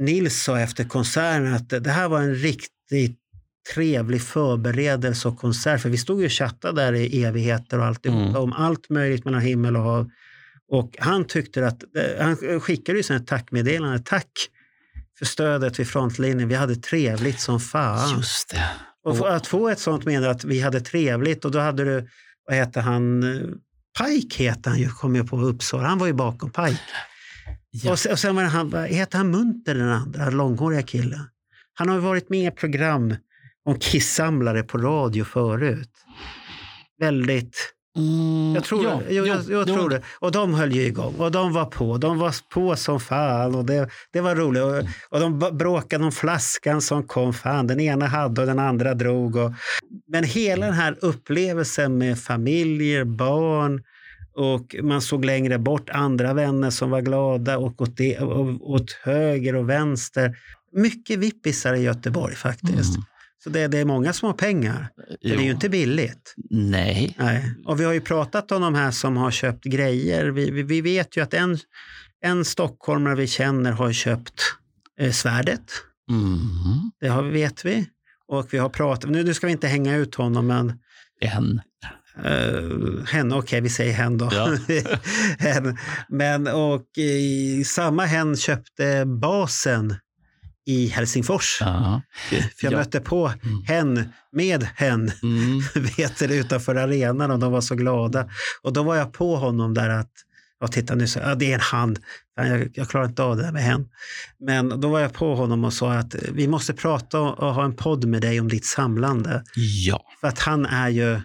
Nils 0.00 0.42
sa 0.42 0.60
efter 0.60 0.84
konserten 0.84 1.54
att 1.54 1.68
det 1.68 1.90
här 1.90 2.08
var 2.08 2.20
en 2.20 2.34
riktigt 2.34 3.18
trevlig 3.74 4.22
förberedelse 4.22 5.28
och 5.28 5.38
konsert. 5.38 5.80
För 5.80 5.88
vi 5.88 5.98
stod 5.98 6.20
ju 6.20 6.26
och 6.26 6.32
chattade 6.32 6.82
där 6.82 6.92
i 6.92 7.24
evigheter 7.24 7.78
och 7.78 7.84
alltihopa 7.84 8.20
Mm. 8.20 8.36
om 8.36 8.52
allt 8.52 8.90
möjligt 8.90 9.24
mellan 9.24 9.40
himmel 9.40 9.76
och 9.76 9.82
hav. 9.82 10.10
Och 10.68 10.96
han 10.98 11.24
tyckte 11.24 11.66
att, 11.66 11.82
eh, 11.82 12.24
han 12.24 12.60
skickade 12.60 12.98
ju 12.98 13.02
sen 13.02 13.16
ett 13.16 13.26
tackmeddelande. 13.26 13.98
Tack 13.98 14.30
för 15.18 15.24
stödet 15.26 15.78
vid 15.80 15.88
frontlinjen. 15.88 16.48
Vi 16.48 16.54
hade 16.54 16.76
trevligt 16.76 17.40
som 17.40 17.60
fan. 17.60 18.16
Just 18.16 18.50
det. 18.50 18.64
Och 19.04 19.18
för 19.18 19.28
att 19.28 19.46
få 19.46 19.68
ett 19.68 19.78
sånt 19.78 20.04
menar 20.04 20.28
att 20.28 20.44
vi 20.44 20.60
hade 20.60 20.80
trevligt 20.80 21.44
och 21.44 21.50
då 21.50 21.58
hade 21.58 21.84
du, 21.84 22.08
vad 22.46 22.56
heter 22.56 22.80
han, 22.80 23.22
eh, 23.22 23.40
Pike 24.00 24.42
heter 24.44 24.70
han 24.70 24.78
ju, 24.78 24.88
kom 24.88 25.16
jag 25.16 25.30
på 25.30 25.40
Uppsala. 25.40 25.88
Han 25.88 25.98
var 25.98 26.06
ju 26.06 26.12
bakom 26.12 26.50
Pike. 26.50 26.78
Ja. 27.72 27.92
Och, 27.92 27.98
sen, 27.98 28.12
och 28.12 28.18
sen 28.18 28.36
var 28.36 28.42
det 28.42 28.48
han, 28.48 28.84
heter 28.84 29.18
han 29.18 29.30
Munter 29.30 29.74
den 29.74 29.88
andra, 29.88 30.30
långhåriga 30.30 30.82
killen? 30.82 31.20
Han 31.74 31.88
har 31.88 31.94
ju 31.94 32.00
varit 32.00 32.28
med 32.28 32.40
i 32.40 32.46
ett 32.46 32.56
program 32.56 33.14
om 33.64 33.78
kissamlare 33.78 34.62
på 34.62 34.78
radio 34.78 35.24
förut. 35.24 35.90
Väldigt 36.98 37.74
Mm, 37.96 38.54
jag 38.54 38.64
tror, 38.64 38.84
ja, 38.84 39.00
det. 39.08 39.14
jag, 39.14 39.26
jag, 39.26 39.36
jag 39.48 39.68
jo. 39.68 39.74
tror 39.74 39.90
det. 39.90 40.02
Och 40.18 40.32
de 40.32 40.54
höll 40.54 40.72
ju 40.72 40.82
igång 40.82 41.14
och 41.18 41.32
de 41.32 41.52
var 41.52 41.64
på. 41.64 41.98
De 41.98 42.18
var 42.18 42.34
på 42.54 42.76
som 42.76 43.00
fan 43.00 43.54
och 43.54 43.64
det, 43.64 43.88
det 44.12 44.20
var 44.20 44.34
roligt. 44.34 44.62
Och, 44.62 44.74
och 45.08 45.20
de 45.20 45.58
bråkade 45.58 46.04
om 46.04 46.12
flaskan 46.12 46.80
som 46.80 47.06
kom. 47.06 47.32
Fan, 47.32 47.66
den 47.66 47.80
ena 47.80 48.06
hade 48.06 48.40
och 48.40 48.46
den 48.46 48.58
andra 48.58 48.94
drog. 48.94 49.36
Och, 49.36 49.52
men 50.08 50.24
hela 50.24 50.66
den 50.66 50.74
här 50.74 50.98
upplevelsen 51.00 51.98
med 51.98 52.18
familjer, 52.18 53.04
barn 53.04 53.82
och 54.34 54.76
man 54.82 55.02
såg 55.02 55.24
längre 55.24 55.58
bort 55.58 55.90
andra 55.90 56.34
vänner 56.34 56.70
som 56.70 56.90
var 56.90 57.00
glada 57.00 57.58
och 57.58 57.82
åt, 57.82 57.96
det, 57.96 58.20
åt 58.60 58.92
höger 58.92 59.54
och 59.54 59.68
vänster. 59.68 60.36
Mycket 60.72 61.18
vippisar 61.18 61.74
i 61.74 61.82
Göteborg 61.82 62.34
faktiskt. 62.34 62.94
Mm. 62.96 63.02
Så 63.44 63.50
det, 63.50 63.66
det 63.66 63.78
är 63.78 63.84
många 63.84 64.12
som 64.12 64.26
har 64.26 64.34
pengar. 64.34 64.88
Men 64.96 65.06
det 65.20 65.28
är 65.28 65.38
ju 65.38 65.46
Jo. 65.46 65.52
inte 65.52 65.68
billigt. 65.68 66.34
Nej. 66.50 67.14
Nej. 67.18 67.54
Och 67.66 67.80
vi 67.80 67.84
har 67.84 67.92
ju 67.92 68.00
pratat 68.00 68.52
om 68.52 68.62
de 68.62 68.74
här 68.74 68.90
som 68.90 69.16
har 69.16 69.30
köpt 69.30 69.64
grejer. 69.64 70.26
Vi, 70.26 70.50
vi, 70.50 70.62
vi 70.62 70.80
vet 70.80 71.16
ju 71.16 71.22
att 71.22 71.34
en, 71.34 71.58
en 72.24 72.44
stockholmare 72.44 73.14
vi 73.14 73.26
känner 73.26 73.72
har 73.72 73.92
köpt 73.92 74.42
eh, 75.00 75.12
svärdet. 75.12 75.72
Mm. 76.10 76.90
Det 77.00 77.08
har, 77.08 77.22
vet 77.22 77.64
vi. 77.64 77.86
Och 78.28 78.54
vi 78.54 78.58
har 78.58 78.68
pratat, 78.68 79.10
nu, 79.10 79.24
nu 79.24 79.34
ska 79.34 79.46
vi 79.46 79.52
inte 79.52 79.68
hänga 79.68 79.96
ut 79.96 80.14
honom, 80.14 80.46
men 80.46 80.78
En. 81.20 81.60
Uh, 82.18 83.04
hen, 83.06 83.32
okej 83.32 83.60
vi 83.60 83.68
säger 83.68 83.92
hen 83.92 84.18
då. 84.18 84.30
Ja. 84.32 84.56
hen. 85.38 85.78
Men 86.08 86.46
och 86.46 86.86
i, 86.98 87.64
samma 87.64 88.04
hen 88.04 88.36
köpte 88.36 89.04
basen 89.06 89.96
i 90.66 90.86
Helsingfors. 90.86 91.58
Ja. 91.60 92.02
För 92.30 92.36
jag 92.64 92.72
Ja. 92.72 92.76
mötte 92.78 93.00
på 93.00 93.26
Mm. 93.42 93.62
hen 93.64 94.12
med 94.32 94.66
hen 94.76 95.12
Mm. 95.22 95.60
vet 95.96 96.18
det, 96.18 96.34
utanför 96.34 96.74
arenan 96.74 97.30
och 97.30 97.38
de 97.38 97.52
var 97.52 97.60
så 97.60 97.74
glada. 97.74 98.28
Och 98.62 98.72
då 98.72 98.82
var 98.82 98.96
jag 98.96 99.12
på 99.12 99.36
honom 99.36 99.74
där 99.74 99.88
att, 99.88 100.10
ja 100.60 100.66
titta 100.68 100.94
nu, 100.94 101.06
så, 101.06 101.18
ja, 101.18 101.34
det 101.34 101.50
är 101.50 101.54
en 101.54 101.60
hand, 101.60 101.98
jag, 102.36 102.70
jag 102.74 102.88
klarar 102.88 103.06
inte 103.06 103.22
av 103.22 103.36
det 103.36 103.44
här 103.44 103.52
med 103.52 103.62
hen. 103.62 103.88
Men 104.46 104.80
då 104.80 104.88
var 104.88 105.00
jag 105.00 105.12
på 105.12 105.34
honom 105.34 105.64
och 105.64 105.72
sa 105.72 105.92
att 105.92 106.14
vi 106.32 106.48
måste 106.48 106.72
prata 106.72 107.20
och, 107.20 107.38
och 107.38 107.54
ha 107.54 107.64
en 107.64 107.76
podd 107.76 108.04
med 108.04 108.22
dig 108.22 108.40
om 108.40 108.48
ditt 108.48 108.66
samlande. 108.66 109.42
Ja. 109.86 110.04
För 110.20 110.28
att 110.28 110.38
han 110.38 110.66
är 110.66 110.88
ju, 110.88 111.20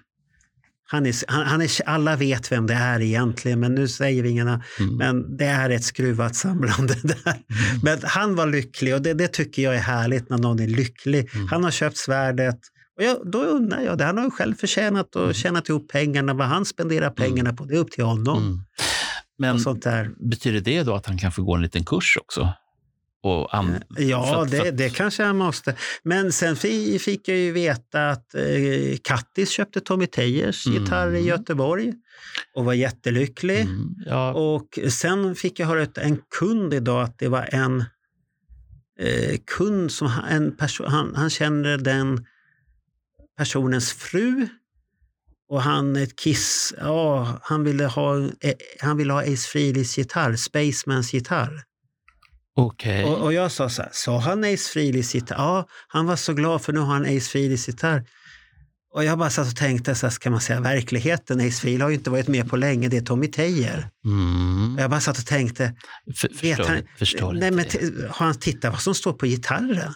han 0.90 1.06
är, 1.06 1.16
han, 1.28 1.46
han 1.48 1.62
är, 1.62 1.70
alla 1.86 2.16
vet 2.16 2.52
vem 2.52 2.68
det 2.68 2.74
är 2.74 3.02
egentligen, 3.02 3.60
men 3.60 3.76
nu 3.76 3.88
säger 3.88 4.24
vi 4.24 4.30
inga 4.30 4.62
Mm. 4.80 4.96
men 4.98 5.38
det 5.38 5.46
är 5.46 5.70
ett 5.70 5.84
skruvat 5.84 6.36
samlande 6.36 6.94
där. 7.04 7.36
Men 7.84 8.00
han 8.04 8.36
var 8.36 8.48
lycklig 8.48 8.96
och 8.96 9.02
det, 9.02 9.14
det 9.14 9.28
tycker 9.28 9.62
jag 9.62 9.76
är 9.76 9.80
härligt 9.80 10.30
när 10.30 10.38
någon 10.38 10.60
är 10.60 10.68
lycklig. 10.68 11.30
Mm. 11.36 11.48
Han 11.48 11.64
har 11.64 11.72
köpt 11.72 11.98
svärdet. 11.98 12.60
Och 12.98 13.04
jag, 13.04 13.32
då 13.32 13.44
undrar 13.44 13.82
jag, 13.82 13.98
det 13.98 14.04
han 14.06 14.18
har 14.18 14.24
ju 14.24 14.32
själv 14.32 14.56
förtjänat 14.56 15.16
och 15.16 15.36
tjänat 15.36 15.70
ihop 15.70 15.92
pengarna. 15.92 16.34
Vad 16.34 16.48
han 16.48 16.66
spenderar 16.66 17.10
pengarna 17.10 17.54
på, 17.54 17.66
det 17.66 17.76
är 17.76 17.80
upp 17.80 17.92
till 17.92 18.04
honom. 18.04 18.44
Mm. 18.44 18.60
Men 19.40 19.56
Och 19.56 19.62
sånt 19.62 19.84
där. 19.84 20.10
betyder 20.30 20.60
det 20.62 20.84
då 20.84 20.96
att 20.96 21.06
han 21.06 21.18
kan 21.18 21.32
få 21.32 21.44
gå 21.44 21.56
en 21.56 21.62
liten 21.62 21.84
kurs 21.86 22.18
också? 22.22 22.54
Och 23.24 23.56
an- 23.56 23.84
för 23.96 24.04
Ja, 24.04 24.42
att- 24.44 24.50
för 24.50 24.58
det, 24.64 24.70
att- 24.70 24.78
det 24.78 24.90
kanske 24.90 25.24
jag 25.24 25.36
måste. 25.36 25.76
Men 26.04 26.32
sen 26.32 26.56
fi- 26.56 27.00
fick 27.00 27.28
jag 27.28 27.38
ju 27.38 27.52
veta 27.52 28.10
att 28.10 28.36
eh, 28.36 28.98
Kattis 29.04 29.50
köpte 29.50 29.80
Tommy 29.82 30.08
Tejers 30.08 30.68
Mm. 30.68 30.84
gitarr 30.84 31.12
i 31.16 31.20
Göteborg 31.22 31.94
och 32.56 32.66
var 32.66 32.74
jättelycklig. 32.74 33.60
Mm, 33.62 33.96
ja, 34.06 34.34
Och 34.34 34.80
sen 34.90 35.36
fick 35.36 35.60
jag 35.60 35.68
höra 35.68 35.82
att 35.84 35.98
en 35.98 36.20
kund 36.40 36.74
idag 36.74 37.04
att 37.04 37.20
det 37.20 37.28
var 37.28 37.50
en 37.52 37.86
eh, 39.00 39.38
kund 39.58 39.92
som 39.92 40.08
han- 40.08 40.26
en 40.30 40.56
person, 40.58 40.88
han, 40.88 41.16
han 41.16 41.30
känner 41.30 41.78
den 41.78 42.26
personens 43.38 43.92
fru 43.94 44.48
och 45.50 45.62
han 45.62 45.96
ett 45.96 46.16
Kiss, 46.20 46.74
ja, 46.78 47.38
han 47.42 47.64
ville 47.64 47.86
ha, 47.86 48.18
eh, 48.20 48.54
han 48.80 48.98
ville 48.98 49.14
ha 49.14 49.22
Ace 49.22 49.48
Frehleys 49.52 49.98
gitarr, 49.98 50.36
Spacemans 50.36 51.14
gitarr. 51.14 51.64
Okej. 52.58 53.04
Och, 53.04 53.24
och 53.24 53.34
jag 53.34 53.52
sa 53.52 53.70
så 53.70 53.82
här, 53.82 53.92
sa 53.94 54.20
han 54.20 54.44
Ace 54.44 54.70
Frehleys 54.74 55.16
gitarr? 55.16 55.36
Ja, 55.38 55.68
han 55.88 56.06
var 56.06 56.16
så 56.16 56.34
glad 56.34 56.62
för 56.62 56.74
nu 56.74 56.80
har 56.80 56.94
han 56.94 57.06
Ace 57.06 57.30
Frehleys 57.32 57.68
gitarr. 57.68 58.06
Och 58.94 59.04
jag 59.04 59.18
bara 59.18 59.30
satt 59.30 59.48
och 59.48 59.56
tänkte, 59.56 59.96
så 59.96 60.06
här, 60.06 60.12
ska 60.12 60.30
man 60.30 60.42
säga 60.42 60.62
verkligheten? 60.62 61.40
Ace 61.40 61.62
Frehley 61.62 61.82
har 61.82 61.90
ju 61.90 61.96
inte 61.96 62.10
varit 62.10 62.28
med 62.28 62.50
på 62.50 62.58
länge, 62.58 62.88
det 62.88 62.98
är 62.98 63.02
Tommy 63.02 63.28
Tejer. 63.28 63.90
Mm. 64.06 64.76
Och 64.76 64.82
jag 64.82 64.90
bara 64.90 65.00
satt 65.00 65.18
och 65.18 65.26
tänkte, 65.26 65.74
För, 66.16 66.28
förstår, 66.28 66.64
han, 66.64 66.82
förstår 66.98 67.34
nej, 67.34 67.52
men 67.52 67.66
har 68.10 68.26
han 68.26 68.36
tittat 68.36 68.72
vad 68.72 68.82
som 68.82 68.96
står 68.96 69.14
på 69.14 69.26
gitarren? 69.26 69.94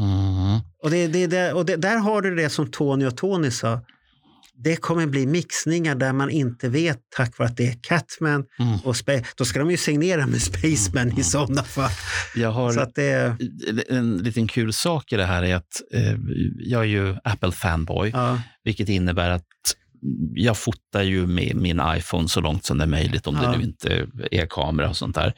Mm. 0.00 0.60
Och, 0.82 0.90
det, 0.90 1.06
det, 1.06 1.26
det, 1.26 1.52
och 1.52 1.66
där 1.66 1.96
har 1.96 2.22
du 2.22 2.34
det 2.34 2.50
som 2.50 2.70
Tony 2.70 3.06
och 3.06 3.16
Tony 3.16 3.50
sa. 3.50 3.80
Det 4.64 4.76
kommer 4.76 5.06
bli 5.06 5.26
mixningar 5.26 5.94
där 5.94 6.12
man 6.12 6.30
inte 6.30 6.68
vet 6.68 6.98
tack 7.16 7.38
vare 7.38 7.48
att 7.48 7.56
det 7.56 7.66
är 7.66 7.74
Catman 7.82 8.44
Mm. 8.58 8.78
och 8.84 8.96
Då 9.36 9.44
ska 9.44 9.58
de 9.58 9.70
ju 9.70 9.76
signera 9.76 10.26
med 10.26 10.42
Spaceman 10.42 11.18
i 11.18 11.22
sådana 11.22 11.62
fall. 11.62 11.90
Jag 12.36 12.50
har 12.52 12.72
Så 12.72 12.80
att 12.80 12.94
det, 12.94 13.36
en 13.88 14.18
liten 14.18 14.48
kul 14.48 14.72
sak 14.72 15.12
i 15.12 15.16
det 15.16 15.24
här 15.24 15.42
är 15.42 15.54
att 15.54 15.82
eh, 15.94 16.14
jag 16.58 16.80
är 16.82 16.86
ju 16.86 17.16
Apple-fanboy, 17.24 18.10
ja, 18.12 18.40
vilket 18.64 18.88
innebär 18.88 19.30
att 19.30 19.44
jag 20.34 20.56
fotar 20.56 21.02
ju 21.02 21.26
med 21.26 21.56
min 21.56 21.80
iPhone 21.96 22.28
så 22.28 22.40
långt 22.40 22.64
som 22.64 22.78
det 22.78 22.84
är 22.84 22.88
möjligt, 22.88 23.26
om 23.26 23.38
Ja. 23.42 23.50
det 23.50 23.58
nu 23.58 23.64
inte 23.64 24.06
är 24.30 24.46
kamera 24.46 24.88
och 24.88 24.96
sånt 24.96 25.14
där. 25.14 25.32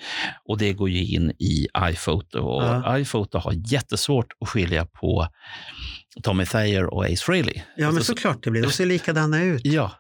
Och 0.49 0.59
det 0.59 0.73
går 0.73 0.91
ju 0.91 1.05
in 1.05 1.31
i 1.31 1.67
iPhoto. 1.91 2.39
Och 2.39 2.63
Ja. 2.63 2.99
iPhoto 2.99 3.39
har 3.39 3.53
jättesvårt 3.73 4.27
att 4.41 4.49
skilja 4.49 4.87
på 4.87 5.29
Tommy 6.23 6.47
Thayer 6.47 6.95
och 6.95 7.05
Ace 7.05 7.17
Frehley. 7.25 7.55
ja 7.57 7.63
men 7.77 7.87
Alltså, 7.87 8.05
såklart 8.05 8.45
det 8.45 8.51
blir. 8.51 8.63
De 8.63 8.73
ser 8.73 8.87
likadana 8.87 9.43
ut. 9.43 9.61
Ja. 9.65 9.93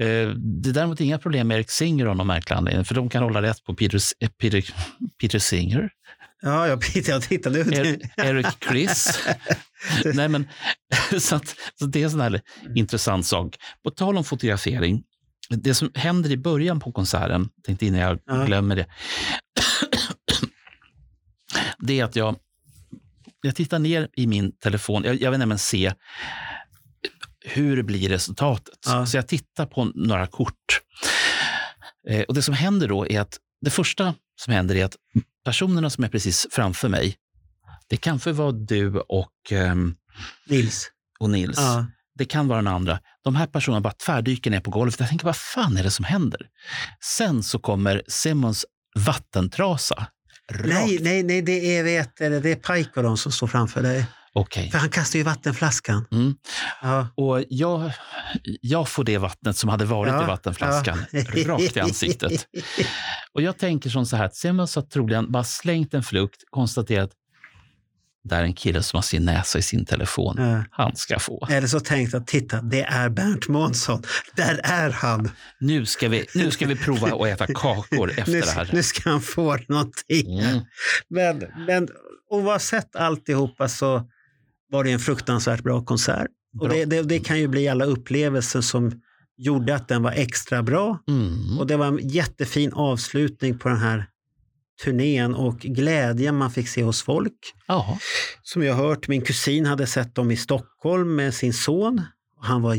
Eh, 0.00 0.06
Det 0.36 0.68
är 0.68 0.72
däremot 0.72 1.00
inga 1.00 1.18
problem 1.18 1.48
med 1.48 1.56
Eric 1.56 1.70
Singer 1.70 2.06
av 2.06 2.16
någon 2.16 2.26
märklig 2.26 2.56
anledning, 2.56 2.84
för 2.84 2.94
de 2.94 3.08
kan 3.08 3.22
hålla 3.22 3.42
rätt 3.42 3.64
på 3.64 3.74
Peter, 3.74 4.00
eh, 4.20 4.28
Peter, 4.28 4.64
Peter 5.20 5.38
Singer, 5.38 5.90
Ja, 6.42 6.68
jag, 6.68 6.82
nu. 7.66 7.98
Er, 8.16 8.16
Eric 8.24 8.46
Chris. 8.68 9.18
Nej, 10.14 10.28
men, 10.28 10.48
så, 11.20 11.36
att, 11.36 11.54
så 11.78 11.86
det 11.86 12.00
är 12.00 12.04
en 12.04 12.10
sån 12.10 12.20
här 12.20 12.40
intressant 12.74 13.26
sak. 13.26 13.56
På 13.84 13.90
tal 13.90 14.16
om 14.16 14.24
fotografering, 14.24 15.02
det 15.48 15.74
som 15.74 15.90
händer 15.94 16.30
i 16.30 16.36
början 16.36 16.80
på 16.80 16.92
konserten, 16.92 17.48
tänkte 17.66 17.86
innan 17.86 18.00
jag 18.00 18.18
Ja. 18.26 18.44
glömmer 18.44 18.76
det, 18.76 18.86
det 21.78 22.00
är 22.00 22.04
att 22.04 22.16
jag, 22.16 22.36
jag 23.46 23.56
tittar 23.56 23.78
ner 23.78 24.08
i 24.16 24.26
min 24.26 24.52
telefon. 24.52 25.04
Jag, 25.04 25.20
jag 25.20 25.30
vill 25.30 25.38
nämligen 25.38 25.58
se 25.58 25.92
hur 27.44 27.82
blir 27.82 28.08
resultatet. 28.08 28.78
Ja. 28.86 29.06
Så 29.06 29.16
jag 29.16 29.28
tittar 29.28 29.66
på 29.66 29.84
några 29.84 30.26
kort. 30.26 30.80
Eh, 32.08 32.22
och 32.22 32.34
Det 32.34 32.42
som 32.42 32.54
händer 32.54 32.88
då 32.88 33.06
är 33.06 33.20
att 33.20 33.38
det 33.60 33.70
första 33.70 34.14
som 34.40 34.52
händer 34.52 34.74
är 34.76 34.84
att 34.84 34.96
personerna 35.44 35.90
som 35.90 36.04
är 36.04 36.08
precis 36.08 36.46
framför 36.50 36.88
mig, 36.88 37.16
det 37.88 37.96
kanske 37.96 38.32
var 38.32 38.52
du 38.52 39.00
och, 39.00 39.32
ehm, 39.52 39.94
Nils. 40.48 40.90
och 41.18 41.30
Nils. 41.30 41.56
Ja. 41.58 41.86
Det 42.14 42.24
kan 42.24 42.48
vara 42.48 42.58
den 42.58 42.66
andra. 42.66 42.98
De 43.24 43.36
här 43.36 43.46
personerna 43.46 43.80
bara 43.80 43.92
tvärdyker 43.92 44.50
ner 44.50 44.60
på 44.60 44.70
golvet. 44.70 45.00
Jag 45.00 45.08
tänker, 45.08 45.24
vad 45.24 45.36
fan 45.36 45.76
är 45.76 45.82
det 45.82 45.90
som 45.90 46.04
händer? 46.04 46.40
Sen 47.04 47.42
så 47.42 47.58
kommer 47.58 48.02
Simons 48.08 48.64
vattentrasa. 48.96 50.06
Rakt. 50.52 50.68
Nej, 50.68 50.98
nej, 51.00 51.22
nej, 51.22 51.42
det 51.42 51.76
är, 51.76 51.82
vet, 51.82 52.16
det 52.16 52.24
är 52.26 53.02
de 53.02 53.16
som 53.16 53.32
står 53.32 53.46
framför 53.46 53.82
dig. 53.82 54.06
Okej. 54.38 54.70
För 54.70 54.78
han 54.78 54.90
kastar 54.90 55.18
ju 55.18 55.22
vattenflaskan. 55.22 56.06
Mm. 56.12 56.34
Ja. 56.82 57.08
Och 57.14 57.44
jag, 57.48 57.92
jag 58.60 58.88
får 58.88 59.04
det 59.04 59.18
vattnet 59.18 59.56
som 59.56 59.70
hade 59.70 59.84
varit 59.84 60.12
Ja, 60.12 60.24
i 60.24 60.26
vattenflaskan 60.26 60.98
ja. 61.10 61.20
rakt 61.46 61.76
i 61.76 61.80
ansiktet. 61.80 62.46
Och 63.32 63.42
jag 63.42 63.58
tänker 63.58 63.90
som 63.90 64.06
så 64.06 64.16
här, 64.16 64.30
Simmons 64.32 64.76
har 64.76 64.82
troligen 64.82 65.32
bara 65.32 65.44
slängt 65.44 65.94
en 65.94 66.02
flukt, 66.02 66.42
konstaterat 66.50 67.10
där 68.28 68.38
är 68.40 68.42
en 68.44 68.54
kille 68.54 68.82
som 68.82 68.96
har 68.96 69.02
sin 69.02 69.24
näsa 69.24 69.58
i 69.58 69.62
sin 69.62 69.84
telefon. 69.84 70.34
Ja. 70.38 70.64
Han 70.70 70.96
ska 70.96 71.18
få. 71.18 71.46
Eller 71.50 71.66
så 71.66 71.80
tänkt 71.80 72.14
att 72.14 72.26
titta, 72.26 72.62
det 72.62 72.82
är 72.82 73.08
Bernt 73.08 73.48
Månsson. 73.48 74.02
Där 74.36 74.60
är 74.64 74.90
han. 74.90 75.30
Nu 75.60 75.86
ska 75.86 76.08
vi, 76.08 76.26
nu 76.34 76.50
ska 76.50 76.66
vi 76.66 76.76
prova 76.76 77.08
att 77.08 77.26
äta 77.40 77.54
kakor 77.54 78.10
efter 78.16 78.32
Nu, 78.32 78.40
det 78.40 78.50
här. 78.50 78.70
nu 78.72 78.82
ska 78.82 79.10
han 79.10 79.20
få 79.20 79.58
någonting. 79.68 80.38
Mm. 80.40 80.60
Men, 81.08 81.44
men 81.66 81.88
oavsett 82.30 82.96
alltihopa 82.96 83.68
så 83.68 84.08
var 84.70 84.84
det 84.84 84.90
en 84.92 84.98
fruktansvärt 85.00 85.62
bra 85.62 85.84
konsert. 85.84 86.26
Och 86.60 86.68
Bra. 86.68 86.76
det, 86.76 86.84
det, 86.84 87.02
det 87.02 87.18
kan 87.18 87.38
ju 87.38 87.48
bli 87.48 87.68
alla 87.68 87.84
upplevelser 87.84 88.60
som 88.60 89.00
gjorde 89.36 89.74
att 89.74 89.88
den 89.88 90.02
var 90.02 90.12
extra 90.12 90.62
bra. 90.62 90.98
Mm. 91.08 91.58
Och 91.58 91.66
det 91.66 91.76
var 91.76 91.86
en 91.86 92.08
jättefin 92.08 92.72
avslutning 92.72 93.58
på 93.58 93.68
den 93.68 93.78
här 93.78 94.06
turnén 94.84 95.34
och 95.34 95.58
glädjen 95.58 96.36
man 96.36 96.50
fick 96.50 96.68
se 96.68 96.82
hos 96.82 97.02
folk. 97.02 97.32
Ja. 97.66 97.98
Som 98.42 98.62
jag 98.62 98.74
hört, 98.74 99.08
min 99.08 99.22
kusin 99.22 99.66
hade 99.66 99.86
sett 99.86 100.14
dem 100.14 100.30
i 100.30 100.36
Stockholm 100.36 101.14
med 101.16 101.34
sin 101.34 101.52
son. 101.52 102.02
Han 102.40 102.62
var 102.62 102.76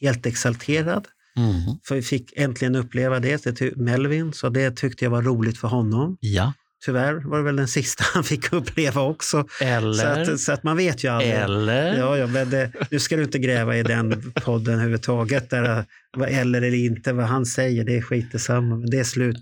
helt 0.00 0.26
exalterad. 0.26 1.08
Mm. 1.36 1.60
För 1.88 1.94
vi 1.94 2.02
fick 2.02 2.32
äntligen 2.36 2.76
uppleva 2.76 3.20
det, 3.20 3.44
det 3.44 3.76
Melvin, 3.76 4.32
så 4.32 4.48
det 4.48 4.76
tyckte 4.76 5.04
jag 5.04 5.10
var 5.10 5.22
roligt 5.22 5.58
för 5.58 5.68
honom. 5.68 6.16
ja. 6.20 6.52
Tyvärr 6.84 7.14
var 7.14 7.38
det 7.38 7.44
väl 7.44 7.56
den 7.56 7.68
sista 7.78 8.04
han 8.14 8.24
fick 8.24 8.52
uppleva 8.52 9.02
också. 9.02 9.46
Så 9.58 9.64
Eller, 9.64 10.32
att, 10.32 10.40
så 10.40 10.52
att 10.52 10.62
man 10.62 10.76
vet 10.76 11.04
ju 11.04 11.08
aldrig. 11.08 11.32
eller 11.32 11.98
Ja, 11.98 12.16
ja, 12.18 12.26
men 12.26 12.50
det, 12.50 12.72
nu 12.90 12.98
ska 12.98 13.16
du 13.16 13.22
inte 13.22 13.38
gräva 13.38 13.76
i 13.76 13.82
den 13.82 14.32
podden 14.44 14.74
överhuvudtaget. 14.74 15.50
Där, 15.50 15.84
vad 16.16 16.28
eller 16.28 16.62
eller 16.62 16.76
inte, 16.78 17.12
vad 17.12 17.26
han 17.26 17.46
säger, 17.46 17.84
det 17.84 17.96
är 17.96 18.02
skit 18.02 18.32
detsamma, 18.32 18.76
men 18.76 18.90
det 18.90 18.98
är 18.98 19.04
slut. 19.04 19.38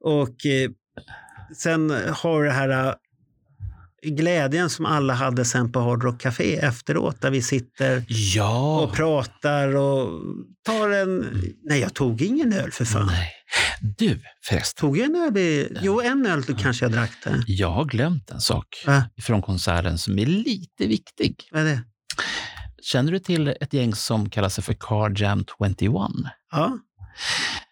Och 0.00 0.46
eh, 0.46 0.70
sen 1.56 1.90
har 2.08 2.44
det 2.44 2.50
här 2.50 2.68
eh, 2.88 2.94
glädjen 4.02 4.70
som 4.70 4.86
alla 4.86 5.14
hade 5.14 5.44
sen 5.44 5.72
på 5.72 5.80
Hard 5.80 6.02
Rock 6.04 6.20
Café 6.20 6.56
efteråt, 6.56 7.20
där 7.20 7.30
vi 7.30 7.42
sitter 7.42 8.04
ja. 8.08 8.80
och 8.80 8.92
pratar 8.94 9.76
och 9.76 10.08
tar 10.66 10.90
en... 10.90 11.26
Nej, 11.64 11.80
jag 11.80 11.94
tog 11.94 12.22
ingen 12.22 12.52
öl 12.52 12.70
för 12.72 12.84
fan. 12.84 13.06
Nej. 13.06 13.32
Du 13.98 14.20
förresten, 14.44 14.80
Tog 14.80 14.98
jag 14.98 15.04
en 15.06 15.16
öl? 15.16 15.36
i- 15.36 15.78
Jo, 15.82 16.00
en 16.00 16.26
öl 16.26 16.42
då 16.42 16.54
kanske 16.54 16.84
jag 16.84 16.92
drack 16.92 17.12
det. 17.24 17.42
jag 17.46 17.70
har 17.70 17.84
glömt 17.84 18.30
en 18.30 18.40
sak 18.40 18.66
Va? 18.86 19.02
från 19.22 19.42
konserten 19.42 19.98
som 19.98 20.18
är 20.18 20.26
lite 20.26 20.86
viktig. 20.86 21.48
Vad 21.52 21.62
är 21.62 21.64
det? 21.66 21.80
Känner 22.82 23.12
du 23.12 23.18
till 23.18 23.48
ett 23.60 23.72
gäng 23.72 23.94
som 23.94 24.30
kallar 24.30 24.48
sig 24.48 24.64
för 24.64 24.74
Car 24.74 25.22
Jam 25.22 25.44
21? 25.58 25.76
Ja. 26.52 26.78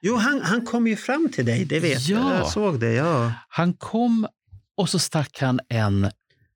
Jo, 0.00 0.16
han, 0.16 0.40
han 0.42 0.66
kom 0.66 0.86
ju 0.86 0.96
fram 0.96 1.28
till 1.32 1.46
dig, 1.46 1.64
det 1.64 1.80
vet 1.80 2.08
jag. 2.08 2.20
Ja. 2.20 2.34
Jag 2.36 2.48
såg 2.48 2.80
det, 2.80 2.92
ja. 2.92 3.32
Han 3.48 3.74
kom 3.74 4.26
och 4.76 4.88
så 4.88 4.98
stack 4.98 5.40
han 5.40 5.60
en 5.68 6.10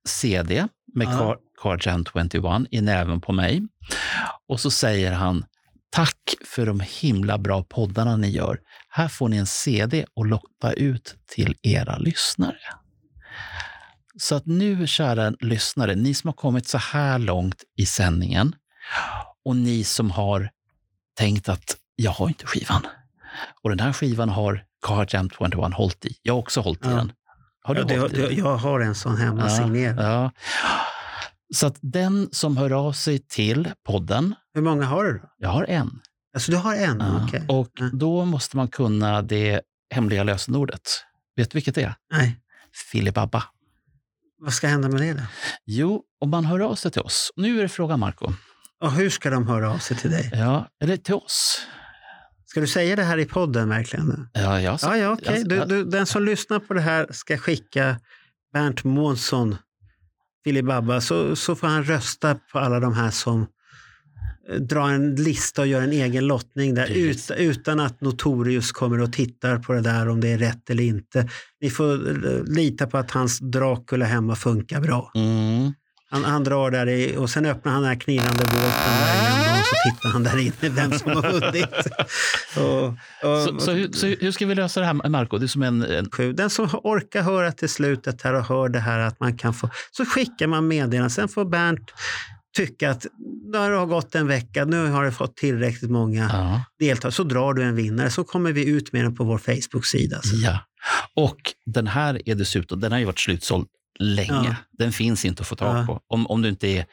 CD 0.08 0.68
med 0.94 1.06
Ja. 1.06 1.18
Car, 1.18 1.36
Car 1.62 1.88
Jam 1.88 2.04
21 2.32 2.68
i 2.70 2.80
näven 2.80 3.20
på 3.20 3.32
mig. 3.32 3.62
Och 4.48 4.60
så 4.60 4.70
säger 4.70 5.12
han 5.12 5.44
Tack 5.92 6.34
för 6.44 6.66
de 6.66 6.80
himla 6.80 7.38
bra 7.38 7.62
poddarna 7.62 8.16
ni 8.16 8.28
gör. 8.30 8.58
Här 8.88 9.08
får 9.08 9.28
ni 9.28 9.36
en 9.36 9.46
CD 9.46 10.04
och 10.14 10.26
lotta 10.26 10.72
ut 10.72 11.16
till 11.26 11.56
era 11.62 11.98
lyssnare. 11.98 12.58
Så 14.18 14.34
att 14.34 14.46
nu, 14.46 14.86
kära 14.86 15.32
lyssnare, 15.40 15.94
ni 15.94 16.14
som 16.14 16.28
har 16.28 16.34
kommit 16.34 16.68
så 16.68 16.78
här 16.78 17.18
långt 17.18 17.64
i 17.76 17.86
sändningen 17.86 18.54
och 19.44 19.56
ni 19.56 19.84
som 19.84 20.10
har 20.10 20.50
tänkt 21.14 21.48
att 21.48 21.76
jag 22.02 22.10
har 22.10 22.28
inte 22.28 22.46
skivan. 22.46 22.86
Och 23.62 23.70
den 23.70 23.80
här 23.80 23.92
skivan 23.92 24.28
har 24.28 24.64
Car 24.86 25.06
Jam 25.10 25.30
21 25.30 25.74
hållit 25.74 26.04
i. 26.06 26.16
Jag 26.22 26.32
har 26.34 26.38
också 26.40 26.60
hållit 26.60 26.86
i 26.86 26.88
Ja. 26.88 26.94
den. 26.96 27.12
Har 27.62 27.74
du 27.74 27.80
ja, 27.94 28.00
hållit 28.00 28.12
i 28.12 28.20
det, 28.20 28.26
den? 28.28 28.36
jag 28.36 28.56
har 28.56 28.80
en 28.80 28.94
sån 28.94 29.16
hemma 29.16 29.48
signerad. 29.50 29.98
Ja. 30.04 30.30
Så 31.54 31.66
att 31.66 31.76
den 31.80 32.28
som 32.32 32.56
hör 32.56 32.72
av 32.72 32.92
sig 32.92 33.18
till 33.18 33.72
podden, 33.86 34.34
Hur 34.54 34.62
många 34.62 34.84
har 34.86 35.04
du 35.04 35.18
då? 35.18 35.28
jag 35.38 35.48
har 35.48 35.64
en. 35.64 36.00
Alltså 36.34 36.50
du 36.52 36.56
har 36.58 36.74
en? 36.74 37.00
Ja. 37.00 37.24
Okej. 37.26 37.44
Och 37.48 37.70
Ja. 37.78 37.90
då 37.92 38.24
måste 38.24 38.56
man 38.56 38.68
kunna 38.68 39.22
det 39.22 39.60
hemliga 39.94 40.22
lösenordet. 40.24 40.82
Vet 41.36 41.50
du 41.50 41.56
vilket 41.56 41.74
det 41.74 41.82
är? 41.82 41.94
Nej. 42.12 42.40
Filibabba. 42.92 43.44
Vad 44.38 44.52
ska 44.52 44.66
hända 44.68 44.88
med 44.88 45.00
det 45.00 45.12
då? 45.12 45.22
Jo, 45.66 46.02
om 46.20 46.30
man 46.30 46.44
hör 46.44 46.60
av 46.60 46.74
sig 46.74 46.90
till 46.90 47.02
oss. 47.02 47.32
Nu 47.36 47.58
är 47.58 47.62
det 47.62 47.68
frågan, 47.68 48.00
Marco. 48.00 48.32
Och 48.80 48.92
hur 48.92 49.10
ska 49.10 49.30
de 49.30 49.48
höra 49.48 49.70
av 49.72 49.78
sig 49.78 49.96
till 49.96 50.10
dig? 50.10 50.30
Ja, 50.34 50.68
eller 50.82 50.96
till 50.96 51.14
oss. 51.14 51.66
Ska 52.50 52.60
du 52.60 52.66
säga 52.66 52.96
det 52.96 53.02
här 53.02 53.18
i 53.18 53.24
podden 53.24 53.68
verkligen? 53.68 54.28
Ja, 54.32 54.60
jag, 54.60 54.78
Ja, 54.82 54.96
ja 54.96 55.12
okej. 55.12 55.38
jag- 55.38 55.48
Du, 55.48 55.64
du, 55.76 55.84
den 55.90 56.06
som 56.06 56.22
lyssnar 56.24 56.58
på 56.58 56.74
det 56.74 56.80
här 56.80 57.06
ska 57.10 57.38
skicka 57.38 58.00
Bernt 58.52 58.84
Månsson, 58.84 59.56
Filibabba, 60.44 61.00
så, 61.00 61.36
så 61.36 61.54
får 61.54 61.66
han 61.66 61.84
rösta 61.84 62.34
på 62.52 62.58
alla 62.58 62.80
de 62.80 62.94
här 62.94 63.10
som 63.10 63.46
eh, 64.50 64.56
drar 64.56 64.88
en 64.90 65.14
lista 65.14 65.62
och 65.62 65.66
gör 65.68 65.82
en 65.82 65.92
egen 65.92 66.26
lottning 66.26 66.74
där 66.74 66.90
ut, 66.90 67.30
utan 67.36 67.80
att 67.80 68.00
Notorius 68.00 68.72
kommer 68.72 69.00
och 69.00 69.12
tittar 69.12 69.58
på 69.58 69.72
det 69.72 69.80
där 69.80 70.08
om 70.08 70.20
det 70.20 70.28
är 70.28 70.38
rätt 70.38 70.70
eller 70.70 70.82
inte. 70.84 71.28
Ni 71.60 71.70
får 71.70 72.08
eh, 72.26 72.42
lita 72.44 72.86
på 72.86 72.98
att 72.98 73.10
hans 73.10 73.38
Dracula 73.38 74.04
hemma 74.06 74.36
funkar 74.36 74.80
bra. 74.80 75.10
Mm. 75.14 75.72
Han, 76.10 76.24
han 76.24 76.44
drar 76.44 76.70
där 76.70 76.88
i, 76.88 77.16
och 77.16 77.30
sen 77.30 77.46
öppnar 77.46 77.72
han 77.72 77.82
den 77.82 77.88
här 77.90 78.00
knirrande 78.00 78.44
båten 78.44 78.94
där 79.00 79.22
igen 79.22 79.60
och 79.60 79.66
så 79.66 79.90
tittar 79.90 80.08
han 80.08 80.22
där 80.22 80.38
inne 80.38 80.74
vem 80.74 80.92
som 80.92 81.10
har 81.10 81.32
vunnit. 81.32 81.66
och, 82.56 82.86
och, 83.30 83.42
Så, 83.42 83.60
så, 83.60 83.72
hur, 83.72 83.92
så 83.92 84.06
hur 84.06 84.32
ska 84.32 84.46
vi 84.46 84.54
lösa 84.54 84.80
det 84.80 84.86
här, 84.86 85.08
Marco? 85.08 85.38
Du 85.38 85.48
som 85.48 85.62
en, 85.62 85.82
en. 85.82 86.36
Den 86.36 86.50
som 86.50 86.68
orkar 86.82 87.22
höra 87.22 87.52
till 87.52 87.68
slutet 87.68 88.22
här 88.22 88.34
och 88.34 88.44
hör 88.44 88.68
det 88.68 88.80
här 88.80 88.98
att 88.98 89.20
man 89.20 89.38
kan 89.38 89.54
få, 89.54 89.70
så 89.90 90.04
skickar 90.04 90.46
man 90.46 90.68
meddelanden. 90.68 91.10
Sen 91.10 91.28
får 91.28 91.44
Bernt 91.44 91.92
tycka 92.56 92.90
att 92.90 93.06
när 93.52 93.70
det 93.70 93.76
har 93.76 93.86
gått 93.86 94.14
en 94.14 94.26
vecka, 94.26 94.64
nu 94.64 94.86
har 94.86 95.04
det 95.04 95.12
fått 95.12 95.36
tillräckligt 95.36 95.90
många 95.90 96.30
ja. 96.32 96.64
deltagare, 96.78 97.12
så 97.12 97.24
drar 97.24 97.54
du 97.54 97.62
en 97.62 97.74
vinnare. 97.74 98.10
Så 98.10 98.24
kommer 98.24 98.52
vi 98.52 98.68
ut 98.68 98.92
med 98.92 99.04
den 99.04 99.16
på 99.16 99.24
vår 99.24 99.38
Facebook-sida. 99.38 100.20
Ja. 100.24 100.58
Och 101.14 101.40
den 101.66 101.86
här 101.86 102.28
är 102.28 102.34
dessutom, 102.34 102.80
den 102.80 102.92
har 102.92 102.98
ju 102.98 103.04
varit 103.04 103.18
slutsåld 103.18 103.66
länge. 103.98 104.28
Ja. 104.48 104.54
Den 104.78 104.92
finns 104.92 105.24
inte 105.24 105.40
att 105.40 105.46
få 105.46 105.56
tag 105.56 105.86
på. 105.86 106.00
Om, 106.08 106.26
om 106.26 106.42
du 106.42 106.48
inte 106.48 106.68
är 106.68 106.86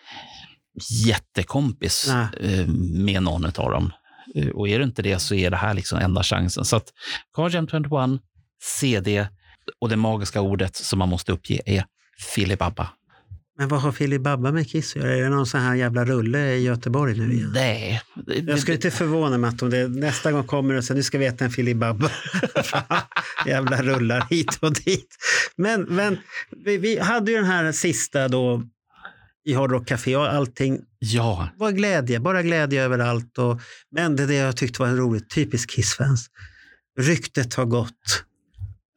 jättekompis 1.06 2.06
Nej. 2.10 2.60
eh, 2.60 2.68
med 2.94 3.24
någon 3.24 3.46
av 3.46 3.72
dem. 3.72 3.92
Eh, 4.36 4.48
Och 4.48 4.70
är 4.70 4.80
du 4.80 4.86
inte 4.86 5.02
det 5.02 5.20
så 5.20 5.36
är 5.36 5.52
det 5.52 5.58
här 5.58 5.74
liksom 5.74 6.00
enda 6.00 6.24
chansen. 6.24 6.66
Så 6.66 6.76
att 6.76 6.88
Car 7.36 7.50
Jam 7.50 7.68
21, 7.68 8.22
CD 8.80 9.28
och 9.82 9.90
det 9.90 9.96
magiska 9.96 10.42
ordet 10.42 10.76
som 10.76 11.00
man 11.00 11.10
måste 11.10 11.32
uppge 11.32 11.62
är 11.66 11.86
filibabba. 12.36 12.90
Men 13.58 13.68
vad 13.68 13.82
har 13.82 13.92
Filibabba 13.92 14.52
med 14.52 14.70
Kiss 14.70 14.96
att 14.96 15.02
göra? 15.02 15.16
Är 15.16 15.22
det 15.22 15.30
någon 15.30 15.46
sån 15.46 15.62
här 15.62 15.76
jävla 15.76 16.06
rulle 16.06 16.56
i 16.56 16.64
Göteborg 16.64 17.20
nu 17.20 17.34
igen? 17.34 17.52
Nej. 17.54 18.02
Jag 18.26 18.60
skulle 18.60 18.76
inte 18.76 18.92
förvåna 18.92 19.38
mig 19.38 19.48
att 19.50 19.62
om 19.62 19.70
det 19.70 19.88
nästa 19.88 20.32
gång 20.32 20.44
kommer 20.44 20.74
och 20.74 20.84
säger 20.84 20.96
nu 20.96 21.04
ska 21.04 21.18
vi 21.18 21.26
äta 21.26 21.46
en 21.46 21.52
filibabba. 21.52 22.12
Jävla 23.46 23.82
rullar 23.82 24.28
hit 24.30 24.58
och 24.62 24.74
dit. 24.74 25.16
Men, 25.56 25.82
men 25.82 26.18
vi, 26.66 26.78
vi 26.78 27.00
hade 27.00 27.32
ju 27.32 27.38
den 27.38 27.46
här 27.46 27.72
sista 27.72 28.28
då 28.28 28.64
i 29.46 29.54
Hard 29.54 29.72
Rock 29.72 29.88
Café 29.88 30.16
och 30.16 30.34
allting 30.34 30.82
Ja, 31.00 31.50
var 31.58 31.72
glädje, 31.72 32.20
bara 32.20 32.44
glädje 32.44 32.84
överallt. 32.84 33.38
Och, 33.38 33.62
men 33.92 34.16
det 34.16 34.26
det 34.26 34.36
jag 34.36 34.58
tyckte 34.58 34.82
var 34.82 34.90
roligt, 34.90 35.30
typiskt 35.30 35.72
Kiss-fans. 35.72 36.28
Ryktet 37.00 37.54
har 37.54 37.66
gått. 37.66 38.24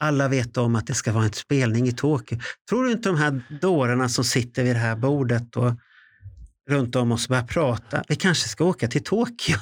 Alla 0.01 0.29
vet 0.29 0.57
om 0.57 0.77
att 0.77 0.87
det 0.87 0.95
ska 0.95 1.13
vara 1.13 1.25
en 1.25 1.33
spelning 1.33 1.89
i 1.89 1.93
Tokyo. 1.93 2.39
Tror 2.69 2.85
du 2.85 2.93
inte 2.93 3.09
de 3.09 3.19
här 3.19 3.43
dårarna 3.61 4.09
som 4.09 4.25
sitter 4.25 4.65
vid 4.65 4.77
det 4.77 4.81
här 4.81 4.97
bordet 4.97 5.57
och 5.57 5.73
runt 6.71 6.97
om 6.97 7.13
oss 7.13 7.29
börjar 7.29 7.43
prata? 7.43 8.05
Vi 8.09 8.17
kanske 8.17 8.49
ska 8.49 8.65
åka 8.65 8.89
till 8.89 9.05
Tokyo. 9.05 9.57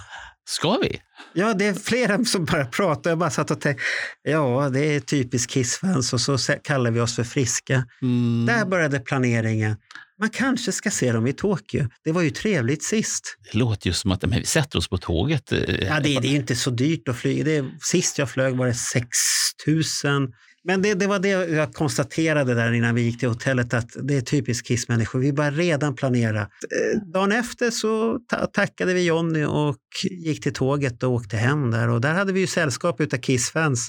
ska 0.49 0.79
vi? 0.83 1.01
Ja, 1.33 1.55
det 1.55 1.67
är 1.67 1.75
flera 1.75 2.25
som 2.25 2.45
bara 2.45 2.67
pratar. 2.67 3.11
Jag 3.11 3.19
bara 3.19 3.31
satt 3.31 3.51
och 3.51 3.61
tänkte, 3.61 3.85
ja, 4.23 4.71
det 4.73 4.81
är 4.81 5.01
typiskt 5.01 5.53
Kiss-fans 5.53 6.13
och 6.13 6.21
så 6.21 6.39
kallar 6.63 6.91
vi 6.91 7.01
oss 7.01 7.17
för 7.17 7.25
friska. 7.25 7.85
Mm. 8.03 8.47
Där 8.47 8.65
började 8.65 9.01
planeringen. 9.01 9.77
Man 10.21 10.31
kanske 10.31 10.73
ska 10.73 10.91
se 10.91 11.13
dem 11.13 11.27
i 11.27 11.33
Tokyo. 11.33 11.89
Det 12.05 12.13
var 12.13 12.23
ju 12.23 12.31
trevligt 12.31 12.85
sist. 12.85 13.37
Det 13.53 13.59
låter 13.59 13.87
ju 13.87 13.93
som 13.93 14.13
att 14.13 14.23
men 14.23 14.39
vi 14.41 14.45
sätter 14.47 14.79
oss 14.79 14.89
på 14.89 14.99
tåget. 14.99 15.53
eh, 15.53 15.59
Ja, 15.61 16.01
det, 16.01 16.01
det 16.01 16.29
är 16.29 16.31
ju 16.31 16.37
inte 16.37 16.57
så 16.57 16.71
dyrt 16.71 17.09
att 17.09 17.17
flyga. 17.17 17.45
Det, 17.45 17.65
sist 17.81 18.19
jag 18.19 18.31
flög 18.31 18.57
var 18.57 18.67
det 18.67 18.75
6 18.75 19.07
000. 20.05 20.33
Men 20.69 20.83
det, 20.83 20.95
det 20.95 21.07
var 21.07 21.19
det 21.19 21.29
jag 21.29 21.73
konstaterade 21.73 22.55
där 22.55 22.73
innan 22.73 22.95
vi 22.95 23.03
gick 23.03 23.19
till 23.19 23.29
hotellet 23.29 23.75
att 23.75 23.97
det 24.03 24.17
är 24.17 24.21
typiskt 24.21 24.67
Kiss-människor. 24.67 25.19
Vi 25.19 25.33
börjar 25.33 25.51
redan 25.51 25.95
planera. 25.95 26.41
Eh, 26.41 27.03
Dagen 27.13 27.33
efter 27.33 27.71
så 27.71 28.19
ta 28.29 28.47
tackade 28.47 28.95
vi 28.95 29.05
Jonny 29.07 29.45
och 29.45 29.77
gick 30.11 30.43
till 30.43 30.53
tåget 30.53 31.03
och 31.03 31.13
åkte 31.13 31.37
hem 31.37 31.71
där. 31.71 31.89
Och 31.89 32.01
där 32.01 32.15
hade 32.15 32.33
vi 32.33 32.41
ju 32.41 32.47
sällskap 32.47 33.01
utav 33.01 33.17
Kiss-fans. 33.19 33.89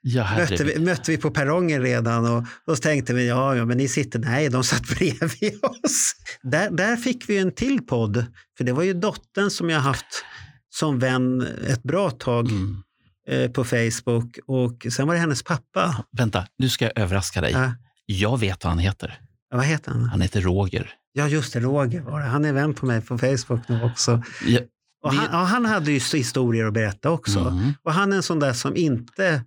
Ja, 0.00 0.36
Mötte 0.36 0.64
vi, 0.64 0.78
mötte 0.78 1.10
vi 1.10 1.16
på 1.16 1.30
perrongen 1.30 1.82
redan 1.82 2.26
och 2.26 2.44
då 2.66 2.76
tänkte 2.76 3.14
vi 3.14 3.28
ja, 3.28 3.56
ja, 3.56 3.64
men 3.64 3.76
ni 3.76 3.88
sitter, 3.88 4.18
nej, 4.18 4.48
de 4.48 4.64
satt 4.64 4.82
bredvid 4.98 5.64
oss. 5.64 6.12
Där, 6.42 6.70
där 6.70 6.96
fick 6.96 7.28
vi 7.28 7.38
en 7.38 7.54
till 7.54 7.86
podd, 7.86 8.26
för 8.56 8.64
det 8.64 8.72
var 8.72 8.82
ju 8.82 8.92
dottern 8.92 9.50
som 9.50 9.70
jag 9.70 9.80
haft 9.80 10.24
som 10.70 10.98
vän 10.98 11.46
ett 11.66 11.82
bra 11.82 12.10
tag 12.10 12.50
Mm. 12.50 12.82
Eh, 13.28 13.50
på 13.50 13.64
Facebook 13.64 14.38
och 14.46 14.86
sen 14.92 15.06
var 15.06 15.14
det 15.14 15.20
hennes 15.20 15.42
pappa. 15.42 16.04
Vänta, 16.12 16.46
nu 16.58 16.68
ska 16.68 16.84
jag 16.84 16.98
överraska 16.98 17.40
dig. 17.40 17.52
Ja, 17.52 17.72
Jag 18.06 18.40
vet 18.40 18.64
vad 18.64 18.70
han 18.70 18.78
heter. 18.78 19.20
vad 19.50 19.64
heter 19.64 19.90
han? 19.92 20.04
Han 20.08 20.20
heter 20.20 20.40
Roger. 20.40 20.90
Ja, 21.12 21.28
just 21.28 21.52
det, 21.52 21.60
Roger 21.60 22.00
var 22.00 22.20
det. 22.20 22.26
Han 22.26 22.44
är 22.44 22.52
vän 22.52 22.74
på 22.74 22.86
mig 22.86 23.00
på 23.00 23.18
Facebook 23.18 23.68
nu 23.68 23.82
också. 23.82 24.22
Ja, 24.46 24.60
Och 25.02 25.12
Vi- 25.12 25.16
han, 25.16 25.28
ja, 25.32 25.38
han 25.44 25.64
hade 25.64 25.92
ju 25.92 25.98
historier 26.18 26.64
att 26.66 26.72
berätta 26.74 27.10
också. 27.10 27.38
mm. 27.40 27.72
Och 27.82 27.92
han 27.92 28.12
är 28.12 28.16
en 28.16 28.22
sån 28.22 28.40
där 28.40 28.52
som 28.52 28.76
inte 28.76 29.42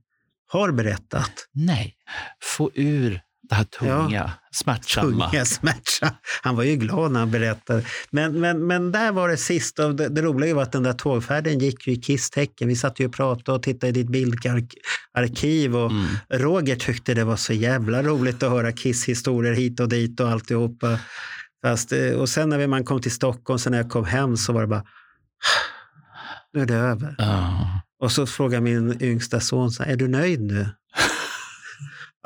har 0.51 0.71
berättat. 0.71 1.31
Nej, 1.53 1.95
få 2.43 2.71
ur 2.73 3.21
det 3.49 3.55
här 3.55 3.63
tunga, 3.63 4.31
smärtsamma. 4.51 5.29
tunga 5.29 5.45
smärta. 5.45 6.15
Han 6.43 6.55
var 6.55 6.63
ju 6.63 6.75
glad 6.75 7.11
när 7.11 7.19
han 7.19 7.31
berättade. 7.31 7.83
Men, 8.11 8.39
men, 8.39 8.67
men 8.67 8.91
där 8.91 9.11
var 9.11 9.29
det 9.29 9.37
sist. 9.37 9.79
Och 9.79 9.95
det, 9.95 10.09
det 10.09 10.21
roliga 10.21 10.55
var 10.55 10.63
att 10.63 10.71
den 10.71 10.83
där 10.83 10.93
tågfärden 10.93 11.59
gick 11.59 11.87
ju 11.87 11.93
i 11.93 11.95
Kiss-tecken. 11.95 12.67
Vi 12.67 12.75
satt 12.75 12.99
ju 12.99 13.05
och 13.05 13.13
pratade 13.13 13.55
och 13.55 13.63
tittade 13.63 13.87
i 13.87 13.91
ditt 13.91 14.09
bildarkiv. 14.09 15.75
Och 15.75 15.91
Mm. 15.91 16.05
Roger 16.29 16.75
tyckte 16.75 17.13
det 17.13 17.23
var 17.23 17.35
så 17.35 17.53
jävla 17.53 18.03
roligt 18.03 18.43
att 18.43 18.51
höra 18.51 18.71
Kiss-historier 18.71 19.53
hit 19.53 19.79
och 19.79 19.89
dit 19.89 20.19
och 20.19 20.29
alltihopa. 20.29 20.99
Fast, 21.63 21.91
eh, 21.91 22.11
och 22.11 22.29
sen 22.29 22.49
när 22.49 22.67
man 22.67 22.83
kom 22.83 23.01
till 23.01 23.11
Stockholm, 23.11 23.59
sen 23.59 23.71
när 23.71 23.79
jag 23.79 23.89
kom 23.89 24.05
hem 24.05 24.37
så 24.37 24.53
var 24.53 24.61
det 24.61 24.67
bara 24.67 24.83
nu 26.53 26.61
är 26.61 26.65
det 26.65 26.75
över. 26.75 27.15
Ja. 27.17 27.81
Och 27.99 28.11
så 28.11 28.27
frågar 28.27 28.61
min 28.61 29.03
yngsta 29.03 29.39
son, 29.39 29.71
så 29.71 29.83
här, 29.83 29.91
är 29.91 29.95
du 29.95 30.07
nöjd 30.07 30.41
nu? 30.41 30.69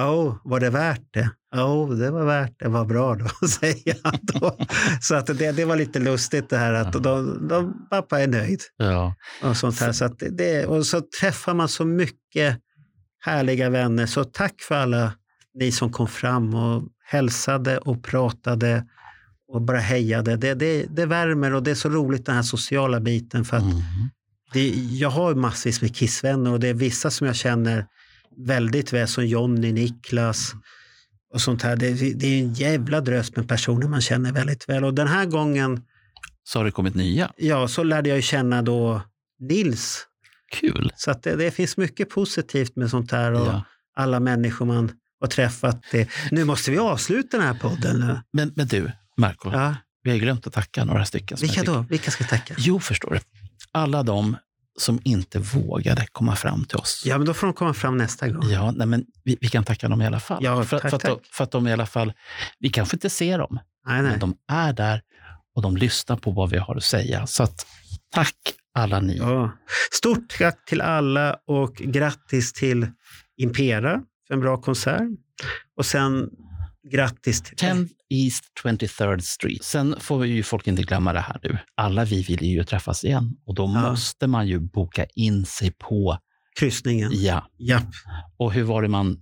Oh, 0.02 0.36
var 0.44 0.60
det 0.60 0.70
värt 0.70 1.14
det? 1.14 1.30
Oh, 1.56 1.94
det 1.96 2.12
var 2.12 2.26
värt 2.26 2.60
det. 2.60 2.68
Vad 2.70 2.88
bra 2.88 3.16
då, 3.16 3.48
säger 3.48 3.98
han 4.04 4.20
då. 4.22 4.58
Så 5.02 5.16
att 5.16 5.26
det, 5.26 5.52
det 5.52 5.66
var 5.66 5.76
lite 5.76 6.00
lustigt 6.00 6.50
det 6.50 6.58
här 6.58 6.74
att 6.74 6.94
de, 7.04 7.48
de, 7.48 7.88
pappa 7.90 8.20
är 8.22 8.28
nöjd. 8.28 8.62
Ja. 8.78 9.16
Och, 9.44 9.58
sånt 9.58 9.80
här. 9.80 9.92
Så 9.92 10.06
att 10.06 10.24
det, 10.32 10.66
och 10.66 10.86
så 10.86 11.02
träffar 11.22 11.54
man 11.54 11.70
så 11.70 11.86
mycket 11.86 12.58
härliga 13.20 13.70
vänner. 13.70 14.06
Så 14.06 14.24
tack 14.24 14.62
för 14.62 14.76
alla 14.76 15.14
ni 15.54 15.72
som 15.72 15.92
kom 15.92 16.08
fram 16.08 16.54
och 16.56 16.84
hälsade 17.06 17.78
och 17.78 18.04
pratade 18.04 18.86
och 19.48 19.62
bara 19.62 19.80
hejade. 19.80 20.36
Det, 20.36 20.54
det, 20.54 20.86
det 20.90 21.06
värmer 21.06 21.54
och 21.54 21.64
det 21.64 21.72
är 21.72 21.76
så 21.76 21.90
roligt 21.90 22.26
den 22.26 22.36
här 22.36 22.44
sociala 22.44 23.00
biten. 23.00 23.46
För 23.46 23.58
att 23.58 23.64
Mm. 23.64 23.76
det, 24.54 24.70
jag 24.76 25.10
har 25.10 25.36
massvis 25.36 25.82
med 25.82 25.96
Kissvänner 25.96 26.52
och 26.52 26.60
det 26.60 26.68
är 26.68 26.74
vissa 26.74 27.12
som 27.12 27.28
jag 27.28 27.36
känner 27.36 27.86
väldigt 28.38 28.94
väl 28.94 29.08
som 29.08 29.26
Jonny, 29.28 29.72
Niklas 29.72 30.54
och 31.34 31.42
sånt 31.42 31.62
här. 31.62 31.76
Det, 31.76 32.14
det 32.14 32.26
är 32.28 32.40
en 32.40 32.54
jävla 32.54 33.02
drös 33.02 33.36
med 33.36 33.48
personer 33.48 33.88
man 33.88 34.02
känner 34.02 34.32
väldigt 34.32 34.70
väl. 34.70 34.84
Och 34.86 34.94
den 34.94 35.08
här 35.08 35.26
gången, 35.26 35.82
Så 36.44 36.60
har 36.60 36.66
det 36.66 36.72
kommit 36.72 36.96
nya. 36.96 37.32
ja, 37.38 37.68
så 37.68 37.84
lärde 37.84 38.10
jag 38.10 38.24
känna 38.24 38.62
då 38.62 39.02
Nils. 39.40 40.08
Kul. 40.52 40.92
Så 40.96 41.12
att 41.12 41.24
det, 41.24 41.36
det 41.36 41.52
finns 41.52 41.78
mycket 41.78 42.10
positivt 42.10 42.76
med 42.76 42.90
sånt 42.90 43.12
här 43.12 43.32
och 43.32 43.48
Ja. 43.48 43.64
alla 43.96 44.20
människor 44.20 44.66
man 44.66 44.92
har 45.20 45.28
träffat. 45.28 45.84
Det. 45.92 46.10
Nu 46.32 46.44
måste 46.44 46.72
vi 46.72 46.78
avsluta 46.78 47.38
den 47.38 47.46
här 47.48 47.54
podden. 47.54 48.00
Nu. 48.00 48.20
Men, 48.34 48.52
men 48.56 48.68
du, 48.68 48.92
Marco, 49.18 49.52
Ja, 49.52 49.76
vi 50.04 50.12
har 50.12 50.18
glömt 50.18 50.48
att 50.48 50.54
tacka 50.54 50.86
några 50.86 51.06
stycken. 51.06 51.38
vilka 51.42 51.64
då? 51.64 51.86
Vilka 51.90 52.12
ska 52.12 52.24
tacka? 52.24 52.56
Jo, 52.58 52.80
förstår 52.80 53.12
du. 53.12 53.20
Alla 53.72 54.04
de 54.04 54.38
som 54.80 55.00
inte 55.04 55.40
vågade 55.40 56.08
komma 56.12 56.36
fram 56.36 56.66
till 56.66 56.78
oss. 56.78 57.04
Ja, 57.06 57.18
men 57.18 57.28
då 57.28 57.34
får 57.34 57.48
de 57.48 57.54
komma 57.54 57.74
fram 57.74 57.98
nästa 57.98 58.28
gång. 58.28 58.50
Ja, 58.50 58.72
nej, 58.72 58.88
men 58.88 59.06
vi, 59.24 59.38
vi 59.42 59.48
kan 59.48 59.64
tacka 59.64 59.88
dem 59.90 60.02
i 60.02 60.06
alla 60.06 60.20
fall. 60.20 60.44
Ja, 60.44 60.64
för, 60.64 60.80
tack, 60.80 60.90
för, 60.90 60.98
att 60.98 61.04
tack. 61.04 61.20
för 61.32 61.44
att 61.44 61.52
de 61.52 61.68
i 61.68 61.74
alla 61.74 61.86
fall, 61.86 62.14
vi 62.60 62.70
kanske 62.70 62.96
inte 62.96 63.10
ser 63.10 63.38
dem, 63.38 63.60
Nej, 63.88 64.02
nej. 64.02 64.12
men 64.12 64.20
de 64.20 64.36
är 64.48 64.74
där 64.74 65.02
och 65.56 65.62
de 65.62 65.78
lyssnar 65.78 66.18
på 66.18 66.32
vad 66.32 66.50
vi 66.50 66.58
har 66.58 66.76
att 66.76 66.84
säga. 66.84 67.28
Så 67.28 67.44
att, 67.44 67.66
tack 68.12 68.36
alla 68.74 69.00
ni. 69.00 69.18
Ja. 69.18 69.52
Stort 69.92 70.38
tack 70.38 70.66
till 70.66 70.82
alla 70.82 71.38
och 71.48 71.76
grattis 71.76 72.54
till 72.54 72.88
Impera 73.38 74.02
för 74.28 74.34
en 74.34 74.40
bra 74.40 74.62
konsert. 74.62 75.10
Och 75.78 75.86
sen 75.86 76.30
grattis 76.92 77.42
till... 77.42 77.58
10 77.58 77.88
East 78.10 78.44
23rd 78.64 79.20
Street. 79.20 79.64
Sen 79.64 79.96
får 80.00 80.20
vi 80.20 80.28
ju 80.30 80.44
folk 80.44 80.68
inte 80.68 80.82
glömma 80.84 81.14
det 81.14 81.20
här 81.20 81.40
nu. 81.44 81.58
Alla 81.76 82.06
vi 82.06 82.24
vill 82.24 82.44
ju 82.44 82.64
träffas 82.64 83.04
igen 83.04 83.38
och 83.46 83.56
då 83.56 83.64
Ja. 83.64 83.90
måste 83.90 84.28
man 84.28 84.48
ju 84.48 84.60
boka 84.60 85.06
in 85.16 85.46
sig 85.46 85.72
på, 85.72 86.18
kryssningen. 86.60 87.12
ja. 87.14 87.48
Japp. 87.60 87.88
Och 88.38 88.54
hur 88.54 88.64
var 88.64 88.82
det 88.82 88.88
man, 88.88 89.18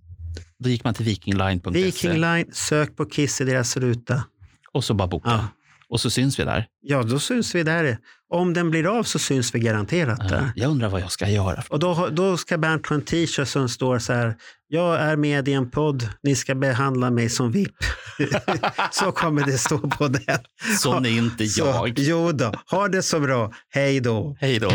då 0.59 0.69
gick 0.69 0.83
man 0.83 0.93
till 0.93 1.05
vikingline.se 1.05 1.69
Viking 1.69 2.13
Line, 2.21 2.45
sök 2.53 2.95
på 2.95 3.05
Kiss 3.05 3.41
i 3.41 3.43
deras 3.45 3.77
ruta. 3.77 4.23
och 4.71 4.83
så 4.83 4.93
bara 4.93 5.07
boka. 5.07 5.29
Ja. 5.29 5.47
Och 5.91 5.99
så 6.01 6.09
syns 6.09 6.39
vi 6.39 6.43
där. 6.43 6.65
Ja, 6.81 7.03
då 7.03 7.19
syns 7.19 7.55
vi 7.55 7.63
där. 7.63 7.97
Om 8.33 8.53
den 8.53 8.71
blir 8.71 8.97
av 8.97 9.03
så 9.03 9.19
syns 9.19 9.55
vi 9.55 9.59
garanterat 9.59 10.19
Ja, 10.21 10.29
där. 10.29 10.51
Jag 10.55 10.71
undrar 10.71 10.89
vad 10.89 11.01
jag 11.01 11.11
ska 11.11 11.29
göra. 11.29 11.63
Och 11.69 11.79
då, 11.79 12.09
då 12.11 12.37
ska 12.37 12.57
Bernt 12.57 12.87
ha 12.87 12.95
en 12.95 13.01
t-shirt 13.01 13.47
som 13.47 13.69
står 13.69 13.99
så 13.99 14.13
här. 14.13 14.35
Jag 14.67 14.99
är 14.99 15.15
med 15.15 15.47
i 15.47 15.53
en 15.53 15.69
podd. 15.71 16.09
Ni 16.23 16.35
ska 16.35 16.55
behandla 16.55 17.11
mig 17.11 17.29
som 17.29 17.51
VIP. 17.51 17.75
så 18.91 19.11
kommer 19.11 19.45
det 19.45 19.57
stå 19.57 19.77
på 19.77 20.07
den. 20.07 20.39
Sån 20.79 21.05
är 21.05 21.09
inte 21.09 21.47
Så, 21.47 21.65
jag. 21.65 21.93
jo 21.99 22.31
då, 22.31 22.53
ha 22.71 22.87
det 22.87 23.01
så 23.03 23.19
bra. 23.19 23.51
Hej 23.69 23.99
då. 23.99 24.37
Hej 24.39 24.59
då. 24.59 24.71